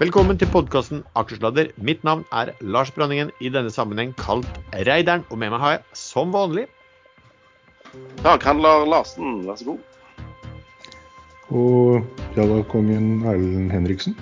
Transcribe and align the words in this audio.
Velkommen 0.00 0.38
til 0.40 0.48
podkasten 0.48 1.02
Aksjesladder. 1.20 1.74
Mitt 1.76 2.00
navn 2.08 2.22
er 2.32 2.54
Lars 2.64 2.88
Branningen, 2.88 3.28
i 3.44 3.50
denne 3.52 3.68
sammenheng 3.68 4.14
kalt 4.16 4.48
Reideren. 4.72 5.26
Og 5.28 5.36
med 5.42 5.52
meg 5.52 5.60
har 5.60 5.74
jeg, 5.74 5.82
som 5.92 6.32
vanlig 6.32 6.62
Daghandler 8.24 8.86
Larsen, 8.88 9.42
vær 9.44 9.58
så 9.60 9.66
god. 9.74 9.82
Og 11.52 12.32
Jalla-kongen 12.38 13.26
Erlend 13.28 13.76
Henriksen. 13.76 14.16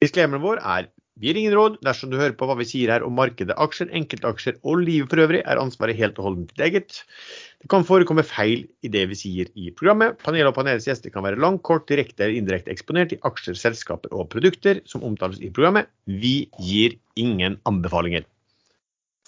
Disclaimeren 0.00 0.40
vår 0.40 0.64
er 0.64 0.88
vi 1.20 1.28
gir 1.28 1.42
ingen 1.42 1.52
råd. 1.58 1.76
Dersom 1.84 2.08
du 2.08 2.16
hører 2.16 2.32
på 2.32 2.48
hva 2.48 2.56
vi 2.58 2.64
sier 2.66 2.94
her 2.94 3.04
om 3.04 3.12
markedet, 3.20 3.52
aksjer, 3.60 3.92
enkeltaksjer 3.92 4.56
og 4.64 4.80
livet 4.86 5.12
for 5.12 5.20
øvrig, 5.26 5.44
er 5.44 5.60
ansvaret 5.60 6.00
helt 6.00 6.16
og 6.16 6.30
holdent 6.30 6.54
ditt 6.54 6.64
eget. 6.64 7.02
Det 7.62 7.68
kan 7.70 7.84
forekomme 7.86 8.24
feil 8.26 8.64
i 8.82 8.88
det 8.90 9.04
vi 9.12 9.16
sier 9.20 9.50
i 9.54 9.68
programmet. 9.70 10.16
Panelet 10.24 10.50
og 10.50 10.56
panelets 10.56 10.88
gjester 10.88 11.12
kan 11.14 11.22
være 11.22 11.38
langt, 11.38 11.62
kort, 11.62 11.84
direkte 11.86 12.24
eller 12.24 12.40
indirekte 12.40 12.72
eksponert 12.74 13.14
i 13.14 13.20
aksjer, 13.22 13.54
selskaper 13.54 14.10
og 14.10 14.26
produkter 14.32 14.80
som 14.90 15.04
omtales 15.06 15.38
i 15.38 15.50
programmet. 15.54 15.86
Vi 16.10 16.50
gir 16.58 16.98
ingen 17.14 17.60
anbefalinger. 17.70 18.26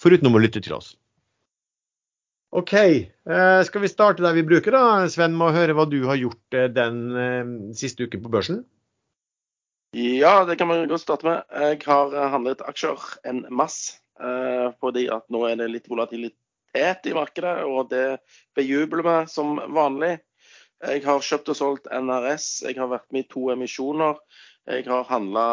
Foruten 0.03 0.27
om 0.27 0.35
å 0.35 0.43
lytte 0.43 0.59
til 0.59 0.75
oss. 0.75 0.91
OK, 2.55 2.73
eh, 2.75 3.61
skal 3.67 3.83
vi 3.85 3.91
starte 3.91 4.23
der 4.23 4.35
vi 4.35 4.43
bruker, 4.47 4.75
da? 4.75 5.07
Sven, 5.11 5.35
med 5.39 5.53
å 5.53 5.55
høre 5.55 5.75
hva 5.75 5.87
du 5.87 6.01
har 6.07 6.19
gjort 6.19 6.59
eh, 6.59 6.67
den 6.71 7.01
eh, 7.15 7.55
siste 7.79 8.03
uken 8.03 8.23
på 8.23 8.35
børsen? 8.35 8.61
Ja, 9.95 10.41
det 10.43 10.59
kan 10.59 10.67
vi 10.71 10.81
godt 10.91 11.07
starte 11.07 11.27
med. 11.27 11.47
Jeg 11.55 11.85
har 11.87 12.15
handlet 12.35 12.67
aksjer 12.67 12.99
en 13.31 13.45
masse. 13.47 14.01
Fordi 14.79 15.09
at 15.11 15.25
nå 15.27 15.41
er 15.43 15.57
det 15.59 15.65
litt 15.67 15.89
volatilitet 15.91 16.39
i 16.75 17.13
markedet, 17.15 17.57
og 17.65 17.89
det 17.91 18.19
bejubler 18.57 19.05
vi 19.05 19.17
som 19.31 19.59
vanlig. 19.75 20.17
Jeg 20.83 21.05
har 21.05 21.23
kjøpt 21.23 21.53
og 21.53 21.57
solgt 21.57 21.87
NRS, 21.87 22.65
jeg 22.67 22.77
har 22.77 22.91
vært 22.91 23.07
med 23.15 23.25
i 23.25 23.29
to 23.31 23.47
emisjoner. 23.53 24.19
Jeg 24.65 24.87
har 24.89 25.05
handla 25.07 25.45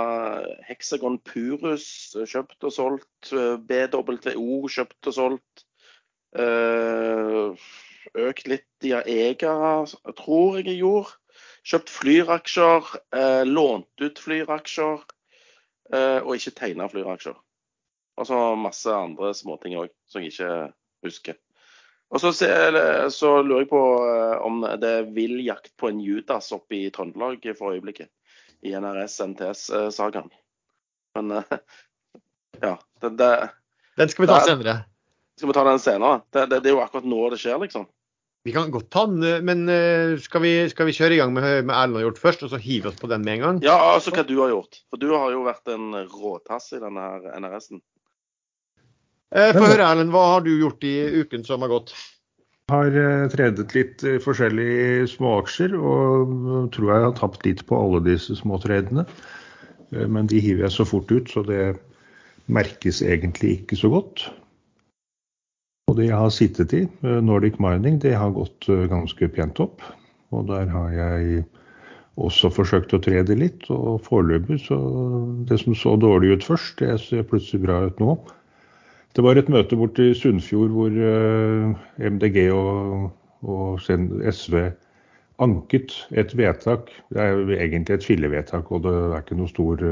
Hexagon 0.66 1.18
Purus, 1.20 1.86
kjøpt 2.16 2.64
og 2.64 2.72
solgt. 2.72 3.30
BWO, 3.68 4.62
kjøpt 4.72 5.10
og 5.10 5.16
solgt. 5.16 5.64
Eh, 6.32 7.66
økt 8.24 8.48
litt 8.48 8.88
i 8.88 8.94
Ega, 8.96 9.54
tror 10.16 10.58
jeg 10.58 10.70
jeg 10.70 10.80
gjorde. 10.80 11.18
Kjøpt 11.62 11.92
flyraksjer, 11.92 12.92
eh, 13.14 13.42
lånt 13.46 14.02
ut 14.02 14.18
flyraksjer 14.18 15.04
eh, 15.92 16.18
og 16.24 16.34
ikke 16.34 16.56
tegna 16.58 16.88
flyraksjer. 16.90 17.36
Og 18.18 18.28
så 18.28 18.40
masse 18.58 18.90
andre 18.90 19.30
småting 19.36 19.76
òg 19.78 19.92
som 20.10 20.24
jeg 20.24 20.32
ikke 20.34 20.72
husker. 21.08 21.38
Og 22.12 22.20
så, 22.20 22.32
så, 22.34 23.30
lurer 23.40 23.62
jeg 23.62 23.70
på 23.70 23.82
eh, 24.04 24.34
om 24.44 24.60
det 24.82 24.90
er 24.98 25.08
vill 25.16 25.38
jakt 25.46 25.72
på 25.80 25.88
en 25.88 26.00
Judas 26.04 26.50
oppe 26.52 26.76
i 26.76 26.90
Trøndelag 26.92 27.46
for 27.56 27.72
øyeblikket. 27.72 28.10
I 28.62 28.74
NRS-NTS-sagaen. 28.78 30.28
Men 31.16 31.38
eh, 31.38 31.56
ja. 32.60 32.76
Det, 33.00 33.14
det, 33.16 33.32
den 33.96 34.12
skal 34.12 34.26
vi 34.26 34.28
ta 34.28 34.42
senere. 34.44 34.76
Skal 35.40 35.48
vi 35.48 35.56
ta 35.56 35.64
den 35.66 35.80
senere? 35.82 36.20
Det, 36.28 36.46
det, 36.50 36.60
det 36.60 36.70
er 36.70 36.76
jo 36.76 36.84
akkurat 36.84 37.08
nå 37.08 37.24
det 37.32 37.40
skjer, 37.40 37.58
liksom. 37.64 37.88
Vi 38.44 38.52
kan 38.52 38.72
godt 38.74 38.90
ta 38.90 39.06
den, 39.06 39.44
men 39.46 39.68
eh, 39.70 40.16
skal 40.20 40.42
vi, 40.42 40.52
skal 40.68 40.88
vi 40.88 40.94
kjøre 40.96 41.14
i 41.14 41.20
gang 41.20 41.32
med, 41.34 41.44
med 41.62 41.76
Erlend 41.76 42.00
har 42.00 42.08
gjort 42.08 42.22
først, 42.22 42.40
og 42.42 42.50
så 42.50 42.58
hive 42.58 42.90
oss 42.90 42.98
på 42.98 43.10
den 43.10 43.22
med 43.22 43.38
en 43.38 43.44
gang? 43.46 43.60
Ja, 43.64 43.76
altså 43.94 44.12
hva 44.14 44.24
du 44.26 44.34
har 44.40 44.50
gjort. 44.50 44.82
For 44.90 44.98
du 44.98 45.12
har 45.14 45.30
jo 45.30 45.44
vært 45.46 45.70
en 45.70 45.94
råtass 46.10 46.72
i 46.74 46.82
denne 46.82 47.06
NRS-en. 47.38 47.80
Eh, 49.32 49.52
Få 49.56 49.64
høre, 49.64 49.84
Erlend. 49.86 50.12
Hva 50.12 50.24
har 50.34 50.42
du 50.44 50.50
gjort 50.60 50.84
i 50.84 50.96
uken 51.22 51.44
som 51.46 51.64
har 51.64 51.72
gått? 51.72 51.94
Jeg 52.68 52.74
har 52.76 52.96
eh, 53.00 53.30
tredet 53.32 53.72
litt 53.72 54.04
eh, 54.04 54.18
forskjellige 54.20 55.06
småaksjer, 55.14 55.76
og 55.76 56.34
tror 56.74 56.90
jeg 56.92 57.06
har 57.06 57.14
tapt 57.16 57.46
litt 57.48 57.62
på 57.68 57.78
alle 57.78 58.02
disse 58.04 58.36
småtredene. 58.36 59.06
Men 59.92 60.28
de 60.28 60.38
hiver 60.40 60.64
jeg 60.64 60.72
så 60.72 60.86
fort 60.88 61.10
ut, 61.12 61.28
så 61.28 61.42
det 61.44 61.74
merkes 62.52 63.02
egentlig 63.04 63.58
ikke 63.58 63.76
så 63.76 63.90
godt. 63.92 64.22
Og 65.90 65.98
det 65.98 66.06
jeg 66.06 66.16
har 66.16 66.32
sittet 66.32 66.72
i, 66.76 66.86
Nordic 67.20 67.58
Mining, 67.60 67.98
det 68.00 68.14
har 68.16 68.32
gått 68.32 68.70
ganske 68.88 69.28
pent 69.34 69.60
opp. 69.60 69.84
Og 70.32 70.46
der 70.48 70.70
har 70.72 70.94
jeg 70.96 71.42
også 72.16 72.48
forsøkt 72.56 72.96
å 72.96 73.02
tre 73.04 73.20
det 73.28 73.36
litt. 73.36 73.68
Og 73.68 74.00
foreløpig 74.08 74.62
så 74.64 74.80
Det 75.48 75.60
som 75.60 75.76
så 75.76 75.92
dårlig 76.00 76.38
ut 76.38 76.48
først, 76.48 76.80
det 76.80 76.96
ser 77.04 77.28
plutselig 77.28 77.66
bra 77.66 77.82
ut 77.84 78.00
nå. 78.00 78.16
Det 79.12 79.24
var 79.24 79.36
et 79.36 79.50
møte 79.52 79.76
borte 79.76 80.08
i 80.08 80.14
Sunnfjord 80.16 80.72
hvor 80.72 80.94
eh, 80.96 82.08
MDG 82.12 82.46
og, 82.56 83.10
og 83.44 83.82
SV 83.84 84.58
anket 85.42 85.94
et 86.16 86.32
vedtak. 86.38 86.88
Det 87.12 87.20
er 87.20 87.34
jo 87.34 87.56
egentlig 87.56 87.98
et 87.98 88.06
fillevedtak, 88.06 88.70
og 88.72 88.86
det 88.86 88.92
er 88.92 89.18
ikke 89.20 89.36
noe 89.40 89.50
stor 89.50 89.82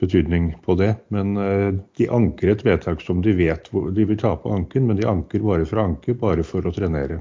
betydning 0.00 0.50
på 0.64 0.76
det. 0.78 0.92
Men 1.14 1.36
eh, 1.40 1.70
de 1.98 2.08
anker 2.12 2.52
et 2.52 2.64
vedtak 2.66 3.02
som 3.04 3.22
de 3.24 3.34
vet 3.36 3.70
de 3.72 4.04
vil 4.08 4.20
tape 4.20 4.50
anken, 4.52 4.88
men 4.88 5.00
de 5.00 5.08
anker 5.08 5.44
bare 5.44 5.66
for 5.68 5.80
å 5.80 5.88
anke, 5.90 6.16
bare 6.20 6.44
for 6.46 6.66
å 6.66 6.74
trenere. 6.74 7.20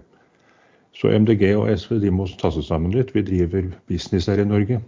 Så 0.96 1.12
MDG 1.12 1.50
og 1.58 1.70
SV 1.76 2.00
de 2.04 2.12
må 2.14 2.28
ta 2.40 2.52
seg 2.56 2.64
sammen 2.68 2.94
litt. 2.96 3.12
Vi 3.16 3.26
driver 3.28 3.68
business 3.92 4.30
her 4.32 4.40
i 4.40 4.48
Norge. 4.48 4.80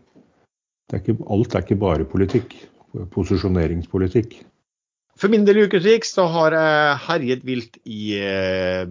Er 0.94 1.02
ikke, 1.02 1.18
alt 1.28 1.56
er 1.56 1.66
ikke 1.66 1.80
bare 1.81 2.07
politikk. 2.07 2.56
Posisjoneringspolitikk. 3.12 4.38
For 5.17 5.33
min 5.33 5.45
del 5.47 5.63
ukesrik 5.66 6.05
så 6.05 6.28
har 6.29 6.53
jeg 6.53 6.97
herjet 7.07 7.45
vilt 7.47 7.79
i 7.89 8.17
eh, 8.22 8.83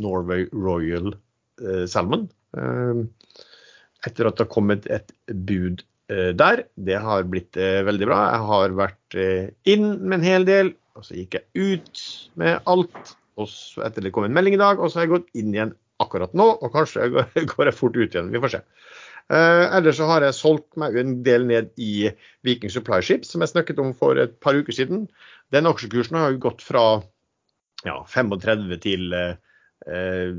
Norway 0.00 0.46
Royal 0.52 1.12
eh, 1.60 1.84
Salmon. 1.90 2.28
Etter 2.54 4.28
at 4.28 4.36
det 4.38 4.44
har 4.44 4.52
kommet 4.52 4.86
et 4.92 5.12
bud 5.28 5.82
Eh, 6.12 6.32
der. 6.36 6.66
Det 6.76 6.96
har 7.00 7.24
blitt 7.28 7.56
eh, 7.56 7.80
veldig 7.86 8.08
bra. 8.08 8.18
Jeg 8.34 8.48
har 8.50 8.74
vært 8.76 9.16
eh, 9.16 9.46
inn 9.72 9.86
med 10.02 10.18
en 10.18 10.26
hel 10.26 10.44
del, 10.48 10.74
og 10.98 11.06
så 11.06 11.16
gikk 11.16 11.38
jeg 11.38 11.46
ut 11.56 12.02
med 12.40 12.60
alt. 12.68 13.14
Og 13.40 13.48
så 13.50 13.86
etter 13.86 14.04
det 14.04 14.12
kom 14.14 14.26
en 14.26 14.36
melding 14.36 14.58
i 14.58 14.60
dag, 14.60 14.78
og 14.78 14.90
så 14.90 15.00
har 15.00 15.08
jeg 15.08 15.14
gått 15.16 15.40
inn 15.40 15.54
igjen 15.54 15.72
akkurat 16.02 16.36
nå. 16.36 16.50
Og 16.60 16.74
kanskje 16.74 17.08
går, 17.14 17.70
jeg 17.70 17.78
fort 17.78 17.96
ut 17.96 18.04
igjen. 18.04 18.30
Vi 18.34 18.42
får 18.42 18.58
se. 18.58 18.62
Uh, 19.32 19.72
ellers 19.72 19.96
så 19.96 20.04
har 20.04 20.20
jeg 20.20 20.36
solgt 20.36 20.76
meg 20.76 20.98
en 21.00 21.14
del 21.24 21.46
ned 21.48 21.70
i 21.80 22.10
Viking 22.44 22.68
Supply 22.68 22.98
Ships, 23.00 23.30
som 23.32 23.40
jeg 23.40 23.54
snakket 23.54 23.80
om 23.80 23.94
for 23.96 24.20
et 24.20 24.34
par 24.44 24.52
uker 24.52 24.76
siden. 24.76 25.06
Den 25.54 25.70
aksjekursen 25.70 26.18
har 26.18 26.32
jo 26.34 26.42
gått 26.42 26.64
fra 26.66 26.84
ja, 27.84 27.98
35 28.10 28.74
til 28.82 29.14
eh, 29.14 30.34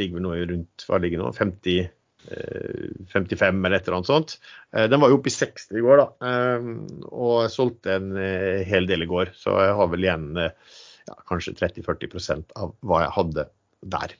ligger 0.00 0.24
nå 0.24 0.34
rundt 0.48 0.86
hva 0.88 1.00
ligger 1.02 1.20
nå, 1.20 1.34
50 1.36 1.92
55 2.28 3.64
eller 3.64 3.76
et 3.76 3.86
eller 3.86 3.98
annet 3.98 4.10
sånt. 4.10 4.36
Eh, 4.72 4.86
den 4.90 5.00
var 5.02 5.12
jo 5.12 5.18
oppe 5.18 5.30
i 5.30 5.34
60 5.34 5.78
i 5.78 5.84
går, 5.84 6.00
da. 6.00 6.06
Eh, 6.28 6.68
og 7.10 7.34
jeg 7.44 7.54
solgte 7.54 7.96
en 7.98 8.14
eh, 8.20 8.62
hel 8.68 8.88
del 8.90 9.04
i 9.04 9.10
går, 9.10 9.34
så 9.38 9.56
jeg 9.60 9.74
har 9.80 9.90
vel 9.92 10.06
igjen 10.06 10.30
ja, 10.40 11.18
kanskje 11.28 11.56
30-40% 11.58 12.56
av 12.60 12.72
hva 12.80 13.04
jeg 13.04 13.16
hadde 13.18 13.48
der. 13.94 14.16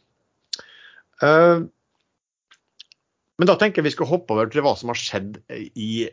Men 3.35 3.49
da 3.49 3.55
tenker 3.57 3.81
jeg 3.81 3.87
vi 3.87 3.93
skal 3.95 4.11
hoppe 4.11 4.35
over 4.35 4.51
til 4.53 4.61
hva 4.67 4.75
som 4.77 4.91
har 4.93 4.99
skjedd 5.01 5.39
i 5.49 6.05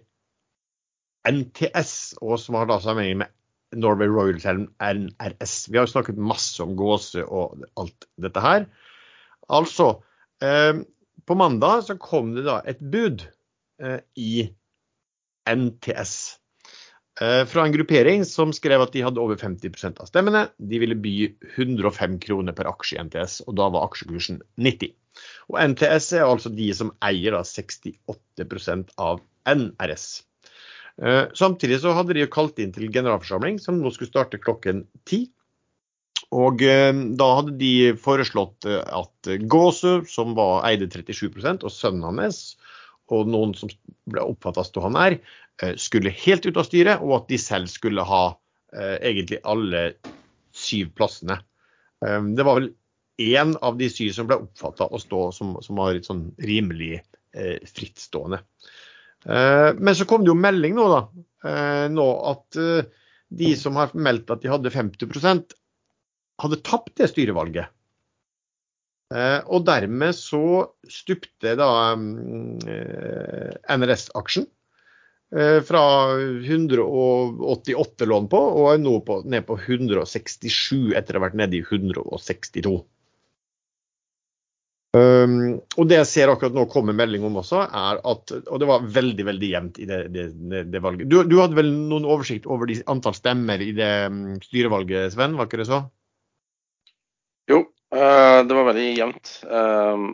NTS, 1.28 2.22
og 2.24 2.40
som 2.40 2.56
har 2.56 2.70
da 2.70 2.78
sammenheng 2.82 3.20
med 3.20 3.34
Norway 3.76 4.10
Royal 4.12 4.40
NRS. 4.80 5.70
Vi 5.70 5.80
har 5.80 5.88
jo 5.88 5.94
snakket 5.94 6.20
masse 6.20 6.62
om 6.64 6.76
gåse 6.80 7.24
og 7.24 7.62
alt 7.80 8.08
dette 8.22 8.44
her. 8.44 8.66
Altså, 9.52 9.94
på 11.26 11.36
mandag 11.36 11.84
så 11.86 11.98
kom 12.02 12.34
det 12.36 12.46
da 12.48 12.60
et 12.68 12.82
bud 12.82 13.26
eh, 13.82 14.00
i 14.18 14.48
NTS 15.50 16.16
eh, 17.22 17.44
fra 17.50 17.66
en 17.66 17.76
gruppering 17.76 18.26
som 18.28 18.54
skrev 18.56 18.84
at 18.84 18.94
de 18.96 19.04
hadde 19.06 19.22
over 19.22 19.40
50% 19.40 20.02
av 20.02 20.10
stemmene. 20.10 20.48
De 20.58 20.82
ville 20.82 20.98
by 20.98 21.16
105 21.56 22.18
kroner 22.26 22.58
per 22.58 22.70
aksje 22.72 22.98
i 22.98 23.06
NTS, 23.08 23.42
og 23.48 23.58
da 23.60 23.70
var 23.74 23.88
aksjekursen 23.90 24.42
90. 24.62 24.96
Og 25.52 25.60
NTS 25.74 26.12
er 26.18 26.28
altså 26.28 26.52
de 26.54 26.72
som 26.76 26.94
eier 27.06 27.36
da 27.36 27.44
68% 27.48 28.94
av 29.02 29.22
NRS. 29.50 30.10
Eh, 31.02 31.24
samtidig 31.34 31.80
så 31.82 31.96
hadde 31.98 32.14
de 32.14 32.26
jo 32.26 32.32
kalt 32.32 32.60
inn 32.62 32.74
til 32.76 32.92
generalforsamling, 32.94 33.58
som 33.62 33.80
nå 33.82 33.92
skulle 33.94 34.12
starte 34.12 34.42
klokken 34.42 34.84
ti. 35.10 35.24
Og 36.32 36.62
eh, 36.64 36.92
da 37.18 37.30
hadde 37.40 37.56
de 37.60 37.92
foreslått 38.00 38.68
eh, 38.70 38.84
at 38.86 39.32
Gåsø, 39.50 40.02
som 40.10 40.36
var, 40.38 40.62
eide 40.70 40.90
37 40.92 41.42
og 41.56 41.72
sønnen 41.74 42.22
hans, 42.22 42.44
og 43.12 43.28
noen 43.28 43.56
som 43.58 43.72
ble 44.12 44.24
oppfatta 44.24 44.64
som 44.68 44.86
han 44.88 45.00
er, 45.00 45.18
skulle 45.78 46.14
helt 46.16 46.46
ut 46.48 46.56
av 46.58 46.64
styret, 46.64 47.02
og 47.04 47.12
at 47.18 47.26
de 47.28 47.38
selv 47.38 47.68
skulle 47.70 48.06
ha 48.08 48.22
egentlig 49.04 49.42
alle 49.44 49.82
syv 50.56 50.94
plassene. 50.96 51.36
Det 52.00 52.46
var 52.48 52.62
vel 52.62 52.70
én 53.20 53.52
av 53.60 53.76
de 53.78 53.90
syv 53.92 54.14
som 54.16 54.30
ble 54.30 54.40
oppfatta 54.46 54.88
å 54.88 55.02
stå 55.04 55.26
som, 55.36 55.52
som 55.60 55.82
var 55.84 55.92
litt 55.98 56.08
sånn 56.08 56.24
rimelig 56.40 57.02
frittstående. 57.76 58.40
Men 59.26 59.96
så 59.96 60.06
kom 60.10 60.24
det 60.26 60.32
jo 60.32 60.38
melding 60.38 60.74
nå, 60.74 60.86
da. 60.90 61.02
nå 61.94 62.06
at 62.32 62.58
de 63.32 63.52
som 63.56 63.78
har 63.78 63.94
meldt 63.94 64.32
at 64.34 64.42
de 64.44 64.50
hadde 64.52 64.72
50 64.74 65.44
hadde 66.42 66.60
tapt 66.66 66.96
det 67.00 67.10
styrevalget. 67.12 67.70
Eh, 69.12 69.40
og 69.52 69.66
dermed 69.68 70.16
så 70.16 70.72
stupte 70.88 71.56
da 71.60 71.70
eh, 71.92 73.52
NRS-aksjen 73.76 74.46
eh, 75.36 75.60
fra 75.68 75.84
188 76.48 78.08
lån 78.08 78.30
på, 78.32 78.42
og 78.62 78.70
er 78.72 78.80
nå 78.80 78.96
på, 79.08 79.20
ned 79.28 79.48
på 79.50 79.60
167 79.60 80.96
etter 80.96 81.18
å 81.18 81.22
ha 81.22 81.28
vært 81.28 81.40
nede 81.42 81.60
i 81.60 81.66
162. 81.66 82.78
Um, 84.92 85.64
og 85.80 85.88
det 85.88 86.02
jeg 86.02 86.08
ser 86.10 86.28
akkurat 86.34 86.52
nå 86.52 86.66
komme 86.68 86.92
melding 86.92 87.24
om 87.24 87.38
også, 87.40 87.62
er 87.64 88.02
at 88.12 88.34
Og 88.42 88.58
det 88.60 88.68
var 88.68 88.84
veldig 88.92 89.24
veldig 89.30 89.50
jevnt 89.54 89.78
i 89.80 89.88
det, 89.88 90.12
det, 90.12 90.26
det, 90.68 90.82
valget. 90.84 91.08
Du, 91.08 91.24
du, 91.24 91.40
hadde 91.40 91.56
vel 91.56 91.72
noen 91.72 92.04
oversikt 92.04 92.44
over 92.52 92.68
de 92.68 92.76
antall 92.92 93.16
stemmer 93.16 93.64
i 93.64 93.72
det 93.78 94.12
um, 94.12 94.36
styrevalget, 94.44 95.16
Sven? 95.16 95.40
Var 95.40 95.48
ikke 95.48 95.62
det 95.62 95.72
så? 95.72 95.80
Jo, 97.48 97.72
uh, 97.96 98.44
det 98.44 98.52
var 98.58 98.68
veldig 98.68 98.98
jevnt. 98.98 99.32
Uh, 99.48 100.12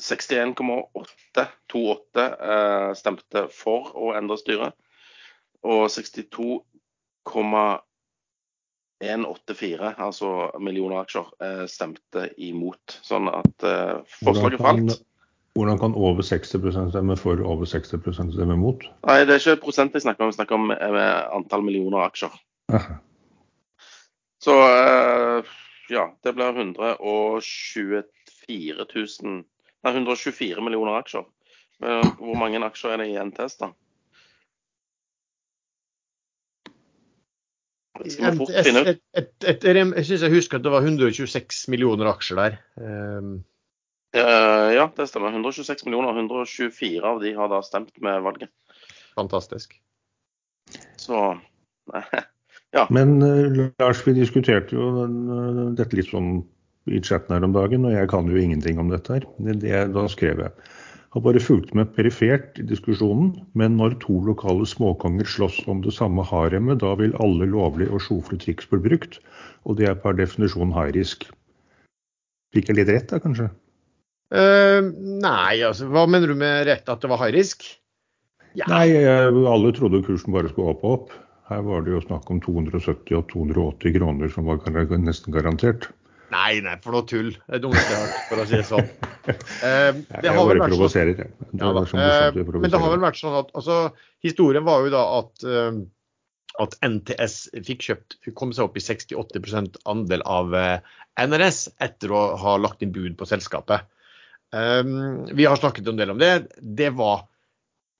61,828 0.00 2.30
uh, 2.30 2.94
stemte 2.96 3.48
for 3.52 3.92
å 3.98 4.14
endre 4.14 4.38
styret. 4.38 4.72
Og 5.66 5.90
62,1 5.90 7.82
1,84, 9.00 9.94
altså 9.96 10.50
millioner 10.60 11.00
aksjer, 11.00 11.28
eh, 11.40 11.64
stemte 11.70 12.26
imot. 12.36 12.98
Sånn 13.04 13.28
at 13.32 13.64
eh, 13.64 14.00
forslaget 14.20 14.60
falt. 14.60 14.98
Hvordan 15.58 15.80
kan 15.80 15.94
over 15.98 16.22
60% 16.22 16.92
stemme 16.92 17.16
for 17.18 17.40
over 17.42 17.66
60% 17.66 18.34
stemme 18.36 18.56
mot? 18.60 18.84
Nei, 19.08 19.24
det 19.26 19.34
er 19.34 19.40
ikke 19.42 19.64
prosent 19.64 19.96
jeg 19.96 20.04
snakker 20.04 20.22
om, 20.24 20.30
vi 20.30 20.36
snakker 20.38 20.54
om 20.58 20.70
eh, 20.76 21.22
antall 21.34 21.64
millioner 21.66 22.04
aksjer. 22.04 22.32
Aha. 22.76 22.94
Så 24.40 24.54
ja, 25.90 26.04
det 26.24 26.32
blir 26.32 26.54
124 26.54 28.00
000 28.94 29.42
Nei, 29.80 29.92
124 29.96 30.60
millioner 30.64 30.96
aksjer. 31.00 31.24
Hvor 31.80 32.36
mange 32.36 32.60
aksjer 32.64 32.94
er 32.94 32.98
det 33.00 33.08
i 33.10 33.20
NTS, 33.20 33.54
da? 33.60 33.68
Jeg, 38.06 38.36
jeg 39.44 40.06
syns 40.06 40.24
jeg 40.24 40.32
husker 40.32 40.60
at 40.60 40.64
det 40.64 40.72
var 40.72 40.86
126 40.86 41.66
millioner 41.72 42.10
aksjer 42.12 42.40
der. 42.40 42.58
Um. 42.80 43.32
ja, 44.16 44.86
det 44.96 45.06
stemmer. 45.10 45.34
126 45.36 45.86
millioner. 45.86 46.16
124 46.16 47.04
av 47.06 47.20
de 47.22 47.34
har 47.36 47.52
da 47.52 47.60
stemt 47.66 47.92
med 48.02 48.22
valget. 48.26 48.52
Fantastisk. 49.18 49.76
Så 50.96 51.20
ja. 52.76 52.86
Men 52.90 53.22
uh, 53.22 53.70
Lars, 53.82 54.02
vi 54.06 54.14
diskuterte 54.16 54.76
jo 54.76 54.90
den, 55.00 55.16
uh, 55.28 55.62
dette 55.78 55.98
litt 55.98 56.10
sånn 56.12 56.40
i 56.90 57.00
chatten 57.04 57.34
her 57.36 57.44
om 57.44 57.54
dagen, 57.54 57.84
og 57.86 57.92
jeg 57.92 58.08
kan 58.10 58.28
jo 58.30 58.38
ingenting 58.40 58.78
om 58.80 58.90
dette 58.90 59.18
her. 59.18 59.26
Det, 59.42 59.58
det, 59.62 59.74
da 59.94 60.06
skrev 60.10 60.40
jeg 60.46 60.70
har 61.10 61.24
bare 61.24 61.42
fulgt 61.42 61.72
med 61.74 61.90
perifert 61.96 62.58
i 62.60 62.64
diskusjonen, 62.66 63.32
men 63.58 63.74
når 63.80 63.96
to 64.04 64.20
lokale 64.28 64.66
småkonger 64.68 65.26
slåss 65.26 65.64
om 65.70 65.82
det 65.82 65.94
samme 65.96 66.22
haremet, 66.26 66.82
da 66.84 66.94
vil 67.00 67.16
alle 67.22 67.48
lovlige 67.50 67.90
og 67.90 68.04
sjofle 68.04 68.38
triks 68.38 68.68
bli 68.70 68.78
brukt, 68.84 69.18
og 69.66 69.80
det 69.80 69.90
er 69.90 69.98
per 69.98 70.14
definisjon 70.20 70.74
high-risk. 70.76 71.26
Fikk 72.54 72.70
jeg 72.70 72.78
litt 72.78 72.92
rett 72.94 73.10
da, 73.10 73.18
kanskje? 73.22 73.50
Uh, 74.30 74.86
nei, 75.22 75.58
altså 75.66 75.88
hva 75.90 76.06
mener 76.06 76.30
du 76.30 76.38
med 76.38 76.68
rett 76.70 76.86
at 76.86 77.02
det 77.02 77.10
var 77.10 77.24
high-risk? 77.24 77.66
Ja. 78.58 78.66
Nei, 78.70 78.86
alle 79.02 79.74
trodde 79.74 80.02
kursen 80.06 80.34
bare 80.34 80.50
skulle 80.50 80.74
opp 80.74 80.86
og 80.86 80.94
opp. 80.94 81.16
Her 81.50 81.62
var 81.66 81.82
det 81.82 81.96
jo 81.96 82.02
snakk 82.02 82.30
om 82.30 82.38
270 82.42 83.16
og 83.18 83.26
280 83.30 83.96
kroner 83.98 84.30
som 84.30 84.46
var 84.46 84.62
nesten 85.02 85.34
garantert. 85.34 85.90
Nei, 86.30 86.60
nei, 86.62 86.76
for 86.82 86.94
noe 86.94 87.06
tull. 87.10 87.30
Det 87.34 87.58
er 87.58 87.62
dumt 87.62 87.74
dummeste 87.74 87.94
jeg 87.94 88.00
har 88.00 88.10
hørt, 88.10 88.26
for 88.28 88.42
å 88.42 88.44
si 88.46 88.58
det 88.58 88.66
sånn. 88.68 88.90
Uh, 89.30 90.02
det 90.24 90.34
har 90.34 90.46
vel 90.46 90.60
vært 90.62 90.76
sånn, 90.76 91.14
ja, 91.60 91.70
uh, 91.70 92.52
men 92.54 92.70
det 92.70 92.80
har 92.82 92.92
vel 92.94 93.02
vært 93.02 93.18
sånn 93.20 93.38
at 93.42 93.50
altså, 93.58 93.78
Historien 94.24 94.64
var 94.66 94.84
jo 94.84 94.92
da 94.94 95.02
at, 95.18 95.44
uh, 95.44 95.80
at 96.62 96.76
NTS 96.86 97.36
fikk 97.66 97.86
kjøpt, 97.88 98.18
kom 98.38 98.54
seg 98.54 98.68
opp 98.68 98.78
i 98.78 98.84
68 98.84 99.80
andel 99.90 100.24
av 100.28 100.54
NRS 101.20 101.64
etter 101.82 102.14
å 102.14 102.22
ha 102.40 102.54
lagt 102.60 102.84
inn 102.86 102.94
bud 102.94 103.18
på 103.18 103.28
selskapet. 103.28 103.88
Um, 104.50 105.26
vi 105.34 105.46
har 105.46 105.58
snakket 105.58 105.88
en 105.90 105.98
del 105.98 106.14
om 106.14 106.22
det. 106.22 106.32
Det 106.58 106.94
var 106.98 107.26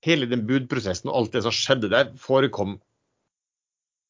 Hele 0.00 0.24
den 0.24 0.46
budprosessen 0.48 1.10
og 1.10 1.16
alt 1.18 1.34
det 1.34 1.42
som 1.44 1.52
skjedde 1.52 1.90
der, 1.92 2.06
forekom 2.16 2.78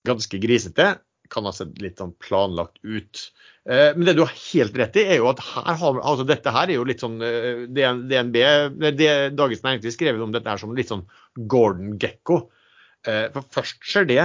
ganske 0.06 0.38
grisete 0.38 0.84
kan 1.30 1.46
ha 1.48 1.52
sett 1.54 1.78
litt 1.82 2.00
sånn 2.00 2.12
planlagt 2.22 2.78
ut. 2.82 3.22
Eh, 3.68 3.90
men 3.96 4.06
det 4.08 4.16
du 4.18 4.24
har 4.24 4.34
helt 4.34 4.76
rett 4.78 4.98
i, 5.00 5.06
er 5.14 5.20
jo 5.20 5.30
at 5.30 5.42
her 5.44 5.78
har, 5.82 6.00
altså 6.00 6.26
dette 6.28 6.52
her 6.54 6.68
er 6.68 6.78
jo 6.78 6.86
litt 6.88 7.02
sånn 7.04 7.18
eh, 7.24 7.64
DNB, 7.70 8.38
det, 8.98 9.10
Dagens 9.38 9.64
Næringsliv 9.66 9.94
skrev 9.94 10.20
om 10.22 10.34
dette 10.34 10.50
her 10.50 10.60
som 10.60 10.74
litt 10.76 10.92
sånn 10.92 11.06
Gordon 11.50 11.98
Gekko. 12.00 12.42
Eh, 13.08 13.26
for 13.34 13.46
først 13.58 13.84
skjer 13.86 14.08
det. 14.10 14.22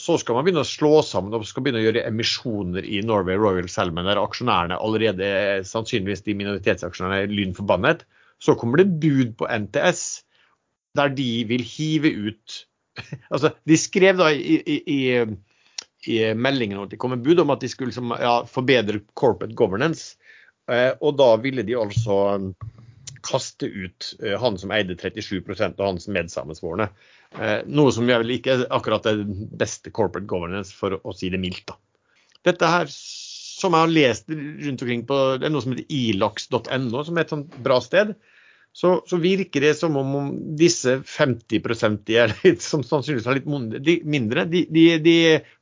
Så 0.00 0.14
skal 0.18 0.34
man 0.34 0.46
begynne 0.46 0.62
å 0.64 0.66
slå 0.66 1.02
sammen 1.04 1.34
og 1.36 1.44
skal 1.46 1.62
begynne 1.62 1.78
å 1.78 1.84
gjøre 1.84 2.06
emisjoner 2.08 2.86
i 2.88 3.02
Norway 3.04 3.36
Royal 3.38 3.68
Salmon, 3.70 4.08
der 4.08 4.18
aksjonærene 4.18 4.78
allerede, 4.82 5.28
sannsynligvis 5.68 6.24
de 6.26 6.34
minoritetsaksjonærene, 6.40 7.28
er 7.28 7.34
lynforbannet. 7.36 8.02
Så 8.42 8.56
kommer 8.58 8.80
det 8.80 8.96
bud 9.04 9.36
på 9.38 9.46
NTS, 9.46 10.00
der 10.98 11.12
de 11.14 11.28
vil 11.52 11.62
hive 11.68 12.10
ut 12.16 12.56
Altså, 13.34 13.52
de 13.68 13.76
skrev 13.78 14.18
da 14.20 14.30
i, 14.32 14.56
i, 14.64 14.76
i 14.88 15.00
i 16.08 16.34
meldingen 16.34 16.80
at 16.82 16.92
det 16.92 17.00
kom 17.02 17.14
en 17.16 17.22
bud 17.22 17.40
om 17.42 17.52
at 17.54 17.62
de 17.62 17.70
skulle 17.70 17.94
som, 17.94 18.14
ja, 18.20 18.38
forbedre 18.50 19.00
corporate 19.18 19.56
governance. 19.58 20.16
Eh, 20.70 20.92
og 21.00 21.16
da 21.18 21.32
ville 21.42 21.64
de 21.66 21.76
altså 21.78 22.18
um, 22.36 22.50
kaste 23.26 23.68
ut 23.68 24.12
eh, 24.22 24.36
han 24.40 24.58
som 24.58 24.72
eide 24.74 24.96
37% 24.98 25.78
og 25.78 25.84
hans 25.86 26.08
medsammensvorne. 26.10 26.88
Eh, 27.38 27.58
noe 27.66 27.94
som 27.94 28.08
vel 28.08 28.34
ikke 28.36 28.54
er 28.54 28.64
akkurat 28.74 29.06
det 29.06 29.26
beste 29.58 29.92
corporate 29.94 30.28
governance, 30.30 30.74
for 30.74 30.98
å 30.98 31.14
si 31.16 31.30
det 31.32 31.42
mildt. 31.42 31.66
da. 31.70 31.78
Dette 32.46 32.70
her, 32.70 32.90
som 32.90 33.74
jeg 33.74 33.86
har 33.86 33.94
lest 33.94 34.30
rundt 34.30 34.82
omkring 34.84 35.04
på 35.08 35.20
det 35.40 35.48
er 35.48 35.54
noe 35.54 35.64
som 35.64 35.74
heter 35.74 35.90
ilax.no, 35.90 37.04
som 37.06 37.16
er 37.18 37.26
et 37.26 37.34
sånt 37.34 37.60
bra 37.64 37.80
sted 37.82 38.14
så, 38.76 38.90
så, 39.08 39.16
virker 39.16 39.64
det 39.64 39.72
som 39.78 39.94
om, 39.96 40.16
disse 40.60 40.98
50 41.08 41.62
litt, 42.44 42.60
som 42.60 42.82
sannsynligvis 42.84 43.28
har 43.28 43.38
litt 43.38 44.04
mindre, 44.04 44.44
de, 44.52 44.66
de, 44.68 44.84
de, 45.00 45.14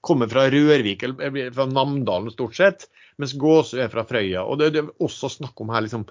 kommer 0.03 0.31
fra 0.33 0.49
Rørvik 0.51 1.05
eller 1.07 1.53
fra 1.55 1.69
Namdalen 1.71 2.35
stort 2.35 2.59
sett, 2.59 2.89
mens 3.23 3.37
Gåsø 3.39 3.85
er 3.85 3.93
fra 3.93 4.03
Frøya. 4.09 4.43
Og 4.43 4.59
det, 4.59 4.73
det 4.75 4.83
er 4.83 4.91
også 5.07 5.31
snakk 5.31 5.63
om 5.63 5.71
her 5.71 5.87
liksom, 5.87 6.09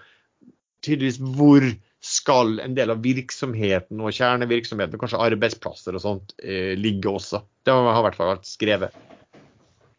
tydeligvis 0.85 1.19
hvor 1.35 1.67
skal 2.03 2.57
en 2.63 2.75
del 2.75 2.95
av 2.95 3.03
virksomheten 3.03 3.99
og 3.99 4.15
kjernevirksomheten, 4.15 4.99
kanskje 4.99 5.21
arbeidsplasser 5.27 5.99
og 5.99 6.03
sånt, 6.03 6.33
eh, 6.39 6.71
ligge 6.79 7.11
også. 7.11 7.43
Det 7.63 7.75
har 7.75 7.99
i 7.99 8.05
hvert 8.07 8.19
fall 8.19 8.31
vært 8.31 8.47
skrevet. 8.47 8.95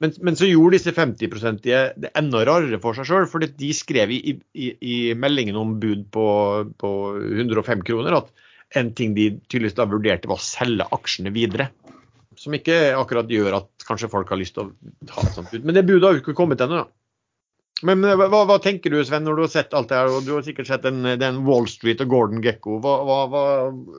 Men, 0.02 0.12
men, 0.26 0.36
så 0.36 0.48
gjorde 0.48 0.78
disse 0.78 0.94
50-prosentige 0.94 1.82
det 2.00 2.10
enda 2.18 2.42
rarere 2.46 2.80
for 2.82 2.96
seg 2.96 3.06
sjøl. 3.08 3.28
For 3.30 3.44
de 3.44 3.70
skrev 3.76 4.12
i, 4.14 4.34
i, 4.54 4.72
i, 4.74 4.96
meldingen 5.18 5.58
om 5.60 5.76
bud 5.82 6.08
på, 6.14 6.26
på 6.80 6.90
105 7.20 7.84
kroner 7.86 8.18
at 8.18 8.32
en 8.78 8.90
ting 8.96 9.14
de 9.14 9.30
tydeligvis 9.46 9.76
da 9.78 9.86
vurderte, 9.86 10.30
var 10.30 10.40
å 10.40 10.44
selge 10.44 10.88
aksjene 10.96 11.30
videre. 11.34 11.68
Som 12.40 12.56
ikke 12.56 12.96
akkurat 12.98 13.30
gjør 13.30 13.60
at 13.60 13.86
kanskje 13.86 14.10
folk 14.10 14.32
har 14.32 14.40
lyst 14.40 14.56
til 14.56 14.66
å 14.66 15.06
ta 15.06 15.22
et 15.22 15.36
sånt 15.36 15.52
bud. 15.52 15.62
Men 15.62 15.78
det 15.78 15.86
budet 15.86 16.08
har 16.08 16.16
jo 16.16 16.24
ikke 16.24 16.36
kommet 16.36 16.64
ennå. 16.64 16.82
Men 17.84 18.00
hva, 18.06 18.44
hva, 18.48 18.58
tenker 18.62 18.92
du 18.92 19.00
Sven, 19.04 19.26
når 19.26 19.36
du 19.36 19.42
har 19.44 19.52
sett 19.52 19.74
alt 19.76 19.90
det 19.90 19.98
her, 19.98 20.10
og 20.10 20.26
du 20.26 20.32
har 20.36 20.44
sikkert 20.46 20.70
sett 20.70 20.84
den, 20.86 21.04
den 21.20 21.42
Wall 21.46 21.66
Street 21.70 22.00
og 22.02 22.10
Gordon 22.10 22.42
Gekko. 22.42 22.78
Hva, 22.82 22.94
hva, 23.06 23.48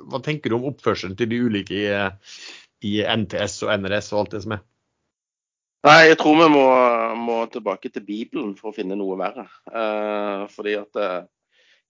hva, 0.10 0.22
tenker 0.26 0.52
du 0.52 0.58
om 0.58 0.70
oppførselen 0.72 1.18
til 1.20 1.30
de 1.32 1.42
ulike 1.46 1.82
i, 1.84 1.90
i 2.88 2.96
NTS 3.04 3.62
og 3.68 3.76
NRS 3.84 4.14
og 4.16 4.24
alt 4.24 4.36
det 4.36 4.42
som 4.46 4.56
er? 4.58 4.64
Nei, 5.86 6.08
jeg 6.10 6.18
tror 6.18 6.40
vi 6.40 6.46
må, 6.50 6.66
må, 7.22 7.34
tilbake 7.54 7.92
til 7.94 8.02
Bibelen 8.08 8.56
for 8.58 8.72
å 8.72 8.74
finne 8.74 8.96
noe 8.98 9.20
verre. 9.20 9.44
Eh, 9.70 10.46
fordi 10.50 10.74
at 10.80 10.98
eh, 10.98 11.28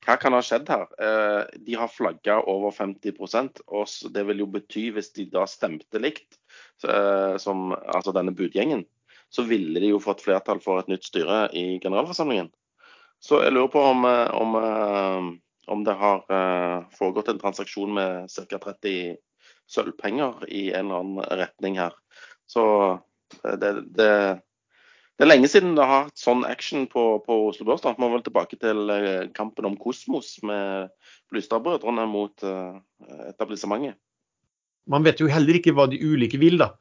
Hva 0.03 0.17
kan 0.19 0.35
ha 0.35 0.41
skjedd 0.43 0.67
her? 0.67 0.83
Eh, 0.99 1.53
de 1.63 1.77
har 1.79 1.93
flagga 1.93 2.41
over 2.51 2.75
50 2.75 3.15
og 3.71 4.11
Det 4.17 4.25
vil 4.27 4.43
jo 4.43 4.49
bety, 4.51 4.89
hvis 4.97 5.13
de 5.15 5.29
da 5.31 5.45
stemte 5.47 6.01
likt, 6.03 6.35
eh, 6.83 7.37
som 7.39 7.71
altså 7.71 8.11
denne 8.11 8.35
budgjengen, 8.35 8.83
så 9.31 9.47
ville 9.47 9.79
de 9.79 9.93
jo 9.93 10.03
fått 10.03 10.25
flertall 10.27 10.59
for 10.59 10.83
et 10.83 10.91
nytt 10.91 11.07
styre 11.07 11.45
i 11.55 11.79
generalforsamlingen. 11.79 12.51
Så 13.23 13.45
jeg 13.45 13.55
lurer 13.55 13.71
på 13.71 13.87
om, 13.95 14.05
eh, 14.11 14.27
om, 14.35 14.59
eh, 14.59 15.71
om 15.71 15.87
det 15.87 15.95
har 16.03 16.27
foregått 16.99 17.31
en 17.31 17.39
transaksjon 17.39 17.95
med 17.95 18.27
ca. 18.51 18.59
30 18.59 19.15
sølvpenger 19.71 20.49
i 20.51 20.73
en 20.73 20.91
eller 20.91 20.99
annen 20.99 21.37
retning 21.39 21.79
her. 21.79 21.95
Så 22.45 22.99
det, 23.43 23.71
det, 23.95 24.09
det, 25.17 25.23
er 25.23 25.29
lenge 25.29 25.49
siden 25.51 25.75
det 25.77 25.85
har 25.85 26.07
hatt 26.07 26.19
sånn 26.19 26.45
action 26.47 26.87
på, 26.91 27.03
på 27.25 27.39
Oslo 27.49 27.67
Børs. 27.67 27.85
Vi 27.85 28.01
må 28.01 28.11
vel 28.13 28.23
tilbake 28.25 28.59
til 28.61 28.91
eh, 28.93 29.27
kampen 29.35 29.67
om 29.69 29.77
Kosmos 29.79 30.35
med 30.45 30.91
Blystad-brødrene 31.33 32.05
mot 32.09 32.45
uh, 32.45 32.77
etablissementet. 33.29 33.97
Man 34.91 35.05
vet 35.05 35.21
jo 35.21 35.29
heller 35.31 35.57
ikke 35.57 35.73
hva 35.73 35.87
de 35.89 35.97
ulike 36.03 36.37
vil, 36.41 36.59
da. 36.61 36.75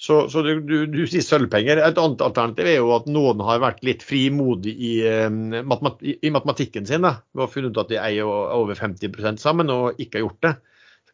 Så, 0.00 0.30
så 0.32 0.40
du, 0.40 0.54
du, 0.64 0.86
du, 0.88 1.02
sier 1.04 1.20
sølvpenger. 1.20 1.82
Et 1.84 1.98
annet 2.00 2.22
alternativ 2.24 2.70
er 2.70 2.78
jo 2.78 2.94
at 2.94 3.08
noen 3.12 3.42
har 3.44 3.60
vært 3.60 3.82
litt 3.84 4.00
frimodig 4.06 4.72
i, 4.72 4.94
um, 5.28 5.52
i 5.52 6.32
matematikken 6.32 6.88
sin. 6.88 7.04
da. 7.04 7.18
Har 7.36 7.52
funnet 7.52 7.76
ut 7.76 7.82
at 7.82 7.92
de 7.92 7.98
eier 8.00 8.24
over 8.24 8.78
50 8.78 9.36
sammen 9.42 9.68
og 9.74 10.00
ikke 10.00 10.16
har 10.16 10.24
gjort 10.24 10.46
det. 10.46 10.54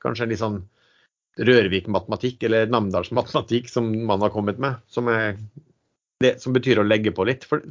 Kanskje 0.05 0.29
en 0.29 0.31
litt 0.31 0.43
sånn 0.45 0.61
Rørvik-matematikk 1.37 2.47
eller 2.49 2.71
Namdals-matematikk 2.73 3.69
som 3.69 3.91
man 4.09 4.23
har 4.25 4.33
kommet 4.33 4.61
med, 4.63 4.79
som, 4.89 5.09
er, 5.13 5.37
det, 6.25 6.39
som 6.41 6.55
betyr 6.57 6.81
å 6.81 6.87
legge 6.87 7.13
på 7.13 7.27
litt. 7.29 7.45
For, 7.45 7.65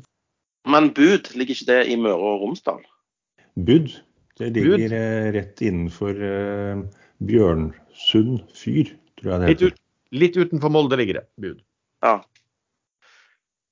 Men 0.69 0.91
bud, 0.93 1.31
ligger 1.33 1.57
ikke 1.57 1.71
det 1.71 1.79
i 1.89 1.97
Møre 1.97 2.19
og 2.19 2.43
Romsdal? 2.45 2.83
Bud. 3.55 3.89
Det 4.35 4.51
ligger 4.51 4.75
Bud. 4.75 4.93
eh, 4.99 5.29
rett 5.31 5.61
innenfor 5.63 6.17
uh, 6.19 6.81
Bjørnsund 7.23 8.41
fyr, 8.51 8.91
tror 9.15 9.31
jeg 9.31 9.41
det 9.41 9.49
litt, 9.49 9.61
heter. 9.61 9.71
ut, 9.71 9.81
litt 10.19 10.39
utenfor 10.41 10.73
Molde 10.75 10.99
ligger 10.99 11.21
det 11.21 11.25
bud. 11.39 11.61
Ja. 12.03 12.17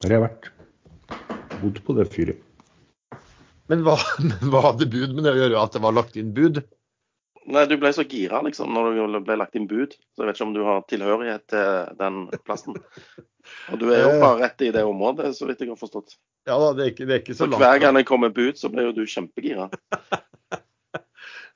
Der 0.04 0.14
har 0.14 0.16
jeg 0.16 0.24
vært. 0.24 0.50
Bodd 1.60 1.82
på 1.84 1.98
det 2.00 2.08
fyret. 2.16 2.40
Men 3.72 3.84
hva, 3.84 3.98
hva 4.52 4.64
hadde 4.70 4.88
bud 4.92 5.14
med 5.18 5.28
det 5.28 5.36
å 5.36 5.42
gjøre 5.42 5.66
at 5.68 5.76
det 5.76 5.84
var 5.84 5.98
lagt 6.00 6.18
inn 6.20 6.32
bud? 6.36 6.64
Nei, 7.52 7.66
du 7.68 7.76
ble 7.82 7.90
så 7.92 8.06
gira 8.08 8.40
liksom 8.46 8.72
når 8.72 8.94
det 9.18 9.22
ble 9.28 9.36
lagt 9.42 9.58
inn 9.60 9.68
bud, 9.68 9.96
så 10.16 10.24
jeg 10.24 10.30
vet 10.30 10.38
ikke 10.38 10.46
om 10.48 10.54
du 10.56 10.62
har 10.64 10.84
tilhørighet 10.88 11.44
til 11.52 11.98
den 12.00 12.22
plassen. 12.48 12.78
Og 13.74 13.80
du 13.82 13.90
er 13.92 14.06
jo 14.06 14.12
bare 14.22 14.46
rett 14.46 14.62
i 14.64 14.72
det 14.72 14.84
området, 14.88 15.34
så 15.36 15.50
vidt 15.50 15.60
jeg 15.64 15.74
har 15.74 15.80
forstått. 15.80 16.16
Ja 16.48 16.56
da, 16.60 16.70
det 16.78 16.86
er 16.86 16.94
ikke, 16.94 17.08
det 17.10 17.16
er 17.18 17.24
ikke 17.24 17.36
så 17.36 17.44
Så 17.44 17.50
langt. 17.52 17.60
hver 17.64 17.82
gang 17.84 17.98
det 18.00 18.06
kommer 18.08 18.32
bud, 18.32 18.56
så 18.60 18.72
ble 18.72 18.86
jo 18.88 18.94
du 18.96 19.04
kjempegira. 19.04 19.68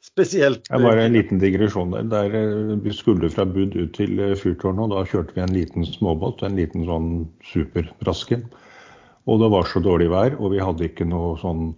Spesielt 0.08 0.68
Det 0.68 0.78
var 0.78 0.92
bare 0.94 1.08
en 1.08 1.16
liten 1.16 1.40
digresjon 1.42 1.92
der. 1.92 2.04
der 2.12 2.36
eh, 2.38 2.76
Vi 2.84 2.94
skulle 2.94 3.30
fra 3.34 3.46
Bud 3.50 3.76
ut 3.76 3.96
til 3.98 4.20
eh, 4.20 4.36
fyrtårnet, 4.38 4.84
og 4.86 4.94
da 4.94 5.04
kjørte 5.10 5.34
vi 5.36 5.42
en 5.44 5.56
liten 5.56 5.88
småbåt, 5.88 6.44
en 6.46 6.56
liten 6.60 6.86
sånn 6.88 7.10
superraske. 7.50 8.40
Og 9.28 9.42
det 9.42 9.50
var 9.52 9.68
så 9.68 9.82
dårlig 9.84 10.12
vær, 10.14 10.38
og 10.40 10.54
vi 10.54 10.62
hadde 10.64 10.88
ikke 10.88 11.08
noe 11.10 11.34
sånn 11.42 11.74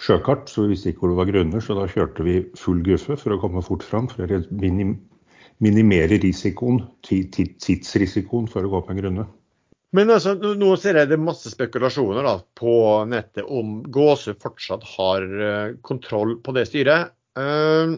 sjøkart, 0.00 0.48
så 0.48 0.64
vi 0.64 0.72
visste 0.74 0.90
ikke 0.92 1.04
hvor 1.04 1.12
det 1.12 1.18
var 1.20 1.28
grunner, 1.30 1.60
så 1.64 1.76
da 1.76 1.86
kjørte 1.90 2.24
vi 2.26 2.36
full 2.58 2.80
guffe 2.86 3.16
for 3.20 3.34
å 3.36 3.40
komme 3.42 3.62
fort 3.64 3.84
fram, 3.86 4.08
for 4.08 4.24
å 4.24 4.40
minimere 5.60 6.16
risikoen, 6.22 6.80
ti- 7.04 7.26
ti- 7.32 7.52
tidsrisikoen 7.60 8.48
for 8.48 8.64
å 8.64 8.72
gå 8.72 8.80
på 8.86 8.94
en 8.94 9.00
grunne. 9.02 9.26
Men 9.92 10.12
altså, 10.14 10.36
nå- 10.38 10.76
ser 10.78 10.94
jeg 11.00 11.08
det 11.10 11.16
er 11.18 11.24
masse 11.24 11.50
spekulasjoner 11.50 12.22
da, 12.24 12.36
på 12.56 12.74
nettet 13.10 13.44
om 13.44 13.80
Gåsø 13.82 14.36
fortsatt 14.38 14.84
har 14.96 15.24
eh, 15.26 15.72
kontroll 15.82 16.36
på 16.40 16.54
det 16.54 16.68
styret. 16.70 17.10
Eh, 17.36 17.96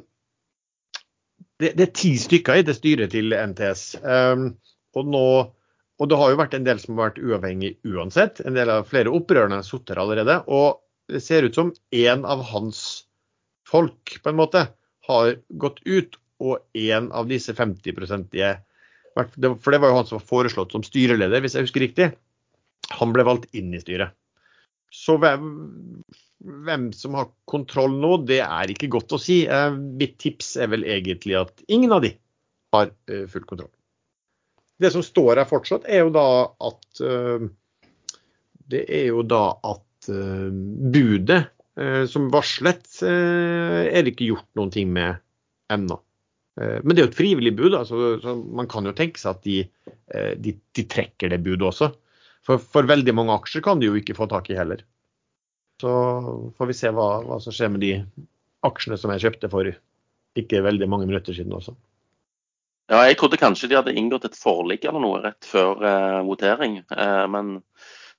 det, 1.61 1.75
det 1.77 1.85
er 1.85 1.93
ti 1.95 2.15
stykker 2.19 2.63
i 2.63 2.65
det 2.67 2.75
styret 2.79 3.13
til 3.13 3.35
NTS. 3.37 3.83
Eh, 4.01 4.47
og, 4.97 5.05
nå, 5.13 5.27
og 6.01 6.09
det 6.11 6.19
har 6.19 6.33
jo 6.33 6.41
vært 6.41 6.57
en 6.59 6.65
del 6.67 6.81
som 6.81 6.97
har 6.97 7.11
vært 7.13 7.21
uavhengig 7.23 7.77
uansett. 7.93 8.41
En 8.49 8.57
del 8.57 8.73
av 8.73 8.89
flere 8.89 9.13
opprørerne 9.13 9.61
sittet 9.63 10.01
allerede. 10.01 10.41
Og 10.49 10.81
det 11.11 11.23
ser 11.25 11.47
ut 11.47 11.55
som 11.55 11.73
en 11.91 12.25
av 12.25 12.43
hans 12.53 13.05
folk 13.69 14.19
på 14.23 14.31
en 14.31 14.39
måte 14.39 14.67
har 15.09 15.37
gått 15.49 15.81
ut, 15.85 16.19
og 16.43 16.63
en 16.75 17.09
av 17.15 17.29
disse 17.31 17.55
50-prosentige 17.55 18.57
for 19.15 19.73
det 19.73 19.81
var 19.83 19.93
jo 19.93 19.97
han 19.99 20.09
som 20.09 20.19
var 20.19 20.29
foreslått 20.29 20.73
som 20.73 20.85
styreleder, 20.87 21.43
hvis 21.45 21.57
jeg 21.57 21.67
husker 21.67 21.85
riktig. 21.85 22.09
Han 22.99 23.13
ble 23.15 23.25
valgt 23.29 23.51
inn 23.57 23.73
i 23.75 23.81
styret. 23.83 24.15
Så 24.93 25.17
hvem, 25.21 25.45
hvem 26.67 26.91
som 26.97 27.17
har 27.17 27.31
kontroll 27.49 27.95
nå, 28.01 28.15
det 28.29 28.43
er 28.45 28.73
ikke 28.73 28.91
godt 28.93 29.15
å 29.17 29.21
si. 29.21 29.43
Eh, 29.49 29.77
mitt 29.77 30.19
tips 30.21 30.55
er 30.61 30.73
vel 30.73 30.85
egentlig 30.89 31.37
at 31.41 31.65
ingen 31.73 31.93
av 31.97 32.05
de 32.05 32.15
har 32.73 32.93
eh, 33.09 33.25
full 33.31 33.47
kontroll. 33.49 33.73
Det 34.81 34.91
som 34.93 35.05
står 35.05 35.43
her 35.43 35.49
fortsatt, 35.49 35.87
er 35.87 36.07
jo 36.07 36.13
da 36.15 36.27
at 36.69 37.05
eh, 37.05 37.49
Det 38.73 38.87
er 38.89 39.09
jo 39.13 39.23
da 39.27 39.45
at 39.69 39.85
eh, 40.11 40.49
budet 40.95 41.51
eh, 41.79 42.05
som 42.11 42.31
varslet, 42.33 42.87
eh, 43.07 43.83
er 43.93 44.03
det 44.03 44.15
ikke 44.15 44.33
gjort 44.33 44.49
noen 44.59 44.73
ting 44.75 44.91
med 44.95 45.23
ennå. 45.73 46.01
Men 46.53 46.93
det 46.93 47.01
er 47.01 47.07
jo 47.07 47.09
et 47.09 47.17
frivillig 47.17 47.51
bud, 47.57 47.71
da, 47.73 47.79
så, 47.89 48.35
man 48.53 48.67
kan 48.69 48.85
jo 48.85 48.93
tenke 48.93 49.17
seg 49.17 49.39
at 49.39 49.47
de, 49.47 49.63
de, 50.37 50.53
de 50.77 50.83
trekker 50.85 51.31
det 51.33 51.39
budet 51.41 51.65
også. 51.65 51.89
For, 52.45 52.61
for 52.61 52.85
veldig 52.85 53.15
mange 53.17 53.33
aksjer 53.39 53.65
kan 53.65 53.81
de 53.81 53.89
jo 53.89 53.97
ikke 53.97 54.19
få 54.19 54.27
tak 54.29 54.51
i 54.53 54.59
heller. 54.59 54.83
Så 55.81 55.95
får 56.59 56.69
vi 56.69 56.77
se 56.77 56.93
hva, 56.93 57.07
hva 57.25 57.39
som 57.41 57.57
skjer 57.57 57.73
med 57.73 57.81
de 57.87 57.95
aksjene 58.69 58.99
som 59.01 59.15
jeg 59.15 59.25
kjøpte 59.25 59.49
for 59.55 59.73
ikke 60.39 60.61
veldig 60.69 60.91
mange 60.93 61.09
minutter 61.09 61.33
siden 61.33 61.57
også. 61.57 61.73
Ja, 62.93 63.05
jeg 63.07 63.17
trodde 63.21 63.41
kanskje 63.41 63.71
de 63.71 63.79
hadde 63.79 63.95
inngått 63.97 64.27
et 64.29 64.37
forlik 64.37 64.85
eller 64.85 65.01
noe 65.01 65.21
rett 65.23 65.47
før 65.49 65.81
eh, 65.87 66.21
votering. 66.27 66.81
Eh, 66.93 67.25
men 67.31 67.55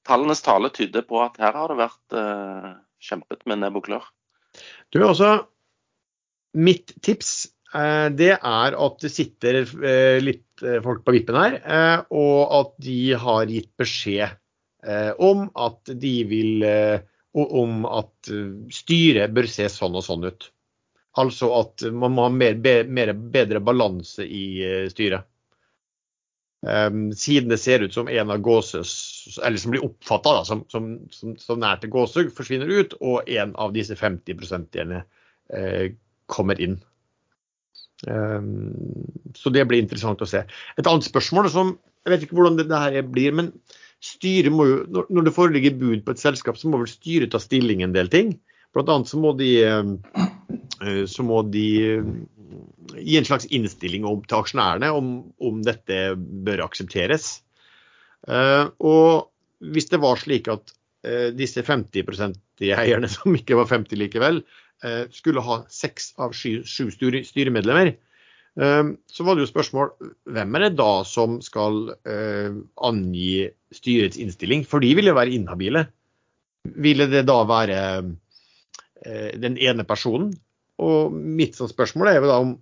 tallenes 0.08 0.44
tale 0.44 0.72
tyder 0.74 1.06
på 1.08 1.22
at 1.24 1.40
her 1.42 1.56
har 1.58 1.72
det 1.72 1.80
vært 1.80 2.18
eh, 2.20 2.70
kjempet 3.04 3.44
med 3.50 3.64
nebb 3.64 3.80
og 3.80 3.88
klør. 3.88 4.06
Du, 4.94 5.02
også, 5.04 5.32
mitt 6.54 6.94
tips 7.06 7.34
eh, 7.74 8.10
det 8.14 8.36
er 8.36 8.78
at 8.86 9.00
det 9.04 9.12
sitter 9.14 9.64
eh, 9.64 10.20
litt 10.24 10.64
eh, 10.66 10.82
folk 10.86 11.04
på 11.06 11.16
vippen 11.16 11.40
her, 11.40 11.58
eh, 11.64 12.00
og 12.14 12.56
at 12.60 12.76
de 12.86 13.00
har 13.20 13.50
gitt 13.52 13.72
beskjed 13.80 14.28
eh, 14.86 15.12
om 15.18 15.48
at 15.56 15.96
de 16.04 16.16
vil 16.30 16.70
om 17.34 17.88
at 17.90 18.30
styret 18.70 19.32
bør 19.34 19.48
se 19.50 19.66
sånn 19.74 19.96
og 19.98 20.04
sånn 20.06 20.28
ut. 20.28 20.52
Altså 21.18 21.48
at 21.58 21.82
man 21.90 22.14
må 22.14 22.28
ha 22.28 22.30
mer, 22.30 22.60
be, 22.62 22.76
mer 22.86 23.10
bedre 23.18 23.58
balanse 23.58 24.22
i 24.22 24.62
styret. 24.94 25.26
Um, 26.64 27.10
siden 27.12 27.50
det 27.52 27.58
ser 27.60 27.84
ut 27.84 27.94
som 27.94 28.08
en 28.08 28.30
av 28.32 28.40
Gåsøs, 28.40 28.92
eller 29.44 29.60
som 29.60 29.74
blir 29.74 29.84
oppfatta 29.84 30.46
som, 30.48 30.62
som, 30.72 30.94
som, 31.12 31.34
som 31.36 31.60
nær 31.60 31.82
til 31.82 31.92
Gåsø, 31.92 32.30
forsvinner 32.32 32.72
ut, 32.72 32.96
og 33.04 33.28
en 33.28 33.52
av 33.60 33.74
disse 33.76 33.98
50 34.00 34.38
prosentene 34.40 35.02
eh, 35.52 35.92
kommer 36.32 36.62
inn. 36.64 36.78
Um, 38.08 38.72
så 39.36 39.52
det 39.52 39.66
blir 39.68 39.84
interessant 39.84 40.24
å 40.24 40.30
se. 40.30 40.46
Et 40.80 40.88
annet 40.88 41.08
spørsmål 41.08 41.48
som 41.52 41.78
Jeg 42.04 42.12
vet 42.12 42.24
ikke 42.26 42.36
hvordan 42.36 42.58
det, 42.60 42.66
det 42.68 42.80
her 42.80 43.06
blir, 43.08 43.36
men 43.36 43.52
styret 44.04 44.52
må 44.52 44.66
jo, 44.68 44.80
når, 44.92 45.06
når 45.16 45.28
det 45.28 45.36
foreligger 45.36 45.78
bud 45.80 46.02
på 46.04 46.16
et 46.16 46.20
selskap, 46.20 46.58
så 46.60 46.72
må 46.72 46.82
vel 46.82 46.92
styret 46.92 47.32
ta 47.32 47.40
stilling 47.40 47.84
en 47.84 47.96
del 47.96 48.12
ting. 48.12 48.34
Blant 48.76 48.92
annet 48.92 49.12
så 49.12 49.20
må 49.24 49.32
de, 49.40 49.52
eh, 49.64 51.04
så 51.08 51.24
må 51.28 51.44
de 51.54 51.68
gi 52.98 53.18
en 53.18 53.28
slags 53.28 53.48
innstilling 53.54 54.06
om, 54.08 54.22
til 54.28 54.40
aksjonærene 54.40 54.92
om, 54.94 55.10
om 55.44 55.62
dette 55.66 56.14
bør 56.18 56.66
aksepteres. 56.68 57.44
Eh, 58.28 58.66
og 58.80 59.30
hvis 59.74 59.90
det 59.92 60.00
var 60.04 60.20
slik 60.20 60.50
at 60.52 60.74
eh, 61.08 61.30
disse 61.36 61.64
50% 61.66 62.40
eierne, 62.64 63.10
som 63.16 63.36
ikke 63.36 63.58
var 63.60 63.70
50 63.72 64.00
likevel, 64.00 64.42
eh, 64.86 65.04
skulle 65.14 65.44
ha 65.46 65.62
seks 65.72 66.14
av 66.22 66.36
sju, 66.38 66.62
sju 66.68 66.90
styre- 66.94 67.26
styremedlemmer, 67.28 67.96
så 68.54 69.24
var 69.26 69.34
det 69.34 69.42
jo 69.42 69.50
spørsmål 69.50 69.88
hvem 70.30 70.56
er 70.60 70.62
det 70.62 70.76
da 70.78 71.00
som 71.10 71.40
skal 71.42 71.88
angi 72.06 73.48
styrets 73.74 74.20
innstilling? 74.22 74.62
For 74.70 74.78
de 74.84 74.92
vil 74.94 75.10
jo 75.10 75.16
være 75.18 75.34
inhabile. 75.34 75.82
Ville 76.86 77.08
det 77.10 77.24
da 77.26 77.40
være 77.50 77.80
den 79.42 79.58
ene 79.58 79.88
personen? 79.90 80.36
Og 80.82 81.14
mitt 81.14 81.58
sånn 81.58 81.72
spørsmål 81.72 82.10
er 82.10 82.20
jo 82.20 82.30
da 82.30 82.38
om 82.42 82.54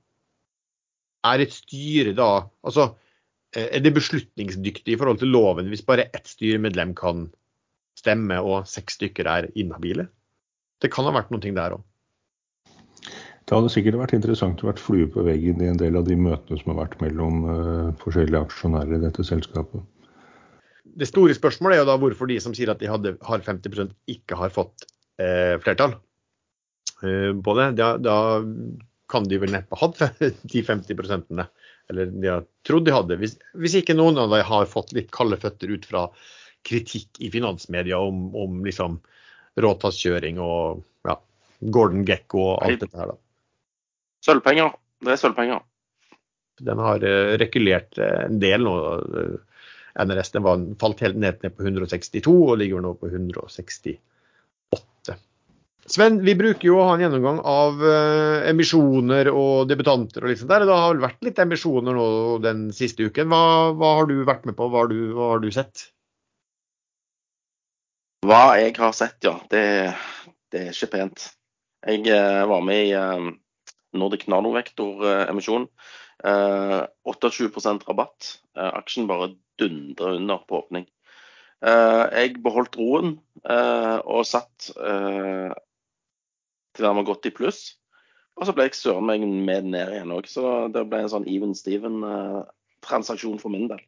er 1.31 1.43
et 1.43 1.53
styre 1.53 2.15
da 2.17 2.31
Altså, 2.65 2.91
eh, 3.55 3.69
er 3.77 3.83
det 3.83 3.93
beslutningsdyktig 3.95 4.95
i 4.95 4.97
forhold 4.99 5.21
til 5.21 5.31
loven 5.33 5.69
hvis 5.71 5.85
bare 5.85 6.09
ett 6.15 6.27
styremedlem 6.27 6.95
kan 6.97 7.29
stemme 7.99 8.39
og 8.41 8.67
seks 8.69 8.97
stykker 8.99 9.29
er 9.29 9.49
inhabile? 9.55 10.07
Det 10.81 10.91
kan 10.91 11.05
ha 11.05 11.13
vært 11.13 11.31
noen 11.31 11.43
ting 11.43 11.55
der 11.57 11.77
òg. 11.77 11.83
Det 13.45 13.57
hadde 13.57 13.71
sikkert 13.73 13.97
vært 13.99 14.13
interessant 14.15 14.61
å 14.63 14.69
vært 14.69 14.81
flue 14.81 15.07
på 15.11 15.23
veggen 15.25 15.61
i 15.61 15.67
en 15.67 15.79
del 15.79 15.97
av 15.99 16.05
de 16.07 16.15
møtene 16.15 16.59
som 16.61 16.71
har 16.71 16.85
vært 16.85 17.01
mellom 17.03 17.41
eh, 17.51 17.89
forskjellige 18.01 18.45
aksjonærer 18.47 18.97
i 18.97 19.01
dette 19.05 19.25
selskapet. 19.27 19.81
Det 20.91 21.07
store 21.07 21.35
spørsmålet 21.35 21.77
er 21.77 21.81
jo 21.81 21.89
da 21.89 21.97
hvorfor 21.99 22.29
de 22.29 22.37
som 22.43 22.55
sier 22.55 22.71
at 22.71 22.81
de 22.81 22.89
hadde, 22.91 23.15
har 23.23 23.43
50% 23.43 23.93
ikke 24.11 24.37
har 24.39 24.53
fått 24.53 24.85
eh, 25.21 25.57
flertall 25.63 25.97
på 27.01 27.55
det. 27.57 27.67
Da, 27.79 27.95
da 27.97 28.17
kan 29.11 29.25
de 29.27 29.39
vel 29.41 29.51
neppe 29.53 29.79
hatt 29.81 29.99
de 30.53 30.63
50 30.63 30.97
prosentene. 30.99 31.47
Eller 31.91 32.11
de 32.13 32.29
har 32.29 32.45
trodd 32.67 32.85
de 32.87 32.93
hadde. 32.95 33.17
Hvis, 33.19 33.35
hvis 33.57 33.75
ikke 33.81 33.97
noen 33.97 34.19
av 34.21 34.31
dem 34.31 34.45
har 34.47 34.69
fått 34.69 34.93
litt 34.95 35.11
kalde 35.11 35.39
føtter 35.41 35.73
ut 35.73 35.87
fra 35.89 36.05
kritikk 36.67 37.19
i 37.19 37.31
finansmedia 37.33 37.99
om, 37.99 38.29
om 38.37 38.61
liksom 38.65 38.99
råtasskjøring 39.61 40.39
og 40.39 40.83
ja, 41.07 41.17
Gordon 41.73 42.05
Gekko 42.07 42.45
og 42.53 42.65
alt 42.67 42.85
dette 42.85 43.01
her. 43.01 43.11
da. 43.13 43.19
Sølvpenger. 44.25 44.75
Det 45.01 45.15
er 45.15 45.19
sølvpenger. 45.19 45.63
Den 46.61 46.81
har 46.85 47.03
eh, 47.07 47.33
rekulert 47.41 47.97
eh, 47.97 48.27
en 48.27 48.37
del 48.41 48.67
nå. 48.67 48.75
eh, 49.21 49.39
NRS 50.05 50.31
den 50.31 50.45
var, 50.45 50.61
falt 50.79 51.01
helt 51.03 51.17
ned, 51.19 51.41
ned 51.43 51.55
på 51.57 51.65
162 51.65 52.31
og 52.31 52.53
ligger 52.61 52.83
nå 52.83 52.93
på 52.99 53.09
168. 53.09 53.97
Sven, 55.89 56.19
vi 56.21 56.35
bruker 56.37 56.67
jo 56.67 56.77
å 56.77 56.83
ha 56.85 56.93
en 56.95 57.01
gjennomgang 57.01 57.39
av 57.47 57.81
eh, 57.81 58.49
emisjoner 58.51 59.31
og 59.33 59.65
debutanter. 59.71 60.23
og 60.27 60.37
sånt 60.37 60.51
der. 60.53 60.65
Det 60.69 60.77
har 60.77 60.93
vel 60.93 61.03
vært 61.07 61.25
litt 61.25 61.41
emisjoner 61.41 61.97
nå 61.97 62.07
den 62.43 62.67
siste 62.75 63.07
uken. 63.09 63.31
Hva, 63.31 63.71
hva 63.73 63.95
har 63.99 64.11
du 64.11 64.21
vært 64.27 64.45
med 64.45 64.57
på? 64.59 64.69
Hva 64.69 64.83
har 64.83 64.91
du, 64.91 64.99
hva 65.17 65.31
har 65.33 65.41
du 65.41 65.49
sett? 65.53 65.87
Hva 68.29 68.43
jeg 68.61 68.75
har 68.77 68.93
sett, 68.93 69.17
ja. 69.25 69.33
Det, 69.49 69.63
det 70.53 70.67
er 70.67 70.75
ikke 70.75 70.91
pent. 70.93 71.31
Jeg 71.89 72.05
eh, 72.13 72.43
var 72.45 72.61
med 72.61 72.83
i 72.85 72.93
eh, 72.93 73.31
Nordic 73.97 74.27
Nanovektor-emisjon. 74.29 75.65
Eh, 76.23 76.81
28 77.09 77.81
rabatt. 77.87 78.37
Eh, 78.57 78.71
aksjen 78.77 79.09
bare 79.09 79.33
dundrer 79.57 80.19
under 80.19 80.45
på 80.45 80.61
åpning. 80.61 80.85
Eh, 81.65 82.03
jeg 82.13 82.37
beholdt 82.43 82.77
roen 82.77 83.15
og 83.41 84.25
satt 84.29 84.69
til 86.75 86.87
den 86.87 86.97
var 86.99 87.07
gått 87.07 87.27
i 87.29 87.35
pluss. 87.35 87.61
Og 88.39 88.47
så 88.47 88.55
ble 88.55 88.69
jeg 88.69 88.77
søren 88.79 89.07
meg 89.09 89.23
med 89.27 89.67
ned 89.69 89.91
igjen 89.93 90.13
òg, 90.15 90.27
så 90.29 90.67
det 90.71 90.85
ble 90.89 91.03
en 91.03 91.11
sånn 91.11 91.27
even 91.29 91.55
steven-transaksjon 91.57 93.41
for 93.41 93.53
min 93.53 93.67
del. 93.71 93.83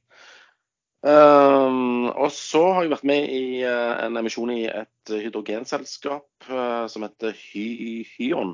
Um, 1.03 2.07
og 2.15 2.29
så 2.31 2.61
har 2.71 2.85
jeg 2.85 2.93
vært 2.93 3.07
med 3.09 3.25
i 3.27 3.63
uh, 3.67 4.05
en 4.05 4.15
emisjon 4.21 4.53
i 4.53 4.61
et 4.71 5.11
hydrogenselskap 5.11 6.47
uh, 6.47 6.85
som 6.87 7.03
heter 7.03 7.35
Hy 7.35 8.05
Hyon. 8.13 8.53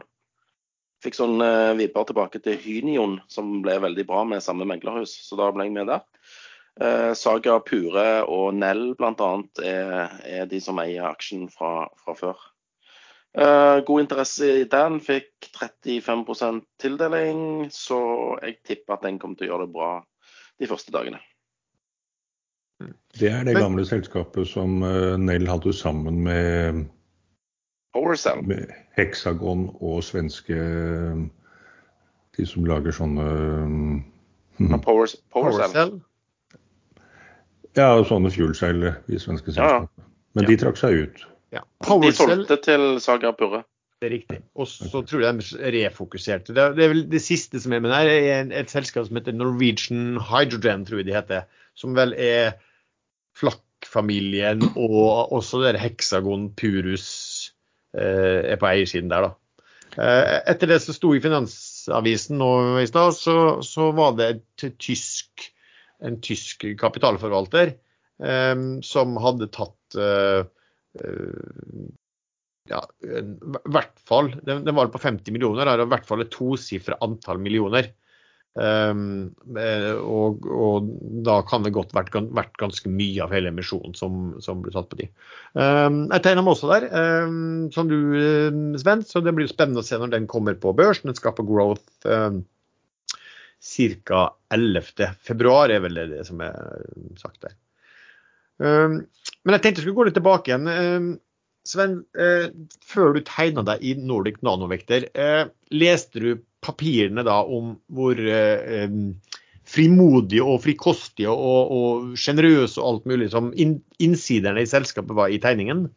Fikk 1.06 1.20
sånn 1.20 1.38
uh, 1.44 1.78
vibber 1.78 2.08
tilbake 2.10 2.42
til 2.42 2.58
Hynion, 2.64 3.20
som 3.30 3.60
ble 3.62 3.78
veldig 3.84 4.06
bra 4.10 4.24
med 4.28 4.42
samme 4.44 4.66
meglerhus. 4.68 5.14
Så 5.28 5.38
da 5.40 5.52
ble 5.54 5.68
jeg 5.70 5.78
med 5.78 5.92
der. 5.94 6.06
Saga 7.20 7.58
Pure 7.60 8.22
og 8.32 8.54
Nell 8.56 8.94
bl.a. 8.96 9.30
Er, 9.68 10.14
er 10.24 10.46
de 10.48 10.62
som 10.64 10.78
eier 10.80 11.10
aksjen 11.10 11.50
fra, 11.52 11.90
fra 12.00 12.14
før. 12.16 12.46
Uh, 13.38 13.86
god 13.86 14.02
interesse 14.02 14.48
i 14.62 14.64
den. 14.66 15.00
Fikk 15.06 15.50
35% 15.56 16.64
tildeling, 16.82 17.68
så 17.72 18.00
jeg 18.42 18.58
tipper 18.66 18.94
at 18.98 19.04
den 19.06 19.20
kommer 19.22 19.38
til 19.38 19.48
å 19.48 19.52
gjøre 19.54 19.68
det 19.68 19.74
bra 19.76 19.90
de 20.60 20.68
første 20.68 20.92
dagene. 20.96 21.20
Det 23.20 23.28
er 23.32 23.44
det 23.44 23.54
Men- 23.54 23.62
gamle 23.64 23.86
selskapet 23.86 24.48
som 24.48 24.82
eh, 24.84 25.18
Nell 25.18 25.48
hadde 25.48 25.74
sammen 25.74 26.22
med, 26.24 26.86
Powercell. 27.94 28.42
med 28.48 28.70
Hexagon 28.96 29.66
og 29.82 30.04
svenske 30.04 30.56
eh, 30.56 31.18
De 32.38 32.46
som 32.46 32.64
lager 32.64 32.92
sånne 32.96 33.26
Ja, 33.26 34.66
mhm. 34.66 34.82
Power, 34.82 35.08
Powercell. 35.34 36.00
Ja, 37.76 38.04
sånne 38.04 38.32
fuelcell, 38.32 38.94
i 39.08 39.20
svenske 39.20 39.52
selskaper. 39.52 39.88
ja. 39.98 40.06
Men 40.34 40.46
Men 40.46 40.46
de 40.46 40.58
trakk 40.58 40.78
seg 40.78 40.94
ut. 41.04 41.26
Ja. 41.56 41.66
De 41.86 42.12
solgte 42.14 42.60
til 42.62 43.00
Saga 43.02 43.32
Purre. 43.34 43.64
det 44.00 44.08
er 44.08 44.14
riktig. 44.16 44.40
Og 44.56 44.68
så 44.72 45.02
tror 45.04 45.24
jeg 45.26 45.42
de 45.42 45.72
refokuserte. 45.76 46.54
Det, 46.56 46.68
er 46.84 46.92
vel 46.94 47.04
det 47.12 47.22
siste 47.22 47.60
som 47.60 47.74
er 47.76 47.82
med 47.84 47.92
der, 47.92 48.08
er 48.08 48.54
et 48.62 48.72
selskap 48.72 49.08
som 49.08 49.20
heter 49.20 49.36
Norwegian 49.36 50.20
Hydrogen, 50.30 50.86
tror 50.88 51.02
jeg 51.02 51.10
de 51.10 51.18
heter. 51.18 51.50
Som 51.76 51.98
vel 51.98 52.14
er 52.16 52.54
Flakk-familien 53.40 54.64
og 54.76 55.34
også 55.36 55.64
der 55.66 55.80
Hexagon 55.80 56.50
Purus 56.56 57.10
eh, 57.98 58.54
er 58.54 58.60
på 58.60 58.70
eiersiden 58.72 59.12
der, 59.12 59.28
da. 59.28 59.36
Eh, 59.98 60.36
etter 60.52 60.70
det 60.70 60.80
som 60.84 60.96
sto 60.96 61.12
i 61.16 61.22
Finansavisen 61.24 62.40
nå 62.40 62.52
i 62.80 62.88
stad, 62.88 63.16
så, 63.18 63.36
så 63.66 63.90
var 63.98 64.16
det 64.20 64.30
et 64.30 64.78
tysk, 64.80 65.50
en 66.06 66.20
tysk 66.24 66.68
kapitalforvalter 66.80 67.74
eh, 67.74 68.56
som 68.86 69.20
hadde 69.24 69.50
tatt 69.56 70.00
eh, 70.00 70.46
ja, 72.70 72.80
i 73.06 73.22
hvert 73.74 74.00
fall 74.06 74.32
Den, 74.46 74.64
den 74.66 74.76
var 74.78 74.90
på 74.94 75.02
50 75.02 75.34
millioner, 75.34 75.70
er 75.70 75.84
i 75.84 75.90
hvert 75.90 76.08
fall 76.08 76.24
et 76.24 76.32
tosifra 76.34 76.98
antall 77.06 77.42
millioner. 77.42 77.92
Um, 78.60 79.30
eh, 79.62 79.94
og, 79.94 80.44
og 80.50 80.88
da 81.24 81.38
kan 81.48 81.64
det 81.64 81.72
godt 81.76 81.94
vært, 81.96 82.16
vært 82.36 82.58
ganske 82.60 82.90
mye 82.92 83.22
av 83.24 83.32
hele 83.32 83.52
emisjonen 83.54 83.94
som, 83.96 84.34
som 84.44 84.64
ble 84.64 84.74
satt 84.74 84.90
på 84.92 85.00
de. 85.00 85.08
Um, 85.54 86.08
jeg 86.10 86.26
tegner 86.26 86.44
meg 86.44 86.56
også 86.56 86.72
der, 86.74 86.88
um, 86.90 87.70
som 87.76 87.92
du, 87.92 87.98
eh, 88.18 88.60
Sven, 88.82 89.06
så 89.06 89.22
det 89.24 89.36
blir 89.38 89.50
spennende 89.52 89.84
å 89.84 89.88
se 89.88 90.02
når 90.02 90.16
den 90.18 90.28
kommer 90.32 90.58
på 90.60 90.74
børs. 90.76 91.04
Den 91.06 91.18
skal 91.18 91.38
på 91.38 91.46
Growth 91.48 92.10
um, 92.10 92.42
ca. 93.62 94.26
11. 94.56 95.08
februar, 95.30 95.72
er 95.72 95.86
vel 95.86 96.02
det 96.18 96.26
som 96.28 96.42
er 96.44 96.84
sagt 97.22 97.44
der. 97.46 97.56
Um, 98.60 99.02
men 99.44 99.56
jeg 99.56 99.64
tenkte 99.64 99.82
jeg 99.82 99.88
skulle 99.88 100.00
gå 100.02 100.08
litt 100.10 100.18
tilbake 100.20 100.52
igjen. 100.52 100.70
Um, 100.70 101.10
Sven, 101.70 102.00
eh, 102.18 102.50
før 102.86 103.14
du 103.14 103.24
tegna 103.26 103.64
deg 103.68 103.84
i 103.84 103.94
Nordic 104.00 104.40
Nanovekter, 104.46 105.06
eh, 105.14 105.50
leste 105.76 106.22
du 106.24 106.30
papirene 106.66 107.24
da 107.28 107.42
om 107.44 107.76
hvor 107.94 108.18
eh, 108.20 108.90
frimodige 109.70 110.46
og 110.46 110.64
frikostige 110.64 111.30
og, 111.30 111.72
og 111.76 112.18
sjenerøse 112.18 112.80
og 112.82 112.88
alt 112.88 113.10
mulig 113.12 113.30
som 113.36 113.52
innsiderne 113.54 114.64
i 114.64 114.70
selskapet 114.72 115.18
var 115.20 115.30
i 115.30 115.42
tegningen? 115.44 115.88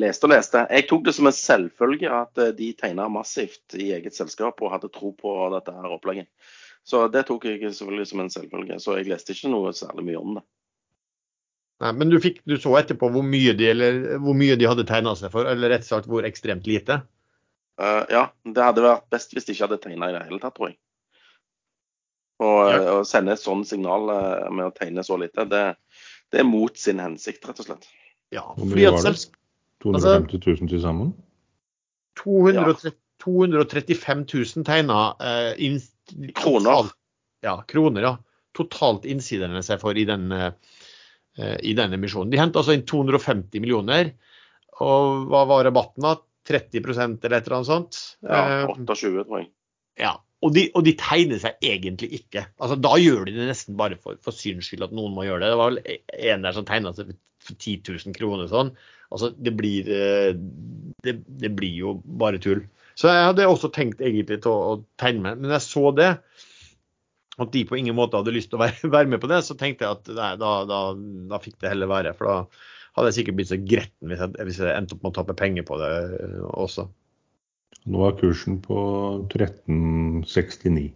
Leste 0.00 0.28
og 0.28 0.32
leste. 0.32 0.64
Jeg 0.70 0.86
tok 0.88 1.04
det 1.04 1.16
som 1.16 1.28
en 1.28 1.34
selvfølge 1.34 2.14
at 2.14 2.40
de 2.56 2.70
tegna 2.78 3.10
massivt 3.10 3.74
i 3.76 3.90
eget 3.98 4.16
selskap 4.16 4.62
og 4.62 4.72
hadde 4.78 4.88
tro 4.94 5.10
på 5.18 5.34
dette 5.52 5.74
her 5.74 5.92
opplegget. 5.98 6.30
Så 6.86 7.04
det 7.12 7.26
tok 7.28 7.44
jeg 7.46 7.60
selvfølgelig 7.60 8.08
som 8.08 8.22
en 8.24 8.32
selvfølge. 8.32 8.80
Så 8.82 8.96
jeg 8.98 9.10
leste 9.10 9.34
ikke 9.36 9.52
noe 9.52 9.72
særlig 9.76 10.06
mye 10.08 10.20
om 10.20 10.38
det. 10.38 10.44
Nei, 11.80 11.94
men 11.96 12.10
du, 12.12 12.18
fikk, 12.20 12.42
du 12.44 12.58
så 12.60 12.74
etterpå 12.76 13.08
hvor 13.12 13.24
mye 13.24 13.54
de, 13.56 13.70
eller, 13.72 14.00
hvor 14.20 14.36
mye 14.36 14.56
de 14.60 14.68
hadde 14.68 14.84
tegna 14.88 15.14
seg 15.16 15.32
for, 15.32 15.48
eller 15.48 15.72
rett 15.72 15.86
og 15.86 15.88
slett 15.88 16.08
hvor 16.12 16.26
ekstremt 16.28 16.68
lite? 16.68 17.00
Uh, 17.80 18.04
ja, 18.12 18.26
det 18.44 18.64
hadde 18.66 18.84
vært 18.84 19.06
best 19.12 19.32
hvis 19.32 19.48
de 19.48 19.54
ikke 19.54 19.64
hadde 19.64 19.78
tegna 19.86 20.10
i 20.10 20.16
det 20.16 20.26
hele 20.26 20.40
tatt, 20.42 20.56
tror 20.58 20.72
jeg. 20.72 20.76
Og 22.40 22.58
Ja. 22.68 22.76
eh, 22.76 22.90
å 23.00 23.04
sende 23.04 23.32
et 23.36 23.40
sånt 23.40 23.68
signal 23.68 24.08
eh, 24.12 24.50
med 24.52 24.70
å 24.70 24.74
tegne 24.76 25.04
så 25.04 25.16
lite, 25.20 25.44
det, 25.48 25.64
det 26.32 26.40
er 26.40 26.48
mot 26.48 26.76
sin 26.76 27.00
hensikt, 27.00 27.44
rett 27.48 27.60
og 27.60 27.68
slett. 27.68 27.88
Ja, 28.32 28.46
Hvor 28.56 28.68
mye 28.68 28.92
var 28.94 29.04
det? 29.04 29.16
250 29.84 30.40
000 30.46 30.70
til 30.70 30.80
sammen? 30.80 31.12
230, 32.20 32.96
235 33.24 34.24
000 34.28 34.64
tegna 34.68 35.00
eh, 35.20 35.52
Kroner. 36.34 36.70
totalt- 36.70 36.96
Ja, 37.42 37.54
kroner, 37.68 38.02
ja. 38.02 38.16
Totalt 38.56 39.04
innsiderne 39.08 39.62
seg 39.64 39.80
for 39.80 39.96
i 39.96 40.04
den, 40.04 40.30
eh, 40.32 40.50
i 41.62 41.72
den 41.74 41.92
emisjonen. 41.96 42.30
De 42.30 42.36
henta 42.40 42.58
altså 42.60 42.74
inn 42.74 42.82
250 42.84 43.60
millioner. 43.60 44.12
Og 44.80 45.26
hva 45.30 45.46
var 45.48 45.64
rabatten 45.64 46.02
da? 46.02 46.16
30 46.50 46.80
eller 47.24 47.36
et 47.36 47.46
eller 47.46 47.56
annet 47.60 47.68
sånt? 47.68 47.98
Ja, 48.24 48.62
Eh, 48.62 48.66
28, 48.66 49.24
tror 49.24 49.38
jeg. 49.40 49.48
ja. 49.98 50.16
Og 50.42 50.54
de, 50.54 50.70
og 50.74 50.82
de 50.86 50.94
tegner 50.96 51.36
seg 51.38 51.58
egentlig 51.60 52.08
ikke. 52.16 52.46
Altså, 52.58 52.80
da 52.80 52.94
gjør 52.96 53.26
de 53.26 53.32
det 53.36 53.48
nesten 53.50 53.76
bare 53.76 53.98
for, 54.00 54.16
for 54.24 54.32
syns 54.32 54.64
skyld 54.70 54.84
at 54.86 54.90
noen 54.96 55.12
må 55.14 55.26
gjøre 55.26 55.40
det. 55.44 55.50
Det 55.52 55.58
var 55.60 55.70
vel 55.70 55.98
en 56.32 56.42
der 56.46 56.52
som 56.56 56.64
tegna 56.64 56.94
seg 56.96 57.10
for, 57.10 57.18
for 57.44 57.54
10 57.60 57.82
000 58.06 58.14
kroner 58.16 58.48
sånn. 58.48 58.70
Altså, 59.12 59.28
det 59.36 59.52
blir, 59.54 59.84
eh, 59.92 60.32
det, 61.04 61.18
det 61.28 61.50
blir 61.54 61.74
jo 61.76 61.92
bare 62.04 62.40
tull. 62.40 62.62
Så 63.00 63.08
jeg 63.08 63.28
hadde 63.30 63.48
også 63.48 63.70
tenkt 63.72 64.02
egentlig 64.04 64.42
til 64.44 64.52
å, 64.52 64.74
å 64.74 65.00
tegne 65.00 65.24
meg, 65.24 65.40
men 65.40 65.54
jeg 65.54 65.64
så 65.64 65.88
det. 65.96 66.10
At 67.40 67.54
de 67.54 67.62
på 67.64 67.78
ingen 67.78 67.96
måte 67.96 68.18
hadde 68.20 68.34
lyst 68.34 68.50
til 68.52 68.58
å 68.58 68.64
være, 68.66 68.90
være 68.96 69.08
med 69.08 69.22
på 69.22 69.30
det, 69.30 69.40
så 69.46 69.56
tenkte 69.56 69.86
jeg 69.86 69.96
at 69.96 70.12
nei, 70.18 70.34
da, 70.40 70.52
da, 70.68 70.80
da 71.30 71.40
fikk 71.40 71.56
det 71.62 71.72
heller 71.72 71.88
være. 71.88 72.12
For 72.18 72.28
da 72.28 72.36
hadde 72.98 73.12
jeg 73.12 73.20
sikkert 73.20 73.38
blitt 73.38 73.52
så 73.52 73.60
gretten 73.62 74.12
hvis 74.12 74.20
jeg, 74.20 74.34
hvis 74.48 74.60
jeg 74.60 74.76
endte 74.76 74.96
opp 74.96 75.04
med 75.04 75.12
å 75.14 75.18
tappe 75.20 75.38
penger 75.38 75.64
på 75.68 75.78
det 75.80 75.92
eh, 76.20 76.40
også. 76.50 76.90
Nå 77.88 78.02
er 78.04 78.18
kursen 78.20 78.58
på 78.60 78.80
1369. 79.30 80.90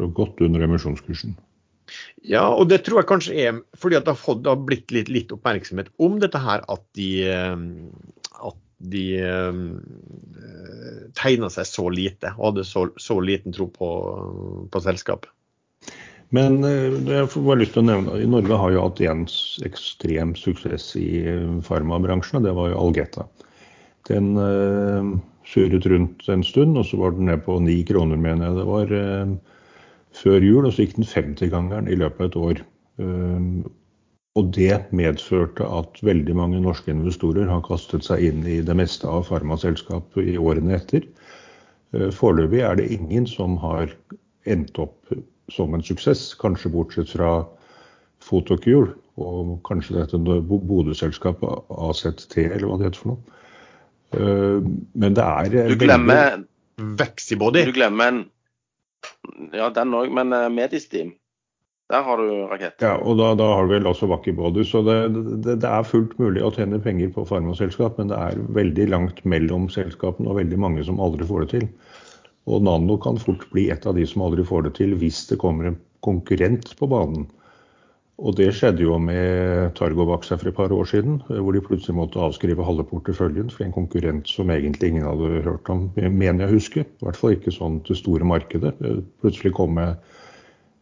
Så 0.00 0.08
godt 0.16 0.40
under 0.42 0.64
emisjonskursen. 0.64 1.36
Ja, 2.24 2.46
og 2.48 2.70
det 2.70 2.80
tror 2.86 3.02
jeg 3.02 3.10
kanskje 3.10 3.34
er 3.36 3.58
fordi 3.76 3.98
at 3.98 4.06
det 4.06 4.14
har, 4.14 4.22
fått, 4.22 4.40
det 4.46 4.54
har 4.54 4.62
blitt 4.64 4.94
litt, 4.94 5.10
litt 5.12 5.34
oppmerksomhet 5.34 5.92
om 6.02 6.16
dette 6.22 6.40
her, 6.40 6.64
at 6.72 6.86
de, 6.96 7.10
eh, 7.28 8.38
at 8.40 8.63
de 8.78 9.04
eh, 9.20 9.60
tegna 11.18 11.50
seg 11.52 11.68
så 11.68 11.88
lite 11.92 12.34
og 12.36 12.50
hadde 12.50 12.66
så, 12.68 12.88
så 13.00 13.18
liten 13.22 13.54
tro 13.54 13.68
på, 13.72 13.90
på 14.70 14.84
selskapet. 14.84 15.30
Men 16.34 16.62
eh, 16.66 16.94
jeg 17.06 17.30
får 17.30 17.60
lyst 17.60 17.76
til 17.76 17.84
å 17.84 17.88
nevne, 17.90 18.18
i 18.18 18.30
Norge 18.30 18.58
har 18.58 18.74
jo 18.74 18.86
hatt 18.86 19.02
en 19.04 19.26
ekstrem 19.66 20.34
suksess 20.38 20.94
i 21.00 21.08
eh, 21.30 21.50
farmabransjen, 21.66 22.40
og 22.40 22.48
det 22.48 22.56
var 22.56 22.72
jo 22.72 22.80
Algeta. 22.86 23.28
Den 24.04 24.34
uh, 24.36 25.14
surret 25.48 25.86
rundt 25.88 26.26
en 26.28 26.42
stund, 26.44 26.76
og 26.76 26.84
så 26.84 26.98
var 27.00 27.14
den 27.16 27.30
ned 27.30 27.40
på 27.46 27.54
ni 27.64 27.78
kroner, 27.88 28.18
mener 28.20 28.50
jeg 28.50 28.58
det 28.58 28.66
var, 28.68 28.90
uh, 28.92 29.54
før 30.18 30.44
jul. 30.44 30.66
Og 30.66 30.74
så 30.74 30.84
gikk 30.84 30.98
den 30.98 31.08
50-gangeren 31.08 31.88
i 31.88 31.96
løpet 31.96 32.20
av 32.20 32.28
et 32.28 32.36
år. 32.40 32.64
Eh, 33.02 33.46
og 34.34 34.48
det 34.54 34.80
medførte 34.90 35.66
at 35.78 36.00
veldig 36.02 36.34
mange 36.36 36.60
norske 36.62 36.90
investorer 36.90 37.46
har 37.50 37.62
kastet 37.66 38.02
seg 38.06 38.24
inn 38.26 38.40
i 38.50 38.56
det 38.66 38.74
meste 38.76 39.06
av 39.06 39.28
farmaselskap 39.28 40.16
i 40.18 40.34
årene 40.40 40.74
etter. 40.74 41.06
Eh, 41.94 42.08
Foreløpig 42.14 42.64
er 42.66 42.80
det 42.80 42.88
ingen 42.96 43.28
som 43.30 43.56
har 43.62 43.92
endt 44.50 44.78
opp 44.82 45.14
som 45.52 45.74
en 45.76 45.84
suksess, 45.84 46.32
kanskje 46.40 46.72
bortsett 46.74 47.12
fra 47.14 47.44
Photocure 48.24 48.94
og 49.20 49.60
kanskje 49.68 50.00
dette 50.00 50.18
Bodø-selskapet 50.18 51.68
AZT, 51.70 52.38
eller 52.48 52.66
hva 52.66 52.78
det 52.80 52.88
heter 52.88 53.02
for 53.04 53.14
noe. 53.14 53.40
Eh, 54.14 54.70
Men 54.94 55.14
det 55.14 55.24
er 55.24 55.68
Du 55.68 55.76
glemmer 55.76 56.38
veldig- 56.38 56.96
Vexibody. 56.98 57.64
du 57.66 57.72
glemmer 57.72 58.08
en 58.08 58.24
Ja, 59.52 59.68
den 59.70 59.92
òg, 59.92 60.10
men 60.10 60.30
Medistim. 60.54 61.12
Der 61.92 62.00
har 62.02 62.16
du 62.16 62.28
rakett. 62.48 62.80
Ja, 62.80 62.94
og 62.96 63.18
da, 63.20 63.34
da 63.36 63.50
har 63.58 63.66
du 63.66 63.74
vel 63.74 63.86
også 63.86 64.08
Wacky 64.08 64.32
Body. 64.32 64.64
Så 64.64 64.80
det, 64.86 64.96
det, 65.44 65.58
det, 65.60 65.68
er 65.68 65.84
fullt 65.84 66.16
mulig 66.18 66.40
å 66.44 66.52
tjene 66.54 66.80
penger 66.82 67.12
på 67.12 67.26
farmaselskap, 67.28 68.00
men 68.00 68.08
det 68.12 68.20
er 68.20 68.40
veldig 68.56 68.88
langt 68.88 69.20
mellom 69.28 69.68
selskapene 69.72 70.32
og 70.32 70.40
veldig 70.40 70.60
mange 70.64 70.86
som 70.86 71.02
aldri 71.04 71.28
får 71.28 71.44
det 71.44 71.50
til. 71.52 71.68
Og 72.48 72.64
Nano 72.64 72.96
kan 73.00 73.20
fort 73.20 73.44
bli 73.52 73.68
et 73.72 73.84
av 73.88 73.96
de 73.98 74.04
som 74.08 74.24
aldri 74.24 74.44
får 74.48 74.68
det 74.68 74.74
til, 74.80 74.96
hvis 75.00 75.26
det 75.28 75.40
kommer 75.40 75.70
en 75.70 75.80
konkurrent 76.04 76.72
på 76.78 76.88
banen. 76.88 77.28
Og 78.22 78.36
det 78.38 78.52
skjedde 78.54 78.84
jo 78.84 78.96
med 79.02 79.72
Targovax 79.74 80.30
for 80.30 80.48
et 80.48 80.56
par 80.56 80.72
år 80.72 80.86
siden, 80.86 81.18
hvor 81.26 81.52
de 81.52 81.62
plutselig 81.64 81.96
måtte 81.98 82.20
avskrive 82.22 82.64
halve 82.64 82.84
porteføljen 82.86 83.48
for 83.50 83.66
en 83.66 83.74
konkurrent 83.74 84.28
som 84.30 84.52
egentlig 84.54 84.92
ingen 84.92 85.08
hadde 85.08 85.42
hørt 85.48 85.70
om, 85.72 85.88
mener 85.96 86.44
jeg 86.46 86.54
husker. 86.54 86.86
I 86.86 87.08
hvert 87.08 87.18
fall 87.18 87.34
ikke 87.34 87.54
sånn 87.54 87.80
til 87.84 87.98
store 87.98 88.28
markedet. 88.28 88.76
Plutselig 89.24 89.52
kom 89.58 89.74
med 89.80 89.98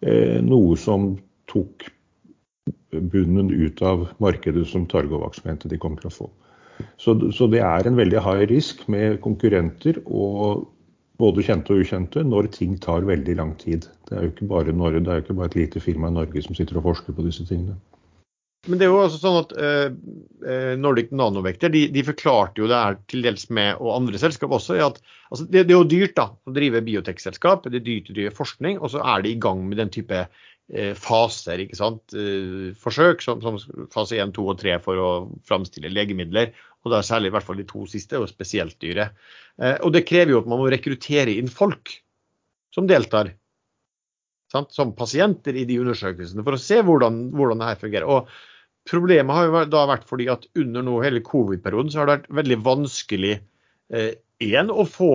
noe 0.03 0.77
som 0.81 1.13
tok 1.51 1.87
bunnen 2.93 3.51
ut 3.51 3.83
av 3.83 4.09
markedet 4.19 4.67
som 4.69 4.87
Targovax 4.87 5.45
mente 5.45 5.71
de 5.71 5.79
kom 5.81 5.95
til 6.01 6.11
å 6.11 6.15
få. 6.15 6.29
Så, 6.99 7.15
så, 7.33 7.47
det 7.51 7.63
er 7.63 7.87
en 7.87 7.99
veldig 7.99 8.21
high 8.25 8.47
risk 8.51 8.83
med 8.91 9.21
konkurrenter 9.25 10.01
og 10.05 10.67
både 11.23 11.45
kjente 11.47 11.75
og 11.75 11.85
ukjente 11.85 12.25
når 12.27 12.51
ting 12.57 12.75
tar 12.83 13.07
veldig 13.07 13.37
lang 13.39 13.55
tid. 13.61 13.87
Det 14.09 14.17
er 14.17 14.27
jo 14.27 14.33
ikke 14.33 14.49
bare, 14.51 14.75
Norge, 14.77 15.03
det 15.05 15.13
er 15.13 15.23
ikke 15.23 15.37
bare 15.39 15.53
et 15.53 15.59
lite 15.61 15.83
firma 15.85 16.11
i 16.11 16.17
Norge 16.17 16.43
som 16.45 16.57
sitter 16.59 16.81
og 16.81 16.89
forsker 16.91 17.17
på 17.17 17.27
disse 17.27 17.47
tingene. 17.49 17.77
Men 18.71 18.79
det 18.79 18.87
er 18.87 18.93
jo 18.93 19.01
også 19.03 19.19
sånn 19.19 19.37
at 19.41 19.53
eh, 19.59 20.75
Nordic 20.79 21.09
Nanovekter 21.11 21.73
de, 21.73 21.89
de, 21.91 22.05
forklarte 22.07 22.63
jo 22.63 22.69
det 22.71 22.79
her 22.79 22.99
til 23.11 23.25
dels 23.27 23.49
med, 23.51 23.81
og 23.83 23.97
andre 23.97 24.21
selskap 24.23 24.53
også, 24.55 24.77
at 24.79 25.01
altså, 25.03 25.49
det, 25.49 25.65
det, 25.67 25.75
er 25.75 25.81
jo 25.81 25.89
dyrt 25.91 26.15
da, 26.15 26.29
å 26.31 26.55
drive 26.55 26.85
biotekselskap, 26.87 27.67
det 27.67 27.81
er 27.81 27.87
dyrt 27.89 28.13
å 28.13 28.15
drive 28.21 28.35
forskning, 28.37 28.79
og 28.79 28.93
så 28.93 29.03
er 29.03 29.25
de 29.25 29.33
i 29.33 29.41
gang 29.43 29.65
med 29.67 29.81
den 29.83 29.91
type 29.91 30.21
eh, 30.23 30.93
faser, 30.95 31.65
ikke 31.65 31.79
sant, 31.81 32.15
eh, 32.15 32.69
forsøk, 32.85 33.25
som, 33.27 33.43
som, 33.43 33.59
fase 33.91 34.21
1, 34.23 34.31
2 34.39 34.47
og 34.55 34.63
3 34.63 34.77
for 34.85 35.03
å 35.03 35.11
framstille 35.49 35.91
legemidler. 35.91 36.55
Og 36.87 36.95
da 36.95 37.03
særlig 37.07 37.33
i 37.33 37.35
hvert 37.35 37.49
fall 37.49 37.59
de 37.59 37.67
to 37.67 37.83
siste, 37.91 38.19
og 38.23 38.31
spesielt 38.31 38.79
dyre. 38.83 39.13
og 39.87 39.93
det 39.95 40.03
krever 40.03 40.33
jo 40.33 40.41
at 40.43 40.49
man 40.51 40.59
må 40.59 40.71
rekruttere 40.71 41.35
inn 41.39 41.51
folk 41.51 41.93
som 42.75 42.89
deltar. 42.91 43.31
Som 44.51 44.91
pasienter 44.99 45.55
i 45.55 45.63
de 45.69 45.79
undersøkelsene, 45.79 46.43
for 46.43 46.59
å 46.59 46.63
se 46.63 46.81
hvordan, 46.83 47.29
hvordan 47.39 47.63
det 47.63 47.69
her 47.71 47.79
fungerer. 47.85 48.11
Og 48.11 48.27
Problemet 48.89 49.37
har 49.37 49.47
jo 49.47 49.63
da 49.71 49.85
vært 49.91 50.09
fordi 50.09 50.27
at 50.33 50.49
under 50.59 50.83
nå 50.83 50.97
hele 51.05 51.23
covid-perioden 51.25 51.93
så 51.93 52.03
har 52.03 52.09
det 52.09 52.17
vært 52.17 52.33
veldig 52.41 52.59
vanskelig 52.67 53.37
eh, 53.95 54.11
en, 54.43 54.73
å 54.75 54.85
få 54.89 55.13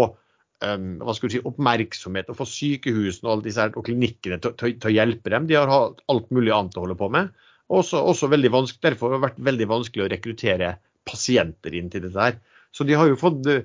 um, 0.64 0.88
hva 1.04 1.16
skal 1.18 1.34
si, 1.34 1.42
oppmerksomhet 1.44 2.32
og 2.32 2.40
få 2.40 2.48
sykehusene 2.48 3.28
og, 3.28 3.34
alle 3.34 3.48
disse 3.50 3.66
her, 3.66 3.76
og 3.76 3.90
klinikkene 3.90 4.40
til, 4.46 4.78
å 4.80 4.94
hjelpe 4.94 5.34
dem. 5.34 5.50
De 5.50 5.60
har 5.60 5.72
hatt 5.72 6.00
alt 6.14 6.32
mulig 6.32 6.54
annet 6.56 6.80
å 6.80 6.86
holde 6.86 6.98
på 7.00 7.12
med. 7.12 7.34
Også, 7.68 8.00
også 8.00 8.30
veldig 8.32 8.54
derfor 8.80 9.12
har 9.12 9.18
det 9.18 9.26
vært 9.26 9.44
veldig 9.50 9.68
vanskelig 9.74 10.06
å 10.06 10.12
rekruttere 10.16 10.74
pasienter 11.08 11.76
inn 11.76 11.92
til 11.92 12.08
dette 12.08 12.24
her. 12.30 12.40
Så 12.72 12.88
de 12.88 12.96
har 12.96 13.12
jo 13.12 13.20
fått 13.20 13.52
uh, 13.52 13.60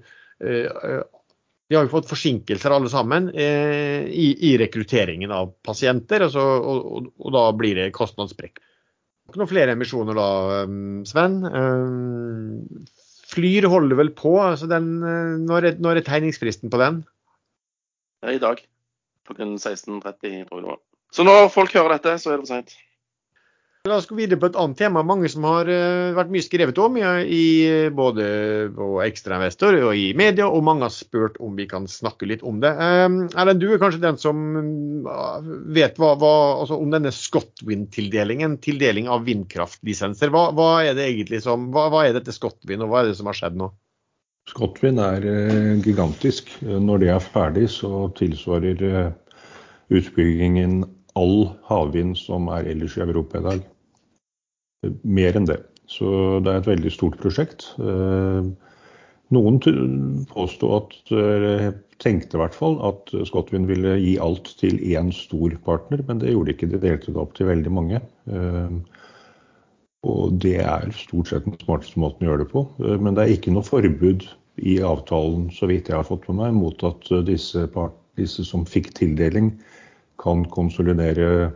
de 1.73 1.79
har 1.79 1.87
jo 1.87 1.93
fått 1.95 2.11
forsinkelser 2.11 2.75
alle 2.75 2.91
sammen 2.93 3.31
eh, 3.33 4.03
i, 4.05 4.27
i, 4.45 4.51
rekrutteringen 4.61 5.31
av 5.33 5.55
pasienter, 5.65 6.27
altså, 6.27 6.43
og, 6.43 6.83
og, 6.85 7.07
og, 7.17 7.31
da 7.33 7.45
blir 7.57 7.79
det 7.79 7.87
kostnadssprekk 7.97 8.61
noen 9.33 9.51
flere 9.51 9.77
emisjoner 9.77 10.19
da, 10.19 10.29
um, 10.67 11.03
Sven. 11.09 11.41
Um, 11.47 12.85
Flyr 13.33 13.65
holder 13.73 13.97
vel 13.97 14.13
på. 14.17 14.35
altså 14.43 14.69
den, 14.69 14.95
uh, 15.01 15.39
når, 15.41 15.71
er, 15.71 15.83
når 15.83 16.01
er 16.01 16.07
tegningsfristen 16.09 16.73
på 16.73 16.81
den? 16.83 17.03
I 18.29 18.39
dag. 18.43 18.61
Klokken 19.27 19.57
16.30, 19.57 20.03
tror 20.03 20.33
jeg 20.33 20.47
det 20.51 20.73
var. 20.73 20.81
Så 21.13 21.27
når 21.27 21.49
folk 21.53 21.75
hører 21.77 21.97
dette, 21.97 22.17
så 22.19 22.33
er 22.33 22.37
det 22.41 22.47
for 22.47 22.53
seint. 22.55 22.77
La 23.89 23.97
oss 23.99 24.05
gå 24.07 24.15
videre 24.15 24.39
på 24.39 24.47
et 24.47 24.57
annet 24.63 24.79
tema. 24.79 25.01
Mange 25.03 25.27
som 25.27 25.43
har 25.43 25.67
uh, 25.67 26.13
vært 26.15 26.29
mye 26.31 26.45
skrevet 26.45 26.77
om 26.79 26.95
i 27.03 27.47
både 27.91 28.27
på 28.77 28.91
Ekstrainvestor 29.03 29.75
og 29.81 29.99
i 29.99 30.13
media, 30.15 30.47
og 30.47 30.63
mange 30.69 30.87
har 30.87 30.95
spurt 30.95 31.41
om 31.43 31.57
vi 31.59 31.67
kan 31.67 31.89
snakke 31.91 32.29
litt 32.31 32.45
om 32.47 32.61
det. 32.63 32.71
Um, 32.79 33.17
Erlend, 33.35 33.59
du 33.59 33.73
er 33.75 33.83
kanskje 33.83 34.05
den 34.05 34.21
som 34.23 34.39
uh, 35.03 35.43
vet 35.75 35.99
hva, 35.99 36.13
hva, 36.15 36.31
altså 36.61 36.79
om 36.79 36.95
denne 36.95 37.11
Scotwind-tildelingen, 37.17 38.55
tildeling 38.63 39.11
av 39.11 39.27
vindkraftlisenser. 39.27 40.31
Hva, 40.31 40.45
hva, 40.55 40.71
er 40.87 40.95
det 40.95 41.09
egentlig 41.09 41.43
som, 41.43 41.73
hva, 41.75 41.89
hva 41.91 42.07
er 42.07 42.15
dette 42.21 42.39
Scotwind, 42.39 42.87
og 42.87 42.95
hva 42.95 43.03
er 43.03 43.11
det 43.11 43.19
som 43.19 43.33
har 43.33 43.41
skjedd 43.41 43.59
nå? 43.59 43.73
Scotwind 44.55 45.03
er 45.03 45.27
gigantisk. 45.83 46.55
Når 46.63 47.03
det 47.03 47.11
er 47.17 47.31
ferdig, 47.35 47.67
så 47.75 48.07
tilsvarer 48.15 49.11
utbyggingen 49.91 50.85
all 51.19 51.53
havvind 51.69 52.17
som 52.19 52.49
er 52.53 52.71
ellers 52.73 52.97
i 52.97 53.05
Europa 53.05 53.41
i 53.41 53.47
dag. 53.47 53.63
Mer 55.05 55.39
enn 55.39 55.49
det. 55.49 55.61
Så 55.91 56.41
det 56.43 56.53
er 56.53 56.63
et 56.63 56.71
veldig 56.71 56.93
stort 56.95 57.19
prosjekt. 57.21 57.69
Eh, 57.83 58.49
noen 59.33 59.59
påstod 60.29 60.73
at, 60.77 60.97
tenkte 62.03 62.37
i 62.37 62.41
hvert 62.41 62.57
fall, 62.57 62.75
at 62.85 63.13
Scotwind 63.29 63.71
ville 63.71 63.95
gi 64.01 64.17
alt 64.21 64.51
til 64.61 64.77
én 64.93 65.13
stor 65.15 65.55
partner, 65.65 66.03
men 66.09 66.21
det 66.21 66.35
gjorde 66.35 66.51
de 66.51 66.57
ikke. 66.57 66.69
De 66.73 66.81
delte 66.83 67.13
det 67.13 67.23
opp 67.23 67.33
til 67.39 67.49
veldig 67.49 67.73
mange. 67.73 68.03
Eh, 68.29 69.03
og 70.03 70.39
det 70.43 70.59
er 70.65 70.91
stort 70.97 71.31
sett 71.31 71.45
den 71.47 71.59
smarteste 71.63 72.01
måten 72.03 72.27
å 72.27 72.33
gjøre 72.33 72.45
det 72.45 72.53
på. 72.53 72.65
Eh, 72.83 72.97
men 72.99 73.17
det 73.17 73.25
er 73.25 73.37
ikke 73.37 73.55
noe 73.55 73.67
forbud 73.67 74.27
i 74.63 74.79
avtalen, 74.85 75.49
så 75.55 75.69
vidt 75.71 75.89
jeg 75.89 75.97
har 75.97 76.09
fått 76.09 76.27
med 76.29 76.41
meg, 76.43 76.57
mot 76.59 76.85
at 76.87 77.09
disse, 77.27 77.65
part, 77.73 77.95
disse 78.21 78.45
som 78.45 78.67
fikk 78.69 78.91
tildeling, 78.99 79.55
kan 80.23 80.45
konsolidere 80.51 81.51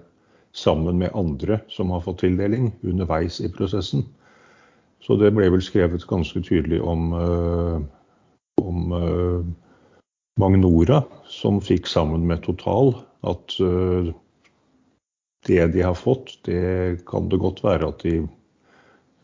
sammen 0.57 0.99
med 0.99 1.15
andre 1.15 1.61
som 1.69 1.91
har 1.93 2.01
fått 2.05 2.23
tildeling 2.25 2.71
underveis 2.83 3.41
i 3.41 3.51
prosessen. 3.53 4.07
Så 5.05 5.19
det 5.21 5.35
ble 5.37 5.51
vel 5.53 5.63
skrevet 5.63 6.07
ganske 6.09 6.41
tydelig 6.43 6.81
om, 6.83 7.13
uh, 7.13 7.79
om 8.63 8.95
uh, 8.97 9.45
Magnora, 10.41 11.03
som 11.31 11.61
fikk 11.63 11.87
sammen 11.91 12.25
med 12.27 12.43
Total, 12.47 12.95
at 13.29 13.59
uh, 13.61 14.11
det 15.47 15.69
de 15.77 15.85
har 15.85 15.95
fått, 15.95 16.39
det 16.49 17.05
kan 17.07 17.29
det 17.31 17.43
godt 17.43 17.63
være 17.65 17.93
at 17.93 18.03
de 18.03 18.19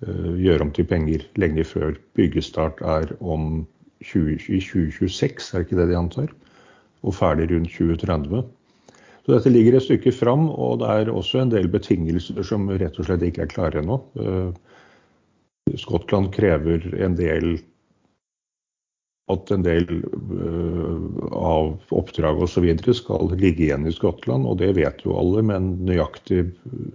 gjør 0.03 0.65
om 0.65 0.71
til 0.75 0.87
penger 0.91 1.23
lenge 1.39 1.63
før 1.63 1.93
byggestart 2.19 2.81
er 2.83 3.13
om 3.23 3.61
20, 4.03 4.39
2026, 4.43 5.53
er 5.55 5.63
ikke 5.63 5.79
det 5.79 5.87
de 5.93 5.99
antar? 5.99 6.33
Og 7.07 7.15
ferdig 7.15 7.47
rundt 7.53 7.71
2030. 7.71 8.43
Så 9.23 9.37
dette 9.37 9.53
ligger 9.55 9.79
et 9.79 9.85
stykke 9.87 10.13
fram, 10.15 10.49
og 10.51 10.81
det 10.83 10.89
er 10.91 11.11
også 11.13 11.43
en 11.43 11.53
del 11.53 11.69
betingelser 11.71 12.43
som 12.47 12.67
rett 12.71 12.97
og 12.99 13.07
slett 13.07 13.23
ikke 13.27 13.45
er 13.45 13.53
klare 13.53 13.83
ennå. 13.83 14.01
Eh, 14.19 15.77
Skottland 15.79 16.33
krever 16.35 16.89
en 16.99 17.15
del 17.15 17.53
at 19.31 19.53
en 19.55 19.63
del 19.63 19.87
uh, 19.87 21.29
av 21.33 21.95
oppdrag 21.95 22.43
osv. 22.43 22.67
skal 22.99 23.31
ligge 23.39 23.69
igjen 23.69 23.87
i 23.87 23.95
Skottland, 23.95 24.45
og 24.49 24.59
det 24.61 24.73
vet 24.77 25.05
jo 25.07 25.15
alle, 25.17 25.45
men 25.47 25.71
nøyaktig, 25.87 26.43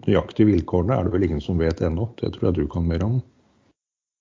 nøyaktig 0.06 0.50
vilkårene 0.52 0.98
er 0.98 1.08
det 1.08 1.16
vel 1.16 1.28
ingen 1.30 1.42
som 1.42 1.64
vet 1.64 1.82
ennå. 1.82 2.10
Det 2.20 2.34
tror 2.36 2.50
jeg 2.50 2.60
du 2.60 2.68
kan 2.72 2.86
mer 2.90 3.06
om. 3.08 3.22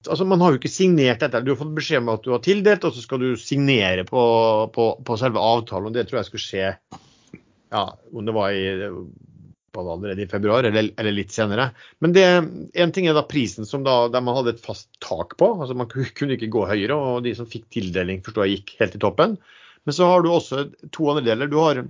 Altså, 0.07 0.25
Man 0.25 0.41
har 0.41 0.55
jo 0.55 0.61
ikke 0.61 0.71
signert 0.71 1.21
dette. 1.21 1.43
Du 1.43 1.53
har 1.53 1.61
fått 1.61 1.75
beskjed 1.77 2.05
om 2.05 2.15
at 2.15 2.23
du 2.25 2.31
har 2.33 2.45
tildelt, 2.47 2.87
og 2.87 2.95
så 2.95 3.03
skal 3.03 3.21
du 3.21 3.29
signere 3.41 4.07
på, 4.07 4.23
på, 4.73 4.89
på 5.03 5.19
selve 5.19 5.43
avtalen. 5.43 5.91
og 5.91 5.99
Det 5.99 6.07
tror 6.07 6.23
jeg 6.23 6.31
skal 6.31 6.45
skje 6.47 6.71
ja, 7.73 7.87
om 8.13 8.27
det 8.27 8.35
var 8.37 8.53
i 8.55 8.67
allerede 9.77 10.23
i 10.23 10.29
februar 10.31 10.65
eller, 10.65 10.91
eller, 10.97 11.13
litt 11.13 11.35
senere. 11.35 11.67
Men 12.01 12.15
det, 12.17 12.25
en 12.81 12.93
ting 12.97 13.09
er 13.11 13.17
da 13.17 13.27
prisen 13.29 13.69
som 13.69 13.85
da, 13.85 14.07
der 14.09 14.25
man 14.25 14.39
hadde 14.39 14.55
et 14.55 14.65
fast 14.65 14.89
tak 15.05 15.37
på. 15.37 15.51
altså 15.61 15.77
Man 15.77 15.91
kunne 15.91 16.37
ikke 16.37 16.49
gå 16.53 16.65
høyere, 16.69 16.97
og 16.97 17.27
de 17.27 17.35
som 17.37 17.49
fikk 17.51 17.69
tildeling, 17.77 18.23
forstår 18.25 18.47
jeg, 18.47 18.63
gikk 18.63 18.75
helt 18.81 18.97
i 18.97 19.03
toppen. 19.03 19.37
Men 19.85 19.97
så 19.97 20.09
har 20.09 20.25
du 20.25 20.31
også 20.33 20.67
to 20.95 21.11
andre 21.13 21.27
deler. 21.29 21.51
Du 21.53 21.59
har 21.61 21.85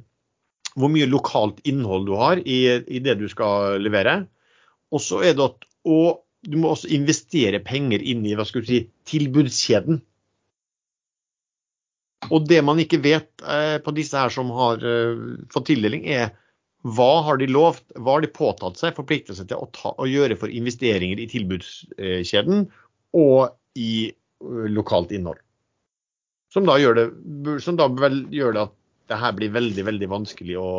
hvor 0.76 0.92
mye 0.92 1.08
lokalt 1.08 1.62
innhold 1.68 2.04
du 2.08 2.16
har 2.18 2.42
i, 2.42 2.58
i 2.84 3.00
det 3.00 3.16
du 3.20 3.28
skal 3.32 3.80
levere. 3.80 4.24
Og 4.92 5.02
så 5.02 5.22
er 5.24 5.36
det 5.36 5.46
at 5.46 5.66
og 5.86 6.24
du 6.46 6.58
må 6.60 6.72
også 6.74 6.90
investere 6.94 7.62
penger 7.64 8.02
inn 8.02 8.24
i 8.26 8.34
hva 8.38 8.44
skal 8.46 8.62
du 8.62 8.68
si, 8.68 8.80
tilbudskjeden. 9.08 10.02
Og 12.32 12.46
det 12.48 12.62
man 12.64 12.80
ikke 12.82 13.00
vet 13.04 13.28
eh, 13.44 13.76
på 13.82 13.94
disse 13.96 14.18
her 14.18 14.32
som 14.32 14.50
har 14.56 14.82
eh, 14.82 15.18
fått 15.52 15.68
tildeling, 15.70 16.06
er 16.08 16.32
hva 16.86 17.22
har 17.26 17.40
de 17.40 17.48
lovt, 17.50 17.84
hva 17.98 18.16
har 18.16 18.24
de 18.24 18.30
påtatt 18.30 18.78
seg 18.78 18.96
forpliktelse 18.96 19.46
til 19.48 19.58
å, 19.58 19.68
ta, 19.74 19.92
å, 19.98 20.06
gjøre 20.08 20.38
for 20.38 20.52
investeringer 20.52 21.18
i 21.18 21.26
tilbudskjeden 21.30 22.66
og 23.18 23.56
i 23.80 24.12
uh, 24.12 24.66
lokalt 24.70 25.10
innhold. 25.16 25.40
Som 26.52 26.68
da, 26.68 26.76
gjør 26.78 26.98
det, 27.00 27.06
som 27.64 27.78
da 27.80 27.88
vel 27.90 28.22
gjør 28.34 28.54
det 28.54 28.62
at 28.68 28.76
det 29.10 29.18
her 29.18 29.34
blir 29.38 29.50
veldig 29.54 29.86
veldig 29.86 30.08
vanskelig 30.12 30.54
å, 30.62 30.70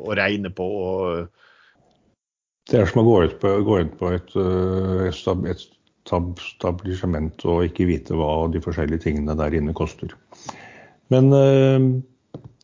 å 0.00 0.16
regne 0.16 0.48
på. 0.52 0.64
det 2.72 2.80
er 2.80 2.88
som 2.88 3.02
å 3.02 3.06
gå 3.06 3.18
ut 3.28 3.36
på, 3.42 3.52
gå 3.66 3.78
inn 3.82 3.92
på 4.00 4.14
et, 4.16 4.32
et, 5.10 5.20
et 5.52 5.68
etablissement 6.08 7.44
og 7.48 7.64
ikke 7.68 7.88
vite 7.88 8.16
hva 8.16 8.48
de 8.52 8.62
forskjellige 8.64 9.04
tingene 9.06 9.36
der 9.38 9.56
inne 9.56 9.76
koster. 9.76 10.14
Men 11.10 11.32
eh, 11.34 11.88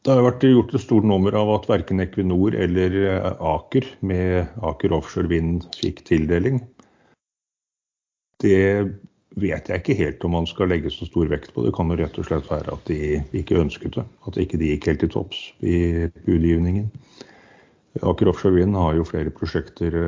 Det 0.07 0.15
har 0.15 0.23
vært 0.23 0.47
gjort 0.47 0.75
et 0.75 0.85
stort 0.85 1.07
nummer 1.09 1.35
av 1.35 1.51
at 1.57 1.67
verken 1.71 2.03
Equinor 2.05 2.55
eller 2.55 2.95
Aker 3.43 3.89
med 4.07 4.47
Aker 4.63 4.95
Offshore 4.95 5.27
Vind 5.33 5.67
fikk 5.75 6.05
tildeling. 6.07 6.61
Det 8.39 8.87
vet 9.37 9.67
jeg 9.69 9.83
ikke 9.83 9.97
helt 9.99 10.25
om 10.25 10.37
man 10.37 10.47
skal 10.47 10.71
legge 10.71 10.93
så 10.95 11.09
stor 11.09 11.27
vekt 11.33 11.51
på. 11.53 11.65
Det 11.67 11.75
kan 11.75 11.91
jo 11.91 11.99
rett 11.99 12.21
og 12.23 12.29
slett 12.29 12.47
være 12.47 12.77
at 12.77 12.87
de 12.87 13.19
ikke 13.37 13.59
ønsket 13.59 13.99
det. 13.99 14.05
At 14.29 14.39
ikke 14.39 14.61
de 14.63 14.71
gikk 14.71 14.87
helt 14.93 15.03
til 15.03 15.11
topps 15.17 15.43
i 15.67 16.07
budgivningen. 16.29 16.87
Aker 18.07 18.31
Offshore 18.31 18.61
Vind 18.61 18.79
har 18.79 18.95
jo 18.95 19.09
flere 19.09 19.35
prosjekter 19.35 19.99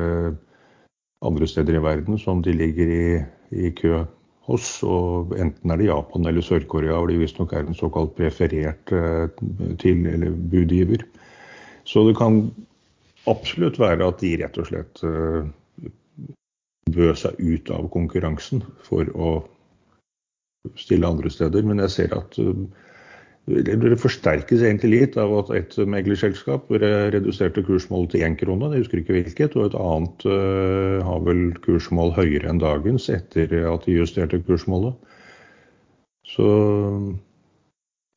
andre 1.25 1.47
steder 1.49 1.75
i 1.75 1.83
verden 1.83 2.19
som 2.21 2.39
de 2.45 2.55
ligger 2.55 2.95
i, 2.95 3.05
i 3.51 3.71
kø 3.75 4.05
og 4.49 5.35
Enten 5.37 5.71
er 5.71 5.77
det 5.77 5.89
Japan 5.89 6.25
eller 6.25 6.45
Sør-Korea, 6.45 6.97
hvor 6.97 7.11
de 7.11 7.19
visstnok 7.21 7.53
er 7.53 7.67
en 7.67 7.77
såkalt 7.77 8.15
preferert 8.17 8.93
eh, 8.95 9.29
til, 9.81 10.05
eller 10.09 10.33
budgiver. 10.51 11.05
Så 11.85 12.03
det 12.07 12.17
kan 12.17 12.41
absolutt 13.29 13.79
være 13.79 14.07
at 14.07 14.21
de 14.23 14.35
rett 14.41 14.57
og 14.57 14.69
slett 14.69 15.03
eh, 15.05 15.89
bød 16.89 17.15
seg 17.21 17.39
ut 17.39 17.69
av 17.75 17.89
konkurransen 17.93 18.63
for 18.85 19.09
å 19.13 19.33
stille 20.79 21.07
andre 21.07 21.29
steder. 21.33 21.65
Men 21.65 21.83
jeg 21.85 21.95
ser 21.95 22.17
at 22.17 22.39
eh, 22.41 22.65
det 23.49 23.97
forsterkes 24.01 24.61
egentlig 24.61 24.91
litt 24.91 25.15
av 25.19 25.31
at 25.39 25.49
et 25.57 25.77
meglerselskap 25.89 26.69
reduserte 26.69 27.63
kursmålet 27.65 28.13
til 28.13 28.25
én 28.27 28.35
krone, 28.37 28.69
jeg 28.73 28.83
husker 28.83 29.01
ikke 29.01 29.15
hvilket, 29.15 29.55
og 29.57 29.69
et 29.69 29.77
annet 29.79 30.25
uh, 30.29 30.99
har 31.07 31.23
vel 31.25 31.41
kursmål 31.65 32.13
høyere 32.17 32.51
enn 32.51 32.61
dagens 32.61 33.09
etter 33.13 33.55
at 33.71 33.87
de 33.87 33.97
justerte 33.97 34.41
kursmålet. 34.45 34.93
Så 36.29 36.45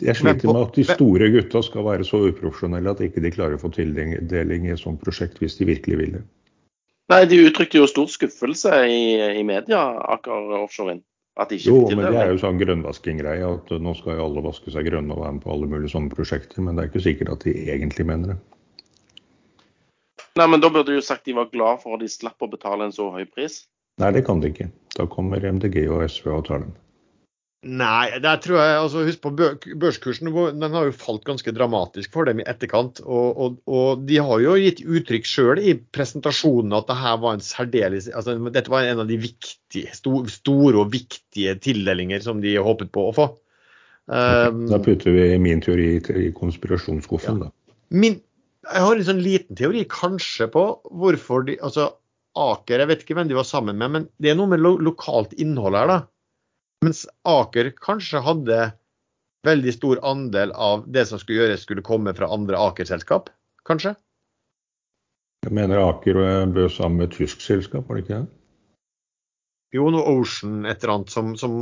jeg 0.03 0.19
sliter 0.19 0.51
med 0.51 0.61
at 0.67 0.77
de 0.77 0.85
store 0.85 1.31
gutta 1.33 1.63
skal 1.65 1.87
være 1.87 2.05
så 2.05 2.21
uprofesjonelle 2.29 2.93
at 2.93 3.01
ikke 3.05 3.23
de 3.25 3.33
klarer 3.33 3.57
å 3.57 3.63
få 3.63 3.71
tildeling 3.73 4.67
i 4.67 4.75
et 4.75 4.83
sånt 4.83 5.01
prosjekt 5.01 5.41
hvis 5.41 5.57
de 5.61 5.71
virkelig 5.71 6.01
vil 6.01 6.17
det. 6.19 6.25
Nei, 7.13 7.25
de 7.29 7.41
uttrykte 7.47 7.81
jo 7.81 7.89
stor 7.91 8.11
skuffelse 8.11 8.73
i, 8.89 9.01
i 9.41 9.43
media, 9.47 9.81
Aker 10.13 10.53
Offshore 10.61 10.93
Wind 10.93 11.07
jo, 11.33 11.77
men 11.97 12.05
det 12.13 12.19
er 12.21 12.33
jo 12.35 12.41
sånn 12.43 12.59
grønnvasking-greie. 12.61 13.47
At 13.49 13.71
nå 13.81 13.95
skal 13.97 14.19
jo 14.19 14.27
alle 14.27 14.45
vaske 14.45 14.73
seg 14.75 14.85
grønne 14.91 15.15
og 15.15 15.23
være 15.23 15.37
med 15.39 15.45
på 15.45 15.53
alle 15.55 15.69
mulige 15.71 15.95
sånne 15.95 16.13
prosjekter. 16.13 16.61
Men 16.61 16.77
det 16.77 16.85
er 16.85 16.91
ikke 16.91 17.05
sikkert 17.07 17.33
at 17.33 17.47
de 17.47 17.55
egentlig 17.73 18.07
mener 18.09 18.35
det. 18.35 18.39
Nei, 20.41 20.47
men 20.49 20.61
da 20.61 20.69
burde 20.73 20.93
du 20.93 20.97
jo 20.97 21.05
sagt 21.05 21.29
de 21.29 21.37
var 21.37 21.51
glad 21.53 21.83
for 21.83 21.97
at 21.97 22.05
de 22.05 22.09
slapp 22.09 22.41
å 22.45 22.51
betale 22.53 22.89
en 22.89 22.95
så 22.95 23.11
høy 23.13 23.25
pris. 23.29 23.63
Nei, 24.01 24.13
det 24.17 24.25
kan 24.29 24.41
de 24.41 24.53
ikke. 24.53 24.69
Da 24.97 25.09
kommer 25.09 25.45
MDG 25.45 25.85
og 25.93 26.05
SV 26.09 26.31
og 26.37 26.47
tar 26.49 26.65
den. 26.65 26.77
Nei, 27.63 28.09
der 28.19 28.41
tror 28.43 28.57
jeg, 28.59 28.79
altså 28.81 29.05
husk 29.07 29.21
på 29.23 29.31
børskursen 29.79 30.33
den 30.59 30.75
har 30.75 30.89
jo 30.89 30.95
falt 30.99 31.23
ganske 31.23 31.53
dramatisk 31.55 32.11
for 32.11 32.27
dem 32.27 32.41
i 32.43 32.47
etterkant. 32.51 32.99
Og, 33.07 33.39
og, 33.39 33.61
og 33.71 34.03
de 34.09 34.19
har 34.19 34.43
jo 34.43 34.57
gitt 34.59 34.83
uttrykk 34.83 35.29
sjøl 35.31 35.61
i 35.63 35.77
presentasjonen 35.95 36.75
at 36.75 36.91
dette 36.91 37.13
var 37.23 37.37
en 37.37 37.45
særdeles, 37.47 38.11
altså 38.11 38.35
dette 38.51 38.73
var 38.73 38.89
en 38.89 39.05
av 39.05 39.07
de 39.07 39.21
viktige, 39.23 39.95
store 39.95 40.83
og 40.83 40.91
viktige 40.91 41.55
tildelinger 41.63 42.27
som 42.27 42.43
de 42.43 42.57
håpet 42.59 42.91
på 42.91 43.07
å 43.13 43.15
få. 43.21 43.31
Um, 44.11 44.67
da 44.67 44.83
putter 44.83 45.15
vi 45.15 45.31
min 45.39 45.63
teori 45.63 45.95
i 46.19 46.33
konspirasjonsskuffen, 46.35 47.45
ja. 47.45 47.47
da. 47.47 47.77
Min, 47.95 48.19
jeg 48.67 48.87
har 48.89 48.99
en 48.99 49.07
sånn 49.07 49.23
liten 49.23 49.55
teori 49.59 49.85
kanskje 49.87 50.51
på 50.51 50.67
hvorfor 50.91 51.47
de 51.47 51.61
altså 51.63 51.93
Aker, 52.33 52.81
jeg 52.81 52.89
vet 52.89 53.03
ikke 53.05 53.15
hvem 53.19 53.29
de 53.29 53.37
var 53.37 53.45
sammen 53.45 53.77
med, 53.77 53.91
men 53.93 54.05
det 54.17 54.31
er 54.33 54.37
noe 54.39 54.49
med 54.49 54.63
lo 54.65 54.79
lokalt 54.81 55.35
innhold 55.37 55.77
her. 55.77 55.91
da 55.91 55.99
mens 56.83 57.05
Aker 57.29 57.73
kanskje 57.83 58.23
hadde 58.25 58.61
veldig 59.47 59.75
stor 59.75 60.01
andel 60.07 60.53
av 60.55 60.85
det 60.91 61.07
som 61.11 61.21
skulle 61.21 61.43
gjøres, 61.43 61.65
skulle 61.67 61.85
komme 61.87 62.15
fra 62.15 62.31
andre 62.35 62.59
Aker-selskap, 62.71 63.31
kanskje? 63.69 63.95
Jeg 65.43 65.55
mener 65.59 65.83
Aker 65.83 66.21
bød 66.55 66.71
sammen 66.71 67.03
med 67.03 67.11
et 67.11 67.19
tysk 67.19 67.43
selskap, 67.43 67.89
var 67.89 67.99
det 67.99 68.05
ikke 68.05 68.21
det? 68.21 68.31
Jo, 69.73 69.89
noe 69.89 70.05
Ocean 70.21 70.67
et 70.69 70.83
eller 70.83 70.99
annet 70.99 71.13
som, 71.15 71.33
som 71.41 71.55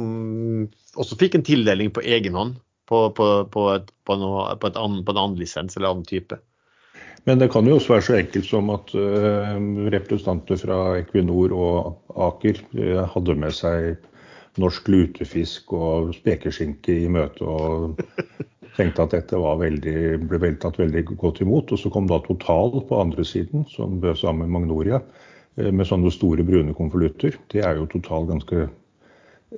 også 0.99 1.17
fikk 1.21 1.39
en 1.39 1.47
tildeling 1.47 1.93
på 1.95 2.03
egen 2.03 2.37
hånd 2.37 2.59
på, 2.91 3.05
på, 3.15 3.27
på, 3.55 3.67
et, 3.77 3.91
på, 4.05 4.17
noe, 4.19 4.49
på, 4.59 4.67
et 4.67 4.79
annen, 4.81 5.05
på 5.07 5.15
en 5.15 5.21
annen 5.23 5.39
lisens 5.39 5.79
eller 5.79 5.93
annen 5.93 6.09
type. 6.09 6.41
Men 7.29 7.39
det 7.39 7.51
kan 7.53 7.69
jo 7.69 7.77
også 7.77 7.95
være 7.95 8.07
så 8.07 8.17
enkelt 8.19 8.49
som 8.49 8.73
at 8.75 8.91
uh, 8.97 9.53
representanter 9.95 10.59
fra 10.59 10.79
Equinor 10.99 11.55
og 11.55 12.21
Aker 12.29 12.59
uh, 12.75 13.05
hadde 13.13 13.37
med 13.39 13.55
seg 13.55 14.01
norsk 14.59 14.89
lutefisk 14.91 15.73
og 15.77 16.15
spekeskinke 16.17 16.97
i 17.05 17.09
møte 17.13 17.47
og 17.47 18.01
tenkte 18.77 19.05
at 19.05 19.15
dette 19.15 19.39
veldig, 19.39 19.97
ble 20.27 20.41
veldig, 20.41 20.61
tatt 20.63 20.79
veldig 20.81 21.05
godt 21.13 21.43
imot. 21.45 21.73
Og 21.73 21.81
så 21.81 21.91
kom 21.93 22.09
da 22.11 22.21
Total 22.25 22.73
på 22.87 23.01
andre 23.01 23.27
siden, 23.27 23.67
som 23.71 24.01
bød 24.03 24.23
sammen 24.23 24.47
med 24.47 24.61
Magnoria, 24.61 25.01
eh, 25.57 25.71
med 25.71 25.87
sånne 25.87 26.13
store 26.15 26.47
brune 26.47 26.75
konvolutter. 26.75 27.37
Det 27.53 27.65
er 27.65 27.79
jo 27.79 27.89
Total 27.91 28.27
ganske 28.31 28.69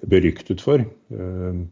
beryktet 0.09 0.65
for. 0.65 0.83
Eh, 0.83 1.63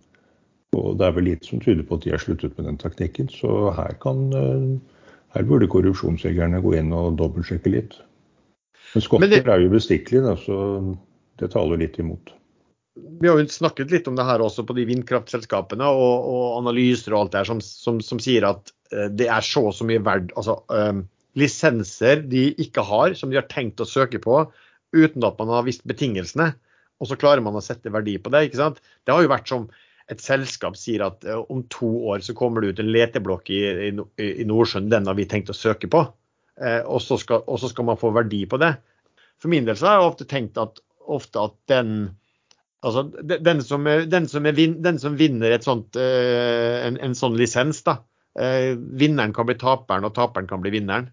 og 0.78 0.98
det 0.98 1.06
er 1.06 1.14
vel 1.16 1.26
lite 1.26 1.48
som 1.48 1.60
tyder 1.60 1.82
på 1.82 1.98
at 1.98 2.06
de 2.06 2.14
har 2.14 2.22
sluttet 2.22 2.56
med 2.56 2.68
den 2.68 2.78
teknikken. 2.78 3.28
Så 3.32 3.72
her, 3.76 3.96
kan, 4.02 4.28
eh, 4.32 5.06
her 5.36 5.48
burde 5.48 5.68
korrupsjonsjegerne 5.68 6.62
gå 6.62 6.76
inn 6.78 6.92
og 6.92 7.18
dobbeltsjekke 7.18 7.72
litt. 7.72 7.98
Men 8.94 9.02
skotter 9.02 9.30
det... 9.30 9.46
er 9.46 9.64
jo 9.64 9.70
bestikkelige, 9.70 10.36
så 10.44 10.58
det 11.38 11.52
taler 11.52 11.78
litt 11.78 11.98
imot 11.98 12.34
vi 12.96 13.28
har 13.28 13.38
jo 13.38 13.46
snakket 13.48 13.92
litt 13.92 14.08
om 14.10 14.16
det 14.18 14.26
her 14.26 14.42
også 14.42 14.64
på 14.66 14.74
de 14.76 14.84
vindkraftselskapene 14.88 15.86
og, 15.86 16.30
og 16.30 16.44
analyser 16.58 17.14
og 17.14 17.24
alt 17.24 17.34
det 17.34 17.42
her 17.42 17.50
som, 17.52 17.60
som, 17.64 18.00
som, 18.04 18.20
sier 18.22 18.46
at 18.48 18.72
uh, 18.94 19.06
det 19.12 19.28
er 19.30 19.46
så 19.46 19.68
og 19.70 19.76
så 19.76 19.86
mye 19.88 20.02
verdt 20.04 20.34
altså 20.34 20.58
um, 20.72 21.04
lisenser 21.38 22.24
de 22.26 22.48
ikke 22.62 22.82
har, 22.86 23.14
som 23.14 23.30
de 23.30 23.38
har 23.38 23.46
tenkt 23.50 23.80
å 23.80 23.88
søke 23.88 24.20
på 24.22 24.42
uten 24.96 25.22
at 25.26 25.38
man 25.38 25.52
har 25.54 25.62
visst 25.68 25.86
betingelsene, 25.86 26.50
og 26.98 27.06
så 27.06 27.16
klarer 27.18 27.44
man 27.44 27.54
å 27.54 27.62
sette 27.62 27.92
verdi 27.94 28.16
på 28.18 28.32
det. 28.34 28.48
ikke 28.48 28.58
sant? 28.58 28.80
Det 29.06 29.14
har 29.14 29.22
jo 29.22 29.30
vært 29.30 29.48
som 29.48 29.68
et 30.10 30.18
selskap 30.18 30.74
sier 30.74 31.04
at 31.06 31.22
uh, 31.28 31.44
om 31.52 31.62
to 31.70 31.90
år 32.10 32.24
så 32.26 32.34
kommer 32.36 32.62
det 32.64 32.72
ut 32.72 32.82
en 32.82 32.90
leteblokk 32.90 33.52
i, 33.54 33.60
i, 33.86 33.92
i 34.42 34.46
Nordsjøen, 34.48 34.90
den 34.90 35.06
har 35.06 35.18
vi 35.18 35.28
tenkt 35.30 35.52
å 35.52 35.56
søke 35.56 35.90
på. 35.90 36.02
Uh, 36.60 36.82
og, 36.82 36.98
så 37.04 37.20
skal, 37.22 37.44
og, 37.46 37.60
så 37.62 37.70
skal, 37.70 37.86
man 37.88 38.00
få 38.00 38.10
verdi 38.16 38.42
på 38.50 38.58
det. 38.60 38.74
For 39.40 39.52
min 39.52 39.68
del 39.68 39.78
så 39.78 39.86
har 39.86 40.00
jeg 40.00 40.10
ofte 40.10 40.26
tenkt 40.28 40.58
at, 40.60 40.82
ofte 41.06 41.46
at 41.46 41.54
den 41.70 41.94
Altså, 42.80 43.04
den 43.28 43.60
som, 43.64 43.84
den, 43.84 44.26
som 44.28 44.46
er, 44.48 44.56
den 44.80 44.98
som, 44.98 45.16
vinner 45.20 45.56
sånt, 45.60 45.98
uh, 46.00 46.76
en, 46.86 46.96
en, 46.96 47.16
sånn 47.16 47.36
lisens, 47.36 47.82
da. 47.84 47.98
Uh, 48.38 48.72
vinneren 48.96 49.34
kan 49.36 49.48
bli 49.48 49.58
taperen, 49.60 50.06
og 50.08 50.14
taperen 50.16 50.48
kan 50.48 50.62
bli 50.64 50.72
vinneren. 50.78 51.10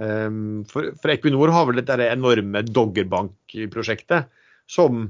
Um, 0.00 0.62
for, 0.70 0.94
for, 0.96 1.12
Equinor 1.12 1.52
har 1.52 1.66
vel 1.68 1.82
dette 1.82 1.98
enorme 2.06 2.62
Doggerbank-prosjektet, 2.64 4.30
som 4.70 5.08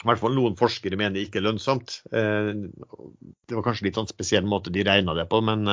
i 0.00 0.08
hvert 0.08 0.22
fall 0.22 0.32
noen 0.32 0.54
forskere 0.56 0.96
mener 0.96 1.20
ikke 1.20 1.42
er 1.42 1.50
lønnsomt. 1.50 1.98
Uh, 2.08 2.70
det 3.44 3.58
var 3.58 3.66
kanskje 3.66 3.90
litt 3.90 4.00
sånn 4.00 4.08
spesiell 4.08 4.48
måte 4.48 4.72
de 4.72 4.86
regna 4.88 5.16
det 5.18 5.28
på, 5.28 5.42
men 5.44 5.68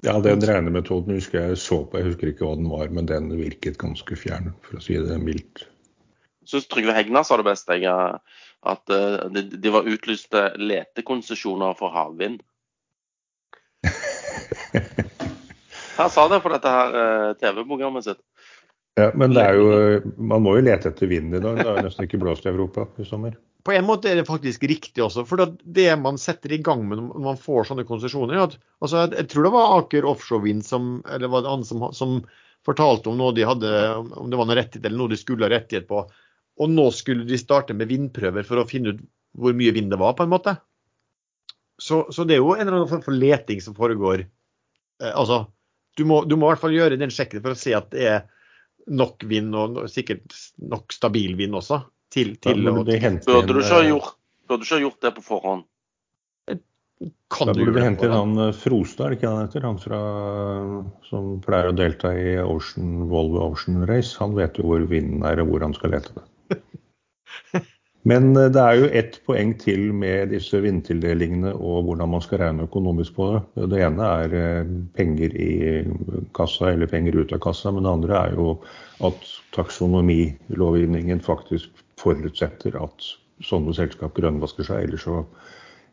ja, 0.00 0.14
den 0.24 0.40
regnemetoden 0.40 1.18
husker 1.18 1.50
jeg 1.50 1.58
så 1.60 1.82
på, 1.84 2.00
jeg 2.00 2.08
husker 2.08 2.30
ikke 2.32 2.46
hva 2.46 2.56
den 2.56 2.70
var, 2.72 2.88
men 2.90 3.06
den 3.06 3.28
virket 3.36 3.76
ganske 3.78 4.16
fjern, 4.16 4.54
for 4.64 4.80
å 4.80 4.82
si 4.82 4.96
det 4.96 5.18
mildt 5.20 5.66
syns 6.50 6.68
Trygve 6.70 6.94
Hegna 6.96 7.24
sa 7.26 7.38
det 7.40 7.48
best, 7.48 7.70
jeg, 7.70 8.20
at 8.60 8.94
uh, 8.94 9.26
de, 9.32 9.44
de, 9.54 9.72
var 9.72 9.88
utlyste 9.88 10.50
letekonsesjoner 10.60 11.76
for 11.78 11.94
havvind. 11.94 12.42
Han 16.00 16.12
sa 16.12 16.26
det 16.32 16.42
for 16.44 16.54
dette 16.54 16.72
her 16.72 16.96
uh, 16.96 17.30
TV-programmet 17.40 18.06
sitt. 18.06 18.20
Ja, 18.98 19.10
Men 19.14 19.34
det 19.36 19.44
er 19.46 19.56
jo, 19.56 19.68
man 20.18 20.42
må 20.44 20.56
jo 20.58 20.66
lete 20.66 20.90
etter 20.90 21.08
vind 21.08 21.36
i 21.36 21.40
dag. 21.40 21.60
Det 21.60 21.68
har 21.68 21.86
nesten 21.86 22.08
ikke 22.08 22.20
blåst 22.20 22.46
i 22.46 22.52
Europa 22.52 22.88
i 23.00 23.06
sommer. 23.06 23.36
På 23.64 23.74
en 23.76 23.84
måte 23.84 24.08
er 24.10 24.16
det 24.16 24.28
faktisk 24.28 24.64
riktig 24.68 25.02
også. 25.04 25.24
For 25.28 25.42
det 25.62 25.88
man 26.00 26.18
setter 26.20 26.52
i 26.56 26.60
gang 26.64 26.86
med 26.88 27.00
når 27.00 27.24
man 27.24 27.40
får 27.40 27.68
sånne 27.68 27.84
konsesjoner 27.88 28.40
at, 28.40 28.56
altså 28.80 29.04
Jeg 29.12 29.28
tror 29.30 29.46
det 29.46 29.54
var 29.54 29.74
Aker 29.78 30.08
Offshore 30.08 30.44
Wind 30.46 30.64
som, 30.66 30.98
eller 31.08 31.32
var 31.32 31.44
det 31.44 31.52
andre 31.52 31.68
som, 31.68 31.84
som 31.96 32.16
fortalte 32.66 33.12
om 33.12 33.20
noe 33.20 33.36
de 33.36 33.46
hadde, 33.46 33.70
om 34.16 34.32
det 34.32 34.40
var 34.40 34.48
noe 34.48 34.58
rettighet 34.58 34.88
eller 34.88 35.02
noe 35.02 35.12
de 35.12 35.20
skulle 35.20 35.46
ha 35.46 35.52
rettighet 35.52 35.88
på 35.88 36.02
og 36.60 36.72
nå 36.72 36.90
skulle 36.92 37.24
de 37.28 37.38
starte 37.40 37.76
med 37.76 37.88
vindprøver 37.90 38.44
for 38.46 38.60
å 38.60 38.66
finne 38.68 38.94
ut 38.94 39.06
hvor 39.38 39.54
mye 39.56 39.72
vind 39.72 39.92
det 39.92 40.00
var, 40.00 40.16
på 40.18 40.26
en 40.26 40.32
måte. 40.32 40.56
Så, 41.80 42.02
så 42.12 42.26
det 42.28 42.36
er 42.36 42.42
jo 42.42 42.52
en 42.52 42.66
eller 42.66 42.80
annen 42.80 42.90
form 42.90 43.04
for 43.04 43.16
leting 43.16 43.62
som 43.64 43.76
foregår. 43.76 44.26
Eh, 45.00 45.14
altså, 45.14 45.44
du 45.96 46.04
må, 46.08 46.22
du 46.28 46.36
må, 46.36 46.48
i 46.48 46.52
hvert 46.52 46.64
fall 46.66 46.76
gjøre 46.76 46.98
den 47.00 47.12
sjekken 47.14 47.42
for 47.44 47.54
å 47.54 47.58
se 47.58 47.72
at 47.76 47.88
det 47.94 48.06
er 48.10 48.20
nok 48.90 49.24
vind, 49.30 49.54
og 49.56 49.84
sikkert 49.92 50.34
nok 50.60 50.92
stabil 50.92 51.36
vind 51.38 51.56
også. 51.56 51.82
Til, 52.10 52.34
til 52.42 52.64
ja, 52.66 52.72
burde, 52.74 53.62
ha 53.70 53.84
gjort, 53.86 54.16
burde 54.50 54.64
du 54.64 54.66
ikke 54.66 54.76
ha 54.80 54.82
gjort 54.82 55.04
det 55.04 55.12
på 55.14 55.22
forhånd? 55.28 55.66
Kan 57.32 57.48
da 57.48 57.54
burde 57.54 57.72
du 57.72 57.80
hente 57.80 58.04
inn 58.04 58.12
han 58.12 58.40
eh, 58.42 58.56
Frostad, 58.56 59.06
er 59.06 59.12
det 59.14 59.18
ikke 59.20 59.30
han 59.30 59.46
heter? 59.46 59.64
Han 59.64 59.78
fra, 59.80 60.00
som 61.06 61.30
pleier 61.44 61.70
å 61.70 61.76
delta 61.76 62.10
i 62.12 62.34
Ocean, 62.42 63.06
Volvo 63.08 63.46
Ocean 63.46 63.86
Race. 63.88 64.18
Han 64.20 64.34
vet 64.36 64.58
jo 64.60 64.66
hvor 64.68 64.84
vinden 64.90 65.24
er 65.24 65.40
og 65.40 65.52
hvor 65.52 65.64
han 65.64 65.76
skal 65.76 65.94
lete 65.94 66.12
det. 66.18 66.26
Men 68.08 68.30
eh, 68.36 68.48
det 68.52 68.60
er 68.62 68.78
jo 68.78 68.90
ett 68.96 69.18
poeng 69.26 69.52
til 69.60 69.90
med 69.96 70.32
disse 70.32 70.60
vindtildelingene 70.64 71.52
og 71.52 71.84
hvordan 71.88 72.12
man 72.14 72.24
skal 72.24 72.40
regne 72.44 72.64
økonomisk 72.68 73.18
på 73.18 73.28
det. 73.34 73.68
Det 73.74 73.82
ene 73.84 74.10
er 74.24 74.36
eh, 74.38 74.74
penger 74.96 75.36
i 75.36 75.52
kassa 76.36 76.72
eller 76.72 76.90
penger 76.90 77.20
ut 77.20 77.34
av 77.36 77.42
kassa, 77.44 77.72
men 77.74 77.84
det 77.84 77.92
andre 77.92 78.22
er 78.24 78.36
jo 78.38 78.54
at 79.06 79.32
taksonomilovgivningen 79.56 81.20
faktisk 81.24 81.84
forutsetter 82.00 82.78
at 82.80 83.12
sånne 83.44 83.74
selskap 83.76 84.16
grønnvasker 84.16 84.64
seg. 84.68 84.86
Ellers 84.86 85.04
så 85.04 85.24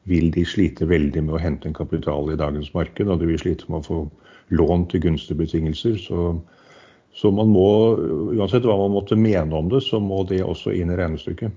vil 0.08 0.32
de 0.32 0.46
slite 0.48 0.88
veldig 0.88 1.26
med 1.26 1.36
å 1.36 1.44
hente 1.44 1.68
en 1.68 1.76
kapital 1.76 2.32
i 2.32 2.40
dagens 2.40 2.72
marked, 2.76 3.08
og 3.08 3.20
de 3.20 3.28
vil 3.34 3.42
slite 3.42 3.68
med 3.68 3.82
å 3.82 3.88
få 3.88 4.00
lån 4.56 4.88
til 4.92 5.04
gunstige 5.04 5.42
betingelser. 5.42 5.98
Så, 6.00 6.30
så 7.12 7.32
man 7.36 7.52
må, 7.52 7.68
uansett 8.38 8.68
hva 8.68 8.78
man 8.80 8.96
måtte 8.96 9.20
mene 9.20 9.52
om 9.60 9.68
det, 9.72 9.84
så 9.84 10.00
må 10.00 10.22
det 10.30 10.46
også 10.46 10.72
inn 10.76 10.94
i 10.94 11.00
regnestykket. 11.00 11.52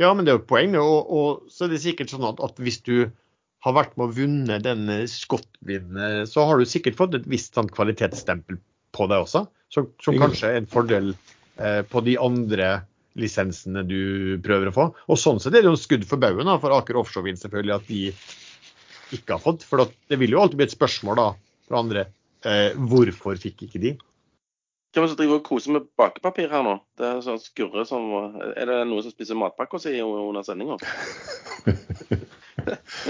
Ja, 0.00 0.12
men 0.14 0.24
det 0.24 0.32
er 0.32 0.38
jo 0.40 0.46
poeng. 0.48 0.76
Og, 0.80 1.10
og, 1.12 1.50
så 1.52 1.66
er 1.66 1.74
det 1.74 1.82
sikkert 1.84 2.12
sånn 2.12 2.28
at, 2.28 2.40
at 2.44 2.60
hvis 2.62 2.80
du 2.86 3.10
har 3.62 3.76
vært 3.76 3.96
med 3.98 4.08
å 4.08 4.14
vunnet 4.16 4.64
den 4.64 4.88
skottvinden, 5.10 6.24
så 6.26 6.46
har 6.48 6.58
du 6.58 6.66
sikkert 6.66 6.98
fått 6.98 7.18
et 7.18 7.28
visst 7.30 7.58
sånn 7.58 7.70
kvalitetsstempel 7.70 8.58
på 8.92 9.08
deg 9.10 9.26
også. 9.26 9.44
Som, 9.72 9.92
som 10.02 10.18
kanskje 10.20 10.50
er 10.50 10.58
en 10.60 10.68
fordel 10.68 11.12
eh, 11.12 11.80
på 11.88 12.02
de 12.04 12.18
andre 12.20 12.72
lisensene 13.18 13.84
du 13.86 14.38
prøver 14.44 14.70
å 14.70 14.74
få. 14.74 14.88
Og 15.12 15.20
sånn 15.20 15.40
sett 15.40 15.54
er 15.54 15.62
det 15.62 15.70
jo 15.70 15.76
en 15.76 15.80
skudd 15.80 16.04
for 16.08 16.20
baugen 16.20 16.50
for 16.62 16.74
Aker 16.76 16.98
Offshore 17.00 17.28
Wind 17.28 17.40
selvfølgelig 17.40 17.76
at 17.76 17.88
de 17.88 18.02
ikke 19.16 19.36
har 19.36 19.42
fått. 19.44 19.66
For 19.68 19.84
det 19.84 20.18
vil 20.20 20.34
jo 20.34 20.42
alltid 20.42 20.60
bli 20.60 20.68
et 20.68 20.74
spørsmål 20.74 21.20
da 21.20 21.28
fra 21.68 21.82
andre. 21.84 22.06
Eh, 22.48 22.72
hvorfor 22.90 23.38
fikk 23.40 23.66
ikke 23.68 23.82
de? 23.82 23.94
Hvem 24.92 25.06
som 25.08 25.16
driver 25.16 25.38
og 25.38 25.46
koser 25.46 25.72
med 25.72 25.86
bakepapir 25.96 26.50
her 26.52 26.64
nå? 26.66 26.74
Det 27.00 27.06
Er 27.08 27.22
sånn 27.24 27.40
skurre 27.40 27.86
som 27.88 28.10
Er 28.52 28.68
det 28.68 28.78
noen 28.90 29.04
som 29.04 29.14
spiser 29.14 29.38
matpakka 29.40 29.80
si 29.80 29.94
under 30.04 30.44
sendinga? 30.44 30.76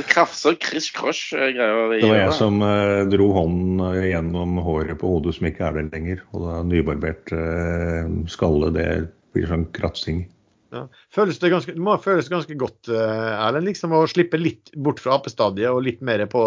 Krafser 0.09 0.55
krish-krosj-greier. 0.63 1.91
Det 1.93 2.07
var 2.07 2.21
jeg 2.21 2.37
som 2.39 2.63
uh, 2.63 3.03
dro 3.11 3.27
hånden 3.37 3.83
gjennom 3.99 4.61
håret 4.65 5.01
på 5.01 5.11
hodet 5.11 5.35
som 5.37 5.49
ikke 5.51 5.67
er 5.67 5.77
der 5.77 5.91
lenger. 5.91 6.23
Og 6.33 6.47
da 6.47 6.61
nybarbert 6.69 7.35
uh, 7.35 8.07
skalle, 8.31 8.71
det 8.77 8.87
blir 9.35 9.51
sånn 9.51 9.67
kratsing. 9.77 10.25
Ja. 10.73 10.87
Føles 11.13 11.43
det, 11.43 11.51
ganske, 11.53 11.75
det 11.77 11.85
må 11.85 11.99
føles 12.01 12.31
ganske 12.33 12.57
godt 12.57 12.89
uh, 12.89 13.35
Erlend, 13.43 13.69
liksom, 13.69 13.93
å 13.93 14.07
slippe 14.09 14.41
litt 14.41 14.73
bort 14.73 15.03
fra 15.03 15.19
apestadiet 15.19 15.69
og 15.69 15.85
litt 15.85 16.01
mer 16.05 16.25
på 16.33 16.47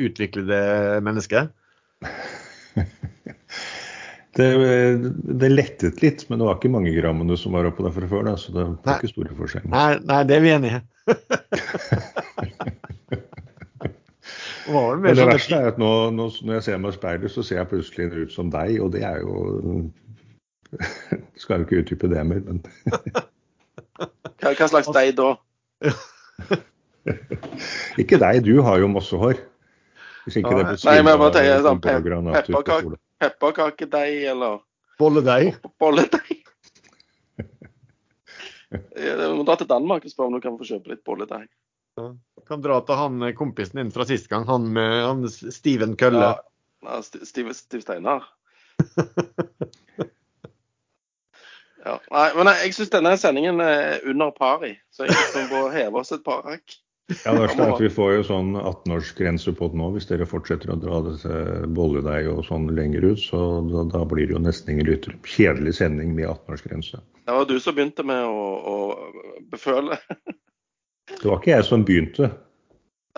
utviklede 0.00 0.58
mennesker? 1.06 1.52
Det, 4.38 4.46
det, 5.40 5.48
lettet 5.50 6.02
litt, 6.04 6.22
men 6.30 6.38
det 6.38 6.46
var 6.46 6.58
ikke 6.60 6.70
mange 6.70 6.92
grammene 6.94 7.34
som 7.38 7.56
var 7.56 7.66
oppå 7.66 7.82
der 7.82 7.94
fra 7.96 8.06
før. 8.10 8.28
Da, 8.28 8.36
så 8.38 8.52
det 8.54 8.66
var 8.84 9.00
ikke 9.00 9.10
store 9.10 9.34
forskjeller. 9.38 9.70
Nei, 9.72 9.98
nei, 10.06 10.20
det 10.28 10.36
er 10.36 10.44
vi 10.44 10.52
enige 10.54 10.78
i. 10.78 10.82
men 14.70 15.08
det 15.08 15.16
sånn 15.18 15.32
verste 15.32 15.58
er 15.58 15.72
at 15.72 15.80
nå, 15.82 15.90
nå, 16.14 16.28
når 16.46 16.60
jeg 16.60 16.66
ser 16.68 16.78
meg 16.78 16.94
i 16.94 16.98
speilet, 17.00 17.34
så 17.34 17.42
ser 17.46 17.58
jeg 17.58 17.70
plutselig 17.72 18.06
ut 18.14 18.36
som 18.36 18.54
deg, 18.54 18.76
og 18.84 18.94
det 18.94 19.02
er 19.08 19.18
jo 19.24 19.34
Skal 21.42 21.58
jo 21.58 21.66
ikke 21.66 21.80
utdype 21.82 22.06
det 22.12 22.22
mer, 22.30 22.40
men 22.46 22.62
hva, 24.38 24.54
hva 24.54 24.70
slags 24.70 24.90
deg 24.94 25.16
da? 25.18 25.32
ikke 27.98 28.20
deg, 28.22 28.44
du 28.46 28.60
har 28.62 28.78
jo 28.78 28.86
masse 28.92 29.16
hår. 29.18 29.40
Hvis 30.26 30.38
ikke 30.38 30.54
det 30.54 30.66
betyr 30.68 30.86
Nei, 30.86 30.98
men 31.02 31.16
jeg 31.16 31.22
bare 31.24 31.34
tenker 31.34 31.64
sånn 31.66 31.82
pepperkake 31.82 32.98
pepperkakedeig 33.20 34.24
eller 34.32 34.60
Bolledeig? 35.00 35.56
Bolledeig. 35.78 36.36
Du 38.70 39.34
må 39.34 39.42
dra 39.42 39.56
til 39.58 39.66
Danmark 39.66 40.04
og 40.06 40.12
spørre 40.12 40.30
om 40.30 40.34
du 40.36 40.42
kan 40.44 40.54
få 40.54 40.66
kjøpe 40.68 40.92
litt 40.92 41.00
bolledeig. 41.02 41.48
Ja. 41.98 42.04
Kan 42.46 42.62
dra 42.62 42.76
til 42.86 42.94
han 43.00 43.22
eh, 43.26 43.32
kompisen 43.34 43.80
din 43.80 43.90
fra 43.94 44.04
sist 44.06 44.28
gang, 44.30 44.44
han 44.46 44.68
med 44.76 44.92
han 45.02 45.24
Steven 45.26 45.96
Kølle. 45.98 46.28
Ja, 46.86 47.00
Steve, 47.02 47.54
Steve 47.56 47.82
Steinar. 47.82 48.28
ja. 51.84 51.96
Nei, 52.12 52.28
men 52.36 52.52
jeg 52.52 52.76
syns 52.76 52.94
denne 52.94 53.16
sendingen 53.18 53.60
er 53.64 54.06
under 54.06 54.30
pari, 54.36 54.76
så 54.94 55.08
jeg 55.08 55.48
må 55.50 55.66
heve 55.74 56.04
oss 56.04 56.14
et 56.14 56.24
par 56.26 56.46
hakk. 56.46 56.78
Ja, 57.24 57.32
det 57.34 57.42
verste 57.42 57.64
er 57.64 57.72
at 57.74 57.80
Vi 57.82 57.90
får 57.92 58.10
jo 58.14 58.26
sånn 58.28 58.50
18-årsgrense 58.58 59.54
på 59.58 59.68
det 59.72 59.78
nå. 59.80 59.88
Hvis 59.94 60.06
dere 60.10 60.28
fortsetter 60.28 60.72
å 60.72 60.78
dra 60.78 61.00
dette 61.06 61.40
bolledeig 61.76 62.28
og 62.30 62.44
sånn 62.46 62.68
lenger 62.76 63.06
ut, 63.10 63.22
så 63.22 63.40
da, 63.66 63.84
da 63.90 64.04
blir 64.08 64.28
det 64.28 64.36
jo 64.36 64.42
nesten 64.42 64.74
ingen 64.74 64.88
lytter. 64.90 65.16
Kjedelig 65.26 65.76
sending 65.80 66.14
med 66.16 66.28
18-årsgrense. 66.28 67.02
Det 67.26 67.36
var 67.36 67.48
du 67.50 67.56
som 67.62 67.76
begynte 67.76 68.06
med 68.06 68.22
å, 68.26 68.46
å 68.72 68.76
beføle. 69.52 69.98
det 71.16 71.26
var 71.26 71.38
ikke 71.40 71.54
jeg 71.56 71.68
som 71.68 71.86
begynte. 71.88 72.30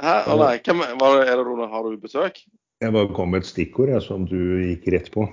Hæ? 0.02 0.16
Å 0.32 0.38
nei, 0.40 0.56
Hvem, 0.64 0.84
var 1.00 1.18
det, 1.18 1.28
er 1.30 1.42
det, 1.44 1.70
har 1.74 1.88
du 1.88 1.96
besøk? 2.00 2.42
Jeg 2.82 2.94
bare 2.96 3.14
kom 3.14 3.30
med 3.34 3.44
et 3.44 3.50
stikkord 3.50 3.92
jeg, 3.92 4.02
som 4.04 4.24
du 4.26 4.38
gikk 4.64 4.88
rett 4.96 5.12
på. 5.14 5.28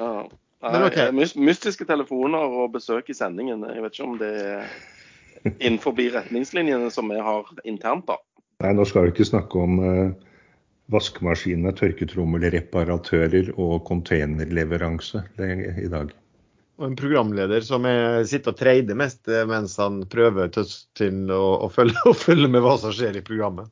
ja. 0.00 0.14
Nei, 0.60 0.80
okay. 0.84 1.08
Mystiske 1.40 1.86
telefoner 1.88 2.52
og 2.60 2.74
besøk 2.74 3.06
i 3.08 3.14
sendingen. 3.16 3.62
Jeg 3.64 3.80
vet 3.80 3.94
ikke 3.96 4.08
om 4.10 4.18
det 4.20 4.32
er 4.44 4.66
innenfor 5.58 5.96
retningslinjene 5.96 6.90
som 6.90 7.08
vi 7.08 7.20
har 7.20 7.48
internt, 7.64 8.06
da. 8.10 8.18
Nei, 8.60 8.74
nå 8.76 8.84
skal 8.88 9.06
vi 9.06 9.14
ikke 9.14 9.28
snakke 9.28 9.60
om 9.60 9.78
eh, 9.84 10.08
vaskemaskiner, 10.92 11.72
tørketrommel, 11.78 12.44
reparatører 12.52 13.52
og 13.56 13.84
containerleveranse 13.88 15.22
i 15.40 15.88
dag. 15.92 16.12
Og 16.80 16.86
en 16.88 16.96
programleder 16.96 17.64
som 17.64 17.84
er, 17.88 18.22
sitter 18.28 18.54
og 18.54 18.60
treider 18.60 18.96
mest 18.96 19.28
eh, 19.28 19.44
mens 19.48 19.76
han 19.80 20.00
prøver 20.12 20.52
til, 20.54 21.18
å, 21.32 21.42
å, 21.66 21.68
følge, 21.72 22.00
å, 22.10 22.14
følge, 22.16 22.48
med 22.52 22.64
hva 22.64 22.76
som 22.80 22.94
skjer 22.96 23.20
i 23.20 23.24
programmet. 23.24 23.68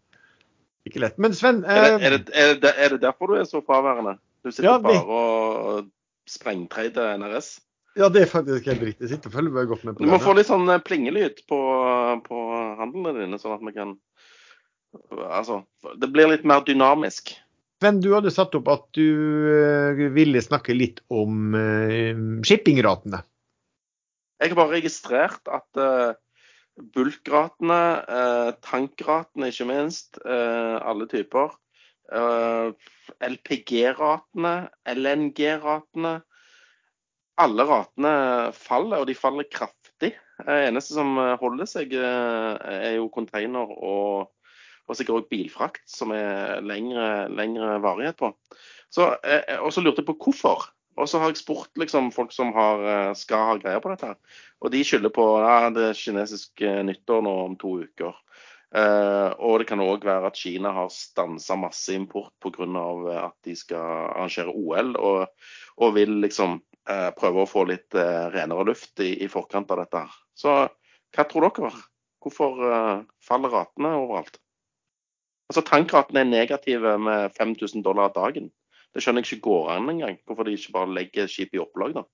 Ikke 0.89 1.03
lett. 1.05 1.17
Men 1.21 1.37
Sven 1.37 1.63
eh, 1.65 1.85
er, 1.97 2.19
det, 2.19 2.33
er, 2.33 2.59
det, 2.61 2.75
er, 2.77 2.97
det, 2.97 3.03
derfor 3.05 3.33
du 3.33 3.39
er 3.41 3.49
så 3.49 3.63
fraværende? 3.65 4.19
Du 4.45 4.53
sitter 4.53 4.71
ja, 4.71 4.77
bare 4.83 5.05
og 5.05 5.89
sprengtreider 6.29 7.17
NRS? 7.19 7.57
Ja, 7.99 8.07
det 8.13 8.23
er 8.23 8.31
faktisk 8.31 8.69
helt 8.71 8.85
riktig. 8.87 9.09
Sitter 9.11 9.33
følger 9.33 9.67
godt 9.67 9.83
med 9.83 9.97
på 9.97 9.99
det. 9.99 10.07
Du 10.07 10.13
må 10.13 10.21
få 10.23 10.37
litt 10.39 10.47
sånn 10.47 10.69
eh, 10.71 10.79
plingelyd 10.87 11.41
på, 11.51 11.59
på 12.29 12.43
handlene 12.79 13.17
dine, 13.17 13.41
sånn 13.43 13.57
at 13.59 13.65
vi 13.67 13.75
kan 13.77 13.99
Altså, 15.13 15.59
det 16.01 16.09
blir 16.15 16.31
litt 16.31 16.47
mer 16.49 16.63
dynamisk. 16.65 17.35
Men 17.85 17.99
du 18.01 18.07
hadde 18.15 18.31
satt 18.33 18.55
opp 18.57 18.71
at 18.73 18.87
du 18.97 19.05
uh, 19.05 20.01
ville 20.15 20.41
snakke 20.41 20.73
litt 20.73 21.03
om 21.13 21.53
uh, 21.53 22.17
shippingratene. 22.41 23.21
Jeg 24.41 24.55
har 24.55 24.57
bare 24.57 24.79
registrert 24.79 25.51
at 25.53 25.83
bulkratene, 26.95 27.79
tankratene 28.63 29.49
ikke 29.51 29.67
minst, 29.67 30.21
alle 30.23 31.09
typer, 31.11 31.57
LPG-ratene, 33.29 34.53
LNG-ratene 34.95 36.15
alle 37.41 37.67
ratene 37.69 38.15
faller, 38.57 39.03
og 39.03 39.09
de 39.09 39.17
faller 39.19 39.49
kraftig. 39.53 40.15
Det 40.39 40.59
eneste 40.69 40.95
som 40.95 41.17
holder 41.41 41.69
seg, 41.69 41.95
eh, 41.95 42.81
er 42.91 42.97
jo 42.99 43.11
container 43.15 43.71
og, 43.75 44.31
og 44.87 44.99
sikkert 44.99 45.23
òg 45.23 45.31
bilfrakt, 45.33 45.85
som 45.91 46.15
er 46.15 46.63
lengre, 46.65 47.29
lengre 47.35 47.79
varighet 47.85 48.19
på. 48.21 48.33
Så, 48.91 49.13
eh, 49.25 49.59
og 49.61 49.73
så 49.75 49.85
lurte 49.85 50.03
jeg 50.03 50.11
på 50.11 50.19
hvorfor. 50.27 50.71
Og 50.99 51.07
så 51.07 51.21
har 51.23 51.31
jeg 51.31 51.39
spurt 51.43 51.79
liksom, 51.79 52.11
folk 52.15 52.33
som 52.35 52.51
har, 52.57 52.83
eh, 52.83 53.15
skal 53.15 53.45
ha 53.47 53.59
greier 53.63 53.83
på 53.83 53.93
dette. 53.93 54.15
Og 54.63 54.73
de 54.75 54.83
skylder 54.85 55.13
på 55.15 55.27
ja, 55.45 55.71
det 55.71 55.93
kinesiske 55.99 56.81
nyttår 56.89 57.23
nå 57.23 57.35
om 57.45 57.55
to 57.61 57.77
uker. 57.85 58.17
Eh, 58.75 59.31
og 59.39 59.61
det 59.61 59.69
kan 59.71 59.81
òg 59.81 60.05
være 60.05 60.29
at 60.29 60.37
Kina 60.37 60.75
har 60.77 60.91
stansa 60.93 61.57
masse 61.57 61.95
import 61.95 62.35
pga. 62.43 62.67
at 63.25 63.37
de 63.45 63.55
skal 63.57 63.79
arrangere 64.11 64.53
OL, 64.53 64.97
og, 64.97 65.29
og 65.79 65.95
vil 65.95 66.21
liksom 66.21 66.59
eh, 66.59 66.78
prøve 67.19 67.45
å 67.45 67.49
få 67.49 67.65
litt 67.69 67.97
eh, 67.99 68.27
renere 68.33 68.67
luft 68.69 69.01
i, 69.05 69.15
i, 69.25 69.29
forkant 69.31 69.71
av 69.75 69.83
dette. 69.83 70.05
her. 70.05 70.19
Så 70.39 70.59
hva 71.17 71.25
tror 71.29 71.49
dere? 71.49 71.73
Hvorfor 72.25 72.63
eh, 72.69 72.95
faller 73.25 73.55
ratene 73.55 73.95
overalt? 74.01 74.39
Altså 75.49 75.65
Tankratene 75.65 76.25
er 76.25 76.31
negative 76.31 76.95
med 77.01 77.35
5000 77.39 77.85
dollar 77.85 78.13
dagen. 78.17 78.51
Det 78.93 79.05
skjønner 79.05 79.25
jeg 79.25 79.39
ikke 79.39 79.49
går 79.49 79.73
an 79.77 79.91
engang. 79.93 80.17
Hvorfor 80.27 80.49
de 80.49 80.57
ikke 80.57 80.75
bare 80.77 80.95
legger 80.97 81.29
skip 81.31 81.55
i 81.57 81.63
opplag, 81.63 81.97
da. 81.97 82.05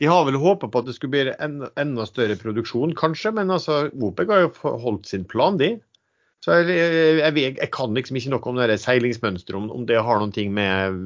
De 0.00 0.08
har 0.10 0.24
vel 0.26 0.38
håpet 0.42 0.72
på 0.72 0.80
at 0.82 0.88
det 0.88 0.96
skulle 0.96 1.12
bli 1.14 1.34
en 1.38 1.68
enda 1.78 2.06
større 2.08 2.34
produksjon, 2.38 2.96
kanskje. 2.98 3.30
Men 3.36 3.52
altså, 3.54 3.84
OPEC 3.94 4.30
har 4.32 4.46
jo 4.46 4.72
holdt 4.82 5.06
sin 5.10 5.26
plan, 5.30 5.58
de. 5.60 5.76
Så 6.44 6.58
jeg, 6.60 6.74
jeg, 7.22 7.34
jeg, 7.56 7.70
kan 7.72 7.94
liksom 7.96 8.18
ikke 8.18 8.34
noe 8.34 8.50
om 8.50 8.58
det 8.60 8.80
seilingsmønsteret, 8.82 9.56
om, 9.56 9.70
om, 9.72 9.86
det 9.88 10.02
har 10.04 10.20
noe 10.20 10.48
med 10.52 10.98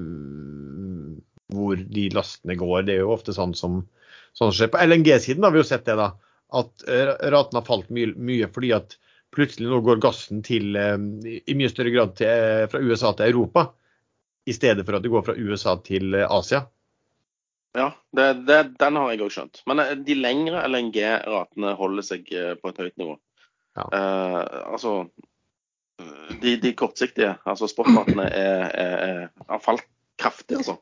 hvor 1.55 1.77
de 1.77 2.09
lastene 2.15 2.57
går. 2.59 2.85
Det 2.87 2.97
er 2.97 3.05
jo 3.05 3.15
ofte 3.15 3.35
sånn 3.37 3.55
som, 3.57 3.83
sånn 4.37 4.51
som 4.51 4.57
skjer. 4.57 4.73
På 4.73 4.81
LNG-siden 4.85 5.45
har 5.45 5.55
vi 5.55 5.63
jo 5.63 5.69
sett 5.69 5.87
det, 5.89 5.97
da. 5.99 6.13
At 6.59 6.89
eh, 6.89 7.13
raten 7.33 7.59
har 7.59 7.67
falt 7.67 7.91
mye, 7.93 8.15
mye 8.17 8.49
fordi 8.53 8.73
at 8.77 8.97
plutselig 9.37 9.69
nå 9.69 9.83
går 9.85 10.01
gassen 10.01 10.43
til, 10.45 10.77
eh, 10.81 10.97
i 11.41 11.57
mye 11.59 11.73
større 11.73 11.93
grad 11.95 12.17
til, 12.21 12.33
eh, 12.33 12.65
fra 12.73 12.81
USA 12.81 13.13
til 13.17 13.33
Europa. 13.33 13.69
I 14.49 14.57
stedet 14.57 14.85
for 14.87 14.97
at 14.97 15.05
det 15.05 15.13
går 15.13 15.25
fra 15.27 15.37
USA 15.37 15.77
til 15.85 16.17
Asia. 16.25 16.63
Ja, 17.77 17.91
det, 18.17 18.29
det, 18.49 18.61
den 18.81 18.97
har 18.97 19.11
jeg 19.13 19.21
òg 19.27 19.33
skjønt. 19.35 19.61
Men 19.69 19.83
de 20.07 20.17
lengre 20.17 20.63
LNG-ratene 20.65 21.75
holder 21.77 22.07
seg 22.07 22.31
på 22.63 22.71
et 22.71 22.81
høyt 22.81 22.97
nivå. 22.97 23.19
Ja. 23.77 23.85
Eh, 23.93 24.45
altså 24.73 24.95
De, 26.39 26.53
de 26.63 26.71
kortsiktige, 26.79 27.33
altså 27.43 27.67
spotratene, 27.67 28.29
har 28.31 29.63
falt 29.65 29.83
kraftig, 30.23 30.61
altså. 30.61 30.77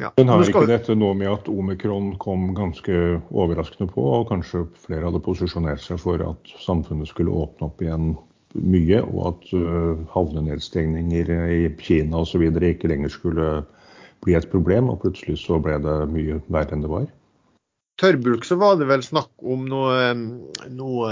Ja. 0.00 0.10
Men 0.16 0.32
har 0.32 0.42
ikke 0.42 0.64
dette 0.66 0.96
noe 0.98 1.14
med 1.14 1.30
at 1.30 1.48
omikron 1.52 2.14
kom 2.22 2.50
ganske 2.56 2.94
overraskende 3.30 3.92
på, 3.92 4.02
og 4.18 4.28
kanskje 4.32 4.64
flere 4.86 5.06
hadde 5.06 5.22
posisjonert 5.22 5.82
seg 5.84 6.00
for 6.02 6.22
at 6.24 6.54
samfunnet 6.64 7.10
skulle 7.10 7.34
åpne 7.44 7.68
opp 7.68 7.84
igjen 7.84 8.14
mye, 8.52 8.98
og 9.04 9.20
at 9.30 9.52
uh, 9.54 10.00
havnenedstengninger 10.12 11.30
i 11.54 11.60
Kina 11.80 12.24
osv. 12.24 12.48
ikke 12.50 12.90
lenger 12.90 13.12
skulle 13.12 13.48
bli 14.24 14.36
et 14.38 14.50
problem, 14.50 14.90
og 14.90 15.04
plutselig 15.04 15.38
så 15.44 15.60
ble 15.62 15.78
det 15.82 15.98
mye 16.12 16.40
verre 16.48 16.76
enn 16.76 16.84
det 16.84 16.92
var? 16.92 17.06
tørrbulk 18.02 18.46
så 18.46 18.56
var 18.60 18.78
det 18.80 18.88
vel 18.90 19.02
snakk 19.04 19.30
om 19.46 19.66
noe, 19.70 20.12
noe 20.72 21.10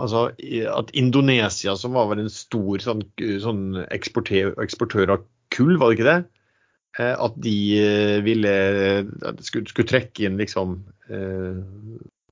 Altså 0.00 0.26
at 0.74 0.92
Indonesia, 0.98 1.76
som 1.78 1.96
var 1.96 2.10
vel 2.10 2.24
en 2.24 2.32
stor 2.32 2.82
sånn, 2.82 3.04
sånn 3.42 3.64
eksportør, 3.88 4.52
eksportør, 4.62 5.14
av 5.16 5.24
kull, 5.54 5.76
var 5.80 5.90
det 5.90 5.98
ikke 5.98 6.10
det? 6.10 6.20
Eh, 6.98 7.14
at 7.14 7.36
de 7.38 7.56
eh, 7.78 8.16
ville 8.26 8.54
skulle, 9.46 9.68
skulle 9.70 9.90
trekke 9.90 10.26
inn 10.26 10.40
liksom 10.40 10.80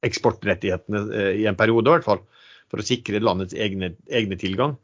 eksportrettighetene 0.06 1.00
i 1.34 1.48
en 1.50 1.56
periode, 1.58 1.90
i 1.90 1.96
hvert 1.96 2.06
fall. 2.06 2.20
For 2.70 2.78
å 2.78 2.86
sikre 2.86 3.18
landets 3.18 3.56
egne, 3.58 3.96
egne 4.06 4.38
tilgang. 4.38 4.76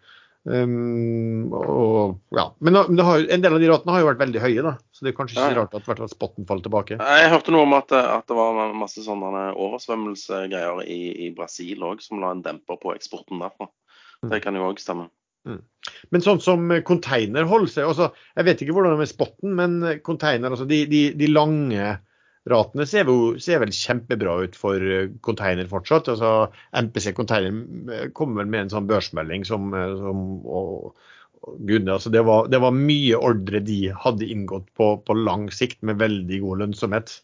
Um, 0.45 1.49
og, 1.57 2.19
ja. 2.37 2.51
Men 2.61 2.77
har, 2.77 3.23
en 3.33 3.45
del 3.45 3.55
av 3.57 3.63
de 3.63 3.69
ratene 3.71 3.95
har 3.95 4.03
jo 4.03 4.09
vært 4.11 4.21
veldig 4.21 4.43
høye, 4.43 4.65
da. 4.67 4.75
Så 4.93 5.07
det 5.07 5.13
er 5.13 5.17
kanskje 5.17 5.39
ikke 5.39 5.53
ja. 5.55 5.59
rart 5.63 5.77
at, 5.79 5.89
at 5.95 6.13
spotten 6.13 6.49
faller 6.49 6.67
tilbake. 6.67 6.99
Jeg 7.01 7.31
hørte 7.33 7.55
noe 7.55 7.65
om 7.65 7.77
at, 7.79 7.95
at 7.97 8.29
det 8.29 8.37
var 8.37 8.75
masse 8.77 9.05
sånne 9.07 9.47
oversvømmelsegreier 9.55 10.85
i, 10.85 11.01
i 11.27 11.31
Brasil 11.37 11.85
òg, 11.87 12.05
som 12.05 12.21
la 12.21 12.35
en 12.35 12.45
demper 12.45 12.81
på 12.83 12.93
eksporten 12.97 13.41
derfra. 13.41 13.71
Det 14.25 14.41
kan 14.45 14.57
jo 14.57 14.69
òg 14.69 14.81
stemme. 14.81 15.09
Mm. 15.45 15.61
Men 16.15 16.25
sånn 16.25 16.41
som 16.41 16.71
konteinerhold 16.89 17.67
seg 17.69 17.91
altså, 17.91 18.07
Jeg 18.33 18.47
vet 18.47 18.63
ikke 18.65 18.73
hvordan 18.73 18.95
det 18.95 18.97
er 18.97 19.03
med 19.03 19.11
spotten, 19.11 19.57
men 19.59 19.75
konteiner, 20.07 20.55
altså 20.55 20.65
de, 20.69 20.79
de, 20.89 21.03
de 21.21 21.29
lange 21.29 21.91
ratene 22.51 22.85
ser, 22.89 23.09
jo, 23.09 23.35
ser, 23.41 23.61
vel 23.63 23.73
kjempebra 23.73 24.37
ut 24.45 24.57
for 24.59 24.81
konteiner 25.25 25.69
fortsatt. 25.69 26.11
altså 26.13 26.51
MPC 26.77 27.15
Konteiner 27.17 28.11
kommer 28.17 28.43
vel 28.43 28.51
med 28.53 28.67
en 28.67 28.73
sånn 28.75 28.89
børsmelding 28.89 29.47
som, 29.49 29.73
som 30.01 30.25
og, 30.45 31.07
Gud, 31.61 31.89
altså 31.89 32.09
det, 32.13 32.23
var, 32.25 32.49
det, 32.49 32.61
var, 32.65 32.73
mye 32.73 33.17
ordre 33.21 33.61
de 33.65 33.79
hadde 34.01 34.29
inngått 34.33 34.71
på, 34.77 34.95
på, 35.05 35.17
lang 35.27 35.51
sikt 35.53 35.83
med 35.85 36.01
veldig 36.01 36.39
god 36.41 36.63
lønnsomhet. 36.63 37.19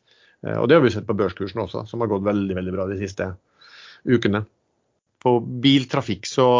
Og 0.60 0.66
det 0.68 0.76
har 0.76 0.84
vi 0.84 0.92
sett 0.92 1.08
på 1.08 1.16
børskursen 1.16 1.62
også, 1.62 1.86
som 1.88 2.04
har 2.04 2.10
gått 2.10 2.26
veldig 2.26 2.56
veldig 2.56 2.74
bra 2.74 2.84
de 2.88 2.98
siste 3.00 3.30
ukene. 4.08 4.42
På 5.20 5.38
biltrafikk 5.40 6.28
så 6.28 6.50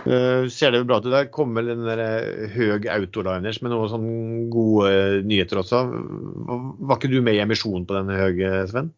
Uh, 0.00 0.46
ser 0.48 0.72
det 0.72 0.84
bra 0.88 1.00
ut. 1.00 1.08
Der 1.12 1.28
kom 1.34 1.52
vel 1.58 1.72
den 1.72 1.82
der 1.84 2.00
eh, 2.00 2.48
Høg 2.54 2.86
Autoliners 2.88 3.58
med 3.60 3.72
noen 3.74 3.90
sånne 3.90 4.44
gode 4.52 4.92
nyheter 5.26 5.60
også. 5.60 5.82
Var 6.78 6.98
ikke 6.98 7.10
du 7.12 7.18
med 7.24 7.36
i 7.36 7.42
emisjonen 7.42 7.86
på 7.88 7.98
denne 7.98 8.18
Høg, 8.20 8.42
Sven? 8.70 8.92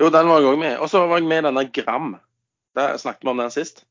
Jo, 0.00 0.08
den 0.14 0.30
var 0.30 0.40
jeg 0.40 0.52
òg 0.52 0.60
med. 0.62 0.76
Og 0.80 0.88
så 0.90 1.02
var 1.04 1.20
jeg 1.20 1.28
med 1.28 1.42
i 1.42 1.48
denne 1.50 1.66
Gram. 1.74 2.14
Der 2.78 2.96
snakket 3.02 3.26
vi 3.26 3.32
om 3.34 3.42
den 3.42 3.52
sist. 3.52 3.84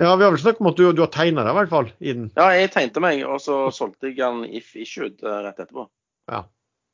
Ja, 0.00 0.14
vi 0.16 0.24
har 0.24 0.30
vel 0.32 0.40
snakket 0.40 0.62
om 0.62 0.70
at 0.70 0.78
du, 0.78 0.84
du 0.96 1.02
har 1.02 1.10
tegna 1.12 1.42
deg 1.44 1.52
i 1.52 1.58
hvert 1.58 1.72
fall 1.72 1.88
i 1.98 2.12
den. 2.14 2.28
Ja, 2.38 2.46
jeg 2.56 2.70
tegnte 2.72 3.02
meg, 3.04 3.24
og 3.26 3.40
så 3.42 3.66
solgte 3.74 4.08
jeg 4.08 4.20
den 4.20 4.46
if 4.48 4.70
issued 4.78 5.20
rett 5.20 5.58
etterpå. 5.58 5.88
Ja. 6.30 6.44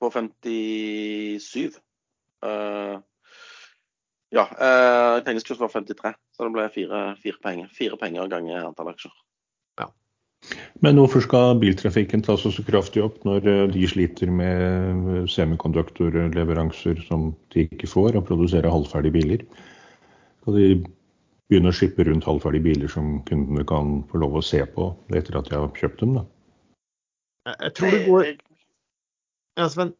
På 0.02 0.10
57. 0.10 1.76
Uh, 2.42 2.98
ja, 4.36 4.44
eh, 4.44 5.18
pengeskurs 5.24 5.60
var 5.60 5.72
53, 5.72 6.12
så 6.36 6.46
det 6.46 6.54
ble 6.54 6.66
fire, 6.74 7.04
fire 7.22 7.40
penger. 7.42 7.70
Fire 7.76 7.98
penger 8.00 8.28
ganger 8.32 8.66
antall 8.66 8.90
aksjer. 8.92 9.14
Ja. 9.80 9.88
Men 10.84 11.00
hvorfor 11.00 11.24
skal 11.24 11.56
biltrafikken 11.62 12.24
tas 12.26 12.44
så 12.44 12.66
kraftig 12.66 13.04
opp 13.04 13.22
når 13.26 13.48
de 13.72 13.86
sliter 13.88 14.30
med 14.30 15.30
semikonduktorleveranser 15.32 17.00
som 17.08 17.30
de 17.54 17.64
ikke 17.66 17.88
får, 17.90 18.18
og 18.20 18.28
produsere 18.28 18.72
halvferdige 18.72 19.16
biler? 19.16 19.46
Skal 20.42 20.60
de 20.60 20.68
begynne 21.50 21.70
å 21.70 21.76
skippe 21.76 22.04
rundt 22.06 22.26
halvferdige 22.26 22.66
biler 22.68 22.90
som 22.92 23.20
kundene 23.26 23.64
kan 23.68 24.00
få 24.10 24.20
lov 24.22 24.38
å 24.38 24.44
se 24.44 24.60
på 24.76 24.90
etter 25.14 25.38
at 25.38 25.48
de 25.50 25.58
har 25.58 25.70
kjøpt 25.78 26.02
dem? 26.02 26.18
da? 26.20 26.26
Jeg 27.62 27.72
tror 27.78 27.94
det 27.94 28.02
går 28.08 28.32
Ja, 29.56 29.68
Sven? 29.72 29.94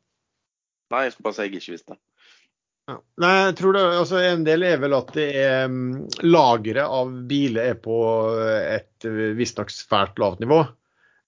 Nei, 0.92 1.06
jeg 1.06 1.14
skulle 1.14 1.26
bare 1.26 1.36
si 1.36 1.46
jeg 1.46 1.54
ikke 1.56 1.72
visste. 1.72 1.96
Nei, 2.86 3.30
jeg 3.48 3.54
tror 3.58 3.74
det, 3.74 3.84
altså 3.98 4.18
En 4.22 4.44
del 4.46 4.62
er 4.62 4.78
vel 4.78 4.94
at 4.94 5.08
det 5.16 5.26
er 5.42 5.64
um, 5.66 6.04
lageret 6.22 6.86
av 6.86 7.10
biler 7.26 7.72
er 7.72 7.78
på 7.82 7.96
et 8.70 9.06
visstnok 9.34 9.72
svært 9.74 10.20
lavt 10.22 10.42
nivå. 10.44 10.60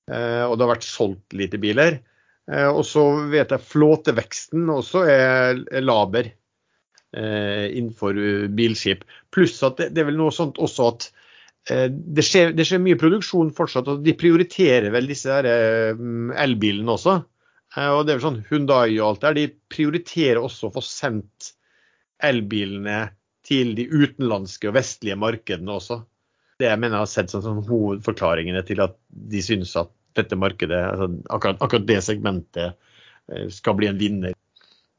Uh, 0.09 0.45
og 0.47 0.55
det 0.55 0.65
har 0.65 0.73
vært 0.77 0.87
solgt 0.87 1.35
lite 1.37 1.61
biler. 1.63 2.01
Og 2.49 2.81
så 2.89 3.03
vet 3.29 3.51
jeg 3.53 3.61
flåteveksten 3.61 4.71
også 4.73 5.03
er, 5.05 5.59
er 5.69 5.83
laber 5.85 6.31
innenfor 7.13 8.17
bilskip. 8.57 9.03
Pluss 9.37 9.59
at 9.67 9.77
det, 9.77 9.91
det, 9.93 10.01
er 10.01 10.09
vel 10.09 10.17
noe 10.17 10.33
sånt 10.33 10.57
også 10.57 10.87
at 10.89 11.05
det 11.69 12.25
skjer, 12.25 12.55
det, 12.57 12.65
skjer, 12.65 12.81
mye 12.81 12.97
produksjon 12.97 13.53
fortsatt, 13.53 13.91
og 13.93 14.01
de 14.01 14.17
prioriterer 14.17 14.89
vel 14.95 15.13
disse 15.13 15.37
elbilene 15.45 16.95
også. 16.95 17.19
Og 17.77 18.07
det 18.07 18.15
er 18.15 18.19
vel 18.19 18.25
sånn 18.25 18.45
Hundai 18.49 18.97
og 18.97 19.05
alt 19.11 19.25
der, 19.27 19.37
de 19.37 19.47
prioriterer 19.71 20.41
også 20.41 20.71
å 20.71 20.75
få 20.79 20.83
sendt 20.85 21.53
elbilene 22.25 23.11
til 23.47 23.75
de 23.77 23.85
utenlandske 23.87 24.71
og 24.71 24.77
vestlige 24.79 25.19
markedene 25.21 25.77
også. 25.77 26.01
Det 26.59 26.67
jeg 26.67 26.81
mener 26.81 26.99
jeg 26.99 27.05
har 27.05 27.13
sett 27.13 27.33
som, 27.33 27.45
som 27.45 27.61
hovedforklaringene 27.69 28.65
til 28.67 28.83
at 28.83 28.97
de 29.09 29.43
synes 29.45 29.77
at 29.79 29.93
dette 30.19 30.37
markedet, 30.41 30.81
altså 30.81 31.11
akkurat, 31.31 31.61
akkurat, 31.63 31.87
det 31.87 32.01
segmentet, 32.03 32.79
skal 33.55 33.77
bli 33.79 33.87
en 33.91 34.01
vinner. 34.01 34.35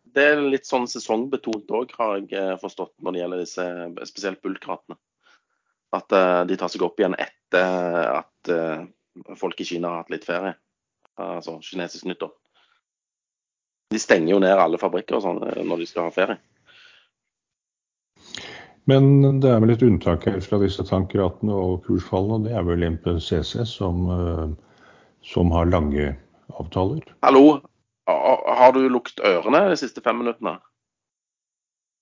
Det 0.10 0.26
er 0.32 0.40
litt 0.42 0.70
sånn 0.70 0.88
sesongbetont 0.90 1.70
òg, 1.76 1.92
har 1.98 2.22
jeg 2.30 2.60
forstått 2.62 2.94
når 3.04 3.16
det 3.16 3.22
gjelder 3.24 3.44
disse 3.44 3.66
spesielt 4.10 4.42
bulkratene. 4.46 4.98
At 5.98 6.14
de 6.48 6.58
tar 6.62 6.70
seg 6.72 6.86
opp 6.86 7.02
igjen 7.02 7.18
etter 7.18 8.14
at 8.14 8.52
folk 9.42 9.60
i 9.60 9.68
Kina 9.68 9.92
har 9.92 10.04
hatt 10.04 10.14
litt 10.14 10.28
ferie. 10.28 10.54
Altså 11.20 11.58
kinesisk 11.66 12.08
nyttår. 12.08 12.32
De 13.90 14.00
stenger 14.00 14.36
jo 14.36 14.40
ned 14.44 14.62
alle 14.62 14.78
fabrikker 14.82 15.18
og 15.18 15.26
sånn 15.26 15.42
når 15.42 15.82
de 15.82 15.88
skal 15.90 16.08
ha 16.08 16.14
ferie. 16.14 16.38
Men 18.90 19.42
det 19.42 19.50
er 19.52 19.60
vel 19.62 19.74
et 19.74 19.86
unntak 19.86 20.26
her 20.30 20.40
fra 20.42 20.58
disse 20.62 20.82
tankratene 20.86 21.54
og 21.54 21.84
kursfallene, 21.86 22.40
og 22.40 22.46
det 22.48 22.54
er 22.58 22.64
vel 22.66 22.86
MPCC 22.96 23.66
som, 23.70 24.08
som 25.26 25.52
har 25.54 25.70
lange 25.70 26.16
avtaler. 26.58 27.04
Hallo, 27.26 27.60
har 28.10 28.74
du 28.74 28.82
lukket 28.90 29.22
ørene 29.26 29.68
de 29.70 29.78
siste 29.78 30.02
fem 30.06 30.18
minuttene? 30.24 30.56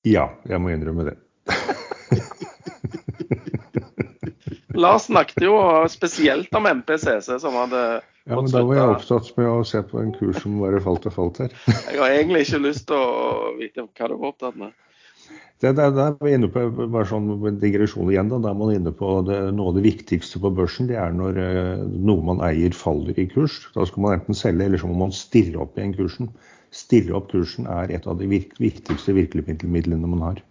Ja, 0.07 0.29
jeg 0.47 0.61
må 0.63 0.71
innrømme 0.71 1.09
det. 1.09 1.17
Lars 4.77 5.07
snakket 5.09 5.43
jo 5.47 5.57
spesielt 5.91 6.53
om 6.55 6.67
MPCC, 6.69 7.39
som 7.41 7.55
hadde 7.57 7.81
ja, 8.27 8.41
men 8.41 8.51
Da 8.51 8.63
var 8.67 8.75
jeg 8.75 8.95
opptatt 8.97 9.29
med 9.37 9.47
å 9.47 9.61
se 9.67 9.79
på 9.87 10.01
en 10.01 10.11
kurs 10.15 10.41
som 10.43 10.59
bare 10.59 10.81
falt 10.83 11.07
og 11.07 11.15
falt 11.15 11.39
her. 11.45 11.53
jeg 11.91 12.01
har 12.01 12.11
egentlig 12.11 12.43
ikke 12.43 12.65
lyst 12.65 12.89
til 12.89 12.99
å 12.99 13.53
vite 13.55 13.87
hva 13.87 14.11
du 14.11 14.17
var 14.17 14.33
opptatt 14.33 14.59
med. 14.59 14.75
Det, 15.57 15.71
det, 15.73 15.85
det 15.95 16.03
er 16.03 16.17
vi 16.21 16.33
inne 16.35 16.49
på 16.53 16.67
bare 16.77 17.07
sånn 17.09 17.31
digresjon 17.61 18.11
igjen. 18.11 18.29
Da, 18.29 18.37
da 18.43 18.51
er 18.51 18.59
man 18.59 18.73
inne 18.75 18.91
på 18.93 19.13
det, 19.25 19.39
Noe 19.57 19.71
av 19.71 19.79
det 19.79 19.85
viktigste 19.87 20.41
på 20.43 20.51
børsen 20.53 20.89
det 20.91 20.99
er 21.01 21.15
når 21.17 21.39
eh, 21.41 21.79
noe 21.81 22.25
man 22.27 22.43
eier 22.45 22.75
faller 22.77 23.17
i 23.17 23.25
kurs. 23.31 23.63
Da 23.73 23.87
skal 23.89 24.05
man 24.05 24.19
enten 24.19 24.37
selge, 24.37 24.67
eller 24.67 24.83
så 24.83 24.91
må 24.91 24.99
man 25.07 25.15
stille 25.15 25.57
opp 25.63 25.79
igjen 25.79 25.95
kursen. 25.97 26.29
Stille 26.75 27.15
opp 27.17 27.31
kursen 27.31 27.65
er 27.71 27.95
et 27.95 28.05
av 28.05 28.19
de 28.19 28.29
virk, 28.29 28.53
viktigste 28.61 29.15
virkemidlene 29.17 30.11
man 30.11 30.25
har. 30.27 30.43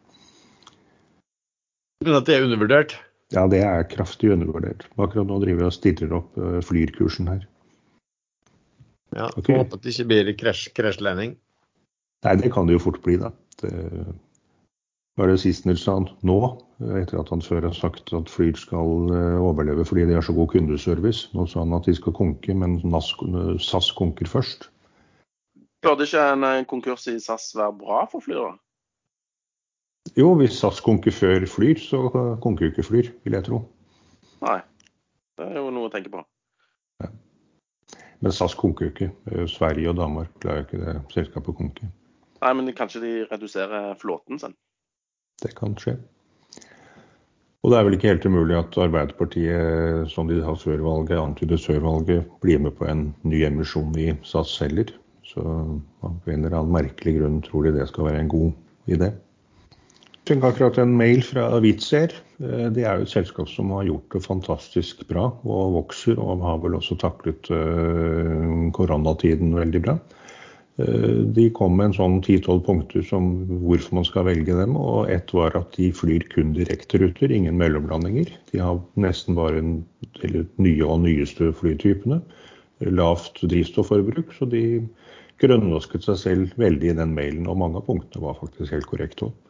Men 2.03 2.18
at 2.18 2.27
det 2.27 2.37
er 2.37 2.49
undervurdert? 2.49 2.97
Ja, 3.35 3.47
det 3.51 3.62
er 3.66 3.87
kraftig 3.91 4.33
undervurdert. 4.35 4.89
Akkurat 4.97 5.29
nå 5.29 5.39
driver 5.43 5.64
vi 5.64 5.70
og 5.70 5.74
stiller 5.74 6.18
opp 6.18 6.35
uh, 6.39 6.59
Flyr-kursen 6.64 7.31
her. 7.31 7.47
Ja, 9.15 9.31
okay. 9.37 9.55
Håper 9.61 9.79
at 9.79 9.85
det 9.85 9.95
ikke 9.95 10.09
blir 10.11 10.33
krasjlanding. 10.75 11.37
Nei, 12.27 12.37
det 12.41 12.51
kan 12.53 12.67
det 12.67 12.75
jo 12.75 12.83
fort 12.89 13.03
bli, 13.05 13.19
da. 13.21 13.31
Det 13.61 13.73
var 15.17 15.31
det 15.31 15.39
Sistner 15.41 15.79
sa 15.81 15.95
nå, 16.03 16.39
etter 17.01 17.21
at 17.23 17.31
han 17.33 17.41
før 17.45 17.65
har 17.69 17.77
sagt 17.77 18.13
at 18.17 18.29
Flyr 18.29 18.59
skal 18.61 19.09
overleve 19.41 19.87
fordi 19.89 20.05
de 20.11 20.19
har 20.19 20.27
så 20.27 20.35
god 20.37 20.51
kundeservice. 20.53 21.31
Nå 21.33 21.47
sa 21.49 21.63
han 21.63 21.73
at 21.77 21.89
de 21.89 21.95
skal 21.97 22.13
konke, 22.17 22.53
men 22.53 22.77
SAS 23.63 23.93
konker 23.97 24.29
først. 24.29 24.69
Burde 25.87 26.05
ikke 26.05 26.27
en 26.35 26.69
konkurs 26.69 27.07
i 27.09 27.17
SAS 27.23 27.55
være 27.57 27.79
bra 27.81 28.05
for 28.11 28.25
Flyr, 28.25 28.43
da? 28.51 28.55
Jo, 30.19 30.35
hvis 30.39 30.59
SAS 30.61 30.83
konker 30.85 31.15
før 31.15 31.47
Flyr, 31.49 31.81
så 31.81 32.11
konker 32.43 32.67
jo 32.67 32.75
ikke 32.75 32.89
Flyr, 32.91 33.13
vil 33.25 33.39
jeg 33.39 33.49
tro. 33.49 33.65
Nei, 34.45 34.61
det 35.39 35.49
er 35.49 35.63
jo 35.63 35.71
noe 35.73 35.89
å 35.89 35.93
tenke 35.93 36.13
på. 36.13 36.21
Men 38.25 38.33
SAS 38.33 38.57
konker 38.59 38.87
jo 38.87 38.95
ikke. 38.95 39.11
Eh, 39.33 39.47
Sverige 39.51 39.93
og 39.93 40.01
Danmark 40.01 40.33
klarer 40.43 40.62
jo 40.62 40.67
ikke 40.69 40.83
det 40.83 40.97
selskapet 41.14 41.59
konke. 41.59 41.89
Nei, 42.43 42.53
men 42.53 42.75
kanskje 42.77 43.03
de 43.03 43.14
reduserer 43.31 43.95
flåten 44.01 44.41
sin? 44.41 44.55
Det 45.43 45.55
kan 45.57 45.75
skje. 45.81 45.97
Og 47.64 47.73
det 47.73 47.79
er 47.79 47.87
vel 47.89 47.97
ikke 47.97 48.12
helt 48.12 48.27
umulig 48.29 48.55
at 48.55 48.77
Arbeiderpartiet, 48.79 50.07
som 50.12 50.29
de 50.31 50.37
har 50.45 50.55
sørvalget, 50.55 51.19
antyder 51.19 51.57
antydet 51.59 51.64
før 51.64 52.29
blir 52.45 52.61
med 52.62 52.77
på 52.79 52.87
en 52.87 53.09
ny 53.27 53.43
emisjon 53.43 53.97
i 53.99 54.12
SAS 54.23 54.55
heller. 54.62 54.93
Så 55.27 55.43
av 55.43 56.29
en 56.31 56.45
eller 56.45 56.55
annen 56.55 56.77
merkelig 56.77 57.17
grunn 57.19 57.41
tror 57.43 57.67
de 57.67 57.75
det 57.75 57.89
skal 57.91 58.07
være 58.07 58.21
en 58.23 58.31
god 58.31 58.53
idé. 58.87 59.11
Fikk 60.27 60.43
akkurat 60.43 60.79
en 60.83 60.97
mail 60.99 61.20
fra 61.22 61.45
Witzer. 61.62 62.11
Eh, 62.43 62.66
det 62.74 62.83
er 62.83 62.99
jo 62.99 63.07
et 63.07 63.12
selskap 63.12 63.47
som 63.47 63.70
har 63.77 63.85
gjort 63.87 64.11
det 64.16 64.24
fantastisk 64.24 65.05
bra 65.07 65.29
og 65.47 65.77
vokser, 65.77 66.18
og 66.18 66.43
har 66.43 66.59
vel 66.64 66.74
også 66.74 66.97
taklet 66.99 67.47
eh, 67.55 68.57
koronatiden 68.74 69.55
veldig 69.55 69.83
bra. 69.85 69.95
Eh, 70.83 71.22
de 71.37 71.47
kom 71.55 71.79
med 71.79 71.93
en 71.93 71.97
sånn 72.01 72.18
10-12 72.24 72.64
punkter 72.66 73.07
som 73.07 73.31
hvorfor 73.62 74.01
man 74.01 74.09
skal 74.11 74.27
velge 74.27 74.59
dem. 74.59 74.74
og 74.74 75.07
Ett 75.14 75.31
var 75.31 75.55
at 75.62 75.79
de 75.79 75.93
flyr 75.95 76.27
kun 76.35 76.51
direkteruter, 76.59 77.31
ingen 77.31 77.62
mellomlandinger. 77.62 78.35
De 78.51 78.64
har 78.66 78.83
nesten 78.99 79.39
bare 79.39 79.62
de 79.62 80.45
nye 80.59 80.91
og 80.91 81.05
nyeste 81.07 81.55
flytypene. 81.55 82.18
Lavt 82.99 83.45
drivstofforbruk, 83.47 84.35
så 84.35 84.51
de 84.51 84.83
grønnvasket 85.39 86.11
seg 86.11 86.18
selv 86.18 86.61
veldig 86.61 86.91
i 86.91 86.99
den 86.99 87.14
mailen. 87.14 87.47
Og 87.47 87.62
mange 87.62 87.79
av 87.79 87.87
punktene 87.87 88.27
var 88.27 88.41
faktisk 88.43 88.74
helt 88.74 88.91
korrekte 88.91 89.31
òg. 89.31 89.43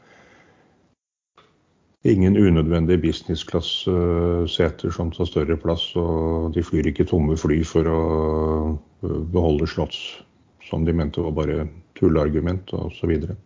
Ingen 2.07 2.37
unødvendige 2.39 3.01
business-klasse-seter 3.03 4.93
som 4.95 5.11
tar 5.11 5.27
større 5.27 5.57
plass. 5.59 5.89
Og 5.99 6.53
de 6.55 6.63
flyr 6.63 6.87
ikke 6.91 7.07
tomme 7.09 7.35
fly 7.41 7.63
for 7.67 7.89
å 7.91 8.01
beholde 9.33 9.67
slotts 9.71 9.99
som 10.67 10.85
de 10.87 10.95
mente 10.95 11.23
var 11.23 11.35
bare 11.35 11.67
tulleargument 11.99 12.73
osv. 12.75 12.95
Så, 12.99 13.11
videre. 13.11 13.37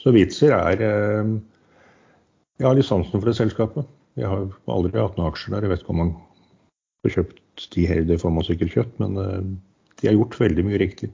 så 0.00 0.12
Witzer 0.14 0.52
er 0.56 0.84
eh, 0.84 1.30
Jeg 2.60 2.68
har 2.68 2.76
lisensen 2.76 3.20
for 3.20 3.28
det 3.28 3.36
selskapet. 3.38 3.88
Jeg 4.20 4.28
har 4.28 4.48
aldri 4.68 5.00
hatt 5.00 5.16
noen 5.18 5.30
aksjer 5.30 5.54
der. 5.54 5.64
Jeg 5.64 5.72
vet 5.74 5.84
ikke 5.84 5.94
om 5.94 6.02
man 6.04 6.14
får 7.04 7.16
kjøpt 7.16 7.68
de 7.74 7.86
her, 7.88 8.04
det 8.08 8.20
får 8.20 8.32
man 8.36 8.46
sikkert 8.46 8.76
kjøpt, 8.76 9.00
men 9.02 9.20
eh, 9.20 9.40
de 10.00 10.08
har 10.08 10.16
gjort 10.16 10.40
veldig 10.40 10.64
mye 10.68 10.80
riktig. 10.80 11.12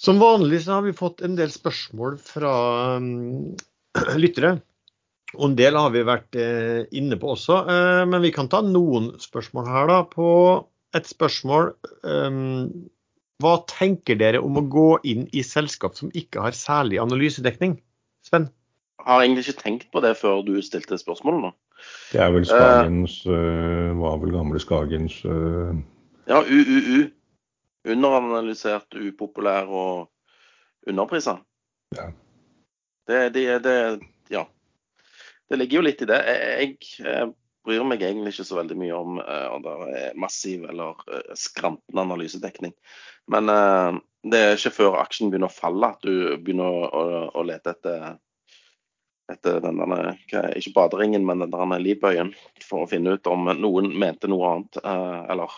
Som 0.00 0.20
vanlig 0.20 0.64
så 0.64 0.78
har 0.78 0.84
vi 0.84 0.96
fått 0.96 1.22
en 1.24 1.36
del 1.38 1.52
spørsmål 1.52 2.16
fra 2.20 2.54
lyttere. 4.24 4.58
Og 5.34 5.50
en 5.50 5.56
del 5.58 5.76
har 5.78 5.92
vi 5.94 6.04
vært 6.06 6.38
uh, 6.38 6.84
inne 6.96 7.18
på 7.20 7.34
også, 7.34 7.60
uh, 7.68 8.02
men 8.08 8.22
vi 8.24 8.32
kan 8.34 8.50
ta 8.50 8.62
noen 8.64 9.12
spørsmål 9.22 9.68
her. 9.70 9.90
da, 9.90 10.00
På 10.10 10.28
et 10.94 11.08
spørsmål 11.10 11.72
um, 12.06 12.68
Hva 13.42 13.56
tenker 13.70 14.18
dere 14.20 14.42
om 14.44 14.60
å 14.60 14.66
gå 14.70 14.90
inn 15.10 15.26
i 15.34 15.42
selskap 15.46 15.98
som 15.98 16.12
ikke 16.14 16.44
har 16.44 16.56
særlig 16.56 17.00
analysedekning? 17.02 17.80
Sven? 18.24 18.48
Jeg 19.02 19.10
har 19.10 19.24
egentlig 19.24 19.48
ikke 19.48 19.62
tenkt 19.64 19.90
på 19.92 20.00
det 20.04 20.14
før 20.16 20.44
du 20.46 20.54
stilte 20.64 20.98
spørsmålet. 21.00 21.48
nå. 21.48 21.52
Det 22.14 22.22
er 22.22 22.30
vel 22.32 22.46
Skagens, 22.48 23.18
uh, 23.26 23.90
var 23.98 24.22
vel 24.22 24.32
gamle 24.32 24.62
Skagens 24.62 25.20
Ja, 26.24 26.40
UUU 26.40 27.10
underanalysert, 27.84 28.94
upopulær 28.94 29.68
og 29.68 30.10
underprisa. 30.88 31.38
Ja. 31.96 32.10
Det, 33.08 33.34
det, 33.34 33.64
det, 33.64 33.76
ja. 34.32 34.44
Det 35.50 35.58
ligger 35.60 35.80
jo 35.80 35.86
litt 35.86 36.02
i 36.04 36.08
det. 36.08 36.20
Jeg, 36.28 36.76
jeg, 37.00 37.32
bryr 37.64 37.84
meg 37.88 38.02
egentlig 38.04 38.34
ikke 38.34 38.44
så 38.44 38.58
veldig 38.58 38.76
mye 38.76 38.96
om 38.96 39.20
uh, 39.24 39.54
det 39.64 39.74
er 39.96 40.18
massiv 40.20 40.66
eller 40.68 40.98
uh, 41.08 41.30
skrantende 41.38 42.02
analysedekning. 42.02 42.74
Men 43.32 43.48
uh, 43.48 43.96
det 44.24 44.40
er 44.40 44.58
ikke 44.58 44.74
før 44.82 44.98
aksjen 45.00 45.32
begynner 45.32 45.48
å 45.48 45.54
falle 45.54 45.94
at 45.94 46.04
du 46.04 46.36
begynner 46.44 46.68
å, 46.68 46.84
å, 46.84 47.22
å 47.40 47.44
lete 47.48 47.72
etter, 47.72 48.18
etter 49.32 49.62
den 49.64 49.80
denne, 49.80 50.16
ikke 50.28 50.74
baderingen, 50.76 51.24
men 51.24 51.46
den 51.48 51.76
livbøyen, 51.80 52.34
for 52.64 52.84
å 52.84 52.90
finne 52.90 53.16
ut 53.16 53.32
om 53.32 53.48
noen 53.56 53.94
mente 53.96 54.28
noe 54.28 54.50
annet. 54.52 54.80
eller 54.84 55.56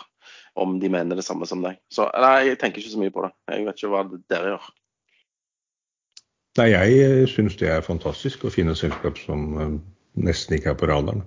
om 0.57 0.79
de 0.81 0.89
mener 0.89 1.19
det 1.19 1.25
samme 1.27 1.47
som 1.47 1.61
deg. 1.63 1.77
Så 1.93 2.07
nei, 2.17 2.49
jeg 2.49 2.59
tenker 2.61 2.81
ikke 2.81 2.95
så 2.95 3.01
mye 3.01 3.13
på 3.13 3.27
det. 3.27 3.33
Jeg 3.53 3.67
vet 3.67 3.81
ikke 3.81 3.91
hva 3.93 4.05
dere 4.31 4.55
gjør. 4.55 4.69
Nei, 6.57 6.71
jeg 6.73 7.01
eh, 7.05 7.25
syns 7.29 7.57
det 7.61 7.69
er 7.69 7.85
fantastisk 7.85 8.47
å 8.47 8.53
finne 8.53 8.77
selskap 8.79 9.19
som 9.21 9.49
eh, 9.61 9.73
nesten 10.25 10.57
ikke 10.57 10.73
er 10.73 10.79
på 10.81 10.89
radaren. 10.89 11.25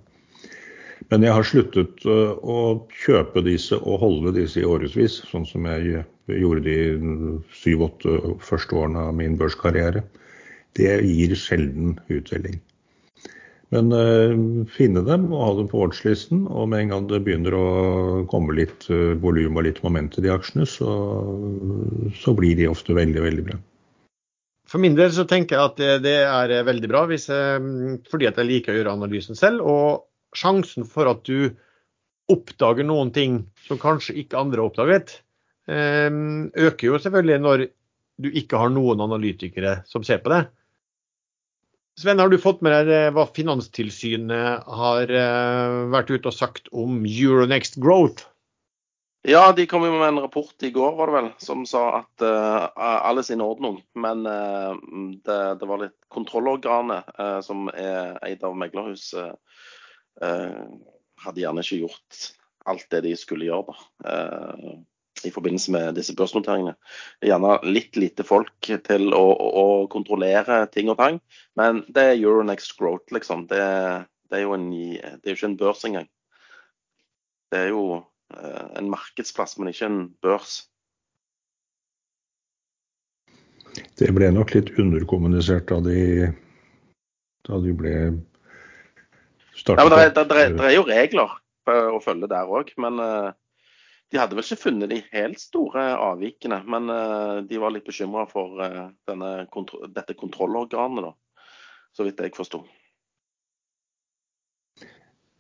Men 1.14 1.26
jeg 1.26 1.36
har 1.38 1.46
sluttet 1.46 2.06
eh, 2.06 2.32
å 2.42 2.88
kjøpe 3.04 3.44
disse 3.46 3.78
og 3.78 4.02
holde 4.02 4.34
disse 4.40 4.62
i 4.62 4.66
årevis, 4.66 5.20
sånn 5.30 5.46
som 5.50 5.68
jeg 5.70 6.02
gjorde 6.34 6.66
de 6.66 7.44
syv-åtte 7.62 8.18
første 8.46 8.82
årene 8.82 9.06
av 9.12 9.14
min 9.22 9.38
børskarriere. 9.38 10.02
Det 10.78 10.98
gir 11.06 11.38
sjelden 11.38 11.96
uttelling. 12.14 12.58
Men 13.74 13.94
uh, 13.94 14.66
finne 14.74 15.04
dem 15.06 15.28
og 15.30 15.42
ha 15.44 15.50
dem 15.60 15.68
på 15.70 15.82
watchlisten. 15.84 16.46
Og 16.50 16.72
med 16.72 16.86
en 16.86 16.94
gang 16.94 17.10
det 17.10 17.22
begynner 17.26 17.54
å 17.54 17.66
komme 18.32 18.56
litt 18.58 18.88
uh, 18.90 19.14
volum 19.22 19.60
og 19.62 19.68
litt 19.68 19.82
moment 19.86 20.18
i 20.18 20.24
de 20.26 20.32
aksjene, 20.34 20.66
så, 20.70 20.94
så, 22.18 22.34
blir 22.38 22.58
de 22.58 22.70
ofte 22.70 22.98
veldig, 22.98 23.22
veldig 23.28 23.46
bra. 23.52 23.60
For 24.70 24.82
min 24.82 24.98
del 24.98 25.10
så 25.16 25.26
tenker 25.26 25.58
jeg 25.58 25.72
at 25.72 25.80
det, 25.82 25.94
det 26.06 26.18
er 26.28 26.68
veldig 26.68 26.90
bra, 26.92 27.08
jeg, 27.10 27.24
fordi 28.12 28.28
at 28.30 28.38
jeg 28.38 28.50
liker 28.50 28.76
å 28.76 28.78
gjøre 28.78 28.94
analysen 29.00 29.38
selv. 29.38 29.66
Og 29.66 30.38
sjansen 30.38 30.86
for 30.86 31.10
at 31.10 31.24
du 31.26 31.50
oppdager 32.30 32.86
noen 32.86 33.10
ting 33.16 33.42
som 33.66 33.82
kanskje 33.82 34.20
ikke 34.22 34.38
andre 34.38 34.62
har 34.62 34.70
oppdaget, 34.70 35.16
um, 35.66 36.52
øker 36.54 36.92
jo 36.92 37.02
selvfølgelig 37.02 37.42
når 37.42 37.66
du 38.20 38.30
ikke 38.30 38.60
har 38.62 38.70
noen 38.74 39.02
analytikere 39.02 39.80
som 39.90 40.06
ser 40.06 40.22
på 40.22 40.34
det. 40.36 40.44
Sven, 42.00 42.20
har 42.22 42.32
du 42.32 42.38
fått 42.40 42.62
med 42.64 42.88
deg 42.88 43.10
hva 43.16 43.26
Finanstilsynet 43.36 44.68
har 44.80 45.10
eh, 45.12 45.80
vært 45.92 46.14
ute 46.14 46.30
og 46.32 46.36
sagt 46.36 46.70
om 46.72 47.02
Euronext 47.04 47.76
Growth? 47.84 48.24
Ja, 49.28 49.52
de 49.52 49.66
kom 49.68 49.84
jo 49.84 49.92
med 49.92 50.08
en 50.08 50.22
rapport 50.24 50.64
i 50.64 50.72
går, 50.72 50.94
var 50.96 51.10
det 51.10 51.16
vel, 51.18 51.30
som 51.44 51.66
sa 51.68 51.84
at 51.98 52.24
uh, 52.24 52.70
alle 52.80 53.24
sin 53.28 53.44
ordning. 53.44 53.82
Men 54.00 54.24
uh, 54.24 54.78
det, 55.26 55.40
det, 55.60 55.68
var 55.68 55.82
litt 55.82 55.98
kontrollorganet, 56.08 57.10
uh, 57.20 57.40
som 57.44 57.68
er 57.74 58.16
eid 58.24 58.46
av 58.48 58.56
meglerhus, 58.58 59.12
hadde 60.20 61.40
gjerne 61.40 61.64
ikke 61.64 61.78
gjort 61.80 62.18
alt 62.68 62.88
det 62.92 63.00
de 63.06 63.12
skulle 63.16 63.48
gjøre. 63.48 63.76
da 64.04 64.80
i 65.26 65.32
forbindelse 65.32 65.72
med 65.72 65.96
disse 65.98 66.16
børsnoteringene. 66.16 66.76
Er 67.22 67.32
gjerne 67.32 67.58
litt 67.68 67.98
lite 68.00 68.26
folk 68.28 68.70
til 68.86 69.14
å, 69.16 69.24
å, 69.64 69.66
kontrollere 69.92 70.62
ting 70.74 70.92
og 70.92 71.00
tang, 71.00 71.20
men 71.60 71.84
det 71.88 72.06
er 72.06 72.20
Euronext 72.20 72.78
Growth, 72.80 73.12
liksom. 73.16 73.48
Det, 73.50 73.60
det, 74.30 74.40
er, 74.40 74.46
jo 74.46 74.56
en, 74.56 74.70
det 74.72 75.26
er 75.26 75.36
ikke 75.36 75.52
en 75.52 75.60
børs 75.60 75.84
engang. 75.88 76.08
Det 77.50 77.66
er 77.66 77.72
jo 77.74 77.84
eh, 77.98 78.08
en 78.30 78.90
markedsplass, 78.92 79.58
men 79.58 79.72
ikke 79.72 79.90
en 79.90 80.02
børs. 80.24 80.62
Det 84.00 84.10
ble 84.16 84.30
nok 84.34 84.54
litt 84.56 84.72
underkommunisert 84.82 85.70
da 85.70 85.80
de, 85.86 86.30
da 87.48 87.60
de 87.64 87.76
ble 87.78 87.94
startet. 89.54 89.84
Ja, 89.84 90.08
det, 90.10 90.24
det, 90.32 90.40
det 90.58 90.66
er 90.70 90.76
jo 90.78 90.88
regler 90.88 91.38
å 91.70 92.00
følge 92.02 92.30
der 92.32 92.50
òg, 92.50 92.72
men 92.82 92.98
uh, 93.04 93.30
de 94.10 94.18
hadde 94.18 94.38
vel 94.38 94.46
ikke 94.46 94.64
funnet 94.64 94.90
de 94.90 95.04
helt 95.14 95.42
store 95.42 95.84
avvikene, 96.02 96.64
men 96.66 96.90
uh, 96.90 97.42
de 97.46 97.62
var 97.62 97.76
litt 97.76 97.86
bekymra 97.86 98.26
for 98.32 98.58
denne, 99.10 99.32
dette 99.94 100.18
kontrollorganet, 100.18 101.12
da, 101.12 101.46
så 101.94 102.08
vidt 102.08 102.24
jeg 102.24 102.34
forsto. 102.38 102.64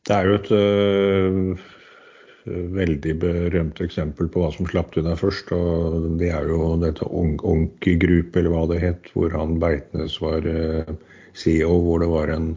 Det 0.05 0.15
er 0.15 0.29
jo 0.29 0.37
et 0.39 0.53
veldig 2.45 3.13
berømt 3.21 3.81
eksempel 3.83 4.29
på 4.31 4.43
hva 4.43 4.53
som 4.55 4.67
slapp 4.69 4.95
der 4.95 5.19
først. 5.19 5.51
og 5.51 6.17
Det 6.21 6.31
er 6.31 6.47
jo 6.47 6.75
dette 6.81 7.05
Onki 7.09 7.97
Group, 7.99 8.35
eller 8.35 8.55
hva 8.55 8.65
det 8.71 8.81
het, 8.83 9.11
hvor 9.13 9.33
han 9.35 9.59
Beitnes 9.59 10.19
var 10.23 10.47
CEO, 11.35 11.75
hvor 11.83 11.99
det 12.03 12.09
var 12.11 12.33
en 12.33 12.53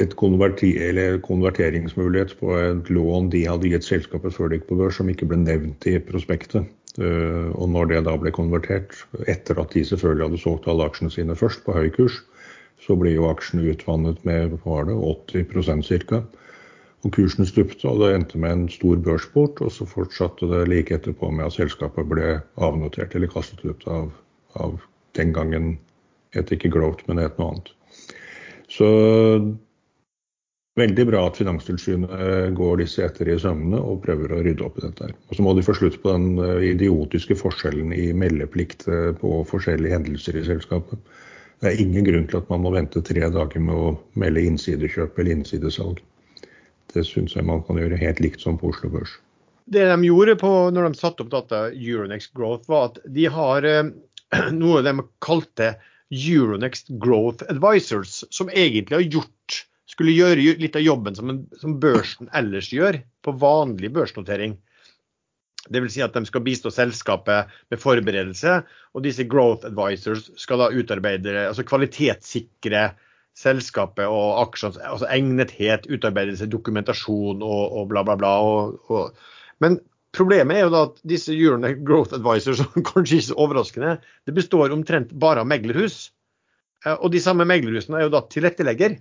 et 0.00 0.14
konverter, 0.16 1.18
konverteringsmulighet 1.24 2.34
på 2.40 2.52
et 2.58 2.90
lån 2.90 3.30
de 3.32 3.44
hadde 3.46 3.70
gitt 3.70 3.86
selskapet 3.86 4.34
før 4.34 4.50
det 4.50 4.60
gikk 4.60 4.70
på 4.70 4.78
børs, 4.80 4.98
som 4.98 5.10
ikke 5.12 5.28
ble 5.30 5.38
nevnt 5.42 5.86
i 5.86 5.98
prospektet. 6.02 6.68
Eh, 7.00 7.48
og 7.56 7.70
når 7.72 7.88
det 7.92 8.02
da 8.08 8.16
ble 8.20 8.32
konvertert, 8.34 8.96
etter 9.30 9.60
at 9.60 9.72
de 9.72 9.84
selvfølgelig 9.88 10.28
hadde 10.28 10.42
solgt 10.42 10.68
alle 10.68 10.88
aksjene 10.88 11.12
sine 11.12 11.36
først 11.38 11.64
på 11.66 11.76
høy 11.76 11.88
kurs, 11.94 12.20
så 12.82 12.96
ble 12.98 13.14
jo 13.14 13.28
aksjene 13.30 13.72
utvannet 13.72 14.20
med 14.28 14.58
var 14.64 14.88
det, 14.88 14.96
80% 14.96 16.08
ca. 16.08 16.22
Og 17.02 17.14
kursen 17.16 17.48
stupte, 17.48 17.88
og 17.90 17.98
det 18.02 18.12
endte 18.14 18.38
med 18.38 18.54
en 18.54 18.68
stor 18.70 19.00
børsport. 19.02 19.60
Og 19.64 19.72
så 19.74 19.88
fortsatte 19.88 20.46
det 20.50 20.68
like 20.70 20.94
etterpå 20.94 21.32
med 21.34 21.48
at 21.48 21.56
selskapet 21.56 22.06
ble 22.10 22.36
avnotert 22.62 23.16
eller 23.18 23.32
kastet 23.32 23.64
ut 23.66 23.86
av, 23.90 24.12
av 24.54 24.78
den 25.18 25.34
gangen 25.34 25.74
het 26.36 26.52
ikke 26.54 26.70
Growth, 26.72 27.04
men 27.08 27.20
het 27.20 27.36
noe 27.40 27.56
annet. 27.56 27.74
Så 28.72 28.88
Veldig 30.80 31.04
bra 31.04 31.18
at 31.28 31.36
Finanstilsynet 31.36 32.54
går 32.56 32.78
disse 32.80 33.02
etter 33.04 33.28
i 33.28 33.34
sømmene 33.40 33.76
og 33.76 33.98
prøver 34.06 34.32
å 34.32 34.38
rydde 34.40 34.64
opp 34.64 34.78
i 34.80 34.84
dette. 34.86 35.04
her. 35.04 35.16
Og 35.28 35.36
så 35.36 35.44
må 35.44 35.52
de 35.52 35.64
få 35.66 35.74
slutt 35.76 35.98
på 36.00 36.14
den 36.14 36.38
eh, 36.40 36.70
idiotiske 36.70 37.36
forskjellen 37.36 37.92
i 37.92 38.06
meldeplikt 38.16 38.86
eh, 38.88 39.10
på 39.20 39.42
forskjellige 39.50 39.92
hendelser 39.92 40.38
i 40.40 40.46
selskapet. 40.46 40.96
Det 41.60 41.68
er 41.68 41.82
ingen 41.82 42.08
grunn 42.08 42.24
til 42.30 42.40
at 42.40 42.48
man 42.48 42.64
må 42.64 42.72
vente 42.72 43.04
tre 43.04 43.20
dager 43.20 43.60
med 43.60 43.76
å 43.76 43.92
melde 44.16 44.46
innsidekjøp 44.48 45.20
eller 45.20 45.36
innsidesalg. 45.36 46.00
Det 46.92 47.04
syns 47.08 47.36
jeg 47.36 47.46
man 47.48 47.62
kan 47.66 47.78
gjøre 47.80 48.00
helt 48.00 48.20
likt 48.20 48.42
som 48.44 48.58
på 48.60 48.72
Oslo 48.72 48.90
Børs. 48.92 49.16
Det 49.72 49.84
de 49.88 50.08
gjorde 50.08 50.36
på, 50.40 50.50
når 50.74 50.88
de 50.88 50.98
satte 50.98 51.24
opp 51.24 51.30
data 51.32 51.66
Euronext 51.70 52.32
Growth, 52.36 52.68
var 52.70 52.90
at 52.90 52.98
de 53.14 53.28
har 53.30 53.66
eh, 53.68 53.92
noe 54.62 54.82
de 54.84 54.94
kalte 55.24 55.74
Euronext 56.12 56.90
Growth 57.00 57.46
Advisors, 57.48 58.22
som 58.30 58.50
egentlig 58.52 58.98
har 58.98 59.06
gjort 59.06 59.62
skulle 59.92 60.14
gjøre 60.16 60.56
litt 60.60 60.76
av 60.78 60.84
jobben 60.84 61.16
som, 61.16 61.30
en, 61.32 61.40
som 61.60 61.78
børsen 61.80 62.30
ellers 62.36 62.70
gjør 62.72 63.00
på 63.24 63.34
vanlig 63.40 63.92
børsnotering. 63.92 64.56
Dvs. 65.72 65.94
Si 65.94 66.02
at 66.02 66.16
de 66.16 66.24
skal 66.26 66.44
bistå 66.44 66.72
selskapet 66.74 67.50
med 67.70 67.80
forberedelse, 67.80 68.60
og 68.96 69.04
disse 69.04 69.26
growth 69.30 69.68
advisors 69.68 70.30
skal 70.40 70.62
da 70.62 70.70
utarbeide, 70.74 71.36
altså 71.46 71.64
kvalitetssikre 71.68 72.88
selskapet 73.38 74.10
og 74.10 74.42
aksjens 74.42 74.76
altså 74.76 75.08
egnethet, 75.10 75.88
utarbeidelse, 75.88 76.50
dokumentasjon 76.52 77.42
og, 77.44 77.62
og 77.78 77.88
bla, 77.92 78.04
bla, 78.06 78.16
bla. 78.20 78.32
Og, 78.44 78.90
og. 78.92 79.30
Men 79.64 79.78
problemet 80.16 80.58
er 80.58 80.66
jo 80.66 80.74
da 80.74 80.82
at 80.90 80.98
disse 81.08 81.32
Euronext 81.34 81.84
Growth 81.88 82.16
Advisors, 82.18 82.60
som 82.62 82.84
kanskje 82.86 83.20
ikke 83.20 83.30
så 83.30 83.38
overraskende, 83.46 83.94
det 84.28 84.36
består 84.36 84.74
omtrent 84.74 85.14
bare 85.22 85.44
av 85.44 85.48
meglerhus. 85.50 86.10
Eh, 86.84 86.96
og 86.98 87.12
de 87.14 87.22
samme 87.24 87.48
meglerhusene 87.48 88.00
er 88.00 88.08
jo 88.08 88.14
da 88.16 88.24
tilrettelegger. 88.32 88.98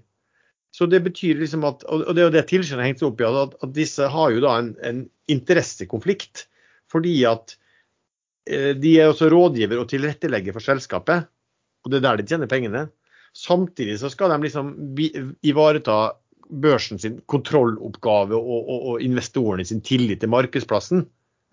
Så 0.71 0.87
det 0.87 1.01
betyr 1.03 1.41
liksom 1.41 1.65
at, 1.67 1.83
og 1.83 2.13
det 2.15 2.21
er 2.21 2.29
jo 2.29 2.35
det 2.37 2.45
tilsynet 2.47 2.87
hengt 2.87 3.01
opp 3.03 3.19
i, 3.19 3.27
at, 3.27 3.57
at, 3.59 3.73
disse 3.75 4.05
har 4.07 4.31
jo 4.31 4.39
da 4.43 4.55
en, 4.61 4.71
en 4.87 5.01
interessekonflikt. 5.31 6.45
Fordi 6.91 7.17
at 7.27 7.57
eh, 8.47 8.71
de 8.79 8.95
er 8.95 9.11
også 9.11 9.27
rådgiver 9.31 9.81
og 9.81 9.91
tilrettelegger 9.91 10.55
for 10.55 10.63
selskapet, 10.63 11.27
og 11.81 11.91
det 11.91 11.99
er 11.99 12.05
der 12.05 12.21
de 12.21 12.27
tjener 12.29 12.47
pengene. 12.47 12.85
Samtidig 13.37 13.99
så 14.01 14.11
skal 14.11 14.33
de 14.33 14.41
liksom 14.43 14.73
ivareta 15.47 15.97
børsen 16.51 16.99
sin 16.99 17.21
kontrolloppgave 17.31 18.35
og, 18.35 18.61
og, 18.61 18.87
og 18.91 19.03
investorene 19.05 19.63
sin 19.67 19.83
tillit 19.87 20.19
til 20.23 20.31
markedsplassen, 20.33 21.05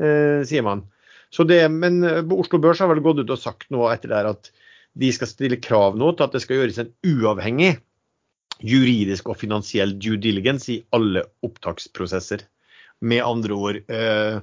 eh, 0.03 0.41
sier 0.49 0.64
man. 0.66 0.83
Det, 1.29 1.61
men 1.70 2.01
Oslo 2.33 2.59
Børs 2.59 2.81
har 2.83 2.89
vel 2.91 3.05
gått 3.05 3.20
ut 3.20 3.31
og 3.31 3.39
sagt 3.39 3.68
nå 3.70 3.85
etter 3.93 4.11
det 4.11 4.33
at 4.33 4.51
de 4.99 5.11
skal 5.14 5.31
stille 5.31 5.61
krav 5.62 5.99
nå 6.01 6.14
til 6.16 6.26
at 6.26 6.35
det 6.35 6.43
skal 6.43 6.62
gjøres 6.62 6.81
en 6.83 6.93
uavhengig 7.07 7.76
juridisk 8.64 9.29
og 9.31 9.39
finansiell 9.39 9.95
due 10.01 10.18
diligence 10.20 10.72
i 10.72 10.81
alle 10.97 11.22
opptaksprosesser. 11.47 12.43
Med 13.07 13.22
andre 13.22 13.55
ord 13.55 13.76
eh, 13.87 14.41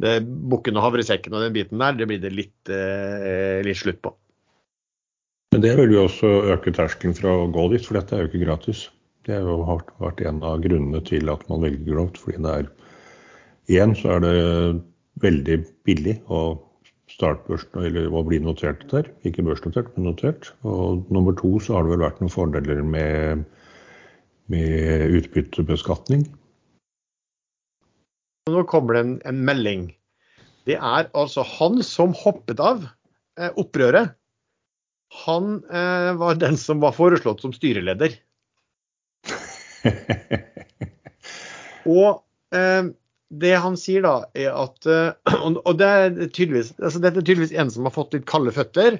Bukken 0.00 0.78
og 0.78 0.86
havresekken 0.88 1.34
og 1.36 1.44
den 1.44 1.54
biten 1.54 1.82
der, 1.82 1.98
det 1.98 2.08
blir 2.10 2.22
det 2.22 2.32
litt, 2.34 2.72
eh, 2.72 3.60
litt 3.66 3.78
slutt 3.78 4.00
på. 4.02 4.14
Men 5.54 5.62
det 5.62 5.76
vil 5.78 5.92
jo 5.94 6.08
også 6.08 6.28
øke 6.50 6.72
terskelen 6.74 7.14
fra 7.14 7.30
å 7.30 7.50
gå 7.54 7.68
dit, 7.70 7.84
for 7.86 7.94
dette 7.94 8.16
er 8.16 8.24
jo 8.24 8.30
ikke 8.32 8.42
gratis. 8.42 8.88
Det 9.22 9.36
har 9.36 9.46
jo 9.46 9.60
vært 10.02 10.22
en 10.26 10.40
av 10.42 10.58
grunnene 10.64 10.98
til 11.06 11.30
at 11.30 11.44
man 11.46 11.62
velger 11.62 11.92
Growth, 11.92 12.18
fordi 12.18 12.40
det 12.42 12.54
er 12.58 12.72
Igjen 13.70 13.94
så 13.96 14.16
er 14.16 14.24
det 14.24 14.32
veldig 15.22 15.54
billig 15.86 16.16
å 16.26 16.40
startbørsen, 17.14 17.84
eller 17.86 18.10
å 18.10 18.24
bli 18.26 18.40
notert 18.42 18.82
der. 18.90 19.06
Ikke 19.24 19.44
børsnotert, 19.46 19.92
men 19.94 20.08
notert. 20.08 20.50
Og 20.66 21.06
nummer 21.14 21.36
to 21.38 21.52
så 21.62 21.78
har 21.78 21.86
det 21.86 21.94
vel 21.94 22.02
vært 22.02 22.18
noen 22.20 22.34
fordeler 22.34 22.82
med, 22.82 23.46
med 24.52 25.14
utbyttebeskatning. 25.20 26.26
Nå 28.50 28.66
kommer 28.68 28.98
det 28.98 29.04
en, 29.06 29.14
en, 29.30 29.40
melding. 29.46 29.86
Det 30.66 30.76
er 30.82 31.08
altså 31.14 31.46
han 31.54 31.78
som 31.86 32.12
hoppet 32.18 32.60
av 32.60 32.84
eh, 33.38 33.54
opprøret. 33.54 34.18
Han 35.24 35.64
eh, 35.70 36.10
var 36.18 36.34
den 36.40 36.56
som 36.58 36.80
var 36.82 36.92
foreslått 36.96 37.40
som 37.44 37.52
styreleder. 37.54 38.16
og 41.84 42.22
eh, 42.56 42.90
det 43.34 43.54
han 43.64 43.76
sier 43.80 44.04
da, 44.04 44.14
er 44.36 44.54
at 44.56 44.86
eh, 44.88 45.34
Og 45.54 45.76
det 45.80 45.88
er 45.88 46.14
tydeligvis, 46.28 46.74
altså 46.78 47.02
dette 47.02 47.20
er 47.20 47.26
tydeligvis 47.26 47.56
en 47.58 47.72
som 47.72 47.88
har 47.88 47.94
fått 47.94 48.16
litt 48.16 48.26
kalde 48.30 48.54
føtter, 48.54 48.98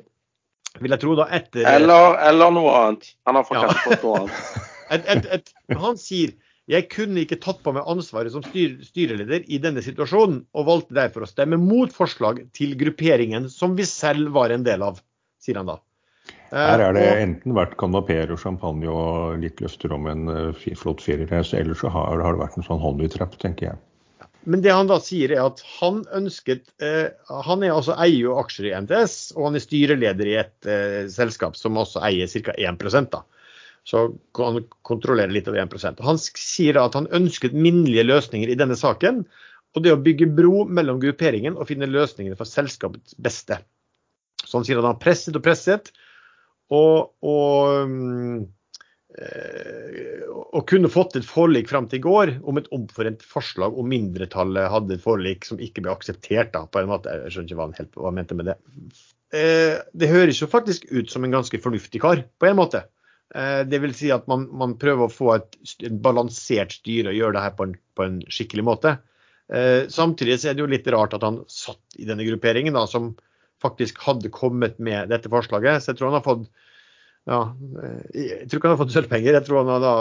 vil 0.82 0.94
jeg 0.94 1.02
tro, 1.04 1.14
da, 1.18 1.28
etter 1.34 1.66
Eller, 1.70 2.16
eller 2.30 2.54
noe 2.54 2.72
annet. 2.78 3.12
Han 3.28 3.38
har 3.38 3.52
ja. 3.54 3.68
fått 3.84 4.06
noe 4.06 4.24
annet. 4.24 4.64
et, 4.96 5.06
et, 5.12 5.30
et, 5.38 5.54
han 5.78 6.00
sier 6.00 6.34
jeg 6.70 6.86
kunne 6.88 7.20
ikke 7.20 7.36
tatt 7.44 7.58
på 7.60 7.74
meg 7.76 7.84
ansvaret 7.92 8.32
som 8.32 8.44
styr, 8.46 8.78
styreleder 8.86 9.44
i 9.52 9.58
denne 9.60 9.82
situasjonen, 9.84 10.38
og 10.56 10.68
valgte 10.68 10.96
derfor 10.96 11.26
å 11.26 11.28
stemme 11.28 11.58
mot 11.60 11.92
forslag 11.92 12.40
til 12.56 12.72
grupperingen 12.80 13.50
som 13.52 13.74
vi 13.76 13.84
selv 13.88 14.32
var 14.32 14.54
en 14.54 14.64
del 14.64 14.84
av, 14.86 15.02
sier 15.44 15.60
han 15.60 15.68
da. 15.68 15.76
Her 16.52 16.82
er 16.84 16.94
det 16.94 17.06
enten 17.22 17.54
vært 17.56 17.78
kanapeer 17.80 18.30
og 18.34 18.38
champagne 18.42 18.90
og 18.90 19.40
litt 19.42 19.62
løfter 19.64 19.94
om 19.96 20.06
en 20.10 20.28
uh, 20.30 20.66
flott 20.78 21.02
feriereise, 21.02 21.56
eller 21.58 21.78
så 21.78 21.90
har, 21.90 22.20
det 22.20 22.42
vært 22.42 22.58
en 22.60 22.66
sånn 22.66 22.82
honeytrap, 22.82 23.34
tenker 23.42 23.72
jeg. 23.72 23.80
Men 24.44 24.60
det 24.60 24.74
han 24.76 24.90
da 24.90 24.98
sier 25.00 25.32
er 25.32 25.40
at 25.46 25.62
han 25.78 26.02
ønsket 26.12 26.66
eh, 26.84 27.06
Han 27.46 27.62
er 27.64 27.72
altså 27.72 27.94
eier 27.96 28.26
jo 28.26 28.34
aksjer 28.36 28.68
i 28.68 28.74
NTS, 28.84 29.14
og 29.38 29.48
han 29.48 29.56
er 29.56 29.64
styreleder 29.64 30.28
i 30.28 30.34
et 30.42 30.68
eh, 30.68 30.98
selskap 31.12 31.56
som 31.56 31.80
også 31.80 32.02
eier 32.04 32.28
ca. 32.28 32.52
1 32.52 33.08
da. 33.14 33.22
Så 33.88 34.04
han 34.36 34.60
kontrollerer 34.84 35.32
litt 35.32 35.48
av 35.48 35.56
1% 35.60 36.00
Han 36.04 36.20
sier 36.20 36.76
da 36.76 36.86
at 36.88 36.96
han 36.96 37.08
ønsket 37.12 37.56
minnelige 37.56 38.06
løsninger 38.06 38.52
i 38.52 38.58
denne 38.60 38.76
saken. 38.80 39.24
Og 39.74 39.84
det 39.84 39.92
å 39.92 40.00
bygge 40.00 40.30
bro 40.36 40.64
mellom 40.68 41.00
grupperingen 41.02 41.56
og 41.58 41.68
finne 41.68 41.88
løsningene 41.90 42.38
for 42.38 42.48
selskapets 42.48 43.16
beste. 43.18 43.58
Så 44.44 44.58
han 44.58 44.66
sier 44.68 44.78
at 44.78 44.86
han 44.86 44.94
har 44.94 45.02
presset 45.02 45.36
og 45.36 45.44
presset. 45.44 45.90
Og, 46.72 47.12
og 47.20 47.84
um, 47.84 48.44
og 50.34 50.64
kunne 50.66 50.90
fått 50.90 51.14
et 51.18 51.26
forlik 51.26 51.68
fram 51.70 51.86
til 51.86 52.00
i 52.00 52.04
går 52.04 52.32
om 52.50 52.58
et 52.58 52.70
omforent 52.74 53.22
forslag 53.22 53.76
om 53.78 53.86
mindretallet 53.86 54.70
hadde 54.72 54.96
et 54.96 55.04
forlik 55.04 55.46
som 55.46 55.60
ikke 55.62 55.84
ble 55.84 55.92
akseptert. 55.92 56.50
Da, 56.54 56.64
på 56.66 56.82
en 56.82 56.90
måte. 56.90 57.12
Jeg 57.24 57.34
skjønner 57.34 57.50
ikke 57.50 57.58
hva 57.60 57.68
han, 57.68 57.76
helt, 57.78 57.92
hva 57.94 58.10
han 58.10 58.18
mente 58.18 58.38
med 58.38 58.50
det. 58.50 58.56
Eh, 59.34 59.76
det 59.94 60.10
høres 60.10 60.42
jo 60.42 60.50
faktisk 60.50 60.86
ut 60.90 61.10
som 61.10 61.26
en 61.26 61.34
ganske 61.34 61.62
fornuftig 61.62 62.02
kar, 62.02 62.24
på 62.38 62.50
en 62.50 62.58
måte. 62.58 62.84
Eh, 63.34 63.62
det 63.66 63.80
vil 63.82 63.94
si 63.96 64.10
at 64.14 64.26
man, 64.30 64.46
man 64.54 64.76
prøver 64.82 65.06
å 65.06 65.14
få 65.14 65.32
et, 65.36 65.58
et, 65.80 65.94
balansert 66.04 66.76
styre 66.78 67.12
og 67.12 67.18
gjøre 67.18 67.38
det 67.38 67.44
her 67.46 67.56
på 67.58 67.68
en, 67.68 67.76
på 67.94 68.06
en 68.06 68.18
skikkelig 68.30 68.66
måte. 68.66 68.96
Eh, 69.52 69.86
samtidig 69.92 70.40
så 70.40 70.50
er 70.50 70.58
det 70.58 70.64
jo 70.64 70.70
litt 70.70 70.90
rart 70.94 71.16
at 71.16 71.26
han 71.26 71.42
satt 71.50 71.98
i 71.98 72.06
denne 72.08 72.26
grupperingen, 72.26 72.76
da, 72.76 72.86
som 72.90 73.14
faktisk 73.64 73.98
hadde 74.04 74.32
kommet 74.34 74.78
med 74.78 75.10
dette 75.12 75.32
forslaget. 75.32 75.82
Så 75.82 75.92
jeg 75.92 76.00
tror 76.00 76.12
han 76.12 76.20
har 76.20 76.28
fått 76.28 76.46
ja, 77.24 77.38
jeg 78.12 78.50
tror 78.50 78.58
ikke 78.58 78.68
han 78.68 78.74
har 78.74 78.82
fått 78.82 78.92
sølvpenger. 78.92 79.36
Jeg 79.38 79.46
tror 79.46 79.62
han 79.62 79.72
har 79.72 79.84
da 79.84 79.94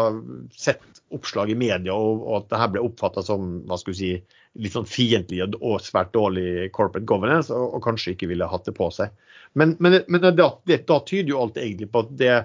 sett 0.59 1.03
oppslag 1.15 1.53
i 1.53 1.57
media 1.57 1.95
og, 1.95 2.23
og 2.25 2.39
at 2.41 2.49
det 2.51 2.59
her 2.59 2.71
ble 2.73 2.83
oppfatta 2.83 3.23
som 3.23 3.61
hva 3.69 3.77
skal 3.79 3.93
vi 3.93 3.99
si, 3.99 4.39
litt 4.59 4.75
sånn 4.75 4.89
fiendtlig 4.89 5.39
og 5.45 5.79
svært 5.81 6.11
dårlig 6.15 6.71
corporate 6.75 7.07
governance, 7.09 7.53
og, 7.53 7.77
og 7.77 7.85
kanskje 7.85 8.15
ikke 8.15 8.29
ville 8.33 8.49
hatt 8.49 8.67
det 8.67 8.75
på 8.77 8.89
seg. 8.93 9.13
Men, 9.57 9.75
men, 9.79 10.01
men 10.11 10.25
da, 10.25 10.49
det, 10.67 10.83
da, 10.89 10.99
tyder 11.05 11.31
jo 11.31 11.41
alt 11.45 11.59
egentlig 11.61 11.89
på 11.93 12.03
at 12.03 12.13
det 12.19 12.35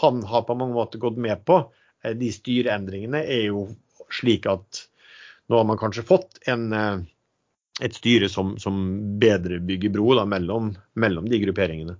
han 0.00 0.22
har 0.26 0.44
på 0.48 0.56
mange 0.58 0.74
måter 0.74 1.02
gått 1.02 1.20
med 1.20 1.44
på, 1.46 1.60
eh, 2.02 2.16
de 2.18 2.32
styreendringene, 2.34 3.22
er 3.22 3.46
jo 3.52 3.68
slik 4.12 4.48
at 4.50 4.84
nå 5.50 5.60
har 5.60 5.68
man 5.68 5.78
kanskje 5.78 6.06
fått 6.08 6.40
en, 6.50 6.66
eh, 6.74 7.04
et 7.82 7.94
styre 7.94 8.28
som, 8.30 8.54
som 8.62 8.74
bedre 9.18 9.58
bygger 9.64 9.90
bro 9.94 10.14
da, 10.18 10.24
mellom, 10.28 10.74
mellom 10.94 11.28
de 11.30 11.40
grupperingene. 11.42 11.96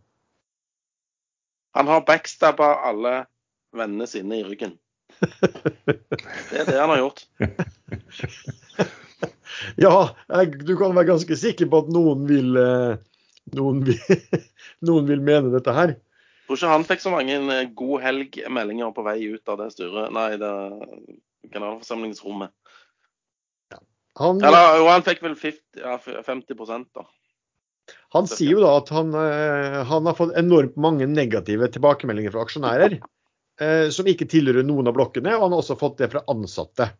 Han 1.75 1.91
har 1.91 2.05
backstabba 2.07 2.69
alle 2.87 3.25
vennene 3.75 4.07
sine 4.07 4.39
i 4.39 4.45
ryggen. 4.47 4.77
Det 6.51 6.61
er 6.61 6.69
det 6.69 6.79
han 6.79 6.93
har 6.93 7.01
gjort. 7.01 7.25
ja, 9.85 9.97
jeg, 10.29 10.53
du 10.63 10.77
kan 10.79 10.95
være 10.95 11.11
ganske 11.11 11.39
sikker 11.39 11.67
på 11.71 11.83
at 11.83 11.91
noen 11.95 12.23
vil, 12.31 12.55
eh, 12.61 12.95
noen 13.59 13.83
vil, 13.89 13.99
noen 14.87 15.11
vil 15.11 15.27
mene 15.27 15.51
dette 15.55 15.75
her. 15.75 15.97
Jeg 15.99 16.47
tror 16.47 16.61
ikke 16.61 16.75
han 16.77 16.87
fikk 16.87 17.03
så 17.03 17.15
mange 17.15 17.35
eh, 17.57 17.67
god 17.75 18.07
helg-meldinger 18.07 18.95
på 18.95 19.07
vei 19.07 19.19
ut 19.35 19.51
av 19.51 19.59
det 19.65 19.73
styret, 19.75 20.15
nei, 20.15 20.31
det 20.39 20.55
generalforsamlingsrommet. 21.51 22.55
Han, 24.21 24.41
Eller 24.45 24.79
jo, 24.79 24.89
han 24.93 25.05
fikk 25.07 25.23
vel 25.25 25.35
50, 25.39 25.81
ja, 25.83 25.99
50 25.99 26.85
da. 26.95 27.07
Han 28.15 28.29
sier 28.31 28.55
jo 28.55 28.63
da 28.63 28.77
at 28.79 28.93
han, 28.95 29.11
eh, 29.19 29.81
han, 29.89 30.07
har 30.07 30.17
fått 30.17 30.37
enormt 30.39 30.77
mange 30.81 31.09
negative 31.11 31.69
tilbakemeldinger 31.75 32.33
fra 32.33 32.45
aksjonærer 32.47 33.01
eh, 33.61 33.89
som 33.93 34.07
ikke 34.09 34.29
tilhører 34.31 34.67
noen 34.67 34.89
av 34.89 34.95
blokkene, 34.97 35.35
og 35.35 35.49
han 35.49 35.57
har 35.57 35.65
også 35.65 35.77
fått 35.81 35.99
det 36.01 36.13
fra 36.15 36.23
ansatte. 36.31 36.93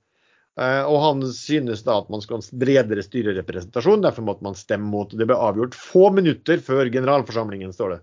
Eh, 0.61 0.83
og 0.87 0.99
han 1.03 1.23
synes 1.35 1.83
da 1.87 2.01
at 2.03 2.11
man 2.13 2.23
skal 2.23 2.39
ha 2.39 2.45
en 2.45 2.61
bredere 2.63 3.03
styrerepresentasjon, 3.03 4.05
derfor 4.05 4.27
måtte 4.27 4.47
man 4.47 4.59
stemme 4.59 4.91
mot. 4.91 5.15
Det 5.15 5.27
ble 5.27 5.39
avgjort 5.39 5.79
få 5.79 6.11
minutter 6.15 6.63
før 6.63 6.91
generalforsamlingen, 6.95 7.75
står 7.75 7.97
det. 7.97 8.01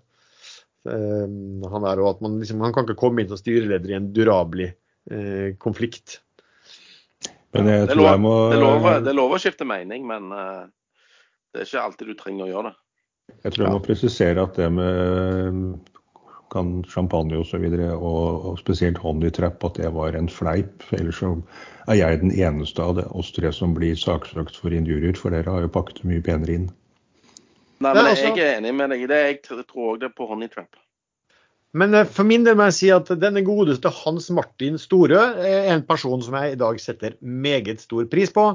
Eh, 0.91 1.27
han, 1.71 1.87
er, 1.87 2.03
at 2.09 2.23
man, 2.23 2.39
liksom, 2.41 2.63
han 2.65 2.75
kan 2.75 2.87
ikke 2.87 2.99
komme 2.99 3.23
inn 3.23 3.31
som 3.31 3.39
styreleder 3.39 3.93
i 3.93 3.99
en 3.99 4.11
durabelig 4.15 4.71
eh, 5.11 5.53
konflikt. 5.61 6.19
Men 7.53 7.67
jeg 7.67 7.87
Det 7.87 7.95
tror 7.95 8.01
lov, 8.01 8.11
jeg 8.11 8.23
må 8.23 8.35
det 8.49 8.57
er 8.57 8.63
lov, 8.63 8.85
det 9.03 9.11
er 9.11 9.17
lov 9.17 9.33
å 9.35 9.41
skifte 9.43 9.67
mening, 9.67 10.05
men 10.07 10.31
eh, 10.31 10.61
det 11.51 11.63
er 11.63 11.67
ikke 11.67 11.85
alltid 11.85 12.11
du 12.11 12.15
trenger 12.19 12.45
å 12.45 12.51
gjøre 12.51 12.71
det. 12.71 12.77
Jeg 13.45 13.55
tror 13.55 13.65
jeg 13.65 13.73
må 13.73 13.81
presisere 13.83 14.43
at 14.43 14.59
det 14.59 14.67
med 14.75 15.89
kan 16.51 16.83
champagne 16.83 17.37
osv. 17.39 17.41
Og, 17.41 17.47
så 17.47 17.59
videre, 17.63 17.89
og, 17.95 18.45
og 18.49 18.59
spesielt 18.59 18.99
honeytrap, 19.01 19.63
at 19.63 19.79
det 19.79 19.91
var 19.95 20.17
en 20.19 20.29
fleip. 20.31 20.83
Ellers 20.97 21.21
så 21.21 21.33
er 21.87 22.01
jeg 22.01 22.21
den 22.25 22.33
eneste 22.35 22.83
av 22.83 22.97
det, 22.99 23.07
oss 23.15 23.31
tre 23.35 23.53
som 23.55 23.75
blir 23.77 23.95
saksøkt 23.99 24.59
for 24.59 24.75
injurier, 24.75 25.15
for 25.17 25.33
dere 25.33 25.51
har 25.51 25.65
jo 25.65 25.71
pakket 25.71 26.03
mye 26.07 26.23
penere 26.25 26.59
inn. 26.59 26.69
Nei, 27.81 27.93
men 27.95 28.05
altså- 28.05 28.35
Jeg 28.35 28.39
er 28.45 28.57
enig 28.59 28.75
med 28.75 28.91
deg 28.91 29.03
i 29.03 29.07
det. 29.07 29.21
Jeg 29.25 29.41
tror 29.43 29.95
òg 29.95 29.99
det 29.99 30.11
er 30.11 30.15
på 30.17 30.27
honey 30.27 30.47
trap. 30.47 30.75
Men 31.77 31.93
eh, 31.93 32.07
for 32.07 32.27
min 32.27 32.45
del 32.47 32.57
må 32.59 32.67
jeg 32.69 32.77
si 32.77 32.91
at 32.93 33.11
denne 33.21 33.43
godeste 33.47 33.91
Hans 34.01 34.29
Martin 34.35 34.79
Storø 34.81 35.19
er 35.39 35.71
en 35.73 35.83
person 35.87 36.23
som 36.23 36.35
jeg 36.39 36.55
i 36.55 36.61
dag 36.61 36.79
setter 36.83 37.17
meget 37.21 37.83
stor 37.83 38.07
pris 38.11 38.33
på. 38.35 38.47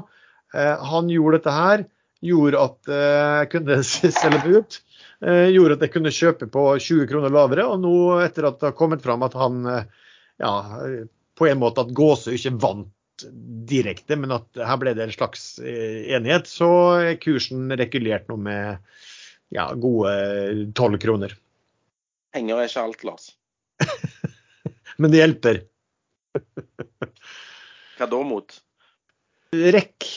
Eh, 0.53 0.75
Han 0.91 1.09
gjorde 1.11 1.39
dette 1.39 1.55
her, 1.55 1.85
gjorde 2.25 2.65
at 2.67 2.91
eh, 2.91 3.31
jeg 3.41 3.53
kunne 3.55 3.79
selge 3.93 4.43
det 4.43 4.59
ut. 4.59 4.81
Gjorde 5.17 5.79
at 5.79 5.81
jeg 5.81 5.89
kunne 5.95 6.13
kjøpe 6.13 6.45
på 6.53 6.63
20 6.77 7.07
kroner 7.09 7.31
lavere. 7.33 7.63
Og 7.65 7.79
nå, 7.81 7.93
etter 8.21 8.45
at 8.45 8.59
det 8.61 8.67
har 8.69 8.75
kommet 8.77 9.01
fram 9.01 9.23
at 9.25 9.33
han 9.33 9.63
ja, 9.65 10.51
på 11.33 11.47
en 11.49 11.57
måte 11.57 11.81
at 11.81 11.89
Gåsø 11.97 12.35
ikke 12.37 12.51
vant 12.61 13.25
direkte, 13.65 14.13
men 14.13 14.35
at 14.35 14.61
her 14.61 14.77
ble 14.77 14.93
det 14.93 15.07
en 15.07 15.15
slags 15.15 15.47
enighet, 15.57 16.45
så 16.45 16.69
er 16.99 17.17
kursen 17.17 17.65
regulert 17.81 18.29
nå 18.29 18.37
med 18.45 18.77
ja, 19.57 19.71
gode 19.73 20.13
12 20.77 21.01
kroner. 21.01 21.33
Penger 22.37 22.61
er 22.61 22.69
ikke 22.69 22.85
alt, 22.85 23.03
Lars. 23.07 23.27
Men 25.01 25.13
det 25.13 25.23
hjelper. 25.23 25.61
Hva 27.97 28.05
da 28.11 28.23
mot? 28.29 28.59
REC 29.57 30.09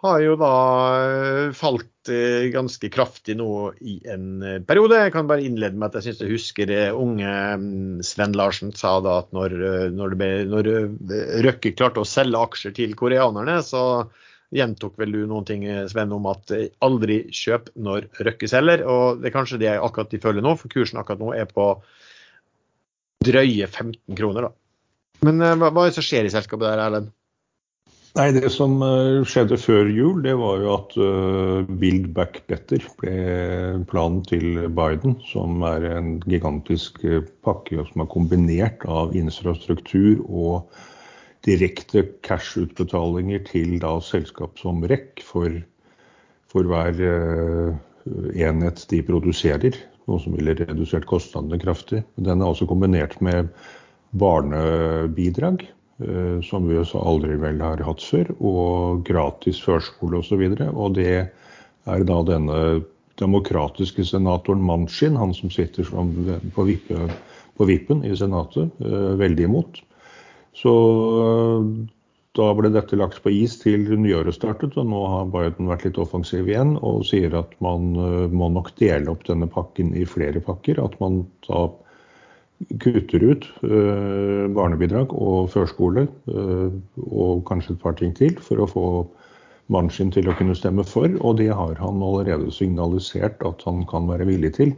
har 0.00 0.22
jo 0.24 0.36
da 0.40 0.54
eh, 0.96 1.50
falt 1.56 2.08
eh, 2.08 2.48
ganske 2.54 2.88
kraftig 2.92 3.36
nå 3.36 3.50
i 3.84 3.98
en 4.08 4.40
eh, 4.40 4.60
periode. 4.64 5.02
Jeg 5.02 5.12
kan 5.12 5.28
bare 5.28 5.44
innlede 5.44 5.76
med 5.76 5.90
at 5.90 5.98
jeg 5.98 6.08
syns 6.08 6.22
jeg 6.24 6.32
husker 6.32 6.72
unge 6.96 7.34
mm, 7.60 8.00
Sven 8.06 8.36
Larsen 8.38 8.72
sa 8.76 8.96
da 9.04 9.18
at 9.20 9.28
når, 9.36 9.58
når, 9.92 10.16
ble, 10.16 10.30
når 10.48 10.70
Røkke 11.44 11.74
klarte 11.76 12.00
å 12.00 12.08
selge 12.08 12.40
aksjer 12.40 12.76
til 12.80 12.96
koreanerne, 12.96 13.58
så 13.66 13.84
gjentok 14.54 14.98
vel 14.98 15.14
du 15.14 15.20
noen 15.28 15.46
ting, 15.46 15.64
eh, 15.64 15.86
Sven, 15.90 16.12
om 16.14 16.26
at 16.30 16.50
eh, 16.54 16.68
aldri 16.84 17.22
kjøp 17.34 17.70
når 17.78 18.08
Røkke 18.26 18.50
selger. 18.50 18.84
Og 18.90 19.22
det 19.22 19.30
er 19.30 19.36
kanskje 19.36 19.60
det 19.62 19.76
akkurat 19.76 20.10
de 20.10 20.22
føler 20.22 20.44
nå, 20.44 20.56
for 20.58 20.72
kursen 20.72 21.00
akkurat 21.00 21.22
nå 21.22 21.32
er 21.38 21.48
på 21.50 21.70
drøye 23.26 23.68
15 23.68 24.18
kroner, 24.18 24.48
da. 24.48 24.52
Men 25.26 25.40
eh, 25.44 25.56
hva, 25.56 25.70
hva 25.70 25.86
er 25.86 25.92
det 25.92 26.00
som 26.00 26.06
skjer 26.06 26.26
i 26.26 26.34
selskapet 26.34 26.66
der, 26.66 26.84
Erlend? 26.86 27.16
Nei, 28.18 28.32
Det 28.34 28.48
som 28.50 28.72
skjedde 29.22 29.54
før 29.62 29.86
jul, 29.86 30.16
det 30.24 30.32
var 30.34 30.56
jo 30.58 30.70
at 30.74 30.96
Build 31.78 32.08
Back 32.16 32.40
Better 32.50 32.82
ble 32.98 33.12
planen 33.86 34.24
til 34.26 34.64
Biden, 34.74 35.14
som 35.28 35.62
er 35.62 35.86
en 35.92 36.16
gigantisk 36.26 36.98
pakke 37.46 37.84
som 37.92 38.02
er 38.02 38.10
kombinert 38.10 38.82
av 38.90 39.14
infrastruktur 39.14 40.24
og 40.26 40.74
direkte 41.46 42.04
cash-utbetalinger 42.26 43.44
til 43.48 43.78
da 43.80 43.96
selskap 44.04 44.60
som 44.60 44.82
REC 44.84 45.22
for, 45.24 45.56
for 46.52 46.68
hver 46.68 47.00
eh, 47.06 47.78
enhet 48.44 48.84
de 48.90 49.00
produserer, 49.06 49.76
noe 50.08 50.20
som 50.22 50.36
ville 50.36 50.56
redusert 50.58 51.08
kostnadene 51.08 51.60
kraftig. 51.62 52.02
Den 52.20 52.40
er 52.40 52.52
også 52.52 52.68
kombinert 52.68 53.16
med 53.24 53.50
barnebidrag, 54.20 55.64
eh, 56.04 56.38
som 56.44 56.68
vi 56.68 56.80
aldri 56.80 57.40
vel 57.40 57.60
har 57.64 57.84
hatt 57.88 58.04
før, 58.04 58.32
og 58.38 59.04
gratis 59.08 59.60
førskole 59.64 60.20
osv. 60.20 60.44
Og, 60.44 60.56
så 60.58 60.70
og 60.74 60.96
det 60.98 61.12
er 61.88 62.08
da 62.08 62.22
denne 62.26 62.62
demokratiske 63.20 64.04
senatoren 64.08 64.62
Manchin, 64.64 65.18
han 65.20 65.32
som 65.36 65.52
sitter 65.52 65.88
på, 66.54 66.64
vippe, 66.64 67.08
på 67.56 67.68
vippen 67.68 68.04
i 68.04 68.12
Senatet, 68.16 68.72
eh, 68.84 69.14
veldig 69.20 69.48
imot. 69.48 69.80
Så 70.56 70.72
eh, 71.24 71.66
da 72.38 72.48
ble 72.56 72.70
dette 72.74 72.98
lagt 72.98 73.22
på 73.24 73.32
is 73.34 73.56
til 73.62 73.86
nyåret 74.00 74.36
startet, 74.36 74.76
og 74.78 74.88
nå 74.90 75.02
har 75.12 75.30
Biden 75.34 75.70
vært 75.70 75.86
litt 75.88 76.00
offensiv 76.02 76.50
igjen 76.50 76.76
og 76.78 77.04
sier 77.08 77.34
at 77.38 77.54
man 77.64 77.92
eh, 77.94 78.26
må 78.32 78.50
nok 78.54 78.72
dele 78.80 79.12
opp 79.12 79.26
denne 79.28 79.50
pakken 79.50 79.94
i 79.98 80.06
flere 80.08 80.42
pakker. 80.44 80.82
At 80.82 80.98
man 81.02 81.24
da 81.48 81.68
kutter 82.82 83.24
ut 83.24 83.46
eh, 83.64 84.44
barnebidrag 84.52 85.14
og 85.16 85.48
førskole 85.54 86.04
og 86.28 87.40
kanskje 87.48 87.76
et 87.76 87.82
par 87.82 87.96
ting 87.96 88.12
til 88.18 88.36
for 88.44 88.60
å 88.60 88.68
få 88.68 88.86
Manchin 89.70 90.08
til 90.10 90.26
å 90.26 90.34
kunne 90.34 90.56
stemme 90.58 90.82
for, 90.82 91.06
og 91.22 91.36
det 91.38 91.52
har 91.54 91.76
han 91.78 92.00
allerede 92.02 92.50
signalisert 92.50 93.38
at 93.46 93.60
han 93.62 93.84
kan 93.86 94.08
være 94.10 94.26
villig 94.26 94.50
til. 94.56 94.72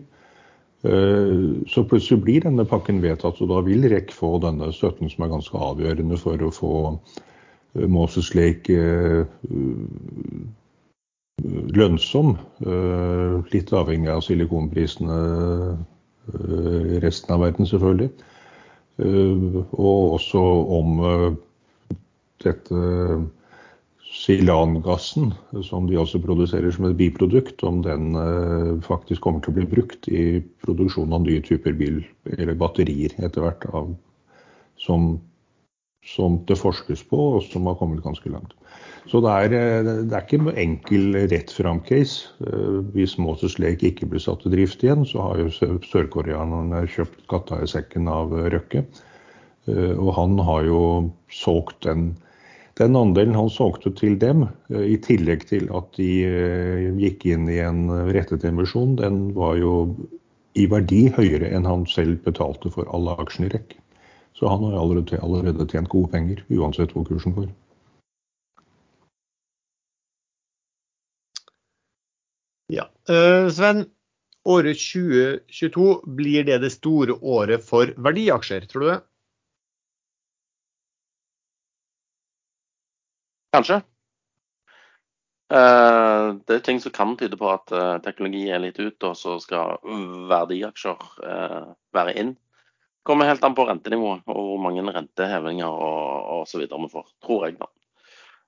Eh, 0.82 1.62
Så 1.66 1.84
plutselig 1.84 2.22
blir 2.22 2.40
denne 2.42 2.64
pakken 2.66 3.02
vedtatt, 3.02 3.40
og 3.40 3.50
da 3.52 3.60
vil 3.62 3.86
REC 3.90 4.10
få 4.14 4.38
denne 4.42 4.72
støtten 4.74 5.10
som 5.10 5.24
er 5.24 5.30
ganske 5.30 5.58
avgjørende 5.68 6.18
for 6.18 6.42
å 6.42 6.50
få 6.54 6.72
eh, 6.90 7.86
Moses 7.86 8.32
Lake 8.34 8.74
eh, 8.74 9.26
lønnsom. 11.74 12.36
Litt 13.50 13.72
avhengig 13.74 14.10
av 14.12 14.20
silikonprisene 14.22 15.16
resten 17.02 17.32
av 17.34 17.40
verden, 17.42 17.66
selvfølgelig. 17.66 18.10
Og 19.02 20.12
også 20.20 20.42
om 20.76 21.02
dette 22.44 22.84
silangassen, 24.12 25.32
som 25.64 25.86
de 25.88 25.96
også 25.96 26.20
produserer 26.22 26.72
som 26.74 26.84
et 26.88 26.96
biprodukt, 26.98 27.62
om 27.64 27.80
den 27.84 28.12
eh, 28.18 28.72
faktisk 28.84 29.24
kommer 29.24 29.40
til 29.40 29.54
å 29.54 29.56
bli 29.56 29.66
brukt 29.70 30.08
i 30.12 30.42
produksjonen 30.64 31.16
av 31.16 31.24
nye 31.24 31.40
typer 31.44 31.76
bil, 31.78 32.02
eller 32.36 32.58
batterier 32.60 33.14
etter 33.24 33.46
hvert, 33.46 33.64
av, 33.72 33.94
som, 34.82 35.14
som 36.04 36.36
det 36.48 36.58
forskes 36.60 37.06
på, 37.08 37.20
og 37.38 37.46
som 37.46 37.70
har 37.70 37.78
kommet 37.80 38.04
ganske 38.04 38.32
langt. 38.34 38.52
Så 39.08 39.22
det 39.24 39.32
er, 39.32 39.54
eh, 39.56 39.92
det 40.04 40.18
er 40.18 40.26
ikke 40.26 40.42
en 40.42 40.60
enkel 40.60 41.16
rett 41.32 41.54
fram-case. 41.56 42.34
Eh, 42.44 42.82
Hvis 42.92 43.16
Moses 43.16 43.56
Lake 43.62 43.88
ikke 43.94 44.10
blir 44.12 44.20
satt 44.22 44.44
i 44.44 44.52
drift 44.52 44.84
igjen, 44.84 45.06
så 45.08 45.24
har 45.30 45.40
jo 45.40 45.48
sø- 45.56 45.78
sørkoreanerne 45.88 46.84
kjøpt 46.84 47.24
katta 47.32 47.62
i 47.64 47.70
sekken 47.70 48.12
av 48.12 48.36
Røkke. 48.52 48.84
Og 49.70 50.08
han 50.16 50.32
har 50.42 50.64
jo 50.66 50.78
solgt 51.30 51.84
den 51.86 52.08
den 52.82 52.98
andelen 52.98 53.36
han 53.38 53.50
solgte 53.52 53.92
til 53.98 54.18
dem, 54.18 54.48
eh, 54.72 54.88
i 54.94 54.98
tillegg 55.02 55.46
til 55.50 55.70
at 55.76 55.92
de 55.98 56.10
eh, 56.26 56.88
gikk 56.98 57.28
inn 57.30 57.46
i 57.50 57.60
en 57.62 57.86
rettet 58.14 58.44
emisjon, 58.48 58.96
den 58.98 59.28
var 59.38 59.56
jo 59.60 59.76
i 60.58 60.66
verdi 60.68 61.06
høyere 61.16 61.48
enn 61.54 61.68
han 61.68 61.86
selv 61.88 62.20
betalte 62.26 62.72
for 62.74 62.88
alle 62.92 63.14
aksjene 63.22 63.48
i 63.48 63.54
REC. 63.54 63.76
Så 64.36 64.48
han 64.50 64.64
har 64.66 64.76
allerede, 64.80 65.20
allerede 65.22 65.68
tjent 65.70 65.90
gode 65.92 66.10
penger, 66.12 66.42
uansett 66.50 66.92
hvor 66.96 67.06
kursen 67.08 67.36
går. 67.36 67.50
Ja. 72.72 72.88
Eh, 73.08 73.48
Sven, 73.52 73.84
året 74.48 74.80
2022, 74.80 75.88
blir 76.18 76.48
det 76.48 76.58
det 76.64 76.72
store 76.74 77.18
året 77.20 77.64
for 77.64 77.92
verdiaksjer, 77.96 78.66
tror 78.70 78.84
du 78.84 78.88
det? 78.90 79.00
Kanskje. 83.52 83.82
Eh, 85.52 86.28
det 86.48 86.56
er 86.56 86.64
ting 86.64 86.80
som 86.80 86.94
kan 86.94 87.16
tyde 87.20 87.36
på 87.36 87.50
at 87.52 87.72
eh, 87.76 87.98
teknologi 88.04 88.46
er 88.48 88.62
litt 88.62 88.80
ut, 88.80 88.96
og 89.04 89.18
så 89.18 89.36
skal 89.42 89.76
verdiaksjer 90.30 91.04
eh, 91.28 91.60
være 91.92 92.16
inn. 92.22 92.32
Kommer 93.04 93.28
helt 93.28 93.44
an 93.44 93.56
på 93.58 93.66
rentenivået 93.66 94.22
og 94.30 94.38
hvor 94.38 94.60
mange 94.62 94.84
rentehevinger 94.94 95.68
og, 95.68 96.42
osv. 96.44 96.64
vi 96.64 96.90
får, 96.92 97.08
tror 97.24 97.48
jeg 97.48 97.58
da. 97.58 97.68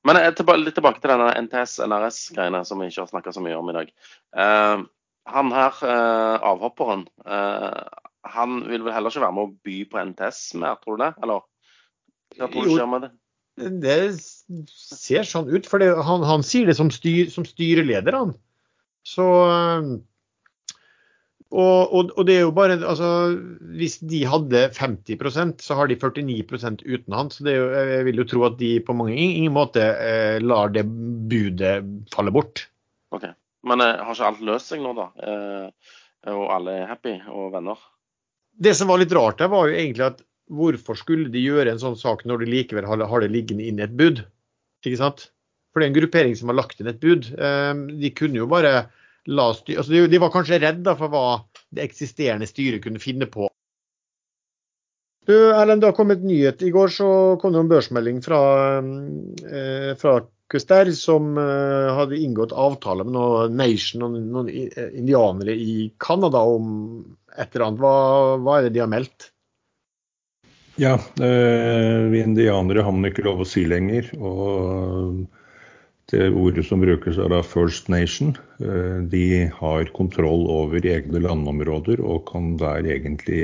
Men 0.04 0.20
tilba 0.36 0.56
litt 0.60 0.76
tilbake 0.76 1.00
til 1.00 1.10
denne 1.10 1.32
NTS-NRS-greiene 1.46 2.60
som 2.68 2.80
vi 2.80 2.90
ikke 2.90 3.02
har 3.06 3.10
snakka 3.10 3.32
så 3.32 3.42
mye 3.44 3.56
om 3.56 3.72
i 3.72 3.76
dag. 3.76 3.92
Eh, 4.36 4.84
han 5.34 5.52
her, 5.56 5.80
eh, 5.88 6.36
avhopperen, 6.52 7.06
eh, 7.24 7.82
han 8.36 8.60
vil 8.68 8.84
vel 8.84 8.92
heller 8.92 9.12
ikke 9.12 9.24
være 9.24 9.36
med 9.36 9.48
å 9.48 9.54
by 9.64 9.76
på 9.90 10.00
NTS 10.12 10.40
mer, 10.60 10.76
tror 10.80 10.98
du 10.98 11.04
det? 11.06 11.12
Eller 11.24 11.44
hva 12.36 12.48
tror 12.52 12.68
du 12.68 12.74
skjer 12.76 12.90
med 12.92 13.06
det? 13.06 13.10
Det 13.54 13.98
ser 14.70 15.28
sånn 15.28 15.50
ut, 15.52 15.68
for 15.70 15.82
han, 15.82 16.24
han 16.26 16.42
sier 16.46 16.66
det 16.66 16.74
som, 16.78 16.90
styr, 16.90 17.30
som 17.30 17.46
styreleder, 17.46 18.16
han. 18.16 18.34
Så 19.06 19.28
eh, 19.46 19.94
og, 21.54 21.92
og, 21.94 22.10
og 22.18 22.26
det 22.26 22.34
er 22.34 22.42
jo 22.42 22.52
bare 22.54 22.76
altså, 22.80 23.08
Hvis 23.78 24.00
de 24.02 24.24
hadde 24.26 24.64
50% 24.74 25.62
så 25.62 25.76
har 25.78 25.90
de 25.90 25.98
49% 26.00 26.82
uten 26.82 27.14
han. 27.14 27.30
Så 27.30 27.46
det 27.46 27.56
jo, 27.58 27.68
jeg 27.70 28.06
vil 28.08 28.22
jo 28.22 28.28
tro 28.32 28.44
at 28.48 28.58
de 28.58 28.72
på 28.82 28.96
mange 28.96 29.14
ingen 29.14 29.54
måte 29.54 29.84
eh, 29.84 30.40
lar 30.42 30.72
det 30.74 30.82
budet 30.84 31.76
falle 32.14 32.34
bort. 32.34 32.66
Ok. 33.14 33.28
Men 33.64 33.84
eh, 33.84 34.02
har 34.02 34.16
ikke 34.16 34.30
alt 34.32 34.44
løst 34.50 34.72
seg 34.72 34.82
nå, 34.82 34.96
da? 34.98 35.08
Eh, 35.22 35.94
og 36.34 36.46
alle 36.56 36.78
er 36.80 36.90
happy 36.90 37.18
og 37.30 37.52
venner? 37.54 37.78
Det 38.54 38.74
som 38.76 38.90
var 38.90 39.00
litt 39.02 39.14
rart 39.14 39.38
der, 39.38 39.50
var 39.52 39.68
jo 39.68 39.78
egentlig 39.78 40.08
at 40.08 40.22
hvorfor 40.52 40.98
skulle 40.98 41.30
de 41.32 41.42
gjøre 41.42 41.72
en 41.72 41.80
sånn 41.80 41.96
sak 41.98 42.24
når 42.28 42.44
de 42.44 42.50
likevel 42.52 42.88
har, 42.88 43.24
det 43.24 43.32
liggende 43.32 43.64
inn 43.68 43.80
i 43.80 43.86
et 43.86 43.96
bud? 43.96 44.24
Ikke 44.84 45.00
sant? 45.00 45.28
For 45.72 45.80
det 45.80 45.88
er 45.88 45.92
en 45.92 45.98
gruppering 45.98 46.36
som 46.38 46.52
har 46.52 46.60
lagt 46.60 46.80
inn 46.80 46.90
et 46.90 47.00
bud. 47.02 47.30
Eh, 47.34 47.72
de 48.00 48.12
kunne 48.16 48.40
jo 48.42 48.50
bare 48.50 48.86
la 49.24 49.48
styr, 49.56 49.80
altså 49.80 50.04
de, 50.04 50.20
var 50.20 50.32
kanskje 50.34 50.60
redda 50.60 50.92
for 50.98 51.12
hva 51.12 51.26
det 51.74 51.86
eksisterende 51.86 52.48
styret 52.48 52.84
kunne 52.84 53.00
finne 53.00 53.28
på. 53.30 53.48
Du, 55.24 55.32
Erlend, 55.56 55.80
det 55.80 55.88
har 55.88 55.96
kommet 55.96 56.20
nyhet. 56.20 56.60
I 56.60 56.72
går 56.72 56.90
så 56.92 57.08
kom 57.40 57.54
det 57.54 57.62
en 57.62 57.70
børsmelding 57.70 58.20
fra, 58.24 58.40
eh, 59.48 59.92
fra 59.96 60.18
Custer 60.52 60.90
som 60.92 61.38
eh, 61.40 61.92
hadde 61.96 62.20
inngått 62.20 62.52
avtale 62.52 63.06
med 63.06 63.16
noen 63.16 63.56
nation, 63.56 64.04
noen, 64.04 64.26
noen 64.34 64.50
indianere 64.52 65.56
i 65.56 65.88
Canada 65.98 66.44
om 66.44 66.66
et 67.32 67.48
eller 67.56 67.70
annet. 67.70 67.80
Hva, 67.80 67.94
hva 68.44 68.58
er 68.58 68.68
det 68.68 68.74
de 68.76 68.84
har 68.84 68.92
meldt? 68.92 69.30
Ja, 70.76 70.94
eh, 71.22 72.02
vi 72.10 72.20
indianere 72.20 72.82
har 72.82 72.92
man 72.92 73.06
ikke 73.06 73.22
lov 73.28 73.44
å 73.44 73.46
si 73.46 73.62
lenger. 73.70 74.08
Og 74.18 75.22
det 76.10 76.32
ordet 76.34 76.64
som 76.66 76.82
brukes 76.82 77.18
er 77.18 77.30
da 77.30 77.42
First 77.46 77.86
Nation. 77.92 78.34
Eh, 78.58 78.98
de 79.10 79.46
har 79.54 79.92
kontroll 79.94 80.48
over 80.50 80.82
egne 80.82 81.22
landområder 81.22 82.02
og 82.02 82.26
kan 82.32 82.56
der 82.58 82.90
egentlig 82.90 83.38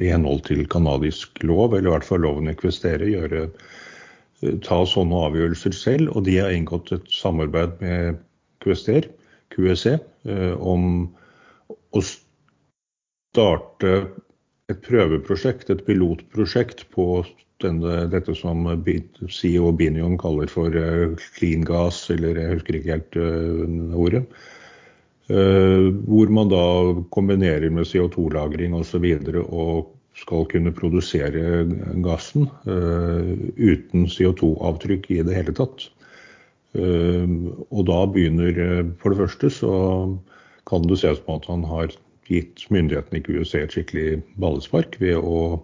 i 0.00 0.08
henhold 0.08 0.46
til 0.48 0.64
canadisk 0.72 1.44
lov, 1.44 1.76
eller 1.76 1.90
i 1.90 1.94
hvert 1.98 2.08
fall 2.08 2.24
loven 2.24 2.48
ekvisterer, 2.52 3.04
gjøre, 3.04 3.50
eh, 4.40 4.56
ta 4.64 4.80
sånne 4.88 5.24
avgjørelser 5.28 5.76
selv. 5.76 6.16
Og 6.16 6.24
de 6.24 6.40
har 6.40 6.56
inngått 6.56 6.88
et 6.96 7.06
samarbeid 7.12 7.76
med 7.84 8.16
QSTR, 8.64 9.12
QSE, 9.52 9.98
om 10.58 11.06
å 11.94 12.00
starte 12.02 13.90
et 14.72 14.82
prøveprosjekt, 14.82 15.70
et 15.70 15.82
pilotprosjekt 15.86 16.86
på 16.94 17.22
denne, 17.62 18.04
dette 18.12 18.34
som 18.36 18.66
CEO 19.30 19.70
Binion 19.78 20.16
kaller 20.20 20.50
for 20.50 20.74
uh, 20.74 21.14
clean 21.38 21.64
gas, 21.66 22.02
eller 22.12 22.40
jeg 22.40 22.58
husker 22.58 22.78
ikke 22.78 22.96
helt 22.96 23.18
uh, 23.20 23.98
ordet. 24.06 24.24
Uh, 25.30 25.90
hvor 26.06 26.30
man 26.30 26.50
da 26.50 26.64
kombinerer 27.14 27.70
med 27.74 27.86
CO2-lagring 27.88 28.74
osv. 28.78 29.06
Og, 29.34 29.44
og 29.46 29.92
skal 30.16 30.46
kunne 30.48 30.72
produsere 30.72 31.66
gassen 32.00 32.46
uten 32.64 34.06
CO2-avtrykk 34.08 35.10
i 35.12 35.18
det 35.28 35.34
hele 35.36 35.52
tatt. 35.52 35.90
og 36.72 37.82
da 37.90 37.98
begynner 38.08 38.88
For 38.96 39.12
det 39.12 39.18
første 39.18 39.50
så 39.52 39.74
kan 40.64 40.88
det 40.88 41.02
se 41.02 41.12
på 41.20 41.36
at 41.36 41.44
han 41.52 41.68
har 41.68 41.92
gitt 42.28 42.66
myndighetene 42.72 43.20
i 43.20 43.38
USA 43.38 43.62
et 43.64 43.74
skikkelig 43.74 44.20
ballespark 44.40 44.98
ved 45.02 45.18
å 45.18 45.62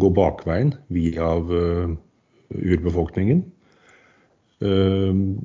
gå 0.00 0.10
bakveien 0.16 0.74
via 0.92 1.34
uh, 1.48 1.92
urbefolkningen. 2.52 3.42
Uh, 4.62 5.42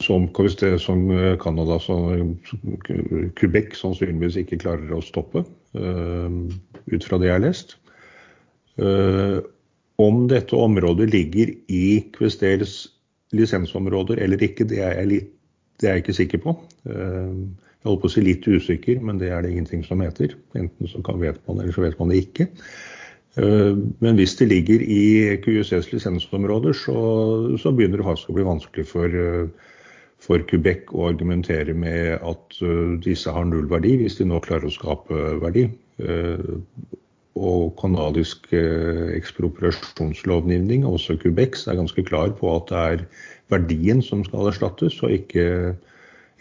som, 0.00 0.30
som 0.80 1.02
Canada, 1.42 1.76
som 1.84 2.30
Quebec 3.36 3.74
sannsynligvis 3.76 4.38
ikke 4.40 4.62
klarer 4.62 4.94
å 4.96 5.02
stoppe, 5.04 5.42
ut 5.76 7.04
fra 7.04 7.18
det 7.20 7.28
jeg 7.28 7.34
har 7.34 7.42
lest. 7.44 7.74
om 10.00 10.22
dette 10.32 10.56
området 10.56 11.10
ligger 11.12 11.52
i 11.68 12.00
Questels 12.16 12.78
lisensområder 13.36 14.24
eller 14.24 14.40
ikke, 14.40 14.64
det 14.64 14.80
er 14.80 14.96
jeg, 15.02 15.10
litt, 15.12 15.28
det 15.76 15.90
er 15.90 15.98
jeg 15.98 16.06
ikke 16.06 16.18
sikker 16.22 16.42
på. 16.48 16.56
Jeg 17.80 17.88
holdt 17.88 18.02
på 18.02 18.08
å 18.10 18.12
si 18.12 18.20
litt 18.20 18.44
usikker, 18.44 18.98
men 19.00 19.16
det 19.20 19.30
er 19.32 19.40
det 19.40 19.54
ingenting 19.54 19.80
som 19.86 20.02
heter. 20.04 20.34
Enten 20.58 20.90
så 20.90 21.00
vet 21.00 21.38
man 21.46 21.56
det, 21.56 21.62
eller 21.64 21.76
så 21.76 21.84
vet 21.86 22.00
man 22.00 22.10
det 22.12 22.18
ikke. 22.26 22.44
Eh, 23.38 23.76
men 24.02 24.16
hvis 24.18 24.34
det 24.40 24.50
ligger 24.50 24.82
i 24.82 25.38
QUCs 25.44 25.92
lisensområder, 25.92 26.72
så, 26.76 26.94
så, 27.62 27.70
begynner 27.72 27.98
det 28.02 28.08
faktisk 28.08 28.30
å 28.32 28.36
bli 28.36 28.48
vanskelig 28.48 28.86
for, 28.90 29.06
eh, 29.06 29.48
for 30.20 30.38
Quebec 30.50 30.80
å 30.92 31.08
argumentere 31.12 31.72
med 31.72 32.18
at 32.18 32.58
eh, 32.60 32.98
disse 33.04 33.32
har 33.32 33.44
null 33.46 33.68
verdi, 33.70 33.96
hvis 34.00 34.18
de 34.18 34.24
nå 34.28 34.40
klarer 34.44 34.66
å 34.68 34.74
skape 34.74 35.14
verdi. 35.42 35.64
Og 37.40 37.76
kanadisk 37.78 38.48
ekspropriasjonslovgivning, 38.50 40.84
også 40.88 41.16
Quebec, 41.20 41.54
er 41.68 41.76
ganske 41.78 42.02
klar 42.08 42.30
på 42.36 42.46
at 42.56 42.66
det 42.72 42.80
er 42.80 42.98
verdien 43.52 44.00
som 44.04 44.24
skal 44.26 44.48
erstattes, 44.50 45.02
og 45.04 45.10
ikke 45.14 45.44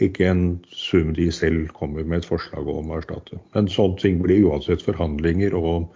ikke 0.03 0.27
en 0.29 0.43
sum 0.71 1.13
de 1.15 1.29
selv 1.31 1.67
kommer 1.75 2.03
med 2.03 2.21
et 2.21 2.29
forslag 2.29 2.67
om 2.67 2.91
å 2.91 2.99
erstatte. 2.99 3.39
Men 3.55 3.69
sånne 3.71 3.99
ting 4.01 4.21
blir 4.23 4.47
uansett 4.47 4.83
forhandlinger. 4.85 5.55
og 5.55 5.89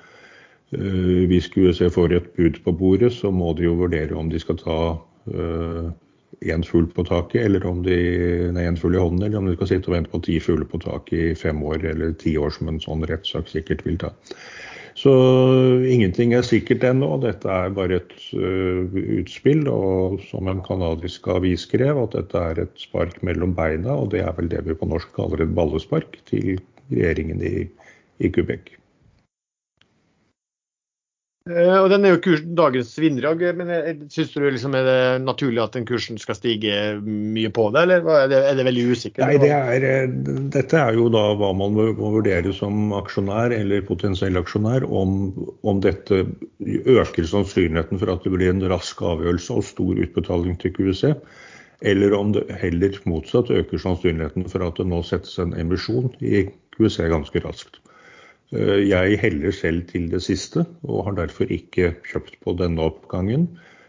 uh, 0.75 1.23
Hvis 1.31 1.51
USA 1.55 1.89
får 1.93 2.17
et 2.17 2.31
bud 2.37 2.59
på 2.65 2.75
bordet, 2.79 3.13
så 3.15 3.31
må 3.31 3.53
de 3.57 3.69
jo 3.69 3.77
vurdere 3.79 4.17
om 4.19 4.31
de 4.31 4.41
skal 4.41 4.59
ta 4.59 4.79
én 5.33 6.63
uh, 6.63 6.67
fugl 6.67 6.89
på 6.91 7.05
taket, 7.07 7.45
eller 7.45 7.65
om 7.69 7.79
de 7.85 7.97
nei, 8.51 8.67
en 8.67 8.79
fugl 8.79 8.97
i 8.97 9.03
hånden, 9.03 9.23
eller 9.23 9.39
om 9.39 9.47
de 9.47 9.55
skal 9.55 9.71
sitte 9.71 9.91
og 9.91 9.97
vente 9.97 10.11
på 10.11 10.23
ti 10.27 10.39
fugler 10.43 10.67
på 10.67 10.81
taket 10.83 11.31
i 11.31 11.39
fem 11.39 11.63
år 11.63 11.87
eller 11.93 12.17
ti 12.19 12.35
år, 12.37 12.51
som 12.51 12.67
en 12.71 12.83
sånn 12.83 13.07
rettssak 13.07 13.47
sikkert 13.51 13.85
vil 13.87 14.01
ta. 14.03 14.11
Så 14.99 15.13
ingenting 15.89 16.35
er 16.37 16.45
sikkert 16.45 16.83
ennå. 16.85 17.15
Dette 17.23 17.49
er 17.49 17.73
bare 17.73 17.97
et 18.01 18.13
uh, 18.37 18.99
utspill. 19.19 19.65
Og 19.71 20.21
som 20.29 20.49
en 20.51 20.61
canadisk 20.65 21.27
avis 21.33 21.65
skrev, 21.67 22.03
at 22.05 22.17
dette 22.17 22.45
er 22.51 22.63
et 22.65 22.77
spark 22.81 23.17
mellom 23.25 23.55
beina. 23.57 23.97
Og 23.97 24.11
det 24.13 24.21
er 24.25 24.35
vel 24.37 24.51
det 24.53 24.61
vi 24.67 24.77
på 24.77 24.89
norsk 24.89 25.15
kaller 25.17 25.45
et 25.45 25.57
ballespark 25.57 26.19
til 26.29 26.55
regjeringen 26.91 27.41
i, 27.41 27.67
i 28.21 28.33
Quebec. 28.33 28.75
Eh, 31.51 31.75
og 31.75 31.89
Den 31.91 32.05
er 32.07 32.13
jo 32.13 32.21
kursen, 32.23 32.53
dagens 32.55 32.93
vinner 32.95 33.25
men 33.57 33.71
syns 34.07 34.29
du 34.31 34.45
liksom 34.45 34.77
er 34.79 34.85
det 34.87 34.99
naturlig 35.25 35.59
at 35.59 35.73
den 35.75 35.83
kursen 35.83 36.15
skal 36.21 36.37
stige 36.37 37.01
mye 37.03 37.51
på 37.51 37.65
det, 37.75 37.81
eller 37.83 38.07
er 38.15 38.29
det, 38.31 38.39
er 38.47 38.55
det 38.55 38.65
veldig 38.69 38.85
usikkert? 38.93 39.25
Nei, 39.27 39.41
det 39.43 39.49
er, 39.51 39.87
eh, 39.89 40.13
Dette 40.55 40.79
er 40.79 40.95
jo 40.95 41.09
da 41.11 41.25
hva 41.35 41.51
man 41.51 41.75
må 41.75 41.89
vurdere 41.99 42.55
som 42.55 42.95
aksjonær 42.95 43.51
eller 43.57 43.83
potensiell 43.83 44.39
aksjonær, 44.39 44.87
om, 44.87 45.33
om 45.67 45.83
dette 45.83 46.23
øker 46.63 47.27
sannsynligheten 47.27 47.99
for 47.99 48.15
at 48.15 48.23
det 48.23 48.31
blir 48.37 48.53
en 48.53 48.63
rask 48.71 49.03
avgjørelse 49.03 49.59
og 49.59 49.67
stor 49.67 49.99
utbetaling 49.99 50.55
til 50.63 50.71
QUC, 50.79 51.09
eller 51.83 52.15
om 52.15 52.31
det 52.37 52.47
heller 52.63 52.95
motsatt 53.03 53.51
øker 53.51 53.83
sannsynligheten 53.83 54.47
for 54.47 54.63
at 54.63 54.79
det 54.79 54.87
nå 54.87 55.03
settes 55.03 55.35
en 55.43 55.51
emisjon 55.59 56.07
i 56.23 56.47
QUC 56.77 57.01
ganske 57.11 57.43
raskt. 57.43 57.83
Eh, 58.53 58.83
jeg 58.85 59.17
heller 59.21 59.51
selv 59.51 59.87
til 59.89 60.09
det 60.11 60.21
siste, 60.21 60.65
og 60.83 61.07
har 61.07 61.15
derfor 61.23 61.49
ikke 61.49 61.95
kjøpt 62.05 62.37
på 62.45 62.53
denne 62.59 62.85
oppgangen. 62.85 63.47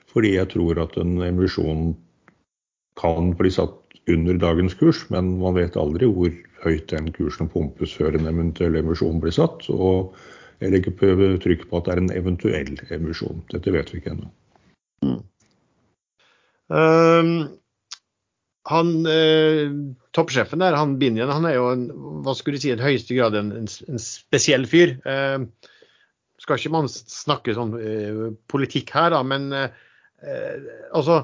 Fordi 0.08 0.36
jeg 0.36 0.48
tror 0.54 0.78
at 0.84 0.96
en 1.00 1.18
emisjon 1.26 1.96
kan 3.00 3.34
bli 3.36 3.50
satt 3.50 3.98
under 4.08 4.38
dagens 4.38 4.76
kurs, 4.78 5.02
men 5.10 5.34
man 5.40 5.56
vet 5.58 5.76
aldri 5.80 6.06
hvor 6.08 6.30
høyt 6.64 6.86
den 6.92 7.10
kursen 7.12 7.50
pumpes 7.50 7.92
før 7.96 8.16
en 8.16 8.30
eventuell 8.30 8.78
emisjon 8.78 9.20
blir 9.20 9.34
satt. 9.34 9.68
Og 9.68 10.14
jeg 10.62 10.72
legger 10.72 11.36
trykk 11.42 11.66
på 11.68 11.80
at 11.80 11.88
det 11.88 11.94
er 11.94 12.02
en 12.04 12.14
eventuell 12.14 12.74
emisjon. 12.94 13.42
Dette 13.52 13.72
vet 13.74 13.92
vi 13.92 14.00
ikke 14.00 14.14
ennå. 14.14 14.30
Mm. 15.04 15.20
Um, 16.72 17.32
han, 18.70 19.06
eh, 19.06 19.72
Toppsjefen 20.16 20.62
der, 20.62 20.76
han 20.78 20.96
Binjen, 21.00 21.32
han 21.32 21.44
er 21.48 21.58
jo 21.58 21.68
en, 21.74 21.84
hva 22.24 22.32
skulle 22.36 22.56
du 22.56 22.64
si, 22.64 22.72
en 22.72 22.84
høyeste 22.84 23.16
grad 23.16 23.36
en, 23.36 23.52
en, 23.60 23.68
en 23.90 24.00
spesiell 24.00 24.64
fyr. 24.70 24.96
Eh, 25.04 25.70
skal 26.40 26.60
ikke 26.60 26.72
man 26.74 26.90
snakke 26.90 27.54
sånn 27.56 27.76
eh, 27.78 28.24
politikk 28.50 28.94
her, 28.96 29.12
da, 29.14 29.22
men 29.26 29.48
eh, 29.52 29.70
eh 30.24 30.66
altså 30.96 31.20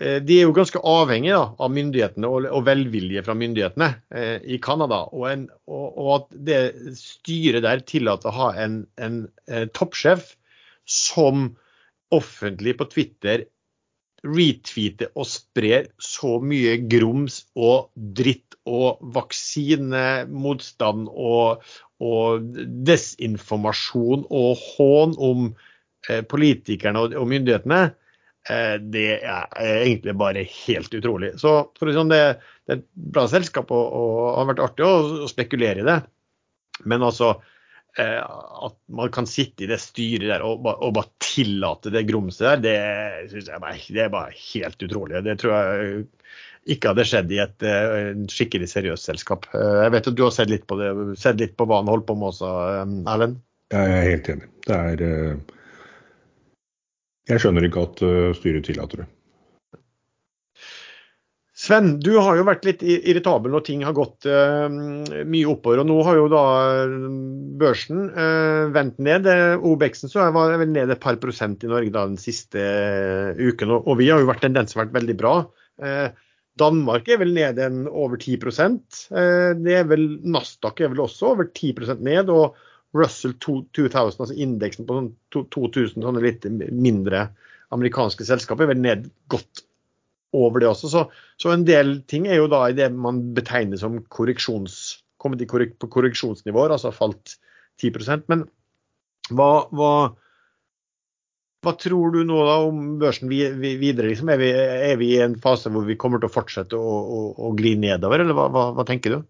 eh, 0.00 0.20
De 0.22 0.38
er 0.38 0.46
jo 0.48 0.54
ganske 0.56 0.82
avhengige 0.82 1.38
da, 1.38 1.48
av 1.54 1.74
myndighetene 1.74 2.30
og, 2.30 2.48
og, 2.50 2.62
velvilje 2.66 3.24
fra 3.26 3.38
myndighetene 3.38 3.90
eh, 4.14 4.36
i 4.54 4.60
Canada. 4.62 5.04
Og, 5.14 5.48
og, 5.70 5.86
og, 5.88 6.12
at 6.18 6.38
det 6.50 6.60
styret 6.98 7.66
der 7.66 7.86
tillater 7.86 8.30
å 8.30 8.38
ha 8.40 8.54
en, 8.66 8.82
en 8.98 9.22
toppsjef 9.74 10.34
som 10.84 11.52
offentlig 12.14 12.74
på 12.78 12.86
Twitter 12.90 13.46
retweeter 14.24 15.12
og 15.14 15.28
sprer 15.28 15.88
så 16.02 16.38
mye 16.42 16.78
grums 16.90 17.42
og 17.54 17.90
dritt 17.94 18.56
og 18.64 19.02
vaksinemotstand 19.14 21.10
og, 21.10 21.64
og 22.00 22.46
desinformasjon 22.88 24.24
og 24.32 24.62
hån 24.62 25.14
om 25.20 25.50
eh, 26.08 26.22
politikerne 26.24 27.04
og, 27.10 27.28
myndighetene, 27.28 27.82
eh, 28.48 28.76
det 28.80 29.20
er 29.20 29.46
egentlig 29.60 30.16
bare 30.20 30.46
helt 30.48 30.96
utrolig. 30.96 31.34
Så 31.40 31.56
sånn, 31.76 32.12
det, 32.12 32.22
det, 32.64 32.72
er 32.72 32.80
et 32.80 32.88
bra 33.12 33.26
selskap 33.30 33.72
og, 33.74 33.84
og 33.92 34.38
har 34.40 34.50
vært 34.54 34.64
artig 34.70 34.88
å, 34.88 34.94
å 35.26 35.30
spekulere 35.30 35.84
i 35.84 35.88
det. 35.90 36.00
Men 36.88 37.04
altså, 37.06 37.36
at 38.02 38.74
man 38.90 39.10
kan 39.14 39.26
sitte 39.30 39.64
i 39.64 39.68
det 39.70 39.78
styret 39.78 40.26
der 40.26 40.42
og, 40.42 40.64
og 40.66 40.94
bare 40.96 41.12
tillate 41.22 41.92
det 41.94 42.02
grumset 42.08 42.64
der, 42.64 42.64
det 42.64 43.30
synes 43.30 43.50
jeg 43.52 43.62
bare, 43.62 43.78
det 43.86 44.02
er 44.02 44.10
bare 44.10 44.34
helt 44.34 44.82
utrolig. 44.82 45.22
Det 45.22 45.36
tror 45.38 45.54
jeg 45.54 46.04
ikke 46.74 46.90
hadde 46.90 47.06
skjedd 47.06 47.34
i 47.34 47.40
et 47.44 47.66
uh, 47.68 48.24
skikkelig 48.32 48.70
seriøst 48.72 49.10
selskap. 49.10 49.46
Jeg 49.54 49.94
vet 49.94 50.10
at 50.10 50.16
du 50.18 50.24
har 50.26 50.34
sett 50.34 50.50
litt 50.50 50.66
på 50.66 50.78
det, 50.80 50.90
sett 51.20 51.38
litt 51.42 51.54
på 51.58 51.68
hva 51.70 51.82
han 51.82 51.92
holdt 51.92 52.08
på 52.08 52.16
med 52.18 52.32
også, 52.32 52.52
Erlend? 53.14 53.38
Jeg 53.74 53.98
er 53.98 54.08
helt 54.10 54.30
enig. 54.34 54.48
Det 54.64 54.78
er 54.80 55.04
Jeg 57.30 57.42
skjønner 57.42 57.68
ikke 57.68 57.84
at 57.86 58.02
styret 58.40 58.66
tillater 58.66 59.04
det. 59.04 59.08
Sven, 61.64 61.94
du 62.02 62.10
har 62.18 62.36
jo 62.36 62.44
vært 62.44 62.66
litt 62.66 62.82
irritabel 62.84 63.54
når 63.54 63.62
ting 63.64 63.84
har 63.86 63.94
gått 63.96 64.26
uh, 64.28 64.66
mye 64.68 65.48
oppover. 65.48 65.80
og 65.80 65.88
Nå 65.88 65.96
har 66.04 66.18
jo 66.18 66.26
da 66.28 66.42
børsen 67.60 68.10
uh, 68.12 68.66
vendt 68.74 69.00
ned. 69.00 69.28
OBX-en 69.64 70.12
så 70.12 70.26
var 70.34 70.58
vel 70.60 70.74
ned 70.74 70.92
et 70.92 71.00
par 71.00 71.16
prosent 71.22 71.64
i 71.64 71.70
Norge 71.70 71.94
da 71.94 72.04
den 72.10 72.20
siste 72.20 72.60
uh, 72.60 73.40
uken. 73.40 73.72
Og, 73.78 73.88
og, 73.88 73.96
vi 74.02 74.10
har 74.12 74.20
jo 74.20 74.28
vært 74.28 74.44
tendens 74.44 74.76
vært 74.76 74.92
veldig 74.96 75.16
bra. 75.22 75.34
Danmark 76.60 77.08
er 77.10 77.18
vel 77.18 77.32
ned 77.34 77.58
en 77.58 77.80
over 77.88 78.20
10 78.20 78.36
Det 79.64 79.74
er 79.74 79.88
vel 79.90 80.04
Nasdaq 80.22 80.84
er 80.84 80.92
vel 80.92 81.02
også 81.08 81.32
over 81.32 81.48
10 81.48 81.96
ned. 82.04 82.28
og 82.28 82.60
Russell 82.94 83.34
2000, 83.42 84.20
altså 84.20 84.34
indeksen 84.38 84.86
på 84.86 85.00
2000 85.34 85.96
sånn 85.96 86.04
sånne 86.04 86.22
litt 86.22 86.44
mindre 86.70 87.30
amerikanske 87.74 88.22
selskaper, 88.28 88.68
er 88.68 88.76
vel 88.76 88.84
ned 88.84 89.08
godt 89.32 89.64
over 90.34 90.62
det 90.62 90.70
også. 90.70 90.90
Så, 90.90 91.04
så, 91.40 91.52
en 91.54 91.64
del 91.68 91.96
ting 92.10 92.28
er 92.28 92.40
jo 92.40 92.50
da 92.52 92.64
i 92.68 92.76
det 92.76 92.90
man 92.92 93.22
betegner 93.36 93.80
som 93.80 94.00
korreksjons, 94.12 94.98
kommet 95.22 95.44
korrek, 95.50 95.78
på 95.80 95.90
korreksjonsnivåer, 95.92 96.74
altså 96.74 96.92
falt 96.94 97.38
10% 97.82 98.28
Men 98.30 98.44
hva, 99.34 99.66
hva, 99.74 99.92
hva, 101.64 101.72
tror 101.80 102.14
du 102.14 102.20
nå 102.28 102.40
da 102.46 102.56
om 102.68 102.82
børsen 103.00 103.30
videre? 103.32 104.10
Liksom? 104.10 104.30
Er, 104.34 104.42
vi, 104.42 104.50
er, 104.54 104.96
vi, 105.00 105.14
i 105.16 105.22
en 105.24 105.38
fase 105.42 105.72
hvor 105.72 105.86
vi 105.88 105.98
kommer 105.98 106.22
til 106.22 106.30
å 106.30 106.34
fortsette 106.34 106.78
å, 106.78 106.98
å, 107.02 107.22
å 107.48 107.54
gli 107.58 107.74
nedover, 107.80 108.22
eller 108.22 108.36
hva, 108.36 108.68
hva 108.76 108.86
tenker 108.88 109.16
du? 109.16 109.22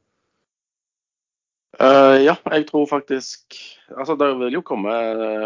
Uh, 1.74 2.20
ja, 2.22 2.36
jeg 2.54 2.68
tror 2.68 2.84
faktisk 2.86 3.56
Altså, 3.90 4.14
det 4.14 4.28
vil 4.38 4.54
jo 4.54 4.60
komme 4.62 4.92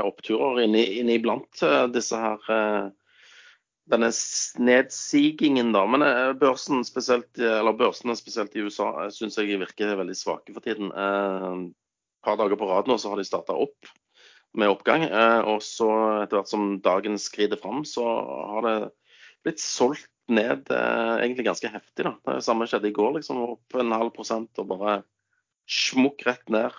oppturer 0.05 0.61
inn, 0.67 0.75
inn 0.77 1.09
iblant 1.13 1.63
uh, 1.65 1.87
disse 1.89 2.19
her 2.21 2.51
uh, 2.53 2.91
denne 3.89 4.11
nedsigingen, 4.61 5.73
da. 5.73 5.85
Men 5.89 6.05
eh, 6.05 6.33
børsen 6.39 6.85
spesielt, 6.87 7.31
eller 7.39 7.77
børsene 7.77 8.17
spesielt 8.19 8.57
i 8.57 8.65
USA 8.67 8.91
eh, 9.05 9.13
syns 9.15 9.39
jeg 9.41 9.61
virker 9.61 9.97
veldig 9.99 10.17
svake 10.17 10.55
for 10.55 10.65
tiden. 10.65 10.93
Eh, 10.93 11.49
et 12.19 12.27
par 12.27 12.39
dager 12.41 12.61
på 12.61 12.69
rad 12.69 12.91
nå 12.91 12.99
så 13.01 13.13
har 13.13 13.21
de 13.21 13.27
starta 13.29 13.57
opp 13.57 13.93
med 14.59 14.73
oppgang. 14.73 15.05
Og 15.47 15.61
så 15.63 15.87
etter 16.25 16.41
hvert 16.41 16.51
som 16.51 16.71
dagen 16.83 17.19
skrider 17.21 17.61
fram, 17.61 17.85
så 17.87 18.03
har 18.03 18.65
det 18.65 18.73
blitt 19.47 19.61
solgt 19.63 20.09
ned 20.33 20.67
egentlig 20.73 21.47
ganske 21.47 21.71
heftig. 21.71 22.09
da. 22.09 22.15
Det 22.27 22.43
samme 22.45 22.67
skjedde 22.67 22.91
i 22.91 22.97
går, 22.97 23.13
liksom. 23.21 23.39
Opp 23.55 23.79
en 23.79 23.95
halv 23.95 24.11
prosent 24.17 24.59
og 24.59 24.71
bare 24.73 24.97
smukk 25.71 26.27
rett 26.27 26.51
ned. 26.51 26.75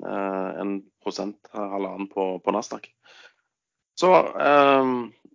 En 0.00 0.72
prosent, 1.04 1.52
halvannen 1.52 2.08
på, 2.14 2.30
på 2.40 2.54
Nasdaq. 2.56 2.88
Så 4.00 4.14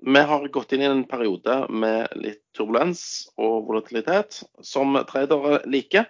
vi 0.02 0.22
har 0.32 0.47
gått 0.47 0.74
inn 0.74 0.82
i 0.82 0.89
en 0.89 1.06
periode 1.08 1.62
med 1.70 2.16
litt 2.16 2.41
turbulens 2.56 3.04
og 3.38 3.68
volatilitet, 3.68 4.41
som 4.64 4.95
tradere 5.10 5.60
liker. 5.68 6.08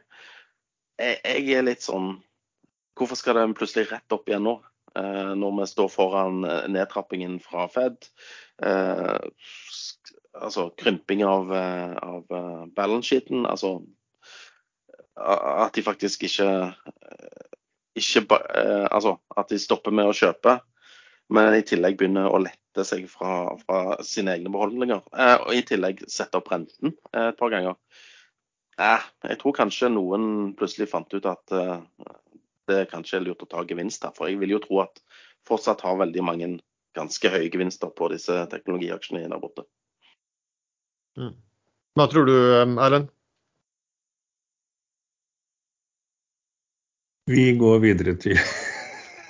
Jeg 1.00 1.46
er 1.56 1.66
litt 1.68 1.86
sånn 1.86 2.18
Hvorfor 3.00 3.16
skal 3.16 3.38
den 3.38 3.54
plutselig 3.56 3.86
rett 3.88 4.12
opp 4.12 4.28
igjen 4.28 4.44
nå? 4.44 4.58
Eh, 4.96 5.32
når 5.40 5.60
vi 5.60 5.68
står 5.72 5.90
foran 5.94 6.44
eh, 6.44 6.66
nedtrappingen 6.72 7.38
fra 7.40 7.68
Fed. 7.72 8.10
Eh, 8.64 9.20
altså 10.34 10.70
krymping 10.80 11.24
av, 11.24 11.52
av 11.54 12.26
balance-sheeten. 12.76 13.46
Altså 13.46 13.80
at 15.20 15.76
de 15.76 15.84
faktisk 15.84 16.24
ikke, 16.24 16.50
ikke 18.00 18.38
Altså 18.40 19.18
at 19.36 19.50
de 19.52 19.60
stopper 19.60 19.92
med 19.92 20.08
å 20.08 20.16
kjøpe, 20.16 20.60
men 21.30 21.54
i 21.54 21.66
tillegg 21.66 21.98
begynner 22.00 22.30
å 22.30 22.42
lette 22.42 22.86
seg 22.88 23.06
fra, 23.12 23.56
fra 23.62 23.98
sine 24.06 24.34
egne 24.38 24.52
beholdninger. 24.54 25.04
Eh, 25.14 25.36
og 25.44 25.58
i 25.58 25.66
tillegg 25.68 26.02
sette 26.10 26.40
opp 26.40 26.50
renten 26.54 26.94
eh, 27.14 27.30
et 27.30 27.38
par 27.40 27.54
ganger. 27.54 27.78
Eh, 28.80 29.10
jeg 29.30 29.42
tror 29.42 29.58
kanskje 29.58 29.92
noen 29.94 30.54
plutselig 30.58 30.90
fant 30.90 31.14
ut 31.14 31.28
at 31.30 31.54
eh, 31.56 31.76
det 32.70 32.88
kanskje 32.94 33.20
er 33.20 33.28
lurt 33.28 33.44
å 33.46 33.50
ta 33.52 33.66
gevinst 33.68 34.06
her. 34.08 34.16
For 34.16 34.30
jeg 34.30 34.40
vil 34.42 34.56
jo 34.56 34.64
tro 34.64 34.82
at 34.86 35.04
fortsatt 35.48 35.84
har 35.86 36.00
veldig 36.02 36.26
mange 36.26 36.50
ganske 36.98 37.32
høye 37.32 37.52
gevinster 37.54 37.92
på 37.94 38.10
disse 38.14 38.36
teknologiaksjene 38.52 39.28
der 39.30 39.42
borte. 39.42 39.68
Mm. 41.20 41.36
Hva 41.98 42.06
tror 42.10 42.30
du, 42.30 42.36
Erlend? 42.80 43.10
Vi 47.30 47.52
går 47.62 47.78
videre 47.84 48.16
til 48.18 48.40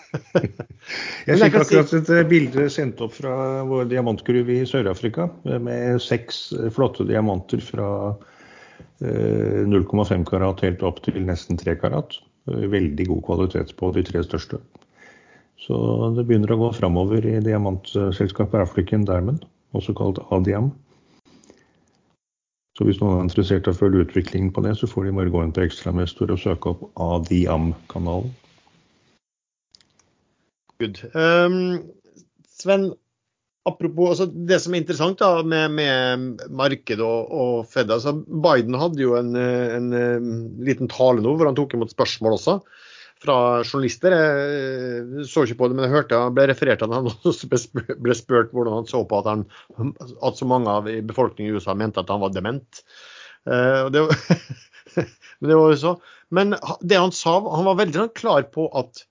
Jeg 1.30 1.38
fikk 1.38 1.58
akkurat 1.60 1.94
et 2.00 2.10
eh, 2.14 2.26
bilde 2.30 2.66
sendt 2.74 3.02
opp 3.06 3.14
fra 3.18 3.34
vår 3.68 3.90
diamantgruve 3.92 4.56
i 4.58 4.66
Sør-Afrika 4.70 5.28
med 5.62 6.02
seks 6.04 6.50
eh, 6.58 6.70
flotte 6.74 7.06
diamanter 7.10 7.62
fra 7.64 7.90
0,5 9.00 10.12
eh, 10.16 10.26
karat 10.28 10.66
helt 10.66 10.84
opp 10.88 11.04
til 11.06 11.22
nesten 11.28 11.60
3 11.62 11.78
karat. 11.84 12.18
Veldig 12.50 13.06
god 13.12 13.24
kvalitet 13.28 13.76
på 13.78 13.92
de 13.94 14.04
tre 14.08 14.24
største. 14.26 14.58
Så 15.60 15.78
det 16.16 16.26
begynner 16.26 16.56
å 16.56 16.62
gå 16.64 16.70
framover 16.78 17.26
i 17.28 17.38
diamantselskapet 17.44 18.64
African 18.64 19.04
Diamond, 19.06 19.44
også 19.76 19.94
kalt 19.98 20.22
Adiam. 20.34 20.72
Så 22.80 22.88
hvis 22.88 23.02
noen 23.04 23.20
er 23.20 23.26
interessert 23.28 23.68
i 23.68 23.74
å 23.74 23.76
følge 23.76 24.06
utviklingen 24.08 24.54
på 24.56 24.64
det, 24.64 24.78
så 24.80 24.88
får 24.88 25.10
de 25.10 25.18
bare 25.18 25.34
gå 25.34 25.44
inn 25.44 25.52
på 25.54 25.66
Ekstramestor 25.66 26.32
og 26.32 26.40
søke 26.40 26.72
opp 26.72 26.86
Adiam-kanalen. 27.04 28.32
Good. 30.80 31.02
Um, 31.14 31.92
Sven, 32.48 32.94
apropos 33.68 34.14
altså 34.14 34.30
det 34.32 34.62
som 34.64 34.74
er 34.74 34.82
interessant 34.82 35.20
da, 35.20 35.42
med, 35.44 35.74
med 35.76 36.46
markedet 36.56 37.04
og, 37.04 37.34
og, 37.36 37.66
Fed 37.68 37.92
altså 37.92 38.14
Biden 38.16 38.78
hadde 38.80 39.04
jo 39.04 39.18
en, 39.20 39.34
en, 39.36 39.90
en, 39.92 40.30
liten 40.64 40.88
tale 40.92 41.24
nå 41.24 41.36
hvor 41.36 41.50
han 41.50 41.58
tok 41.58 41.76
imot 41.76 41.92
spørsmål 41.92 42.38
også 42.38 42.60
fra 43.20 43.36
journalister. 43.66 44.16
Jeg 44.16 45.26
så 45.28 45.44
ikke 45.44 45.58
på 45.60 45.68
det, 45.68 45.76
men 45.76 45.90
jeg 45.90 45.98
hørte 45.98 46.22
han 46.22 46.38
ble 46.38 46.48
referert 46.48 46.80
til 46.80 46.88
at 46.88 46.96
han 46.96 47.12
også 47.28 47.50
ble 47.52 48.16
spurt 48.16 48.56
hvordan 48.56 48.80
han 48.80 48.88
så 48.88 49.04
på 49.04 49.20
at, 49.20 49.28
han, 49.28 49.44
at 50.24 50.40
så 50.40 50.48
mange 50.48 50.72
av 50.72 50.88
befolkningen 50.88 51.52
i 51.52 51.60
USA 51.60 51.76
mente 51.76 52.00
at 52.00 52.14
han 52.14 52.24
var 52.24 52.32
dement. 52.32 52.84
Uh, 53.44 53.92
det, 53.92 54.08
men 54.96 55.52
det 55.52 55.60
var 55.60 55.76
jo 55.76 55.84
så. 55.84 55.94
Men 56.32 56.56
det 56.80 57.04
han 57.04 57.12
sa, 57.12 57.36
han 57.44 57.68
var 57.68 57.82
veldig 57.84 58.06
sånn 58.06 58.16
klar 58.16 58.48
på 58.56 58.72
at 58.80 59.04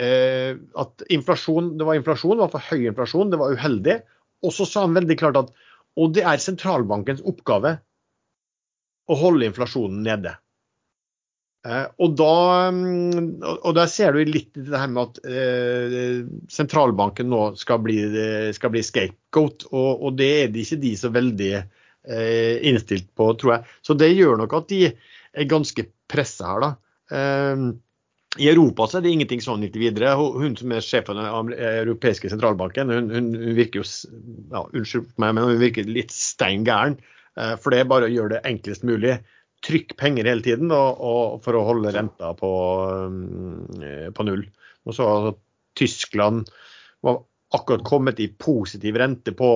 eh, 0.00 0.56
at 0.80 1.04
inflasjon, 1.14 1.74
det 1.78 1.86
var 1.88 1.98
inflasjon, 1.98 2.38
det 2.38 2.46
var 2.46 2.54
for 2.54 2.72
høy 2.72 2.88
inflasjon, 2.90 3.32
det 3.32 3.40
var 3.40 3.54
uheldig. 3.56 3.98
Og 4.44 4.52
så 4.52 4.66
sa 4.68 4.84
han 4.86 4.96
veldig 4.96 5.18
klart 5.20 5.40
at 5.40 5.54
og 5.94 6.14
det 6.16 6.24
er 6.26 6.40
sentralbankens 6.42 7.22
oppgave 7.22 7.76
å 9.06 9.18
holde 9.20 9.46
inflasjonen 9.46 10.00
nede. 10.06 10.32
Eh, 11.64 11.86
og, 12.02 12.16
da, 12.18 12.70
mm, 12.74 13.28
og 13.54 13.70
der 13.76 13.88
ser 13.88 14.16
du 14.16 14.24
litt 14.28 14.52
det 14.56 14.74
her 14.74 14.90
med 14.92 15.14
at 15.14 15.20
eh, 15.24 16.24
sentralbanken 16.52 17.30
nå 17.32 17.44
skal 17.60 17.80
bli, 17.84 17.98
skal 18.56 18.74
bli 18.74 18.82
scapegoat, 18.84 19.68
og, 19.70 19.90
og, 20.02 20.10
det 20.18 20.30
er 20.42 20.52
det 20.52 20.66
ikke 20.66 20.82
de 20.82 20.92
så 21.00 21.12
veldig 21.14 21.52
eh, 21.56 22.54
innstilt 22.68 23.08
på, 23.16 23.30
tror 23.40 23.56
jeg. 23.56 23.76
Så 23.86 23.96
det 24.00 24.12
gjør 24.12 24.42
nok 24.42 24.58
at 24.60 24.68
de 24.72 24.82
er 24.90 25.50
ganske 25.50 25.86
pressa 26.10 26.52
her, 26.52 26.66
da. 26.66 26.74
Eh, 28.36 28.42
i 28.42 28.48
Europa 28.50 28.86
så 28.86 28.98
er 28.98 29.04
det 29.04 29.12
ingenting 29.14 29.42
sånn 29.44 29.64
inntil 29.64 29.86
videre. 29.86 30.14
Hun 30.16 30.56
som 30.58 30.72
er 30.74 30.84
sjefen 30.84 31.20
av 31.20 31.48
den 31.48 31.58
europeiske 31.58 32.30
sentralbanken, 32.32 32.90
hun, 32.90 33.10
hun, 33.14 33.30
virker 33.56 33.82
jo 33.82 33.86
ja, 34.52 34.64
unnskyld 34.72 35.12
meg, 35.16 35.34
men 35.36 35.44
hun 35.44 35.60
virker 35.62 35.88
litt 35.88 36.14
stein 36.14 36.66
gæren. 36.66 36.98
Eh, 37.38 37.54
for 37.60 37.74
det 37.74 37.82
er 37.82 37.90
bare 37.90 38.10
å 38.10 38.14
gjøre 38.14 38.36
det 38.36 38.44
enklest 38.48 38.86
mulig. 38.86 39.18
Trykk 39.64 39.96
penger 39.96 40.28
hele 40.28 40.44
tiden 40.44 40.72
og, 40.74 41.00
og 41.00 41.44
for 41.44 41.56
å 41.56 41.64
holde 41.64 41.94
renta 41.94 42.34
på, 42.36 42.50
eh, 43.80 44.10
på 44.14 44.26
null. 44.26 44.44
Og 44.84 44.96
så 44.96 45.06
altså, 45.08 45.38
Tyskland 45.78 46.50
var 47.04 47.22
akkurat 47.54 47.84
kommet 47.86 48.20
i 48.20 48.28
positiv 48.28 48.96
rente 48.98 49.32
på, 49.36 49.50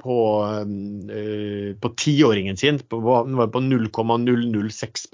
på, 0.00 0.16
uh, 0.64 1.72
på 1.76 1.90
tiåringen 2.00 2.56
sin. 2.56 2.78
På, 2.88 3.00
på 3.02 3.60
0,006 3.60 5.06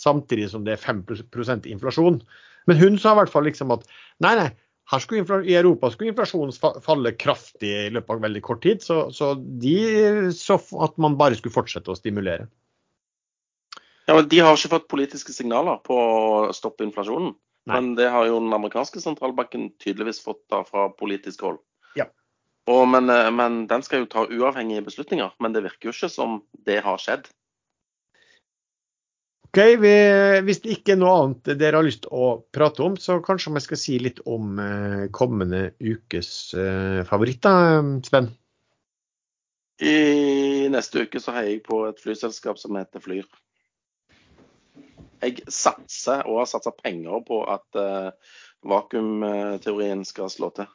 samtidig 0.00 0.50
som 0.52 0.66
det 0.66 0.76
er 0.76 0.82
5% 0.82 1.68
inflasjon. 1.70 2.20
Men 2.68 2.80
hun 2.80 2.98
sa 2.98 3.12
i 3.12 3.20
hvert 3.20 3.32
fall 3.32 3.46
liksom 3.48 3.72
at 3.74 3.84
nei, 4.24 4.34
nei, 4.38 4.50
i 4.92 5.56
Europa 5.56 5.90
skulle 5.90 6.12
inflasjonen 6.12 6.52
falle 6.84 7.14
kraftig 7.16 7.70
i 7.86 7.92
løpet 7.94 8.16
av 8.16 8.26
veldig 8.26 8.42
kort 8.44 8.62
tid. 8.62 8.82
Så, 8.84 9.08
så 9.12 9.34
de 9.34 10.32
så 10.36 10.58
at 10.84 10.98
man 11.00 11.16
bare 11.20 11.38
skulle 11.38 11.54
fortsette 11.54 11.92
å 11.92 11.98
stimulere. 11.98 12.48
Ja, 14.04 14.14
men 14.18 14.28
De 14.28 14.40
har 14.44 14.56
ikke 14.56 14.74
fått 14.74 14.90
politiske 14.92 15.32
signaler 15.32 15.80
på 15.84 15.96
å 15.96 16.52
stoppe 16.52 16.84
inflasjonen. 16.84 17.32
Nei. 17.64 17.78
Men 17.78 17.94
det 17.96 18.10
har 18.12 18.26
jo 18.28 18.40
den 18.42 18.52
amerikanske 18.52 19.00
sentralbanken 19.00 19.70
tydeligvis 19.80 20.20
fått 20.20 20.42
da 20.52 20.60
fra 20.68 20.90
politisk 20.92 21.46
hold. 21.46 21.62
Ja. 21.96 22.10
Og, 22.68 22.84
men, 22.92 23.08
eh, 23.08 23.30
men, 23.32 23.62
den 23.70 23.84
skal 23.86 24.02
jo 24.02 24.10
ta 24.12 24.26
uavhengige 24.28 24.84
beslutninger. 24.84 25.32
Men 25.40 25.56
det 25.56 25.64
virker 25.64 25.88
jo 25.88 25.94
ikke 25.96 26.12
som 26.12 26.42
det 26.68 26.82
har 26.84 27.00
skjedd. 27.00 27.30
OK, 29.54 29.60
vi, 29.78 29.90
hvis 30.42 30.58
det 30.64 30.72
ikke 30.74 30.96
er 30.96 30.98
noe 30.98 31.10
annet 31.14 31.52
dere 31.60 31.78
har 31.78 31.86
lyst 31.86 32.00
til 32.02 32.14
å 32.18 32.30
prate 32.50 32.82
om, 32.82 32.96
så 32.98 33.20
kanskje 33.22 33.52
vi 33.54 33.60
skal 33.62 33.78
si 33.78 33.98
litt 34.02 34.16
om 34.26 34.58
eh, 34.58 35.04
kommende 35.14 35.68
ukes 35.78 36.30
eh, 36.58 37.04
favoritter, 37.06 37.86
Sven? 38.02 38.32
I 39.78 40.66
neste 40.74 41.04
uke 41.06 41.22
så 41.22 41.36
heier 41.36 41.52
jeg 41.52 41.62
på 41.68 41.84
et 41.86 42.02
flyselskap 42.02 42.58
som 42.58 42.74
heter 42.80 43.04
Flyr. 43.04 43.30
Jeg 45.22 45.46
satser 45.46 46.26
og 46.26 46.40
har 46.40 46.50
satsa 46.50 46.74
penger 46.74 47.22
på 47.22 47.44
at 47.46 47.78
uh, 47.78 48.34
vakuumteorien 48.66 50.02
skal 50.02 50.34
slå 50.34 50.50
til. 50.58 50.66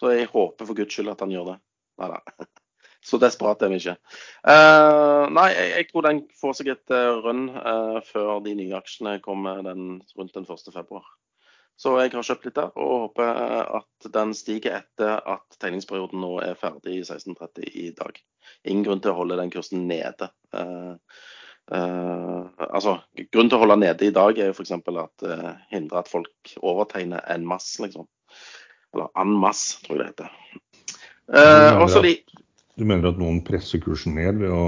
Så 0.00 0.16
jeg 0.16 0.32
håper 0.32 0.64
for 0.64 0.80
guds 0.80 0.96
skyld 0.96 1.12
at 1.12 1.26
han 1.26 1.36
gjør 1.36 1.52
det. 1.52 1.58
Nei 2.00 2.10
da. 2.14 2.48
Så 3.08 3.16
desperat 3.20 3.62
er 3.64 3.70
vi 3.72 3.78
ikke. 3.80 3.94
Uh, 4.44 5.24
nei, 5.32 5.48
jeg, 5.54 5.68
jeg, 5.72 5.86
tror 5.88 6.04
den 6.04 6.18
får 6.36 6.58
seg 6.58 6.74
et 6.74 6.92
uh, 6.92 7.22
run 7.24 7.46
uh, 7.54 8.00
før 8.04 8.42
de 8.44 8.52
nye 8.58 8.76
aksjene 8.76 9.14
kommer 9.24 9.62
den, 9.64 10.02
rundt 10.18 10.34
den 10.36 10.44
1. 10.44 10.68
februar. 10.74 11.06
Så 11.78 11.94
jeg 12.02 12.10
har 12.12 12.26
kjøpt 12.26 12.48
litt 12.48 12.56
der 12.58 12.74
og 12.74 13.04
håper 13.06 13.28
at 13.78 14.08
den 14.12 14.32
stiger 14.34 14.80
etter 14.80 15.20
at 15.22 15.58
tegningsperioden 15.62 16.18
nå 16.20 16.32
er 16.42 16.58
ferdig 16.58 16.96
i 16.98 17.04
16.30 17.06 17.68
i 17.70 17.84
dag. 17.94 18.18
Ingen 18.66 18.82
grunn 18.88 19.02
til 19.04 19.12
å 19.12 19.18
holde 19.20 19.38
den 19.38 19.52
kursen 19.54 19.86
nede. 19.86 20.26
altså, 21.70 22.96
Grunnen 23.30 23.52
til 23.52 23.58
å 23.60 23.62
holde 23.62 23.78
nede 23.78 24.08
i 24.08 24.16
dag 24.16 24.40
er 24.42 24.50
jo 24.50 24.56
f.eks. 24.58 24.74
at 24.74 25.26
uh, 25.30 25.52
hindre 25.70 26.02
at 26.02 26.10
folk 26.10 26.56
overtegner 26.58 27.22
en 27.30 27.46
masse, 27.46 27.78
liksom. 27.84 28.10
Eller 28.90 29.14
en 29.22 29.38
masse, 29.38 29.78
tror 29.86 30.02
jeg 30.02 30.02
det 30.02 30.10
heter. 30.10 30.30
Uh, 31.30 31.78
også 31.84 32.02
de, 32.02 32.16
du 32.78 32.84
mener 32.86 33.10
at 33.10 33.18
noen 33.18 33.40
presser 33.46 33.82
kursen 33.82 34.14
ned 34.18 34.38
ved 34.42 34.52
å 34.54 34.62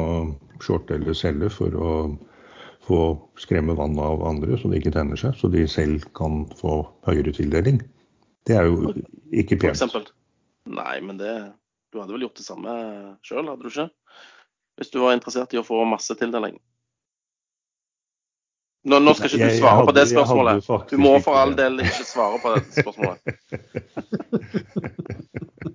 shorte 0.65 0.97
eller 0.99 1.17
selge 1.17 1.51
for 1.55 1.77
å 1.79 1.93
få 2.87 3.01
skremme 3.39 3.77
vannet 3.79 4.03
av 4.03 4.25
andre 4.27 4.59
så 4.59 4.71
de 4.71 4.81
ikke 4.81 4.95
tenner 4.95 5.21
seg, 5.21 5.37
så 5.39 5.51
de 5.53 5.67
selv 5.71 6.09
kan 6.19 6.43
få 6.59 6.83
høyere 7.07 7.33
tildeling? 7.37 7.79
Det 8.49 8.57
er 8.57 8.67
jo 8.67 8.91
ikke 9.31 9.61
pent. 9.61 9.77
For 9.77 9.77
eksempel. 9.77 10.09
Nei, 10.71 10.97
men 11.05 11.21
det, 11.21 11.35
du 11.93 12.01
hadde 12.01 12.17
vel 12.17 12.27
gjort 12.27 12.41
det 12.41 12.47
samme 12.47 12.75
sjøl, 13.27 13.47
hadde 13.47 13.63
du 13.63 13.71
ikke? 13.71 13.89
Hvis 14.81 14.93
du 14.95 14.99
var 15.05 15.15
interessert 15.15 15.55
i 15.55 15.61
å 15.61 15.67
få 15.67 15.85
masse 15.87 16.17
tildeling. 16.19 16.59
Nå, 18.89 18.97
nå 19.05 19.13
skal 19.13 19.29
ikke 19.29 19.51
du 19.51 19.59
svare 19.61 19.85
på 19.85 19.93
det 19.93 20.07
spørsmålet. 20.09 20.71
Du 20.89 20.97
må 20.99 21.13
for 21.21 21.37
all 21.37 21.53
del 21.59 21.83
ikke 21.85 22.07
svare 22.09 22.41
på 22.41 22.55
det 22.57 22.63
spørsmålet. 22.81 23.21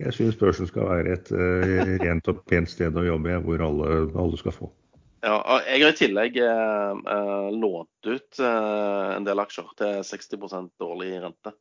Jeg 0.00 0.16
syns 0.16 0.38
børsen 0.40 0.68
skal 0.68 0.88
være 0.88 1.16
et 1.16 1.32
uh, 1.34 1.96
rent 2.00 2.30
og 2.32 2.44
pent 2.48 2.70
sted 2.72 2.96
å 2.96 3.04
jobbe 3.04 3.36
hvor 3.44 3.64
alle, 3.66 3.96
alle 4.16 4.40
skal 4.40 4.56
få. 4.56 4.70
Ja, 5.20 5.36
jeg 5.66 5.82
har 5.82 5.92
i 5.92 5.98
tillegg 5.98 6.38
uh, 6.40 7.50
lånt 7.52 8.08
ut 8.08 8.40
uh, 8.40 9.16
en 9.18 9.26
del 9.26 9.42
aksjer 9.42 9.68
til 9.76 9.98
60 10.08 10.70
årlig 10.86 11.12
rente. 11.20 11.52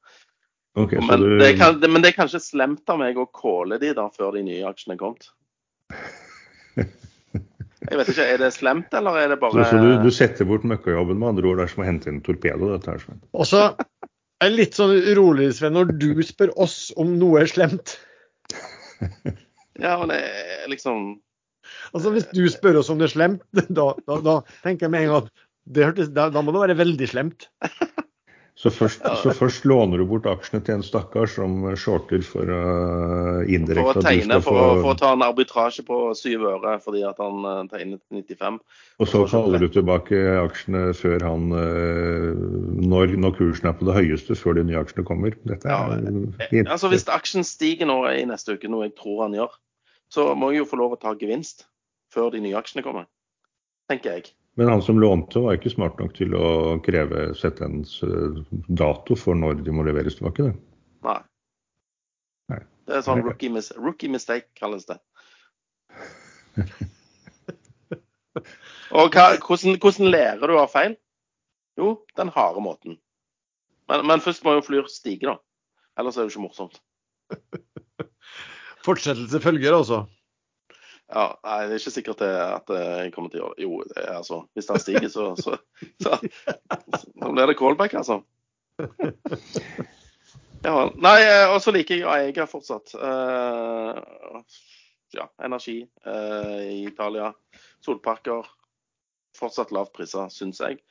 Okay, 0.80 1.02
men, 1.04 1.20
du... 1.20 1.36
det 1.42 1.58
kan, 1.60 1.80
det, 1.82 1.90
men, 1.92 2.06
det 2.06 2.14
er 2.14 2.20
kanskje 2.22 2.40
slemt 2.44 2.88
av 2.92 3.02
meg 3.02 3.18
å 3.20 3.28
calle 3.36 3.80
de 3.82 3.92
da 3.98 4.08
før 4.14 4.38
de 4.38 4.46
nye 4.48 4.64
aksjene 4.70 4.96
er 4.96 5.02
kommet. 5.02 5.28
Jeg 7.90 7.96
vet 7.96 8.12
ikke, 8.12 8.26
Er 8.28 8.42
det 8.42 8.50
slemt, 8.54 8.94
eller 8.94 9.18
er 9.18 9.32
det 9.34 9.40
bare 9.42 9.64
Så, 9.64 9.70
så 9.72 9.80
du, 9.82 9.92
du, 10.04 10.12
setter 10.14 10.48
bort 10.48 10.66
møkkajobben 10.68 11.20
med 11.20 11.32
andre 11.32 11.48
ord? 11.50 11.60
Det 11.60 11.66
er 11.66 11.72
som 11.74 11.84
å 11.84 11.88
hente 11.88 12.12
inn 12.12 12.20
torpedo, 12.24 12.74
dette 12.76 12.92
her, 12.92 13.02
Sven. 13.02 13.22
Er 14.40 14.54
litt 14.54 14.78
sånn 14.78 14.94
urolig, 14.96 15.50
Sven, 15.58 15.76
når 15.76 15.96
du 16.00 16.12
spør 16.24 16.54
oss 16.64 16.94
om 17.00 17.18
noe 17.20 17.42
er 17.42 17.50
slemt. 17.52 17.98
ja, 19.84 19.98
men 20.00 20.12
det 20.12 20.20
er 20.20 20.70
liksom 20.72 21.18
Altså 21.94 22.12
Hvis 22.14 22.26
du 22.34 22.42
spør 22.52 22.80
oss 22.82 22.90
om 22.92 23.00
det 23.00 23.10
er 23.10 23.14
slemt, 23.14 23.44
da, 23.80 23.92
da, 24.08 24.20
da 24.26 24.36
tenker 24.64 24.88
jeg 24.88 24.94
med 24.94 25.06
en 25.06 25.14
gang 25.14 25.30
at 25.30 26.14
da, 26.16 26.30
da 26.34 26.42
må 26.42 26.54
det 26.56 26.64
være 26.64 26.80
veldig 26.80 27.08
slemt. 27.12 27.50
Så 28.60 28.68
først, 28.76 29.06
så 29.24 29.32
først, 29.32 29.64
låner 29.64 30.02
du 30.02 30.04
bort 30.10 30.26
aksjene 30.28 30.60
til 30.68 30.76
en 30.76 30.82
stakkar 30.84 31.30
som 31.32 31.62
shorter 31.80 32.20
for 32.28 32.50
uh, 32.52 33.46
indirekte 33.48 33.94
For 33.94 34.00
å 34.02 34.04
tegne, 34.04 34.40
for, 34.44 34.58
få... 34.58 34.66
for, 34.82 34.90
å 34.92 34.96
ta 35.00 35.12
en 35.16 35.24
arbitrasje 35.24 35.86
på 35.88 36.00
syv 36.20 36.44
øre 36.50 36.74
fordi 36.84 37.06
at 37.08 37.22
han 37.24 37.46
uh, 37.48 37.62
tegnet 37.72 38.02
95. 38.12 38.58
Og 39.00 39.08
så 39.08 39.22
kaller 39.32 39.64
du 39.64 39.70
tilbake 39.72 40.20
aksjene 40.42 40.82
før 41.00 41.24
han 41.24 41.46
uh, 41.56 42.36
når, 42.84 43.16
når, 43.24 43.38
kursen 43.40 43.72
er 43.72 43.78
på 43.80 43.88
det 43.88 43.96
høyeste, 43.96 44.36
før 44.36 44.60
de 44.60 44.68
nye 44.68 44.82
aksjene 44.84 45.08
kommer. 45.08 45.40
Dette 45.48 45.72
er 45.72 45.96
ja, 46.52 46.66
altså 46.66 46.92
Hvis 46.92 47.08
aksjen 47.16 47.48
stiger 47.48 47.88
nå 47.88 48.02
i 48.12 48.28
neste 48.28 48.58
uke, 48.60 48.68
noe 48.68 48.90
jeg 48.90 48.98
tror 49.00 49.24
han 49.30 49.40
gjør, 49.40 49.56
så 50.12 50.34
må 50.36 50.52
jeg 50.52 50.66
jo 50.66 50.70
få 50.74 50.82
lov 50.84 50.98
å 50.98 51.00
ta 51.00 51.16
gevinst 51.16 51.70
før 52.12 52.34
de 52.36 52.44
nye 52.44 52.60
aksjene 52.60 52.84
kommer. 52.84 53.08
Tenker 53.88 54.20
jeg. 54.20 54.34
Men 54.58 54.70
han 54.74 54.82
som 54.82 55.00
lånte 55.00 55.40
var 55.44 55.58
ikke 55.58 55.72
smart 55.72 56.00
nok 56.02 56.16
til 56.18 56.34
å 56.36 56.80
kreve 56.84 57.30
sette 57.38 57.64
en 57.68 57.84
eh, 57.84 58.40
dato 58.68 59.16
for 59.20 59.38
når 59.38 59.62
de 59.66 59.72
må 59.76 59.86
leveres 59.88 60.18
tilbake? 60.18 60.50
Det. 60.50 60.56
Nei. 61.08 61.20
Nei. 62.52 62.62
Det 62.90 62.98
er 62.98 63.06
sånn 63.06 63.24
rookie, 63.24 63.52
mis 63.54 63.70
rookie 63.78 64.12
mistake, 64.12 64.50
kalles 64.60 64.86
det. 64.90 64.98
Og 69.00 69.14
hva, 69.14 69.26
hvordan, 69.38 69.78
hvordan, 69.78 70.10
lærer 70.10 70.50
du 70.50 70.58
av 70.58 70.72
feil? 70.74 70.96
Jo, 71.80 71.94
den 72.18 72.32
harde 72.34 72.62
måten. 72.64 72.98
Men, 73.90 74.06
men 74.10 74.24
først 74.24 74.44
må 74.46 74.58
jo 74.58 74.66
Flyr 74.66 74.90
stige, 74.92 75.30
da. 75.30 75.38
Ellers 76.00 76.18
er 76.18 76.26
det 76.26 76.30
jo 76.30 76.34
ikke 76.36 76.48
morsomt. 76.48 76.80
Fortsettelse 78.86 79.42
følger, 79.44 79.76
altså? 79.76 80.04
Ja, 81.10 81.24
nei, 81.44 81.60
Det 81.66 81.74
er 81.74 81.80
ikke 81.82 81.94
sikkert 81.96 82.22
at 82.26 82.74
jeg 82.76 83.14
kommer 83.16 83.32
til 83.34 83.42
å 83.42 83.48
gjøre 83.48 83.56
det. 83.58 83.64
Jo, 83.66 83.80
det 83.90 84.04
er, 84.04 84.12
altså, 84.20 84.44
hvis 84.54 84.70
den 84.70 84.82
stiger, 84.84 85.10
så, 85.10 85.32
så, 85.42 85.58
så, 86.04 86.20
så 86.94 87.32
blir 87.34 87.50
det 87.50 87.58
callback, 87.58 87.98
altså. 87.98 88.22
Ja, 90.60 90.90
nei, 91.00 91.20
og 91.54 91.62
så 91.64 91.72
liker 91.72 92.02
jeg 92.02 92.08
Aega 92.10 92.44
fortsatt. 92.50 92.92
Uh, 93.00 94.42
ja, 95.16 95.30
energi 95.46 95.82
uh, 96.04 96.58
i 96.66 96.82
Italia. 96.90 97.32
Solparker. 97.86 98.48
Fortsatt 99.40 99.72
lavt 99.72 99.94
priser, 99.96 100.28
syns 100.34 100.60
jeg. 100.60 100.82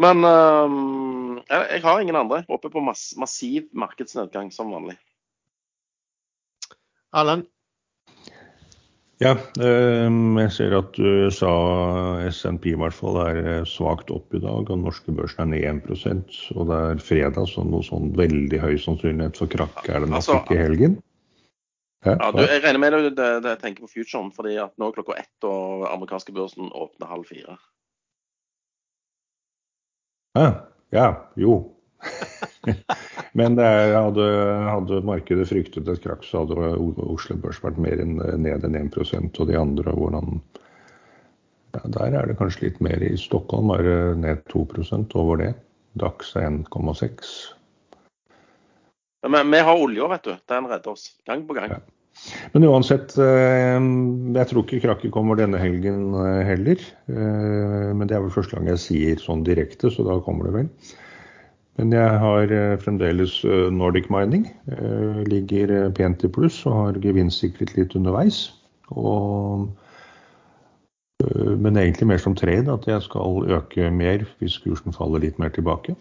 Men 0.00 0.24
uh, 0.24 1.36
jeg, 1.42 1.66
jeg, 1.74 1.82
har 1.84 2.00
ingen 2.00 2.16
andre. 2.16 2.40
Håper 2.48 2.72
på 2.72 2.84
mass, 2.84 3.10
massiv 3.20 3.68
markedsnedgang 3.76 4.48
som 4.54 4.72
vanlig. 4.72 4.96
Erlend? 7.16 7.44
Ja, 9.24 9.32
ehm, 9.64 10.36
jeg 10.42 10.50
ser 10.52 10.74
at 10.76 10.98
USA 11.00 11.52
SNP 12.28 12.66
i 12.74 12.76
hvert 12.76 12.92
fall 12.92 13.16
er 13.22 13.38
eh, 13.40 13.62
svakt 13.64 14.10
opp 14.12 14.34
i 14.36 14.40
dag. 14.42 14.68
og 14.68 14.82
norske 14.82 15.14
børsen 15.16 15.54
er 15.56 15.72
ned 15.72 15.88
1 15.96 16.34
Og 16.52 16.66
det 16.68 16.80
er 16.90 17.00
fredag, 17.00 17.48
så 17.48 17.64
noe 17.64 17.84
sånn 17.86 18.12
veldig 18.18 18.60
høy 18.60 18.76
sannsynlighet 18.76 19.40
for 19.40 19.48
krakk 19.48 19.88
er 19.88 20.04
det 20.04 20.10
nok 20.10 20.20
altså, 20.20 20.42
ikke 20.42 20.58
i 20.58 20.60
helgen. 20.60 20.98
Ja, 22.04 22.28
du, 22.30 22.42
jeg 22.44 22.60
regner 22.62 22.78
med 22.78 23.16
det, 23.16 23.30
det, 23.42 23.54
tenker 23.62 23.86
på 23.86 23.94
futuren, 23.96 24.28
fordi 24.36 24.58
at 24.62 24.76
nå 24.78 24.90
er 24.90 24.98
klokka 24.98 25.16
ett 25.18 25.48
og 25.48 25.88
amerikanske 25.88 26.36
børsen 26.36 26.68
åpner 26.68 27.08
halv 27.10 27.24
fire. 27.26 27.56
Ja 30.92 31.08
jo. 31.40 31.56
Men 33.38 33.58
er, 33.60 33.94
hadde, 33.94 34.26
hadde, 34.66 35.00
markedet 35.06 35.48
fryktet 35.50 35.88
et 35.92 36.02
krakk, 36.04 36.24
så 36.26 36.44
hadde 36.44 36.70
Oslo 37.06 37.36
Børs 37.42 37.60
vært 37.64 37.80
mer 37.82 38.00
enn, 38.02 38.16
ned 38.42 38.64
enn 38.66 38.78
1% 38.86 39.42
og 39.42 39.50
de 39.50 39.58
andre 39.60 39.94
hvordan 39.96 40.38
ja, 41.76 41.82
Der 41.98 42.16
er 42.20 42.30
det 42.30 42.38
kanskje 42.38 42.68
litt 42.68 42.80
mer. 42.84 43.02
I 43.02 43.18
Stockholm 43.20 43.74
er 43.76 43.84
det 43.84 43.98
ned 44.22 44.46
2% 44.52 45.18
over 45.20 45.42
det. 45.42 45.52
Dax 46.00 46.32
er 46.36 46.48
1,6. 46.48 47.34
Men 49.26 49.52
vi 49.52 49.60
har 49.68 49.82
olja, 49.82 50.08
vet 50.12 50.24
du. 50.24 50.34
Den 50.48 50.68
redder 50.70 50.94
oss 50.94 51.10
gang 51.28 51.44
på 51.48 51.56
gang. 51.56 51.76
Ja. 51.76 51.82
Men 52.54 52.64
uansett, 52.64 53.12
eh, 53.20 53.76
jeg 54.36 54.48
tror 54.50 54.64
ikke 54.64 54.82
krakket 54.86 55.12
kommer 55.14 55.38
denne 55.38 55.60
helgen 55.60 56.14
eh, 56.22 56.42
heller. 56.48 56.84
Eh, 57.12 57.90
men 57.92 58.08
det 58.08 58.16
er 58.16 58.24
vel 58.24 58.32
første 58.34 58.56
gang 58.56 58.70
jeg 58.72 58.82
sier 58.82 59.20
sånn 59.22 59.44
direkte, 59.46 59.92
så 59.92 60.06
da 60.06 60.16
kommer 60.24 60.48
det 60.48 60.54
vel. 60.56 60.70
Men 61.76 61.92
jeg 61.92 62.20
har 62.22 62.52
eh, 62.56 62.76
fremdeles 62.80 63.40
eh, 63.44 63.66
Nordic 63.72 64.08
Mining. 64.12 64.46
Eh, 64.72 65.24
ligger 65.28 65.90
pent 65.96 66.24
i 66.24 66.30
pluss 66.32 66.62
og 66.68 66.78
har 66.78 67.00
gevinstsikret 67.04 67.74
litt 67.76 67.96
underveis. 67.98 68.46
Og, 68.96 69.66
men 71.58 71.76
egentlig 71.80 72.06
mer 72.08 72.20
som 72.22 72.36
trade, 72.38 72.70
at 72.70 72.86
jeg 72.86 73.02
skal 73.02 73.48
øke 73.56 73.90
mer 73.90 74.22
hvis 74.38 74.60
kursen 74.62 74.94
faller 74.94 75.24
litt 75.24 75.40
mer 75.42 75.50
tilbake. 75.50 75.96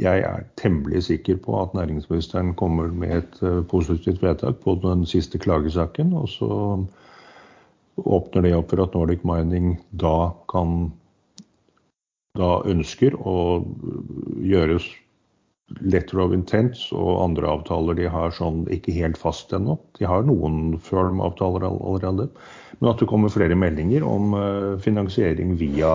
Jeg 0.00 0.22
er 0.24 0.46
temmelig 0.56 1.02
sikker 1.10 1.36
på 1.44 1.58
at 1.60 1.74
næringsministeren 1.76 2.54
kommer 2.56 2.88
med 2.88 3.18
et 3.18 3.68
positivt 3.68 4.22
vedtak 4.24 4.62
på 4.64 4.78
den 4.80 5.04
siste 5.06 5.38
klagesaken. 5.42 6.14
Og 6.16 6.30
så 6.32 6.48
åpner 8.00 8.46
det 8.46 8.54
opp 8.56 8.72
for 8.72 8.86
at 8.86 8.96
Nordic 8.96 9.26
Mining 9.26 9.76
da 10.00 10.32
kan 10.50 10.88
da 12.38 12.58
ønsker 12.66 13.14
å 13.14 13.62
gjøres 14.42 14.86
letter 15.80 16.20
of 16.20 16.34
intent 16.36 16.76
og 16.92 17.22
andre 17.22 17.48
avtaler 17.48 17.96
de 17.98 18.08
har 18.10 18.34
sånn 18.36 18.64
ikke 18.74 18.94
helt 18.96 19.18
fast 19.18 19.54
ennå. 19.56 19.78
De 19.98 20.06
har 20.08 20.26
noen 20.26 20.76
firm-avtaler 20.82 21.64
allerede. 21.70 22.28
Men 22.80 22.90
at 22.90 23.00
det 23.00 23.08
kommer 23.10 23.32
flere 23.32 23.56
meldinger 23.58 24.04
om 24.06 24.34
eh, 24.38 24.70
finansiering 24.82 25.54
via, 25.60 25.94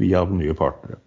via 0.00 0.24
nye 0.30 0.56
partnere. 0.56 1.00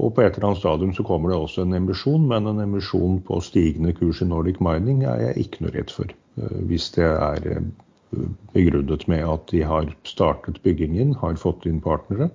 Og 0.00 0.14
på 0.14 0.24
et 0.24 0.34
eller 0.34 0.48
annet 0.48 0.62
stadium 0.62 0.94
så 0.94 1.04
kommer 1.06 1.30
det 1.30 1.38
også 1.38 1.62
en 1.62 1.76
emisjon, 1.76 2.24
men 2.30 2.48
en 2.50 2.62
emisjon 2.64 3.20
på 3.26 3.38
stigende 3.46 3.94
kurs 3.94 4.22
i 4.24 4.26
Nordic 4.30 4.58
Mining 4.64 5.04
er 5.06 5.28
jeg 5.28 5.44
ikke 5.44 5.66
noe 5.66 5.74
redd 5.76 5.94
for. 5.94 6.14
Eh, 6.40 6.58
hvis 6.70 6.92
det 6.96 7.10
er 7.10 7.50
eh, 7.58 8.26
begrunnet 8.54 9.06
med 9.10 9.26
at 9.28 9.48
de 9.50 9.66
har 9.66 9.90
startet 10.06 10.62
byggingen, 10.62 11.18
har 11.20 11.42
fått 11.42 11.66
inn 11.66 11.82
partnere 11.82 12.30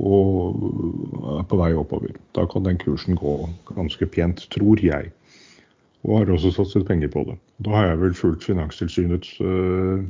og 0.00 1.36
er 1.40 1.46
på 1.50 1.58
vei 1.60 1.70
oppover. 1.76 2.16
Da 2.36 2.46
kan 2.50 2.64
den 2.66 2.80
kursen 2.80 3.18
gå 3.20 3.36
ganske 3.68 4.06
pent, 4.06 4.46
tror 4.52 4.80
jeg. 4.82 5.12
Og 6.04 6.18
har 6.18 6.32
også 6.32 6.52
satset 6.56 6.86
penger 6.88 7.12
på 7.12 7.24
det. 7.28 7.36
Da 7.64 7.74
har 7.76 7.88
jeg 7.90 8.00
vel 8.00 8.14
fulgt 8.16 8.46
Finanstilsynets 8.48 9.34
øh, 9.44 10.04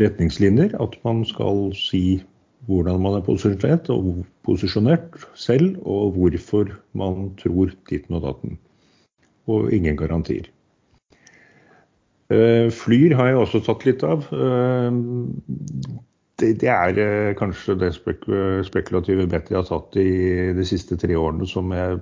retningslinjer, 0.00 0.74
at 0.82 0.96
man 1.04 1.24
skal 1.24 1.70
si 1.78 2.22
hvordan 2.66 3.00
man 3.00 3.18
er 3.18 3.24
posisjonert, 3.24 3.90
og 3.92 4.24
posisjonert 4.42 5.20
selv, 5.34 5.76
og 5.84 6.16
hvorfor 6.16 6.72
man 6.96 7.30
tror 7.42 7.70
ditten 7.90 8.16
og 8.16 8.22
datten. 8.24 8.58
Og 9.46 9.72
ingen 9.72 9.96
garantier. 9.96 10.48
Eh, 12.32 12.70
Flyr 12.72 13.14
har 13.14 13.28
jeg 13.28 13.36
også 13.36 13.60
tatt 13.66 13.84
litt 13.84 14.02
av. 14.02 14.24
Eh, 16.44 16.52
det, 16.52 16.60
det 16.62 16.70
er 16.72 16.98
eh, 17.00 17.34
kanskje 17.38 17.76
det 17.80 17.92
spek 17.96 18.26
spekulative 18.68 19.26
bettet 19.30 19.54
jeg 19.54 19.60
har 19.62 19.68
tatt 19.68 19.96
i 20.00 20.52
de 20.56 20.66
siste 20.66 20.98
tre 21.00 21.16
årene 21.16 21.48
som 21.48 21.72
jeg 21.72 22.00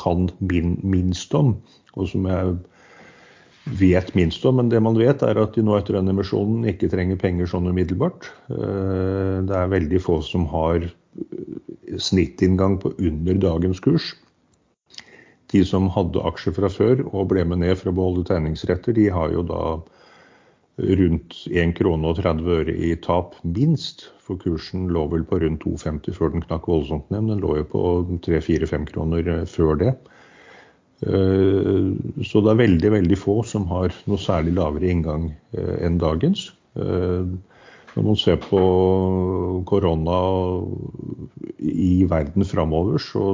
kan 0.00 0.28
min, 0.40 0.78
minst 0.82 1.34
om, 1.34 1.56
og 1.96 2.08
som 2.08 2.28
jeg 2.28 2.54
vet 3.80 4.14
minst 4.14 4.44
om. 4.44 4.58
Men 4.60 4.70
det 4.72 4.82
man 4.82 4.98
vet, 4.98 5.22
er 5.22 5.40
at 5.40 5.54
de 5.54 5.64
nå 5.64 5.76
etter 5.78 5.98
den 5.98 6.12
emisjonen 6.12 6.68
ikke 6.68 6.90
trenger 6.92 7.20
penger 7.20 7.50
sånn 7.50 7.68
umiddelbart. 7.70 8.30
Det 8.48 9.56
er 9.56 9.70
veldig 9.70 10.00
få 10.02 10.16
som 10.24 10.48
har 10.50 10.88
snittinngang 12.00 12.78
på 12.80 12.94
under 12.98 13.38
dagens 13.42 13.82
kurs. 13.84 14.14
De 15.52 15.62
som 15.66 15.90
hadde 15.92 16.22
aksjer 16.24 16.54
fra 16.56 16.70
før 16.72 17.04
og 17.10 17.30
ble 17.32 17.44
med 17.44 17.62
ned 17.62 17.78
for 17.78 17.90
å 17.90 17.96
beholde 17.96 18.26
tegningsretter, 18.28 18.94
de 18.96 19.08
har 19.12 19.32
jo 19.34 19.44
da 19.46 19.62
rundt 20.80 21.36
1 21.50 21.74
krone 21.78 22.10
og 22.10 22.20
30 22.20 22.54
øre 22.60 22.74
i 22.74 22.94
tap, 23.02 23.36
minst. 23.44 24.08
For 24.24 24.40
kursen 24.40 24.88
lå 24.94 25.06
vel 25.10 25.24
på 25.26 25.40
rundt 25.42 25.64
2,50 25.66 26.16
før 26.16 26.32
den 26.34 26.44
knakk 26.44 26.68
voldsomt 26.70 27.10
ned. 27.10 27.28
Den 27.32 27.42
lå 27.42 27.56
jo 27.60 27.68
på 27.72 27.84
3-4-5 28.26 28.88
kroner 28.92 29.30
eh, 29.34 29.44
før 29.50 29.78
det. 29.80 29.94
Eh, 31.06 31.90
så 32.26 32.42
det 32.44 32.52
er 32.52 32.62
veldig 32.62 32.92
veldig 32.96 33.18
få 33.18 33.40
som 33.48 33.68
har 33.72 33.94
noe 34.06 34.20
særlig 34.20 34.56
lavere 34.58 34.92
inngang 34.92 35.30
eh, 35.56 35.76
enn 35.86 36.00
dagens. 36.00 36.50
Når 37.90 38.04
man 38.06 38.18
ser 38.20 38.36
på 38.38 38.60
korona 39.66 40.18
i 41.58 42.04
verden 42.06 42.46
framover, 42.46 43.02
så 43.02 43.32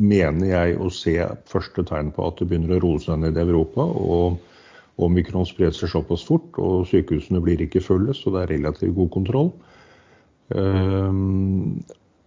mener 0.00 0.48
jeg 0.48 0.78
å 0.80 0.88
se 0.88 1.18
første 1.52 1.84
tegn 1.84 2.08
på 2.16 2.24
at 2.24 2.40
det 2.40 2.48
begynner 2.48 2.78
å 2.78 2.86
roe 2.86 3.02
seg 3.04 3.20
ned 3.20 3.36
i 3.36 3.44
Europa. 3.44 3.84
og 3.84 4.40
Omikron 5.06 5.46
sprer 5.48 5.74
seg 5.76 5.90
såpass 5.92 6.24
fort, 6.28 6.56
og 6.62 6.86
sykehusene 6.90 7.42
blir 7.44 7.62
ikke 7.64 7.82
fulle, 7.84 8.14
så 8.16 8.32
det 8.34 8.44
er 8.44 8.54
relativt 8.56 8.96
god 8.96 9.10
kontroll. 9.14 9.52
Um, 10.52 11.80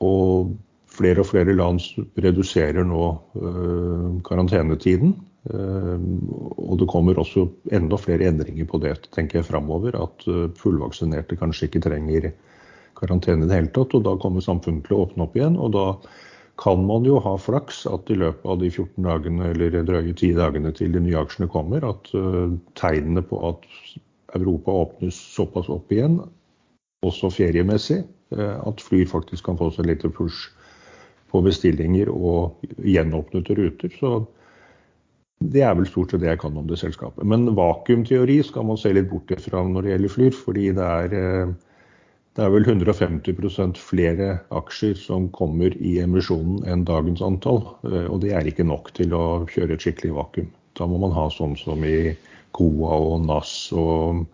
og 0.03 0.55
flere 0.95 1.21
og 1.21 1.29
flere 1.29 1.55
land 1.55 1.81
reduserer 2.23 2.87
nå 2.87 3.05
uh, 3.37 4.09
karantenetiden. 4.27 5.15
Um, 5.45 6.05
og 6.57 6.79
det 6.81 6.89
kommer 6.89 7.19
også 7.21 7.45
enda 7.75 7.99
flere 8.01 8.31
endringer 8.31 8.65
på 8.69 8.79
det, 8.81 8.95
tenker 9.13 9.41
jeg 9.41 9.49
framover. 9.49 9.97
At 9.99 10.25
uh, 10.29 10.47
fullvaksinerte 10.57 11.37
kanskje 11.39 11.69
ikke 11.69 11.83
trenger 11.85 12.31
karantene 12.97 13.45
i 13.45 13.49
det 13.49 13.59
hele 13.59 13.73
tatt. 13.75 13.93
Og 13.97 14.05
da 14.07 14.15
kommer 14.21 14.45
samfunnet 14.45 14.87
til 14.87 14.97
å 14.97 15.05
åpne 15.05 15.27
opp 15.27 15.37
igjen. 15.37 15.59
og 15.59 15.75
da 15.75 15.87
kan 16.57 16.85
man 16.87 17.05
jo 17.07 17.19
ha 17.19 17.35
flaks 17.41 17.83
at 17.89 18.09
i 18.11 18.17
løpet 18.19 18.47
av 18.47 18.59
de 18.61 18.69
14 18.71 19.03
dagene 19.03 19.51
eller 19.51 19.75
drøye 19.87 20.13
10 20.13 20.35
dagene 20.37 20.71
til 20.75 20.93
de 20.95 21.01
nye 21.03 21.19
aksjene 21.19 21.49
kommer, 21.51 21.83
at 21.83 22.11
uh, 22.15 22.55
tegnene 22.79 23.23
på 23.25 23.39
at 23.49 23.67
Europa 24.35 24.75
åpnes 24.85 25.17
såpass 25.35 25.69
opp 25.71 25.91
igjen, 25.91 26.21
også 27.05 27.31
feriemessig, 27.33 28.01
uh, 28.37 28.61
at 28.63 28.83
Flyr 28.83 29.09
faktisk 29.11 29.49
kan 29.49 29.59
få 29.59 29.71
seg 29.75 29.89
litt 29.89 30.07
push 30.15 30.47
på 31.33 31.43
bestillinger 31.43 32.11
og 32.13 32.63
gjenåpnede 32.79 33.59
ruter. 33.59 33.91
Så 33.99 34.23
det 35.43 35.65
er 35.67 35.75
vel 35.75 35.87
stort 35.89 36.13
sett 36.13 36.23
det 36.23 36.31
jeg 36.31 36.43
kan 36.45 36.55
om 36.55 36.67
det 36.69 36.79
selskapet. 36.79 37.27
Men 37.27 37.49
vakuumteori 37.57 38.39
skal 38.47 38.67
man 38.69 38.79
se 38.79 38.93
litt 38.95 39.11
bort 39.11 39.33
fra 39.43 39.65
når 39.67 39.83
det 39.83 39.95
gjelder 39.95 40.15
Flyr, 40.15 40.43
fordi 40.45 40.69
det 40.77 40.91
er 41.03 41.19
uh, 41.19 41.55
det 42.35 42.43
er 42.43 42.51
vel 42.51 42.65
150% 42.67 43.77
flere 43.79 44.25
aksjer 44.51 44.97
som 44.99 45.29
kommer 45.35 45.75
i 45.79 45.93
emisjonen 46.03 46.65
enn 46.67 46.83
dagens 46.87 47.23
antall. 47.23 47.61
Eh, 47.87 48.09
og 48.11 48.19
det 48.25 48.33
er 48.35 48.49
ikke 48.49 48.67
nok 48.67 48.91
til 48.97 49.15
å 49.15 49.25
kjøre 49.47 49.77
et 49.77 49.85
skikkelig 49.85 50.17
vakuum. 50.17 50.49
Da 50.75 50.87
må 50.91 50.99
man 50.99 51.15
ha 51.15 51.29
sånn 51.31 51.55
som 51.55 51.85
i 51.87 52.11
Coa 52.55 52.99
og 52.99 53.23
NAS 53.23 53.53
og 53.79 54.25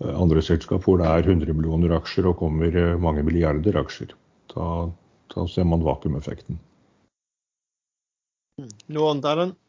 eh, 0.00 0.14
andre 0.14 0.40
selskap 0.44 0.88
hvor 0.88 1.02
det 1.02 1.10
er 1.10 1.28
100 1.28 1.52
millioner 1.52 1.92
aksjer 1.98 2.30
og 2.32 2.38
kommer 2.40 2.72
eh, 2.72 2.96
mange 2.96 3.24
milliarder 3.28 3.76
aksjer. 3.82 4.16
Da, 4.54 4.68
da 5.36 5.48
ser 5.52 5.68
man 5.68 5.84
vakuumeffekten. 5.84 6.56
Noe 8.88 9.12
annet, 9.12 9.28
Erlend? 9.28 9.61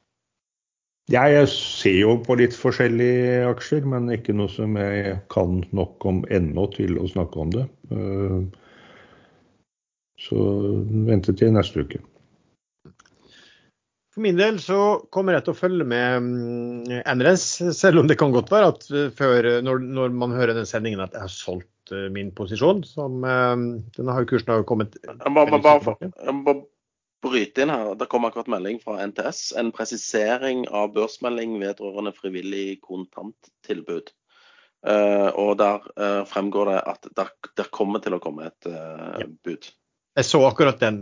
Jeg 1.11 1.47
ser 1.51 1.97
jo 1.97 2.13
på 2.23 2.37
litt 2.39 2.53
forskjellige 2.55 3.43
aksjer, 3.49 3.83
men 3.91 4.07
ikke 4.13 4.35
noe 4.37 4.47
som 4.47 4.77
jeg 4.79 5.17
kan 5.33 5.59
nok 5.75 6.05
om 6.07 6.21
ennå 6.31 6.69
til 6.71 6.95
å 6.95 7.09
snakke 7.11 7.41
om 7.43 7.51
det. 7.51 7.65
Eh, 7.91 8.37
så 10.23 10.45
vente 11.09 11.35
til 11.35 11.51
neste 11.51 11.83
uke. 11.83 11.99
For 14.13 14.23
min 14.23 14.39
del 14.39 14.61
så 14.63 14.79
kommer 15.11 15.35
jeg 15.35 15.43
til 15.43 15.55
å 15.55 15.59
følge 15.59 15.89
med 15.91 16.23
mm, 16.23 17.03
NRS, 17.17 17.47
selv 17.75 17.99
om 17.99 18.07
det 18.07 18.19
kan 18.21 18.31
godt 18.31 18.53
være 18.53 18.71
at 18.71 18.87
eh, 18.93 19.11
før, 19.11 19.49
når, 19.65 19.83
når 19.83 20.15
man 20.23 20.37
hører 20.37 20.55
den 20.55 20.69
sendingen 20.69 21.03
at 21.03 21.17
jeg 21.17 21.25
har 21.25 21.35
solgt 21.35 21.91
eh, 21.91 22.07
min 22.15 22.31
posisjon, 22.31 22.79
som 22.87 23.19
denne 23.19 24.15
har 24.15 24.29
kursen 24.29 24.55
har 24.55 24.63
kommet 24.69 24.95
bare, 25.03 25.97
bryte 27.23 27.63
inn 27.63 27.71
her. 27.73 27.93
Det 27.99 28.09
kom 28.11 28.27
akkurat 28.27 28.51
melding 28.51 28.81
fra 28.83 28.99
NTS. 29.07 29.53
En 29.59 29.71
presisering 29.75 30.65
av 30.67 30.91
børsmelding 30.95 31.55
vedrørende 31.61 32.13
frivillig 32.17 32.81
kontanttilbud. 32.83 34.11
Uh, 34.83 35.29
og 35.39 35.55
der 35.61 35.85
uh, 35.95 36.23
fremgår 36.27 36.73
det 36.73 36.81
at 36.91 37.07
der, 37.15 37.31
der, 37.55 37.71
kommer 37.71 38.03
til 38.03 38.17
å 38.17 38.19
komme 38.23 38.49
et 38.49 38.67
uh, 38.67 39.15
ja. 39.21 39.29
bud. 39.47 39.69
Jeg 40.19 40.27
så 40.27 40.43
akkurat 40.45 40.77
den. 40.77 40.99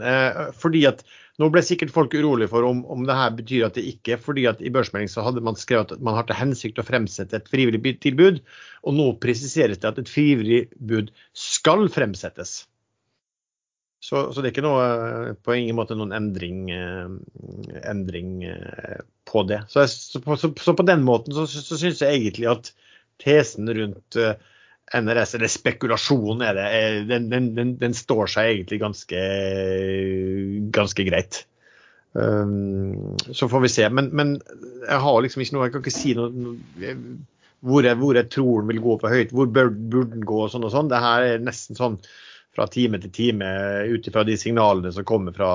fordi 0.56 0.85
at 0.88 1.02
Nå 1.41 1.48
ble 1.52 1.64
sikkert 1.65 1.91
folk 1.91 2.14
urolige 2.14 2.52
for 2.52 2.64
om, 2.68 2.84
om 2.91 3.02
det 3.07 3.15
her 3.18 3.31
betyr 3.35 3.65
at 3.65 3.76
det 3.76 3.84
ikke 3.89 4.15
fordi 4.22 4.45
at 4.48 4.61
I 4.61 4.69
børsmelding 4.72 5.10
så 5.11 5.23
hadde 5.26 5.41
man 5.43 5.57
skrevet 5.57 5.91
at 5.95 6.03
man 6.06 6.15
har 6.15 6.27
til 6.30 6.38
hensikt 6.38 6.80
å 6.80 6.85
fremsette 6.85 7.39
et 7.39 7.49
frivillig 7.52 7.95
tilbud. 8.03 8.39
Og 8.85 8.95
nå 8.95 9.07
presiseres 9.23 9.81
det 9.81 9.89
at 9.89 9.99
et 9.99 10.11
frivillig 10.11 10.61
bud 10.77 11.10
skal 11.35 11.88
fremsettes. 11.91 12.61
Så, 14.02 14.32
så, 14.34 14.41
det 14.41 14.49
er 14.49 14.53
ikke 14.56 14.65
noe, 14.65 15.34
på 15.45 15.53
ingen 15.53 15.78
måte 15.78 15.94
noen 15.94 16.14
endring, 16.18 16.64
eh, 16.73 17.11
endring 17.86 18.40
eh, 18.49 19.03
på 19.30 19.44
det. 19.45 19.60
Så, 19.69 19.84
jeg, 19.84 19.91
så, 19.94 20.22
så, 20.57 20.73
på, 20.73 20.86
den 20.88 21.03
måten 21.06 21.36
så, 21.38 21.45
så 21.45 21.78
syns 21.78 22.02
jeg 22.02 22.18
egentlig 22.18 22.49
at 22.49 22.72
tesen 23.22 23.69
rundt 23.69 24.18
eh, 24.18 24.34
NRS, 24.98 25.36
eller 25.38 25.53
spekulasjonen 25.53 26.41
er 26.48 26.57
det, 26.57 26.65
den, 27.11 27.30
den, 27.30 27.52
den, 27.56 27.76
den 27.80 27.94
står 27.95 28.34
seg 28.34 28.56
egentlig 28.56 28.82
ganske, 28.82 29.22
ganske 30.73 31.06
greit. 31.07 31.44
Um, 32.11 33.14
så 33.32 33.48
får 33.48 33.61
vi 33.64 33.72
se. 33.72 33.86
Men, 33.94 34.10
men, 34.18 34.34
jeg 34.82 34.99
har 35.06 35.22
liksom 35.23 35.45
ikke 35.45 35.56
noe, 35.56 35.68
jeg 35.69 35.76
kan 35.76 35.86
ikke 35.86 35.95
si 35.95 36.15
noe 36.18 36.57
hvor 37.61 37.86
jeg, 37.86 37.95
hvor 38.02 38.18
jeg 38.18 38.28
tror 38.34 38.64
den 38.64 38.73
vil 38.73 38.84
gå 38.84 38.98
for 38.98 39.14
høyt, 39.14 39.32
hvor 39.38 39.48
burde 39.53 40.03
den 40.15 40.26
gå 40.26 40.44
og 40.44 40.52
sånn 40.52 40.65
og 40.65 40.73
sånn. 40.73 40.90
Det 40.90 40.99
her 41.06 41.28
er 41.30 41.45
nesten 41.45 41.78
sånn 41.78 42.02
fra 42.56 42.68
time 42.72 42.99
til 43.02 43.14
time 43.15 43.52
ut 43.91 44.07
ifra 44.07 44.26
de 44.28 44.38
signalene 44.40 44.91
som 44.94 45.07
kommer 45.07 45.36
fra 45.36 45.52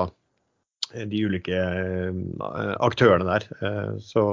eh, 0.93 1.05
de 1.09 1.21
ulike 1.27 1.53
eh, 1.57 2.23
aktørene 2.83 3.27
der. 3.27 3.45
Eh, 3.61 3.93
så, 4.01 4.23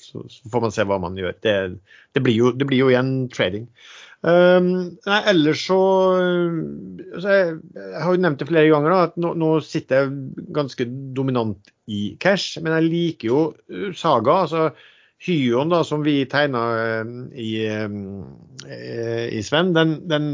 så, 0.00 0.24
så 0.30 0.52
får 0.52 0.64
man 0.66 0.74
se 0.74 0.86
hva 0.88 1.00
man 1.02 1.18
gjør. 1.18 1.34
Det, 1.42 1.56
det, 2.14 2.22
blir, 2.22 2.38
jo, 2.38 2.54
det 2.54 2.68
blir, 2.68 2.84
jo, 2.84 2.92
igjen 2.92 3.12
trading. 3.32 3.68
Um, 4.22 4.66
nei, 5.02 5.16
ellers 5.32 5.64
så, 5.66 5.80
så 7.18 7.26
jeg, 7.26 7.56
jeg, 7.74 8.02
har 8.04 8.14
jo 8.14 8.20
nevnt 8.22 8.38
det 8.38 8.46
flere 8.46 8.68
ganger 8.70 8.94
da, 8.94 8.98
at 9.08 9.16
nå, 9.18 9.32
nå, 9.34 9.48
sitter 9.66 10.04
jeg 10.04 10.44
ganske 10.54 10.86
dominant 11.16 11.72
i 11.90 12.12
cash, 12.22 12.60
men 12.62 12.76
jeg 12.76 12.86
liker 12.86 13.32
jo 13.32 13.40
Saga. 13.98 14.44
altså 14.44 14.68
Hyon 15.26 15.74
da, 15.74 15.82
som 15.86 16.06
vi 16.06 16.20
tegna 16.30 16.62
i, 17.34 17.50
i 17.66 19.42
Sven, 19.46 19.74
den, 19.74 19.96
den 20.10 20.30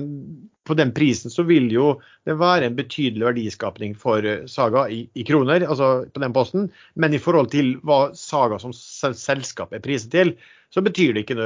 på 0.68 0.76
den 0.78 0.92
prisen 0.96 1.32
så 1.32 1.44
vil 1.48 1.66
jo 1.72 1.88
det 2.28 2.36
være 2.38 2.68
en 2.68 2.76
betydelig 2.78 3.24
verdiskapning 3.30 3.96
for 3.98 4.24
Saga 4.50 4.86
i, 4.92 5.02
i, 5.14 5.24
kroner, 5.26 5.64
altså 5.64 6.06
på 6.12 6.22
den 6.22 6.36
posten. 6.36 6.68
Men 6.94 7.16
i 7.16 7.22
forhold 7.22 7.50
til 7.54 7.74
hva 7.86 8.08
Saga 8.18 8.60
som 8.62 8.74
selskap 8.76 9.74
er 9.74 9.84
priset 9.84 10.12
til, 10.14 10.36
så 10.74 10.84
betyr 10.84 11.16
det 11.16 11.24
ikke 11.24 11.38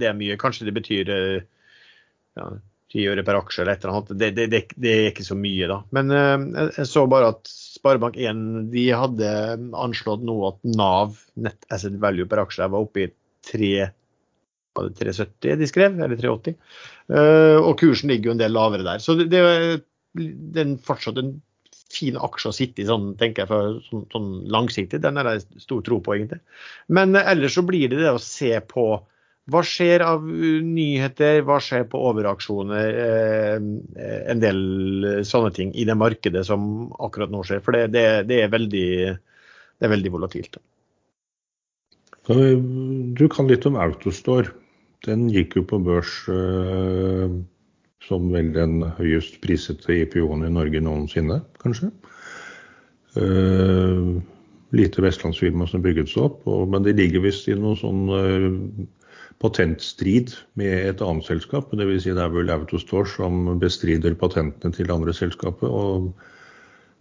det 0.00 0.14
mye. 0.18 0.38
Kanskje 0.40 0.66
det 0.66 0.76
betyr 0.76 1.12
ja, 1.14 2.48
10 2.94 3.08
øre 3.10 3.24
per 3.26 3.38
aksje 3.40 3.62
eller 3.64 3.74
et 3.74 3.84
eller 3.84 3.96
annet. 3.96 4.14
Det, 4.20 4.30
det, 4.36 4.46
det, 4.52 4.62
det 4.78 4.94
er 4.94 5.10
ikke 5.10 5.26
så 5.26 5.36
mye, 5.38 5.68
da. 5.70 5.80
Men 5.96 6.14
uh, 6.14 6.70
jeg 6.78 6.88
så 6.90 7.04
bare 7.10 7.32
at 7.34 7.50
Sparebank1 7.50 8.70
de 8.74 8.86
hadde 8.94 9.34
anslått 9.86 10.24
nå 10.26 10.38
at 10.50 10.60
Nav, 10.78 11.18
Net 11.34 11.68
Asset 11.74 11.98
Value 12.02 12.28
per 12.30 12.44
aksje, 12.44 12.70
var 12.70 12.86
oppe 12.86 13.06
i 13.06 13.10
3 13.50 13.72
var 14.74 14.88
det 14.88 14.98
370 14.98 15.56
de 15.60 15.70
skrev, 15.70 15.96
eller 16.00 16.20
380. 16.20 16.58
Uh, 17.10 17.18
eh, 17.18 17.58
og 17.60 17.78
kursen 17.80 18.12
ligger 18.12 18.30
jo 18.30 18.36
en 18.36 18.42
del 18.42 18.54
lavere 18.54 18.86
der. 18.86 19.02
Så 19.02 19.16
det, 19.18 19.30
det, 19.32 20.62
er 20.62 20.76
fortsatt 20.84 21.20
en 21.20 21.36
fin 21.94 22.16
aksje 22.18 22.50
å 22.50 22.54
sitte 22.56 22.82
i, 22.82 22.88
sånn, 22.88 23.12
tenker 23.20 23.44
jeg, 23.44 23.50
for, 23.52 23.80
sånn, 23.88 24.06
sånn 24.12 24.30
langsiktig. 24.52 25.02
Den 25.04 25.20
er 25.20 25.30
det 25.30 25.62
stor 25.62 25.82
tro 25.86 26.00
på, 26.04 26.16
egentlig. 26.16 26.40
Men 26.92 27.16
uh, 27.16 27.22
ellers 27.22 27.58
så 27.58 27.66
blir 27.66 27.90
det 27.92 28.02
det 28.02 28.14
å 28.14 28.22
se 28.22 28.54
på 28.70 28.88
hva 29.52 29.60
skjer 29.68 30.00
av 30.00 30.22
nyheter, 30.24 31.42
hva 31.44 31.58
skjer 31.60 31.82
på 31.92 32.00
overaksjoner, 32.08 32.94
uh, 32.96 33.66
en 34.32 34.40
del 34.42 34.60
sånne 35.28 35.52
ting 35.54 35.74
i 35.76 35.84
det 35.84 35.98
markedet 36.00 36.46
som 36.48 36.88
akkurat 36.96 37.32
nå 37.32 37.44
skjer. 37.44 37.60
For 37.64 37.76
det, 37.76 37.90
det, 37.94 38.06
det 38.30 38.40
er, 38.46 38.54
veldig, 38.54 38.88
det 39.12 39.86
er 39.86 39.92
veldig 39.98 40.14
volatilt. 40.16 40.56
Du 42.24 43.28
kan 43.28 43.48
litt 43.50 43.66
om 43.68 43.76
Autostore. 43.76 44.54
Den 45.04 45.28
gikk 45.32 45.58
jo 45.58 45.64
på 45.68 45.80
børs 45.84 46.12
uh, 46.32 47.28
som 48.04 48.30
vel 48.32 48.52
den 48.54 48.80
høyest 48.98 49.40
prisete 49.44 50.00
IPO-en 50.02 50.46
i 50.46 50.52
Norge 50.52 50.80
noensinne, 50.84 51.42
kanskje. 51.62 51.90
Uh, 53.14 54.20
lite 54.74 55.04
vestlandsfirma 55.04 55.68
som 55.70 55.84
bygget 55.84 56.10
seg 56.10 56.28
opp, 56.28 56.42
og, 56.50 56.66
men 56.72 56.86
de 56.86 56.96
ligger 56.96 57.24
visst 57.24 57.48
i 57.48 57.56
noen 57.58 57.78
sånn 57.78 58.04
uh, 58.10 58.86
patentstrid 59.42 60.34
med 60.58 60.88
et 60.90 61.02
annet 61.04 61.26
selskap. 61.28 61.72
Dvs. 61.74 62.06
Si 62.06 62.14
det 62.14 62.22
er 62.22 62.32
vel 62.32 62.52
Autostore 62.54 63.10
som 63.10 63.58
bestrider 63.60 64.16
patentene 64.18 64.74
til 64.74 64.92
andre 64.94 65.14
selskapet. 65.16 65.68
og 65.68 66.14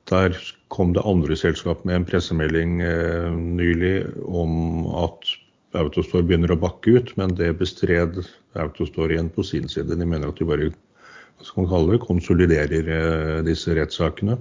der 0.09 0.35
kom 0.67 0.93
det 0.93 1.03
andre 1.05 1.35
selskap 1.35 1.85
med 1.85 1.95
en 1.95 2.05
pressemelding 2.05 2.81
eh, 2.81 3.31
nylig 3.31 4.05
om 4.27 4.85
at 5.05 5.30
Autostore 5.77 6.25
begynner 6.27 6.53
å 6.53 6.59
bakke 6.59 6.97
ut, 6.97 7.13
men 7.17 7.33
det 7.37 7.53
bestred 7.59 8.19
Autostore 8.59 9.15
igjen 9.15 9.31
på 9.33 9.45
sin 9.47 9.69
side. 9.71 9.97
De 9.97 10.05
mener 10.05 10.29
at 10.29 10.39
de 10.39 10.47
bare 10.47 10.69
det, 10.69 12.01
konsoliderer 12.03 12.89
eh, 12.93 13.39
disse 13.47 13.73
rettssakene 13.75 14.37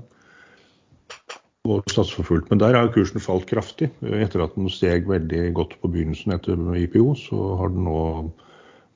og 1.62 1.86
satser 1.90 2.18
for 2.18 2.26
fullt. 2.26 2.48
Men 2.50 2.59
der 2.59 2.74
har 2.74 2.90
kursen 2.94 3.22
falt 3.22 3.46
kraftig. 3.50 3.88
Etter 4.02 4.42
at 4.42 4.54
den 4.59 4.70
steg 4.70 5.06
veldig 5.09 5.52
godt 5.54 5.76
på 5.80 5.90
begynnelsen 5.92 6.34
etter 6.34 6.59
IPO, 6.59 7.12
så 7.18 7.52
har 7.60 7.70
den 7.74 7.86
nå 7.86 8.00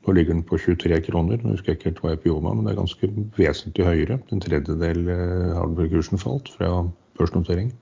nå 0.06 0.12
ligger 0.14 0.36
den 0.36 0.44
på 0.46 0.58
23 0.62 1.00
kroner. 1.08 1.40
Nå 1.42 1.56
husker 1.56 1.72
jeg 1.72 1.80
ikke 1.80 1.88
helt 1.90 2.02
hva 2.04 2.12
IPO 2.14 2.36
var, 2.44 2.54
men 2.54 2.66
det 2.66 2.72
er 2.72 2.78
ganske 2.78 3.08
vesentlig 3.38 3.86
høyere. 3.88 4.20
En 4.30 4.42
tredjedel 4.44 5.08
eh, 5.10 5.56
har 5.56 5.90
kursen 5.90 6.22
falt 6.22 6.52
fra 6.54 6.70
børsnotering. 7.18 7.72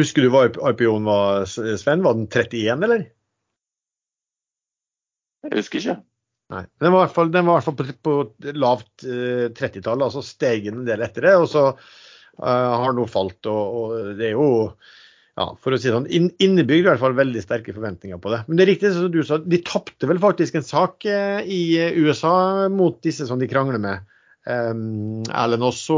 Husker 0.00 0.24
du 0.24 0.30
hva 0.32 0.46
IPO-en 0.48 1.04
var, 1.06 1.44
Sven? 1.46 2.02
Var 2.06 2.16
den 2.16 2.24
31, 2.26 2.86
eller? 2.88 3.04
Jeg 5.44 5.60
husker 5.60 5.80
ikke. 5.80 6.00
Nei. 6.52 6.64
Den 6.80 6.92
var 6.92 7.04
i 7.04 7.06
hvert 7.06 7.16
fall, 7.16 7.30
var 7.32 7.64
på, 7.64 7.86
på 8.04 8.16
lavt 8.56 9.06
eh, 9.08 9.46
30-tall, 9.56 10.04
altså 10.04 10.22
steg 10.24 10.68
en 10.70 10.84
del 10.86 11.04
etter 11.04 11.28
det. 11.28 11.34
Og 11.40 11.48
så 11.50 11.64
eh, 11.70 12.44
har 12.44 12.90
den 12.90 13.00
nå 13.00 13.06
falt. 13.10 13.40
Og, 13.50 13.78
og, 13.80 14.12
det 14.18 14.30
er 14.30 14.36
jo 14.36 14.48
ja, 15.34 15.48
for 15.58 15.74
å 15.74 15.80
si 15.80 15.90
sånn, 15.90 16.06
innebygd 16.12 16.84
i 16.84 16.88
hvert 16.88 17.02
fall 17.02 17.16
veldig 17.18 17.42
sterke 17.42 17.74
forventninger 17.74 18.20
på 18.22 18.34
det. 18.34 18.44
Men 18.46 18.58
det 18.58 18.66
er 18.66 18.72
riktig 18.74 18.92
som 18.94 19.08
du 19.10 19.22
sa, 19.26 19.40
de 19.42 19.62
tapte 19.66 20.08
vel 20.10 20.20
faktisk 20.22 20.60
en 20.60 20.66
sak 20.66 21.08
eh, 21.10 21.40
i 21.42 21.62
USA 22.04 22.68
mot 22.72 23.00
disse 23.02 23.26
som 23.28 23.40
de 23.40 23.50
krangler 23.50 23.82
med. 23.82 24.10
Erlend, 24.44 25.64
og 25.64 25.72
så 25.72 25.96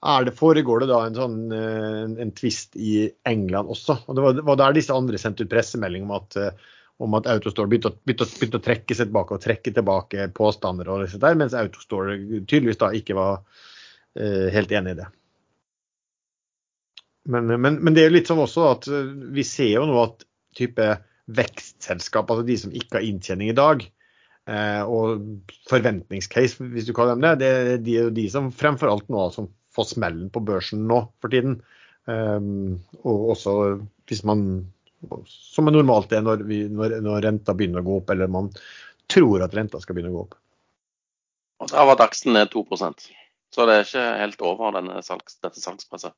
er 0.00 0.24
det, 0.24 0.32
foregår 0.38 0.80
det 0.80 0.86
da 0.88 1.02
en 1.04 1.16
sånn 1.18 1.38
en, 1.52 2.14
en 2.22 2.30
tvist 2.32 2.78
i 2.80 3.10
England 3.28 3.68
også. 3.74 3.98
og 4.06 4.16
Det 4.16 4.24
var, 4.24 4.40
var 4.46 4.60
der 4.62 4.78
disse 4.78 4.96
andre 4.96 5.20
sendte 5.20 5.44
ut 5.44 5.52
pressemelding 5.52 6.06
om 6.06 6.14
at 6.16 6.38
uh, 6.40 6.70
om 6.98 7.14
at 7.14 7.28
Autostore 7.30 7.70
begynte 7.70 7.92
å, 7.92 7.96
begynte, 8.06 8.26
begynte 8.40 8.58
å, 8.58 8.64
trekke 8.64 8.96
seg 8.96 9.08
tilbake 9.08 9.36
og 9.36 9.42
trekke 9.44 9.72
tilbake 9.74 10.28
påstander, 10.34 10.90
og 10.90 11.04
disse 11.04 11.20
der, 11.22 11.36
mens 11.38 11.54
Autostore 11.56 12.16
tydeligvis 12.40 12.80
da 12.80 12.90
ikke 12.96 13.16
var 13.18 13.42
uh, 13.42 14.46
helt 14.54 14.74
enig 14.74 14.96
i 14.96 15.00
det. 15.02 15.06
Men, 17.28 17.52
men, 17.60 17.76
men, 17.76 17.92
det 17.94 18.02
er 18.02 18.10
jo 18.10 18.16
litt 18.16 18.30
sånn 18.30 18.42
også 18.42 18.66
at 18.72 18.88
uh, 18.90 19.12
vi 19.34 19.44
ser 19.46 19.76
jo 19.76 19.86
nå 19.86 20.00
at 20.02 20.26
type 20.58 20.88
vekstselskap, 21.38 22.30
altså 22.32 22.46
de 22.48 22.56
som 22.58 22.74
ikke 22.74 22.98
har 22.98 23.06
inntjening 23.06 23.52
i 23.52 23.58
dag, 23.58 23.84
uh, 24.50 24.82
og 24.90 25.22
forventningscase, 25.70 26.66
hvis 26.74 26.88
du 26.88 26.94
kaller 26.96 27.14
dem 27.14 27.28
det, 27.28 27.34
det 27.38 27.52
er 27.52 27.84
de, 27.84 27.98
de 28.16 28.26
som 28.32 28.50
fremfor 28.50 28.90
alt 28.90 29.06
nå 29.12 29.28
som 29.36 29.52
får 29.76 29.92
smellen 29.92 30.32
på 30.34 30.42
børsen 30.42 30.82
nå 30.90 31.04
for 31.22 31.30
tiden. 31.30 31.60
Um, 32.08 32.80
og 33.04 33.34
også 33.36 33.54
hvis 34.08 34.24
man 34.24 34.40
som 35.28 35.70
normalt 35.70 36.12
er 36.12 36.24
når, 36.26 36.42
vi, 36.48 36.64
når, 36.72 36.98
når, 37.04 37.22
renta 37.28 37.54
begynner 37.54 37.84
å 37.84 37.86
gå 37.86 37.96
opp, 38.00 38.10
eller 38.14 38.30
man 38.32 38.50
tror 39.10 39.44
at 39.44 39.54
renta 39.56 39.80
skal 39.82 39.96
begynne 39.96 40.10
å 40.12 40.18
gå 40.18 40.26
opp. 40.26 40.36
Og 41.62 41.70
Der 41.72 41.86
var 41.88 41.98
Dagsen 41.98 42.34
ned 42.34 42.50
2% 42.54 43.08
så 43.54 43.66
det 43.66 43.74
er 43.74 43.86
ikke 43.86 44.04
helt 44.20 44.42
over 44.44 44.74
denne 44.76 45.00
salgs, 45.04 45.38
dette 45.42 45.60
salgspresset. 45.62 46.12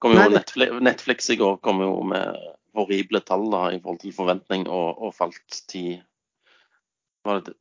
Kom 0.00 0.16
jo 0.16 0.22
Netflix, 0.32 0.78
Netflix, 0.80 1.28
i 1.32 1.36
går 1.40 1.58
kom 1.64 1.82
jo 1.84 1.92
med 2.08 2.38
horrible 2.76 3.20
tall 3.26 3.44
da, 3.52 3.66
i 3.74 3.80
forhold 3.82 4.00
til 4.00 4.14
forventning, 4.16 4.64
og, 4.70 5.02
og 5.04 5.12
falt 5.16 5.60
10, 5.68 6.00
var 7.26 7.42
det, 7.44 7.54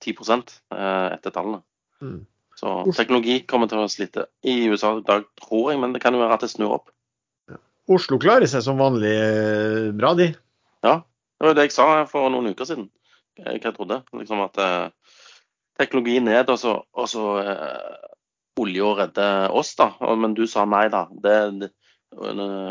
10 0.00 0.14
eh, 0.14 1.08
etter 1.12 1.34
tallene. 1.34 1.60
Mm. 2.00 2.22
Så 2.58 2.72
teknologi 2.96 3.42
kommer 3.46 3.68
til 3.70 3.84
å 3.84 3.90
slite 3.92 4.24
i 4.42 4.56
USA 4.70 4.96
i 4.96 5.04
dag, 5.06 5.28
tror 5.38 5.72
jeg, 5.72 5.82
men 5.82 5.92
det 5.94 6.00
kan 6.02 6.16
jo 6.16 6.22
være 6.22 6.38
at 6.38 6.46
det 6.46 6.50
snur 6.54 6.78
opp. 6.80 6.88
Oslo 7.88 8.18
klarer 8.20 8.48
seg 8.50 8.64
som 8.64 8.80
vanlig 8.80 9.14
eh, 9.14 9.88
bra, 9.96 10.12
de. 10.18 10.28
Ja, 10.84 11.00
det 11.00 11.44
var 11.44 11.54
jo 11.54 11.56
det 11.56 11.68
jeg 11.68 11.74
sa 11.78 11.88
for 12.10 12.28
noen 12.32 12.52
uker 12.52 12.68
siden. 12.68 12.90
Hva 13.38 13.54
jeg 13.54 13.74
trodde. 13.76 14.02
Liksom 14.18 14.42
at 14.44 14.60
eh, 14.60 15.14
teknologi 15.80 16.18
ned, 16.20 16.50
og 16.52 16.60
så, 16.60 16.74
og 16.92 17.08
så 17.08 17.24
eh, 17.40 18.08
olje 18.60 18.84
å 18.84 18.94
redde 18.98 19.28
oss, 19.56 19.72
da. 19.78 19.92
Men 20.20 20.36
du 20.36 20.44
sa 20.50 20.66
nei, 20.68 20.86
da. 20.92 21.06
Det, 21.24 21.36
det, 21.62 21.72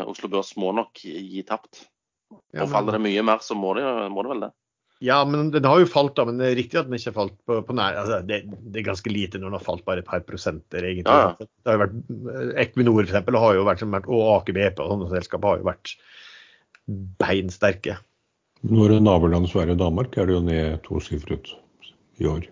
Oslo 0.06 0.30
Børs 0.30 0.54
må 0.58 0.70
nok 0.76 1.02
gi 1.02 1.42
tapt. 1.46 1.84
Ja, 2.28 2.62
men... 2.62 2.64
Og 2.66 2.72
faller 2.72 2.98
det 2.98 3.04
mye 3.08 3.24
mer, 3.26 3.42
så 3.42 3.56
må 3.58 3.74
det, 3.78 3.86
må 4.12 4.22
det 4.22 4.34
vel 4.34 4.46
det. 4.46 4.52
Ja, 4.98 5.20
men 5.24 5.52
den 5.54 5.66
har 5.68 5.78
jo 5.78 5.86
falt, 5.86 6.16
da. 6.18 6.24
Men 6.26 6.40
det 6.40 6.48
er 6.48 6.56
riktig 6.58 6.80
at 6.80 6.88
den 6.88 6.98
ikke 6.98 7.12
har 7.12 7.18
falt 7.20 7.36
på, 7.46 7.60
på 7.68 7.76
nær. 7.78 8.00
Altså, 8.00 8.18
det, 8.26 8.40
det, 8.50 8.80
er 8.80 8.88
ganske 8.88 9.12
lite 9.12 9.38
når 9.38 9.52
den 9.52 9.58
har 9.60 9.66
falt 9.66 9.84
bare 9.86 10.02
et 10.02 10.08
par 10.08 10.24
prosenter, 10.26 10.82
egentlig. 10.82 11.06
Ja, 11.06 11.36
ja. 11.38 11.46
Det 11.46 11.70
har 11.70 11.78
jo 11.78 11.84
vært, 11.84 11.96
Equinor 12.64 12.98
for 12.98 13.06
eksempel, 13.06 13.38
har 13.38 13.58
jo 13.58 13.68
vært, 13.68 13.86
og 13.86 14.26
Aker 14.34 14.58
BP 14.58 14.82
og 14.82 14.92
sånne 14.94 15.10
selskaper 15.14 15.52
har 15.52 15.62
jo 15.62 15.68
vært 15.70 15.94
beinsterke. 17.22 17.98
Når 18.66 18.98
nabolandet 19.04 19.52
Sverige 19.52 19.76
og 19.76 19.82
Danmark 19.84 20.16
er 20.18 20.26
det 20.26 20.34
jo 20.34 20.44
ned 20.48 20.80
tosifret 20.86 21.52
i 22.18 22.26
år. 22.26 22.48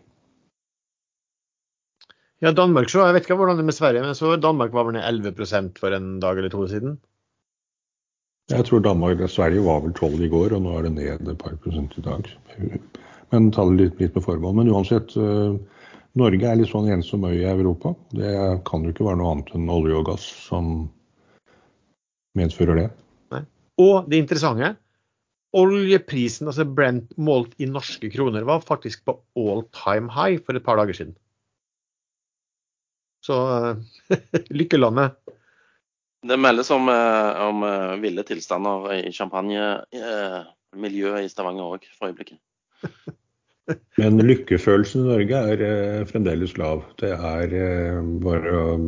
Ja, 2.45 2.53
Danmark 2.53 2.91
så, 2.93 3.07
Jeg 3.09 3.17
vet 3.17 3.27
ikke 3.27 3.39
hvordan 3.41 3.57
det 3.57 3.65
er 3.65 3.71
med 3.73 3.75
Sverige, 3.75 4.05
men 4.05 4.15
så 4.15 4.37
Danmark 4.39 4.75
var 4.77 4.87
vel 4.87 4.99
ned 4.99 5.07
11% 5.35 5.81
for 5.81 5.97
en 5.97 6.19
dag 6.23 6.39
eller 6.39 6.53
to 6.53 6.67
siden? 6.69 6.99
Jeg 8.53 8.67
tror 8.69 8.83
Danmark 8.85 9.21
og 9.25 9.31
Sverige 9.31 9.65
var 9.67 9.81
vel 9.83 9.95
12 9.97 10.21
i 10.23 10.29
går, 10.31 10.53
og 10.55 10.63
nå 10.63 10.75
er 10.79 10.87
det 10.87 10.93
ned 10.95 11.31
et 11.33 11.39
par 11.41 11.57
prosent 11.63 11.97
i 11.99 12.05
dag. 12.05 12.29
Men 13.35 13.49
ta 13.51 13.65
det 13.67 13.79
litt, 13.81 13.97
litt 13.99 14.15
med 14.15 14.23
forbehold. 14.23 14.61
Men 14.61 14.71
uansett, 14.71 15.17
uh, 15.19 15.57
Norge 16.17 16.47
er 16.47 16.61
litt 16.61 16.71
sånn 16.71 16.87
ensom 16.95 17.27
øy 17.27 17.41
i 17.41 17.49
Europa. 17.51 17.97
Det 18.15 18.31
kan 18.69 18.87
jo 18.87 18.95
ikke 18.95 19.09
være 19.09 19.19
noe 19.21 19.33
annet 19.35 19.51
enn 19.59 19.73
olje 19.73 19.99
og 19.99 20.07
gass 20.13 20.29
som 20.47 20.77
medfører 22.39 22.79
det. 22.85 22.87
Nei. 23.35 23.43
Og 23.83 24.07
det 24.13 24.23
interessante, 24.23 24.77
oljeprisen, 25.57 26.47
altså 26.47 26.69
Brent 26.71 27.19
målt 27.19 27.59
i 27.59 27.67
norske 27.67 28.13
kroner, 28.15 28.47
var 28.47 28.63
faktisk 28.63 29.03
på 29.09 29.19
all 29.43 29.67
time 29.75 30.13
high 30.15 30.39
for 30.39 30.55
et 30.55 30.65
par 30.65 30.79
dager 30.79 30.95
siden. 30.95 31.17
Så 33.27 33.37
lykkelandet. 34.55 35.19
Det 36.27 36.37
meldes 36.41 36.71
om, 36.75 36.89
eh, 36.89 37.47
om 37.49 37.63
eh, 37.63 37.97
ville 38.03 38.23
tilstander 38.27 38.95
i 38.95 39.13
champagnemiljøet 39.15 41.25
i 41.25 41.29
Stavanger 41.31 41.65
òg 41.77 41.83
for 41.99 42.07
øyeblikket. 42.11 42.39
Men 44.01 44.13
lykkefølelsen 44.23 45.01
i 45.03 45.09
Norge 45.11 45.37
er 45.53 45.59
eh, 45.67 46.07
fremdeles 46.09 46.53
lav. 46.59 46.79
Det 47.01 47.13
er 47.15 47.47
bare 48.23 48.51
å 48.55 48.79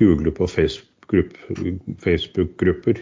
google 0.00 0.30
på 0.36 0.44
Facebook-grupper. 0.48 2.94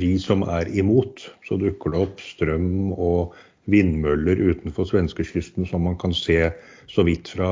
Vi 0.00 0.18
som 0.22 0.40
er 0.48 0.64
imot. 0.72 1.14
Så 1.48 1.52
dukker 1.60 1.90
det 1.92 2.00
opp 2.06 2.18
strøm 2.24 2.92
og 2.92 3.34
vindmøller 3.66 4.36
utenfor 4.38 4.84
svenskekysten 4.88 5.66
som 5.68 5.80
man 5.88 5.98
kan 5.98 6.14
se 6.14 6.50
så 6.92 7.02
vidt 7.06 7.28
fra 7.34 7.50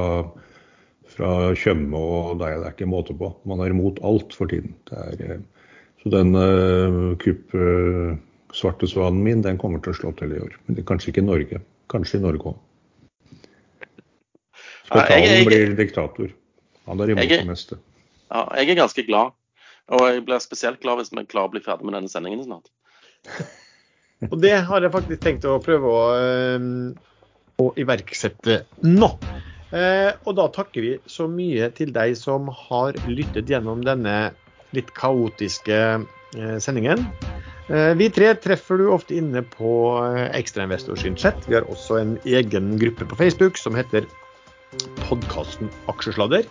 fra 1.15 1.31
Tjøme 1.59 1.99
og 1.99 2.39
deg. 2.43 2.61
Det 2.61 2.69
er 2.69 2.77
ikke 2.77 2.91
måte 2.91 3.17
på. 3.19 3.31
Man 3.49 3.63
er 3.63 3.75
imot 3.75 4.01
alt 4.07 4.35
for 4.37 4.51
tiden. 4.51 4.75
Det 4.91 5.01
er, 5.01 5.37
eh, 5.37 5.75
så 6.03 6.13
den 6.13 6.35
uh, 6.37 7.15
kupp 7.23 7.55
uh, 7.57 8.13
svarte 8.55 8.89
svanen 8.91 9.23
min, 9.25 9.43
den 9.45 9.59
kommer 9.61 9.81
til 9.83 9.95
å 9.95 9.99
slå 9.99 10.13
til 10.19 10.35
i 10.35 10.43
år. 10.43 10.59
Men 10.67 10.79
det, 10.79 10.87
kanskje 10.89 11.13
ikke 11.13 11.23
i 11.23 11.29
Norge. 11.29 11.61
Kanskje 11.93 12.21
i 12.21 12.25
Norge 12.25 12.53
òg. 12.53 12.61
Spetalen 14.85 15.49
blir 15.49 15.73
diktator. 15.79 16.35
Han 16.91 17.01
er 17.01 17.15
imot 17.15 17.33
det 17.33 17.49
meste. 17.49 17.81
Ja, 18.29 18.45
jeg 18.59 18.75
er 18.75 18.81
ganske 18.83 19.07
glad. 19.07 19.33
Og 19.95 20.05
jeg 20.09 20.25
blir 20.27 20.41
spesielt 20.41 20.81
glad 20.83 21.01
hvis 21.01 21.13
vi 21.13 21.25
klarer 21.29 21.49
å 21.49 21.55
bli 21.55 21.63
ferdig 21.65 21.89
med 21.89 21.97
denne 21.97 22.13
sendingen 22.13 22.45
snart. 22.45 22.69
og 24.33 24.37
det 24.43 24.55
har 24.69 24.85
jeg 24.85 24.93
faktisk 24.93 25.25
tenkt 25.25 25.49
å 25.49 25.57
prøve 25.65 25.89
å, 25.89 26.05
å 27.65 27.67
iverksette 27.81 28.63
nå. 28.85 29.11
Eh, 29.75 30.13
og 30.23 30.37
da 30.39 30.47
takker 30.55 30.85
vi 30.85 30.93
så 31.11 31.27
mye 31.31 31.67
til 31.75 31.91
deg 31.95 32.15
som 32.19 32.47
har 32.69 32.95
lyttet 33.11 33.51
gjennom 33.51 33.83
denne 33.87 34.31
litt 34.77 34.93
kaotiske 34.95 35.79
eh, 35.99 36.59
sendingen. 36.63 37.03
Eh, 37.67 37.91
vi 37.99 38.11
tre 38.15 38.31
treffer 38.39 38.79
du 38.79 38.91
ofte 38.95 39.17
inne 39.19 39.43
på 39.55 39.73
Ekstrainvestor 40.31 41.01
sin 41.01 41.19
chat. 41.19 41.39
Vi 41.49 41.59
har 41.59 41.67
også 41.67 41.99
en 41.99 42.15
egen 42.23 42.77
gruppe 42.79 43.09
på 43.11 43.19
Facebook 43.19 43.59
som 43.59 43.75
heter 43.79 44.07
podkasten 45.09 45.73
Aksjesladder. 45.91 46.47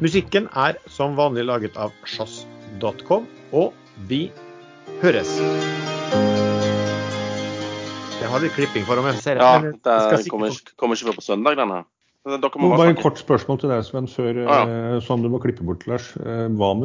Musikken 0.00 0.48
er 0.56 0.78
som 0.88 1.18
vanlig 1.20 1.44
laget 1.44 1.76
av 1.76 1.92
sjazz.com, 2.08 3.26
og 3.52 3.74
vi 4.08 4.30
høres. 5.04 5.36
Jeg 8.24 8.32
har 8.32 8.40
litt 8.40 8.56
klipping 8.56 8.86
for 8.88 8.96
om 8.96 9.10
jeg 9.10 9.20
ser 9.20 9.36
det. 9.36 9.44
Ja, 9.44 9.74
det 10.16 10.24
kommer, 10.32 10.56
kommer 10.80 10.96
ikke 10.96 11.12
før 11.12 11.20
på 11.20 11.26
søndag, 11.28 11.60
denne. 11.60 11.84
Bare 12.24 12.88
en 12.88 12.96
kort 12.96 13.18
spørsmål 13.20 13.58
til 13.60 13.68
deg, 13.68 13.84
Sven, 13.84 14.06
før, 14.08 14.38
ah, 14.48 14.62
ja. 14.64 15.00
sånn 15.04 15.20
du 15.20 15.28
må 15.28 15.36
klippe 15.42 15.64
bort, 15.66 15.82
Lars. 15.86 16.06
Eh, 16.16 16.46
hva 16.56 16.70
med 16.72 16.82